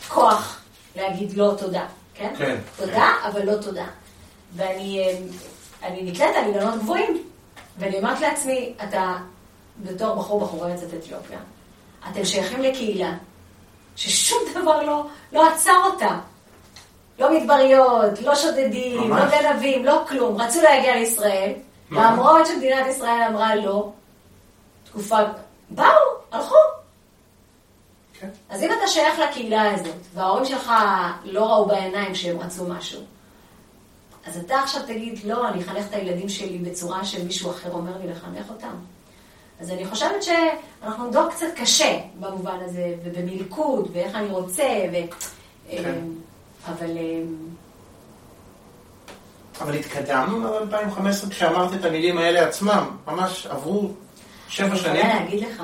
כוח 0.07 0.60
להגיד 0.95 1.37
לא 1.37 1.53
תודה, 1.57 1.85
כן? 2.13 2.33
כן. 2.37 2.57
תודה, 2.77 3.13
אבל 3.25 3.45
לא 3.45 3.61
תודה. 3.61 3.85
ואני 4.55 4.99
אה, 4.99 5.17
אני 5.87 6.03
נתלית 6.03 6.35
על 6.35 6.45
אילנות 6.45 6.79
גבוהים, 6.79 7.23
ואני 7.77 7.97
אומרת 7.97 8.19
לעצמי, 8.19 8.73
אתה, 8.83 9.17
בתור 9.83 10.15
בחור 10.15 10.39
בחורה 10.41 10.69
יוצאת 10.69 10.93
אתיופיה, 10.93 11.39
אתם 12.11 12.25
שייכים 12.25 12.61
לקהילה 12.61 13.13
ששום 13.95 14.39
דבר 14.55 14.81
לא, 14.81 15.05
לא 15.31 15.49
עצר 15.49 15.77
אותה. 15.85 16.19
לא 17.19 17.37
מדבריות, 17.37 18.21
לא 18.21 18.35
שודדים, 18.35 19.09
ממש. 19.09 19.33
לא 19.33 19.41
גנבים, 19.41 19.85
לא 19.85 20.03
כלום. 20.07 20.41
רצו 20.41 20.61
להגיע 20.61 20.95
לישראל. 20.95 21.51
למרות 21.91 22.47
שמדינת 22.47 22.87
ישראל 22.87 23.21
אמרה 23.29 23.55
לא, 23.55 23.91
תקופה, 24.83 25.17
באו, 25.69 25.85
הלכו. 26.31 26.55
כן. 28.21 28.29
אז 28.49 28.63
אם 28.63 28.69
אתה 28.77 28.87
שייך 28.87 29.19
לקהילה 29.19 29.71
הזאת, 29.71 29.95
וההורים 30.13 30.45
שלך 30.45 30.71
לא 31.23 31.45
ראו 31.45 31.65
בעיניים 31.65 32.15
שהם 32.15 32.39
רצו 32.39 32.67
משהו, 32.67 33.01
אז 34.25 34.37
אתה 34.37 34.59
עכשיו 34.59 34.81
תגיד, 34.87 35.19
לא, 35.23 35.49
אני 35.49 35.61
אחנך 35.61 35.85
את 35.89 35.93
הילדים 35.93 36.29
שלי 36.29 36.57
בצורה 36.57 37.05
שמישהו 37.05 37.51
אחר 37.51 37.71
אומר 37.71 37.97
לי 37.97 38.07
לחנך 38.07 38.49
אותם. 38.49 38.75
אז 39.59 39.71
אני 39.71 39.85
חושבת 39.85 40.23
שאנחנו 40.23 41.11
דור 41.11 41.29
קצת 41.29 41.45
קשה 41.55 41.99
במובן 42.19 42.57
הזה, 42.65 42.95
ובמלכוד, 43.03 43.89
ואיך 43.93 44.15
אני 44.15 44.29
רוצה, 44.29 44.63
ו... 44.91 44.95
כן. 45.69 45.99
אבל 46.67 46.97
אה, 46.97 47.21
אבל 49.61 49.75
התקדמנו 49.75 50.39
מאז 50.39 50.53
2015 50.61 51.29
כשאמרת 51.29 51.73
את 51.73 51.85
המילים 51.85 52.17
האלה 52.17 52.47
עצמם. 52.47 52.97
ממש 53.07 53.47
עברו 53.47 53.91
שבע 54.47 54.67
אני 54.67 54.77
שנים. 54.77 54.95
יכולה 54.95 55.19
להגיד 55.19 55.39
לך 55.39 55.63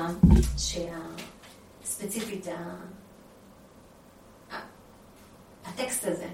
שספציפית 1.98 2.46
הטקסט 5.66 6.04
הזה, 6.04 6.24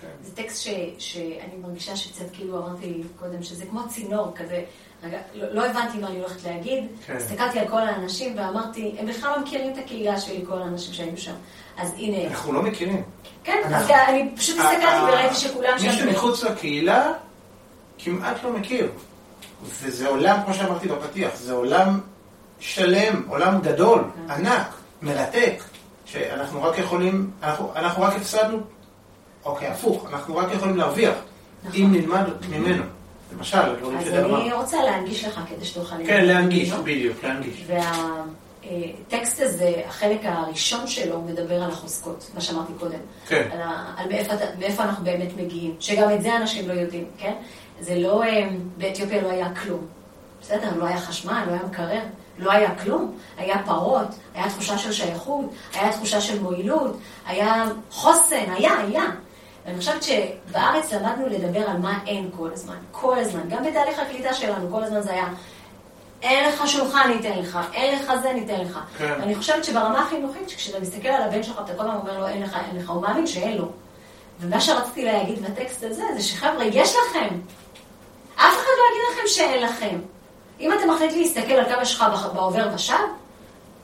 כן. 0.00 0.06
זה 0.22 0.34
טקסט 0.36 0.62
ש, 0.62 0.68
שאני 0.98 1.56
מרגישה 1.62 1.96
שקצת 1.96 2.24
כאילו 2.32 2.58
אמרתי 2.58 3.02
קודם, 3.18 3.42
שזה 3.42 3.66
כמו 3.66 3.88
צינור 3.88 4.32
כזה, 4.36 4.64
רגע, 5.04 5.18
לא, 5.34 5.54
לא 5.54 5.66
הבנתי 5.66 5.98
מה 5.98 6.06
אני 6.08 6.18
הולכת 6.20 6.44
להגיד, 6.44 6.84
כן. 7.06 7.16
הסתכלתי 7.16 7.58
על 7.58 7.68
כל 7.68 7.80
האנשים 7.80 8.38
ואמרתי, 8.38 8.94
הם 8.98 9.06
בכלל 9.06 9.30
לא 9.30 9.40
מכירים 9.42 9.72
את 9.72 9.78
הקהילה 9.78 10.20
שלי, 10.20 10.44
כל 10.48 10.62
האנשים 10.62 10.94
שהיו 10.94 11.16
שם. 11.18 11.34
אז 11.76 11.92
הנה, 11.96 12.30
אנחנו 12.30 12.52
לא 12.52 12.62
מכירים. 12.62 13.02
כן, 13.44 13.60
אז 13.64 13.72
אנחנו- 13.72 13.94
אני 14.08 14.30
פשוט 14.36 14.58
הסתכלתי 14.58 14.84
ה- 14.84 15.04
וראיתי 15.08 15.34
שכולם 15.34 15.74
מי 15.74 15.80
שם. 15.80 15.92
שמחוץ 15.92 16.42
לקהילה 16.44 17.12
כמעט 17.98 18.42
לא 18.44 18.52
מכיר. 18.52 18.90
וזה 19.64 20.08
עולם, 20.08 20.38
כמו 20.44 20.54
שאמרתי 20.54 20.88
בפתיח, 20.88 21.34
זה 21.36 21.52
עולם 21.52 22.00
שלם, 22.60 23.22
עולם 23.28 23.60
גדול, 23.60 24.04
כן. 24.26 24.30
ענק, 24.30 24.74
מרתק, 25.04 25.62
שאנחנו 26.04 26.62
רק 26.62 26.78
יכולים, 26.78 27.30
אנחנו, 27.42 27.72
אנחנו 27.76 28.02
רק 28.02 28.12
הפסדנו, 28.16 28.58
אוקיי, 29.44 29.68
הפוך, 29.68 30.06
אנחנו 30.12 30.36
רק 30.36 30.46
יכולים 30.54 30.76
להרוויח, 30.76 31.14
נכון. 31.64 31.80
אם 31.80 31.92
נלמד 31.92 32.24
ממנו. 32.50 32.82
למשל, 33.36 33.58
הדברים 33.58 33.98
אז 33.98 34.04
שאתה 34.04 34.24
אמרת. 34.24 34.42
אני 34.42 34.52
רוצה 34.52 34.82
להנגיש 34.82 35.24
לך 35.24 35.40
כדי 35.48 35.64
שתוכל... 35.64 35.96
כן, 35.96 36.14
ללמוד 36.14 36.26
להנגיש, 36.30 36.70
ממנו. 36.70 36.82
בדיוק, 36.82 37.24
להנגיש. 37.24 37.64
והטקסט 37.66 39.40
הזה, 39.40 39.72
החלק 39.86 40.20
הראשון 40.24 40.86
שלו, 40.86 41.20
מדבר 41.22 41.62
על 41.62 41.70
החוזקות, 41.70 42.30
מה 42.34 42.40
שאמרתי 42.40 42.72
קודם. 42.78 42.98
כן. 43.28 43.48
על, 43.52 43.60
ה- 43.60 43.94
על 43.96 44.08
מאיפה, 44.08 44.32
מאיפה 44.58 44.82
אנחנו 44.82 45.04
באמת 45.04 45.28
מגיעים. 45.36 45.74
שגם 45.80 46.10
את 46.10 46.22
זה 46.22 46.36
אנשים 46.36 46.68
לא 46.68 46.72
יודעים, 46.72 47.04
כן? 47.18 47.34
זה 47.80 47.94
לא, 47.98 48.22
אה, 48.22 48.48
באתיופיה 48.78 49.22
לא 49.22 49.30
היה 49.30 49.54
כלום. 49.54 49.86
בסדר, 50.40 50.76
לא 50.76 50.84
היה 50.86 50.98
חשמל, 50.98 51.42
לא 51.46 51.52
היה 51.52 51.60
מקרר, 51.70 52.00
לא 52.38 52.52
היה 52.52 52.74
כלום. 52.74 53.14
היה 53.36 53.56
פרות, 53.66 54.08
היה 54.34 54.48
תחושה 54.48 54.78
של 54.78 54.92
שייכות, 54.92 55.44
היה 55.74 55.92
תחושה 55.92 56.20
של 56.20 56.42
מועילות, 56.42 56.96
היה 57.26 57.64
חוסן, 57.90 58.44
היה, 58.56 58.78
היה. 58.78 59.04
ואני 59.66 59.78
חושבת 59.78 60.02
שבארץ 60.02 60.92
למדנו 60.92 61.26
לדבר 61.26 61.70
על 61.70 61.76
מה 61.76 61.98
אין 62.06 62.30
כל 62.36 62.50
הזמן, 62.52 62.76
כל 62.92 63.18
הזמן. 63.18 63.40
גם 63.48 63.64
בתהליך 63.64 63.98
הקליטה 63.98 64.34
שלנו, 64.34 64.70
כל 64.70 64.84
הזמן 64.84 65.00
זה 65.00 65.10
היה, 65.12 65.26
אין 66.22 66.48
לך 66.48 66.68
שולחן 66.68 67.12
ניתן 67.12 67.38
לך, 67.38 67.58
אין 67.72 67.98
לך 67.98 68.12
זה 68.22 68.32
ניתן 68.32 68.60
לך. 68.60 68.78
כן. 68.98 69.12
ואני 69.20 69.34
חושבת 69.34 69.64
שברמה 69.64 70.02
החינוכית, 70.02 70.48
כשאתה 70.56 70.80
מסתכל 70.80 71.08
על 71.08 71.22
הבן 71.22 71.42
שלך, 71.42 71.60
אתה 71.64 71.74
כל 71.74 71.82
הזמן 71.82 71.96
אומר 71.96 72.18
לו, 72.18 72.28
אין 72.28 72.42
לך, 72.42 72.56
אין 72.68 72.76
לך, 72.76 72.90
הוא 72.90 73.02
מאמין 73.02 73.26
שאין 73.26 73.58
לו. 73.58 73.68
ומה 74.40 74.60
שרציתי 74.60 75.04
להגיד 75.04 75.42
בטקסט 75.42 75.84
הזה, 75.84 76.04
זה 76.16 76.22
שחבר'ה, 76.22 76.64
יש 76.64 76.94
לכם. 76.96 77.34
אף 78.34 78.54
אחד 78.56 78.72
לא 78.78 78.84
יגיד 78.90 79.02
לכם 79.12 79.26
שאין 79.26 79.62
לכם. 79.62 79.98
אם 80.60 80.72
אתה 80.72 80.86
מחליט 80.86 81.12
להסתכל 81.12 81.52
על 81.52 81.74
כמה 81.74 81.84
שלך 81.84 82.06
בעובר 82.34 82.68
ושב, 82.74 82.94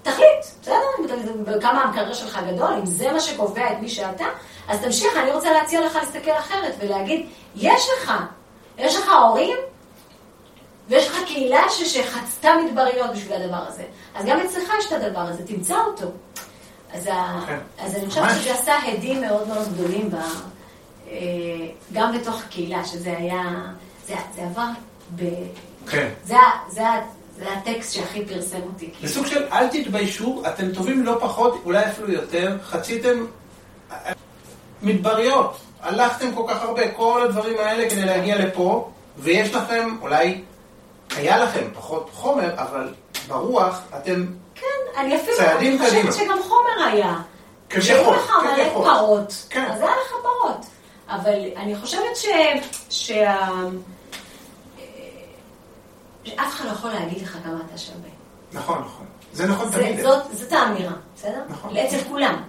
תחליט, 0.03 0.45
בסדר? 0.63 1.61
כמה 1.61 1.83
המקרר 1.83 2.15
שלך 2.15 2.41
גדול, 2.53 2.73
אם 2.73 2.87
זה 2.87 3.13
מה 3.13 3.21
שקובע 3.21 3.73
את 3.73 3.77
מי 3.81 3.89
שאתה, 3.89 4.25
אז 4.69 4.81
תמשיך, 4.81 5.17
אני 5.17 5.33
רוצה 5.33 5.53
להציע 5.53 5.87
לך 5.87 5.95
להסתכל 5.95 6.31
אחרת 6.39 6.75
ולהגיד, 6.79 7.27
יש 7.57 7.83
לך, 7.97 8.13
יש 8.79 8.97
לך 8.97 9.09
הורים, 9.09 9.57
ויש 10.89 11.09
לך 11.09 11.17
קהילה 11.27 11.63
שחצתה 11.69 12.51
מדבריות 12.65 13.11
בשביל 13.11 13.43
הדבר 13.43 13.65
הזה. 13.69 13.83
אז 14.15 14.25
גם 14.27 14.41
אצלך 14.41 14.73
יש 14.79 14.87
את 14.87 14.93
הדבר 14.93 15.21
הזה, 15.21 15.47
תמצא 15.47 15.77
אותו. 15.87 16.07
אז, 16.93 17.07
ה... 17.07 17.41
כן. 17.47 17.59
אז 17.79 17.97
אני 17.97 18.07
חושבת. 18.07 18.31
שזה 18.41 18.55
עשה 18.55 18.79
הדים 18.79 19.21
מאוד 19.21 19.49
מאוד 19.49 19.69
גדולים 19.75 20.11
ב... 20.11 20.15
אה, 21.09 21.19
גם 21.93 22.19
בתוך 22.19 22.43
הקהילה, 22.45 22.85
שזה 22.85 23.17
היה, 23.19 23.43
זה, 24.07 24.15
זה 24.35 24.43
עבר 24.43 24.69
ב... 25.17 25.25
כן. 25.91 26.09
זה, 26.25 26.37
הטקסט 27.43 27.93
שהכי 27.93 28.25
פרסם 28.27 28.63
אותי. 28.63 28.91
זה 29.03 29.09
סוג 29.15 29.27
של 29.27 29.45
אל 29.53 29.69
תתביישו, 29.69 30.43
אתם 30.47 30.73
טובים 30.73 31.05
לא 31.05 31.17
פחות, 31.21 31.63
אולי 31.65 31.87
אפילו 31.87 32.13
יותר, 32.13 32.57
חציתם 32.65 33.27
מדבריות, 34.83 35.57
הלכתם 35.83 36.35
כל 36.35 36.45
כך 36.49 36.63
הרבה, 36.63 36.91
כל 36.91 37.23
הדברים 37.23 37.59
האלה 37.59 37.91
כדי 37.91 38.05
להגיע 38.05 38.39
לפה, 38.39 38.91
ויש 39.19 39.55
לכם, 39.55 39.97
אולי 40.01 40.43
היה 41.17 41.39
לכם 41.39 41.69
פחות 41.75 42.11
חומר, 42.13 42.55
אבל 42.55 42.95
ברוח 43.29 43.81
אתם 43.97 44.27
כן, 44.55 45.01
אני 45.01 45.17
אפילו 45.17 45.37
צעדים 45.37 45.79
אני 45.81 45.91
קדימה. 45.91 46.11
חושבת 46.11 46.27
שגם 46.27 46.39
חומר 46.43 46.85
היה. 46.93 47.17
כביכול, 47.71 47.81
כשהיו 47.81 48.13
לך 48.13 48.33
מלא. 48.45 48.69
פרות, 48.73 49.47
כן. 49.51 49.67
אז 49.71 49.81
היה 49.81 49.91
לך 49.91 50.13
פרות. 50.23 50.67
אבל 51.09 51.41
אני 51.57 51.77
חושבת 51.77 52.17
ש... 52.17 52.27
שה... 52.91 53.37
שאף 56.25 56.55
אחד 56.55 56.65
לא 56.65 56.71
יכול 56.71 56.91
להגיד 56.91 57.23
לך 57.23 57.39
כמה 57.45 57.59
אתה 57.67 57.79
שווה. 57.79 58.09
נכון, 58.53 58.79
נכון. 58.79 59.07
זה 59.33 59.47
נכון 59.47 59.69
זה- 59.73 59.79
תמיד. 59.79 60.01
זאת, 60.01 60.23
זאת 60.33 60.53
האמירה, 60.53 60.93
בסדר? 61.17 61.43
נכון. 61.49 61.77
אצל 61.77 61.99
כולם. 62.09 62.43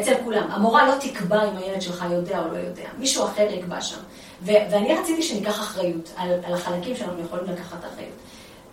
אצל 0.00 0.14
כולם. 0.24 0.50
המורה 0.50 0.88
לא 0.88 0.94
תקבע 1.00 1.44
אם 1.48 1.56
הילד 1.56 1.82
שלך 1.82 2.04
יודע 2.12 2.38
או 2.38 2.48
לא 2.52 2.58
יודע. 2.58 2.84
מישהו 2.98 3.24
אחר 3.24 3.46
יקבע 3.50 3.80
שם. 3.80 3.96
ו- 4.42 4.52
ואני 4.70 4.94
רציתי 4.94 5.22
שניקח 5.22 5.60
אחריות 5.60 6.12
על, 6.16 6.30
על 6.46 6.54
החלקים 6.54 6.96
שאנחנו 6.96 7.20
יכולים 7.24 7.44
לקחת 7.44 7.78
אחריות. 7.78 8.14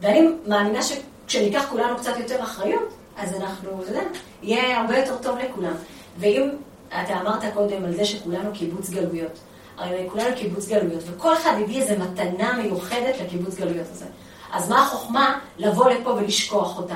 ואני 0.01 0.21
מאמינה 0.47 0.79
שכשניקח 0.83 1.65
כולנו 1.69 1.97
קצת 1.97 2.17
יותר 2.17 2.43
אחריות, 2.43 2.89
אז 3.17 3.35
אנחנו, 3.41 3.81
אתה 3.83 3.89
יודע, 3.91 4.01
יהיה 4.41 4.81
הרבה 4.81 4.97
יותר 4.97 5.17
טוב 5.21 5.38
לכולם. 5.38 5.73
ואם 6.17 6.49
אתה 6.88 7.21
אמרת 7.21 7.43
קודם 7.53 7.85
על 7.85 7.95
זה 7.95 8.05
שכולנו 8.05 8.49
קיבוץ 8.53 8.89
גלויות. 8.89 9.39
הרי 9.82 10.08
כולנו 10.12 10.36
קיבוץ 10.36 10.68
גלויות, 10.68 11.03
וכל 11.06 11.34
אחד 11.34 11.53
הביא 11.64 11.82
איזו 11.82 11.94
מתנה 12.03 12.53
מיוחדת 12.53 13.16
לקיבוץ 13.22 13.56
גלויות 13.56 13.88
הזה. 13.91 14.06
אז 14.53 14.70
מה 14.70 14.82
החוכמה 14.82 15.40
לבוא 15.58 15.90
לפה 15.90 16.10
ולשכוח 16.10 16.78
אותה? 16.78 16.95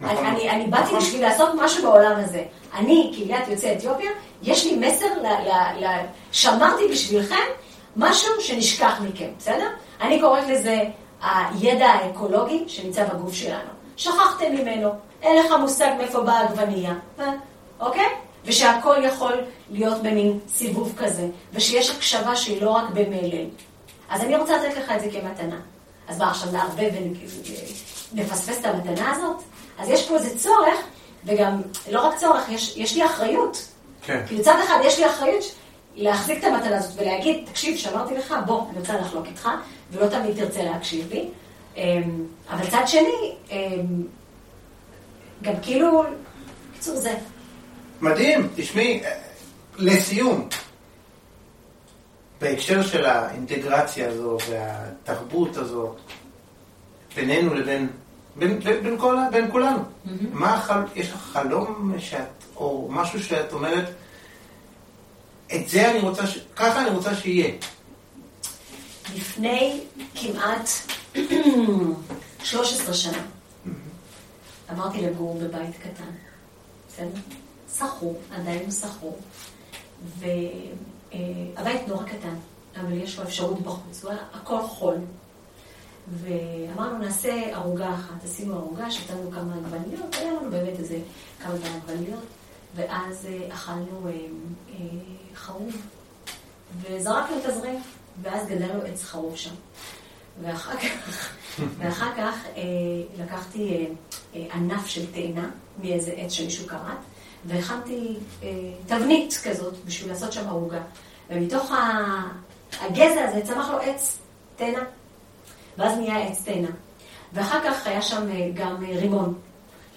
נכון. 0.00 0.16
אני, 0.16 0.28
אני, 0.28 0.50
אני 0.50 0.66
באתי 0.66 0.82
נכון. 0.82 0.98
בשביל 0.98 1.22
לעשות 1.22 1.48
משהו 1.54 1.82
בעולם 1.82 2.12
הזה. 2.16 2.44
אני, 2.74 3.12
קהילת 3.14 3.48
יוצאי 3.48 3.76
אתיופיה, 3.76 4.10
יש 4.42 4.66
לי 4.66 4.76
מסר, 4.76 5.06
ל, 5.22 5.26
ל, 5.26 5.84
ל, 5.84 6.00
שמרתי 6.32 6.82
בשבילכם 6.92 7.44
משהו 7.96 8.30
שנשכח 8.40 9.00
מכם, 9.00 9.28
בסדר? 9.38 9.68
אני 10.00 10.20
קוראת 10.20 10.48
לזה 10.48 10.82
הידע 11.22 11.86
האקולוגי 11.86 12.64
שנמצא 12.66 13.04
בגוף 13.04 13.34
שלנו. 13.34 13.70
שכחתם 13.96 14.52
ממנו, 14.52 14.90
אין 15.22 15.44
לך 15.44 15.52
מושג 15.60 15.90
מאיפה 15.98 16.20
באה 16.20 16.38
העגבנייה, 16.38 16.94
אה, 17.20 17.32
אוקיי? 17.80 18.08
ושהכול 18.46 19.04
יכול 19.04 19.32
להיות 19.70 20.02
במין 20.02 20.38
סיבוב 20.48 20.92
כזה, 20.96 21.28
ושיש 21.52 21.90
הקשבה 21.90 22.36
שהיא 22.36 22.62
לא 22.62 22.70
רק 22.70 22.90
במלל. 22.90 23.46
אז 24.10 24.20
אני 24.22 24.36
רוצה 24.36 24.56
לתת 24.56 24.76
לך 24.76 24.92
את 24.92 25.00
זה 25.00 25.10
כמתנה. 25.10 25.60
אז 26.08 26.18
מה, 26.18 26.30
עכשיו 26.30 26.52
נערבב 26.52 26.90
ונפספס 28.12 28.60
את 28.60 28.64
המתנה 28.64 29.10
הזאת? 29.10 29.42
אז 29.78 29.88
יש 29.88 30.08
פה 30.08 30.16
איזה 30.16 30.38
צורך, 30.38 30.78
וגם, 31.24 31.62
לא 31.90 32.06
רק 32.06 32.16
צורך, 32.18 32.48
יש, 32.48 32.76
יש 32.76 32.96
לי 32.96 33.06
אחריות. 33.06 33.68
כן. 34.02 34.22
כי 34.28 34.34
מצד 34.34 34.56
אחד 34.64 34.78
יש 34.84 34.98
לי 34.98 35.06
אחריות 35.10 35.44
להחזיק 35.96 36.38
את 36.38 36.44
המתנה 36.44 36.76
הזאת 36.76 37.02
ולהגיד, 37.02 37.44
תקשיב, 37.46 37.76
שמרתי 37.76 38.14
לך, 38.14 38.34
בוא, 38.46 38.62
אני 38.70 38.78
רוצה 38.78 39.00
לחלוק 39.00 39.26
איתך, 39.26 39.48
ולא 39.92 40.06
תמיד 40.06 40.36
תרצה 40.36 40.62
להקשיב 40.62 41.10
לי. 41.10 41.28
אמ, 41.76 42.26
אבל 42.50 42.70
צד 42.70 42.82
שני, 42.86 43.34
אמ, 43.50 44.02
גם 45.42 45.54
כאילו, 45.62 46.04
בקיצור 46.70 46.96
זה. 46.96 47.14
מדהים, 48.00 48.48
תשמעי, 48.54 49.02
לסיום, 49.76 50.48
בהקשר 52.40 52.82
של 52.82 53.04
האינטגרציה 53.04 54.08
הזו 54.08 54.38
והתרבות 54.50 55.56
הזו 55.56 55.94
בינינו 57.16 57.54
לבין, 57.54 57.88
בין, 58.36 58.60
בין, 58.60 58.82
בין, 58.82 58.98
כל, 58.98 59.16
בין 59.32 59.50
כולנו, 59.50 59.78
מה 60.32 60.54
החל, 60.54 60.80
יש 60.94 61.10
לך 61.10 61.16
חלום 61.16 61.94
שאת, 61.98 62.44
או 62.56 62.88
משהו 62.90 63.22
שאת 63.22 63.52
אומרת, 63.52 63.88
את 65.54 65.68
זה 65.68 65.90
אני 65.90 65.98
רוצה, 65.98 66.26
ש, 66.26 66.38
ככה 66.56 66.82
אני 66.82 66.90
רוצה 66.90 67.14
שיהיה. 67.14 67.52
לפני 69.14 69.80
כמעט 70.14 70.68
13 72.42 72.94
שנה, 72.94 73.22
אמרתי 74.72 75.00
לגור 75.02 75.38
בבית 75.42 75.76
קטן, 75.76 76.10
בסדר? 76.88 77.20
שכור, 77.78 78.18
עדיין 78.30 78.62
הוא 78.62 78.70
שכור, 78.70 79.18
והבית 80.18 81.88
נורא 81.88 82.04
קטן, 82.04 82.34
אבל 82.80 82.92
יש 82.92 83.18
לו 83.18 83.24
אפשרות 83.24 83.60
בחוץ, 83.60 84.04
הוא 84.04 84.10
היה 84.10 84.20
הכל 84.32 84.62
חול. 84.62 84.96
ואמרנו, 86.08 86.98
נעשה 86.98 87.56
ערוגה 87.56 87.94
אחת, 87.94 88.24
עשינו 88.24 88.54
ערוגה, 88.56 88.90
שתנו 88.90 89.30
כמה 89.30 89.54
עגבניות, 89.54 90.14
היה 90.14 90.32
לנו 90.32 90.50
באמת 90.50 90.78
איזה 90.78 90.98
כמה 91.42 91.52
עגבניות, 91.52 92.24
ואז 92.74 93.26
אה, 93.26 93.54
אכלנו 93.54 94.06
אה, 94.06 94.10
אה, 94.68 94.74
חרוב, 95.34 95.76
וזרקנו 96.80 97.38
את 97.38 97.44
הזרים, 97.44 97.82
ואז 98.22 98.48
גדלנו 98.48 98.82
עץ 98.82 99.02
חרוב 99.02 99.36
שם. 99.36 99.54
ואחר 100.42 100.76
כך, 100.76 101.32
ואחר 101.78 102.10
כך 102.16 102.46
אה, 102.56 102.62
לקחתי 103.18 103.68
אה, 103.68 103.86
אה, 104.34 104.54
ענף 104.54 104.86
של 104.86 105.12
תאנה 105.12 105.50
מאיזה 105.82 106.12
עץ 106.12 106.32
שמישהו 106.32 106.68
כרת, 106.68 106.98
והכנתי 107.46 108.16
אה, 108.42 108.48
תבנית 108.86 109.40
כזאת 109.44 109.74
בשביל 109.84 110.10
לעשות 110.12 110.32
שם 110.32 110.48
ערוגה. 110.48 110.80
ומתוך 111.30 111.72
ה- 111.72 112.22
הגזע 112.80 113.24
הזה 113.28 113.40
צמח 113.44 113.70
לו 113.70 113.78
עץ 113.80 114.18
תאנה, 114.56 114.84
ואז 115.78 115.98
נהיה 115.98 116.18
עץ 116.28 116.42
תאנה. 116.44 116.68
ואחר 117.32 117.58
כך 117.64 117.86
היה 117.86 118.02
שם 118.02 118.30
אה, 118.30 118.48
גם 118.54 118.84
אה, 118.84 118.96
רימון. 119.00 119.34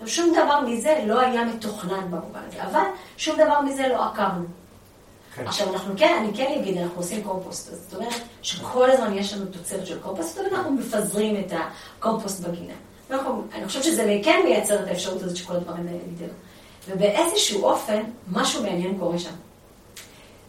עכשיו, 0.01 0.07
שום 0.26 0.34
דבר 0.34 0.59
מזה 0.61 1.03
לא 1.07 1.19
היה 1.19 1.45
מתוכנן 1.45 2.11
במובן 2.11 2.39
הזה, 2.47 2.63
אבל 2.63 2.84
שום 3.17 3.35
דבר 3.35 3.61
מזה 3.61 3.88
לא 3.88 4.05
עקרנו. 4.05 4.45
כן. 5.35 5.47
עכשיו, 5.47 5.73
אנחנו 5.73 5.93
כן, 5.97 6.15
אני 6.23 6.38
כן 6.38 6.59
אגיד, 6.61 6.77
אנחנו 6.77 6.97
עושים 6.97 7.23
קומפוסט. 7.23 7.73
אז 7.73 7.80
זאת 7.89 7.93
אומרת 7.93 8.13
שכל 8.41 8.91
הזמן 8.91 9.13
יש 9.13 9.34
לנו 9.34 9.45
תוצרת 9.45 9.85
של 9.88 9.99
קומפוסט, 9.99 10.30
זאת 10.30 10.38
אומרת, 10.38 10.53
אנחנו 10.53 10.71
מפזרים 10.71 11.39
את 11.39 11.53
הקומפוסט 11.99 12.39
בגינה. 12.47 12.73
ואנחנו, 13.09 13.43
אני 13.53 13.67
חושבת 13.67 13.84
שזה 13.84 14.19
כן 14.23 14.39
מייצר 14.45 14.84
את 14.84 14.88
האפשרות 14.88 15.21
הזאת 15.21 15.38
שכל 15.38 15.53
הדברים 15.55 15.88
האלה 15.88 15.97
יגדלו. 16.11 16.34
ובאיזשהו 16.89 17.63
אופן, 17.63 18.03
משהו 18.27 18.63
מעניין 18.63 18.97
קורה 18.99 19.19
שם. 19.19 19.33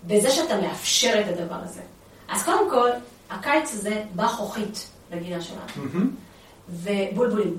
בזה 0.07 0.31
שאתה 0.31 0.61
מאפשר 0.61 1.21
את 1.21 1.39
הדבר 1.39 1.59
הזה. 1.65 1.81
אז 2.29 2.45
קודם 2.45 2.71
כל, 2.71 2.91
הקיץ 3.31 3.75
הזה 3.75 4.03
בא 4.15 4.27
חוכית 4.27 4.89
בגינה 5.11 5.41
שלנו, 5.41 5.61
מהמם. 5.77 6.11
ובולבולים, 6.69 7.59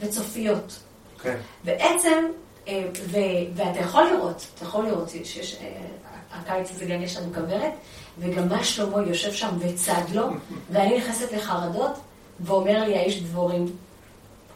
וצופיות. 0.00 0.78
כן. 1.22 1.36
בעצם, 1.64 2.24
אה, 2.68 2.88
ו- 3.06 3.54
ואתה 3.54 3.78
יכול 3.78 4.04
לראות, 4.04 4.46
אתה 4.54 4.64
יכול 4.64 4.86
לראות 4.86 5.08
שיש, 5.08 5.56
אה, 5.60 5.86
הקיץ 6.32 6.70
הזה 6.70 6.84
גם 6.84 7.02
יש 7.02 7.16
לנו 7.16 7.34
כוורת, 7.34 7.72
וגם 8.18 8.48
מה 8.48 8.64
שלמה 8.64 9.02
יושב 9.06 9.32
שם 9.32 9.48
וצד 9.58 10.02
לו, 10.14 10.28
ואני 10.72 10.98
נכנסת 10.98 11.32
לחרדות, 11.32 11.92
ואומר 12.40 12.84
לי 12.84 12.98
האיש 12.98 13.22
דבורים, 13.22 13.66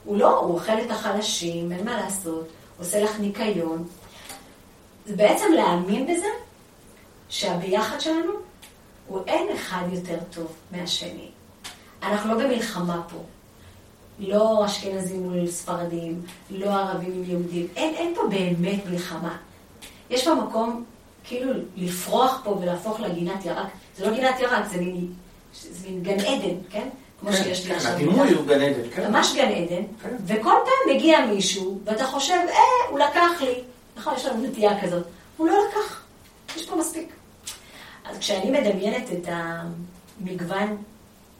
הוא 0.05 0.19
לא, 0.19 0.39
הוא 0.39 0.55
אוכל 0.55 0.81
את 0.86 0.90
החלשים, 0.90 1.73
אין 1.73 1.85
מה 1.85 1.97
לעשות, 2.01 2.48
עושה 2.81 3.01
לך 3.01 3.20
ניקיון. 3.20 3.85
זה 5.07 5.16
בעצם 5.16 5.47
להאמין 5.55 6.07
בזה, 6.07 6.27
שהביחד 7.28 8.01
שלנו, 8.01 8.32
הוא 9.07 9.20
אין 9.27 9.57
אחד 9.57 9.82
יותר 9.93 10.19
טוב 10.31 10.57
מהשני. 10.70 11.28
אנחנו 12.02 12.35
לא 12.35 12.44
במלחמה 12.44 13.02
פה. 13.12 13.19
לא 14.19 14.66
אשכנזים 14.66 15.23
מול 15.23 15.47
ספרדים, 15.47 16.23
לא 16.51 16.70
ערבים 16.70 17.12
עם 17.12 17.31
יהודים. 17.31 17.66
אין, 17.77 17.94
אין 17.94 18.15
פה 18.15 18.23
באמת 18.31 18.86
מלחמה. 18.90 19.36
יש 20.11 20.24
פה 20.28 20.35
מקום 20.35 20.85
כאילו 21.24 21.52
לפרוח 21.77 22.40
פה 22.44 22.51
ולהפוך 22.51 23.01
לגינת 23.01 23.44
ירק. 23.44 23.69
זה 23.97 24.11
לא 24.11 24.16
גינת 24.16 24.40
ירק, 24.40 24.66
זה 24.66 24.81
מין, 24.81 25.12
זה 25.55 25.89
מין 25.89 26.02
גן 26.02 26.20
עדן, 26.20 26.57
כן? 26.70 26.89
כמו 27.21 27.33
שיש 27.33 27.65
לי 27.65 27.71
כן, 27.71 27.77
עכשיו. 27.77 27.93
הדימוי 27.93 28.33
הוא 28.33 28.47
גן 28.47 28.61
עדן, 28.61 28.91
כן. 28.95 29.11
ממש 29.11 29.33
גן 29.37 29.49
עדן, 29.49 29.83
כן. 30.03 30.17
וכל 30.27 30.55
פעם 30.65 30.95
מגיע 30.95 31.27
מישהו, 31.27 31.81
ואתה 31.85 32.07
חושב, 32.07 32.39
אה, 32.49 32.91
הוא 32.91 32.99
לקח 32.99 33.41
לי. 33.41 33.63
נכון, 33.97 34.15
יש 34.17 34.27
לנו 34.27 34.47
נטייה 34.47 34.83
כזאת. 34.83 35.07
הוא 35.37 35.49
לא 35.49 35.55
לקח, 35.69 36.03
יש 36.57 36.67
פה 36.67 36.77
מספיק. 36.77 37.13
אז 38.05 38.19
כשאני 38.19 38.61
מדמיינת 38.61 39.13
את 39.13 39.29
המגוון, 39.29 40.77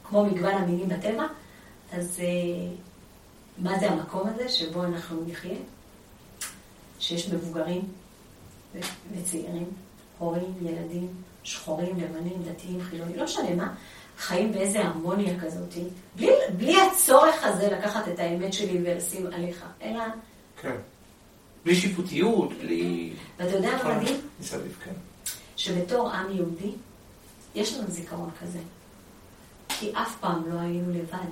כמו 0.09 0.25
מגוון 0.25 0.53
המינים 0.53 0.89
בטבע, 0.89 1.25
אז 1.93 2.19
אה, 2.19 2.27
מה 3.57 3.79
זה 3.79 3.89
המקום 3.89 4.27
הזה 4.27 4.49
שבו 4.49 4.83
אנחנו 4.83 5.23
נחיה? 5.27 5.57
שיש 6.99 7.29
מבוגרים 7.29 7.81
וצעירים, 9.13 9.65
הורים, 10.17 10.53
ילדים, 10.61 11.07
שחורים, 11.43 11.97
לבנים, 11.97 12.43
דתיים, 12.43 12.81
חילונים, 12.81 13.15
לא 13.15 13.23
משנה 13.23 13.55
מה, 13.55 13.73
חיים 14.21 14.51
באיזה 14.51 14.85
הרמוניה 14.85 15.39
כזאת, 15.39 15.73
בלי, 16.15 16.31
בלי 16.57 16.81
הצורך 16.81 17.43
הזה 17.43 17.69
לקחת 17.71 18.07
את 18.07 18.19
האמת 18.19 18.53
שלי 18.53 18.79
ולשים 18.83 19.27
עליך, 19.27 19.65
אלא, 19.81 20.03
כן. 20.61 20.75
בלי 21.65 21.75
שיפוטיות, 21.75 22.53
בלי... 22.53 23.13
ואתה 23.39 23.55
יודע 23.55 23.83
מה 23.83 23.97
מדהים? 23.97 24.15
מסביב, 24.39 24.77
כן. 24.85 24.93
שבתור 25.55 26.09
עם 26.09 26.37
יהודי, 26.37 26.71
יש 27.55 27.73
לנו 27.73 27.87
זיכרון 27.87 28.29
כזה. 28.41 28.59
כי 29.69 29.91
אף 29.93 30.15
פעם 30.19 30.43
לא 30.53 30.59
היינו 30.59 30.93
לבד. 30.93 31.31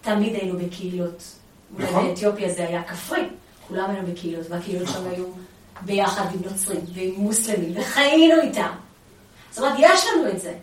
תמיד 0.00 0.34
היינו 0.34 0.58
בקהילות. 0.58 1.22
נכון. 1.76 1.94
אולי 1.94 2.08
באתיופיה 2.08 2.52
זה 2.52 2.68
היה 2.68 2.82
כפרי, 2.82 3.28
כולם 3.68 3.90
היינו 3.90 4.06
בקהילות, 4.12 4.46
והקהילות 4.50 4.88
שם 4.88 5.06
היו 5.06 5.24
ביחד 5.84 6.24
עם 6.34 6.40
נוצרים 6.50 6.80
ועם 6.94 7.14
מוסלמים, 7.14 7.72
וחיינו 7.76 8.42
איתם. 8.42 8.72
זאת 9.50 9.58
אומרת, 9.58 9.74
יש 9.78 10.00
לנו 10.06 10.28
את 10.28 10.40
זה. 10.40 10.54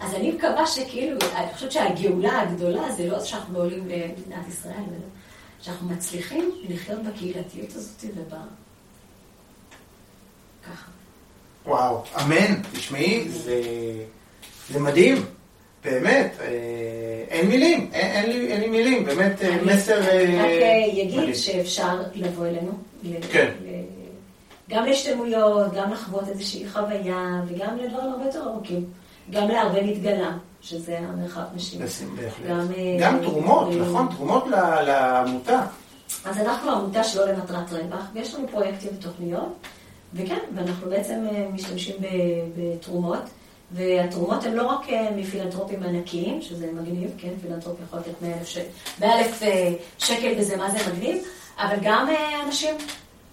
אז 0.00 0.14
אני 0.14 0.30
מקווה 0.32 0.66
שכאילו, 0.66 1.16
אני 1.36 1.54
חושבת 1.54 1.72
שהגאולה 1.72 2.40
הגדולה 2.40 2.92
זה 2.92 3.06
לא 3.08 3.24
שאנחנו 3.24 3.58
עולים 3.58 3.78
למדינת 3.88 4.48
ישראל, 4.48 4.72
אלא 4.74 5.06
שאנחנו 5.60 5.88
מצליחים 5.88 6.50
לחיות 6.68 7.00
בקהילתיות 7.02 7.70
הזאת 7.74 8.04
וב... 8.16 8.34
ככה. 10.64 10.90
וואו, 11.66 12.02
אמן. 12.22 12.62
תשמעי, 12.72 13.28
זה, 13.28 13.62
זה 14.70 14.80
מדהים. 14.80 15.16
באמת, 15.84 16.32
אה, 16.40 16.46
אין 17.28 17.48
מילים, 17.48 17.90
אין, 17.92 18.10
אין, 18.10 18.30
לי, 18.30 18.52
אין 18.52 18.60
לי 18.60 18.68
מילים, 18.68 19.04
באמת 19.04 19.42
אה, 19.42 19.48
אני 19.54 19.74
מסר... 19.74 20.02
אה, 20.02 20.24
רק 20.38 20.62
אה, 20.62 20.84
יגיד 20.92 21.18
מדהים. 21.18 21.34
שאפשר 21.34 22.02
לבוא 22.14 22.46
אלינו. 22.46 22.72
כן. 23.32 23.50
ל- 23.64 23.96
גם 24.70 24.84
להשתלמויות, 24.84 25.72
גם 25.74 25.92
לחוות 25.92 26.28
איזושהי 26.28 26.68
חוויה, 26.68 27.42
וגם 27.48 27.76
לדברים 27.76 28.12
הרבה 28.12 28.24
יותר 28.24 28.42
ארוכים. 28.42 28.84
גם 29.30 29.48
להרבה 29.48 29.82
מתגלה, 29.82 30.30
שזה 30.60 30.98
המרחב 30.98 31.40
בהחלט. 32.16 32.46
גם, 32.48 32.66
אה, 32.76 32.96
גם 33.00 33.18
תרומות, 33.22 33.68
אה, 33.72 33.76
נכון? 33.76 34.08
תרומות 34.16 34.44
לעמותה. 34.86 35.66
אז 36.24 36.38
אנחנו 36.38 36.70
עמותה 36.70 37.04
שלא 37.04 37.26
למטרת 37.26 37.72
רווח, 37.72 38.04
ויש 38.14 38.34
לנו 38.34 38.48
פרויקטים 38.48 38.90
ותוכניות, 38.98 39.52
וכן, 40.14 40.38
ואנחנו 40.54 40.90
בעצם 40.90 41.24
אה, 41.32 41.46
משתמשים 41.52 41.96
בתרומות, 42.56 43.22
והתרומות 43.72 44.44
הן 44.44 44.52
לא 44.52 44.66
רק 44.66 44.86
מפילנטרופים 45.16 45.82
ענקיים, 45.82 46.42
שזה 46.42 46.72
מגניב, 46.72 47.10
כן, 47.18 47.32
פילנטרופ 47.42 47.76
יכול 47.86 47.98
לתת 47.98 48.22
100 48.22 48.38
אלף 48.38 48.48
שקל, 48.48 48.68
באלף 48.98 49.42
אה, 49.42 49.72
שקל 49.98 50.32
וזה 50.38 50.56
מה 50.56 50.70
זה 50.70 50.78
מגניב, 50.92 51.24
אבל 51.58 51.76
גם 51.82 52.08
אנשים 52.46 52.74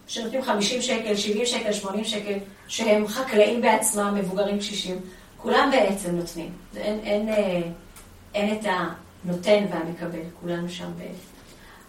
שנותנים 0.07 0.41
50 0.43 0.81
שקל, 0.81 1.15
70 1.15 1.45
שקל, 1.45 1.73
80 1.73 2.03
שקל, 2.03 2.37
שהם 2.67 3.07
חקלאים 3.07 3.61
בעצמם, 3.61 4.15
מבוגרים 4.15 4.59
קשישים, 4.59 4.99
כולם 5.43 5.69
בעצם 5.71 6.15
נותנים. 6.15 6.49
זה 6.73 6.79
אין, 6.79 6.99
אין, 7.03 7.29
אה, 7.29 7.61
אין 8.33 8.57
את 8.57 8.65
הנותן 8.65 9.65
והמקבל, 9.71 10.19
כולנו 10.41 10.69
שם 10.69 10.91
ב... 10.97 11.01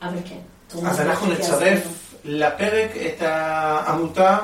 אבל 0.03 0.19
כן. 0.25 0.39
אז 0.87 1.01
אנחנו 1.01 1.33
נצרף 1.33 2.15
לפרק 2.25 2.91
את 3.07 3.23
העמותה, 3.23 4.39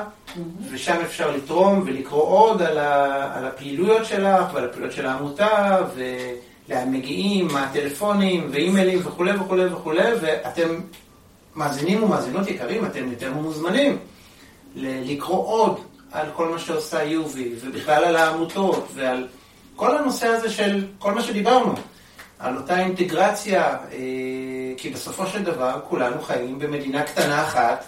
ושם 0.71 0.95
אפשר 1.05 1.31
לתרום 1.31 1.83
ולקרוא 1.85 2.23
עוד 2.23 2.61
על, 2.61 2.77
ה, 2.77 3.37
על 3.37 3.47
הפעילויות 3.47 4.05
שלך 4.05 4.53
ועל 4.53 4.65
הפעילויות 4.65 4.93
של 4.93 5.05
העמותה, 5.05 5.77
ולאן 5.95 6.91
מגיעים, 6.91 7.47
מה 7.47 7.63
הטלפונים, 7.63 8.49
ואימיילים 8.51 8.99
וכולי 9.03 9.31
וכולי 9.35 9.65
וכולי, 9.65 10.11
ואתם 10.21 10.79
מאזינים 11.55 12.03
ומאזינות 12.03 12.47
יקרים, 12.47 12.85
אתם 12.85 13.11
יותר 13.11 13.33
מוזמנים 13.33 13.97
לקרוא 14.75 15.45
עוד 15.45 15.79
על 16.11 16.27
כל 16.35 16.49
מה 16.49 16.59
שעושה 16.59 17.03
יובי, 17.03 17.51
ובכלל 17.61 18.03
על 18.03 18.15
העמותות, 18.15 18.87
ועל 18.95 19.27
כל 19.75 19.97
הנושא 19.97 20.27
הזה 20.27 20.49
של 20.49 20.85
כל 20.99 21.13
מה 21.13 21.21
שדיברנו, 21.21 21.73
על 22.39 22.57
אותה 22.57 22.79
אינטגרציה, 22.79 23.77
אה, 23.91 23.97
כי 24.77 24.89
בסופו 24.89 25.27
של 25.27 25.43
דבר 25.43 25.79
כולנו 25.89 26.21
חיים 26.21 26.59
במדינה 26.59 27.03
קטנה 27.03 27.43
אחת, 27.43 27.85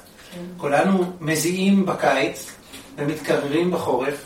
כולנו 0.57 1.13
מזיעים 1.19 1.85
בקיץ 1.85 2.51
ומתקררים 2.95 3.71
בחורף, 3.71 4.25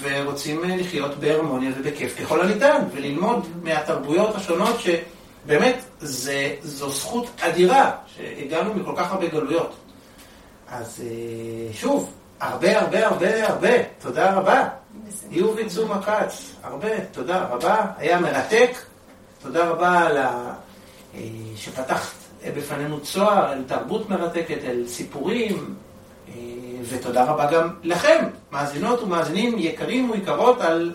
ורוצים 0.00 0.64
אה, 0.64 0.76
לחיות 0.76 1.16
בהרמוניה 1.18 1.70
ובכיף 1.78 2.20
ככל 2.20 2.40
הניתן, 2.40 2.82
וללמוד 2.92 3.46
מהתרבויות 3.62 4.34
השונות 4.34 4.76
שבאמת 4.80 5.84
זה, 6.00 6.54
זו 6.62 6.90
זכות 6.90 7.26
אדירה 7.40 7.90
שהגענו 8.16 8.74
מכל 8.74 8.92
כך 8.96 9.12
הרבה 9.12 9.26
גלויות. 9.28 9.76
אז 10.68 11.02
אה, 11.04 11.72
שוב, 11.72 12.12
הרבה 12.40 12.80
הרבה 12.80 13.06
הרבה 13.06 13.48
הרבה, 13.48 13.68
תודה 13.98 14.34
רבה. 14.34 14.68
יובי 15.30 15.68
צומה 15.68 16.02
כץ, 16.02 16.52
הרבה, 16.62 16.88
תודה 17.12 17.44
רבה, 17.44 17.76
היה 17.96 18.20
מרתק. 18.20 18.70
תודה 19.42 19.68
רבה 19.68 19.98
על 19.98 20.16
ה... 20.16 20.54
אה, 21.14 21.20
שפתחת 21.56 22.14
בפנינו 22.56 23.00
צוהר, 23.00 23.52
אל 23.52 23.62
תרבות 23.66 24.10
מרתקת, 24.10 24.58
אל 24.64 24.84
סיפורים, 24.86 25.74
אה, 26.28 26.34
ותודה 26.88 27.24
רבה 27.24 27.52
גם 27.52 27.68
לכם, 27.82 28.24
מאזינות 28.52 29.02
ומאזינים 29.02 29.54
יקרים 29.58 30.10
ויקרות, 30.10 30.60
על 30.60 30.94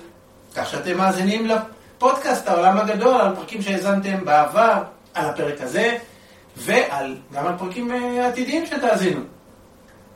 כך 0.55 0.69
שאתם 0.69 0.97
מאזינים 0.97 1.47
לפודקאסט 1.47 2.47
העולם 2.47 2.77
הגדול, 2.77 3.21
על 3.21 3.35
פרקים 3.35 3.61
שהאזנתם 3.61 4.25
בעבר, 4.25 4.83
על 5.13 5.25
הפרק 5.25 5.61
הזה, 5.61 5.97
וגם 6.57 7.47
על 7.47 7.57
פרקים 7.57 7.91
אה, 7.91 8.27
עתידיים 8.27 8.65
שתאזינו. 8.65 9.21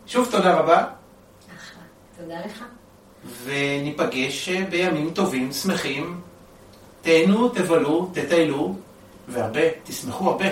שוב 0.07 0.27
תודה 0.31 0.53
רבה. 0.53 0.98
תודה 2.21 2.39
לך. 2.45 2.63
וניפגש 3.43 4.49
אה, 4.49 4.65
בימים 4.69 5.09
טובים, 5.13 5.51
שמחים. 5.51 6.21
תהנו, 7.01 7.49
תבלו, 7.49 8.09
תטיילו, 8.13 8.75
והרבה, 9.27 9.61
תשמחו 9.83 10.29
הרבה. 10.29 10.45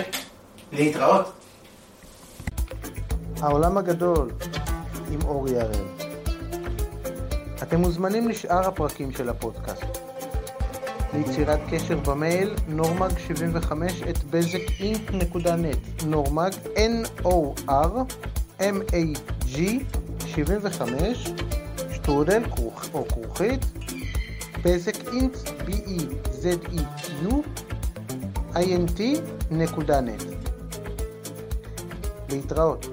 להתראות. 0.72 1.32
העולם 3.40 3.78
הגדול 3.78 4.30
עם 5.12 5.18
אורי 5.24 5.60
הראל. 5.60 5.84
אתם 7.62 7.80
מוזמנים 7.80 8.28
לשאר 8.28 8.68
הפרקים 8.68 9.12
של 9.12 9.28
הפודקאסט. 9.28 9.84
ליצירת 11.14 11.60
קשר 11.70 11.98
במייל 11.98 12.54
נורמג75 12.76 13.72
את 14.10 14.24
בזק 14.30 14.60
אינק.נט 14.80 16.04
נורמג 16.06 16.52
N-O-R-M-A-G 16.76 17.58
75 20.26 21.28
שטרודל 22.08 22.42
כרוך- 22.50 22.88
או 22.94 23.08
כרוכית 23.08 23.64
בזק 24.64 25.08
אינק 25.12 25.32
B-E-Z-E-Q 25.66 27.26
int.net 28.54 30.24
להתראות 32.28 32.86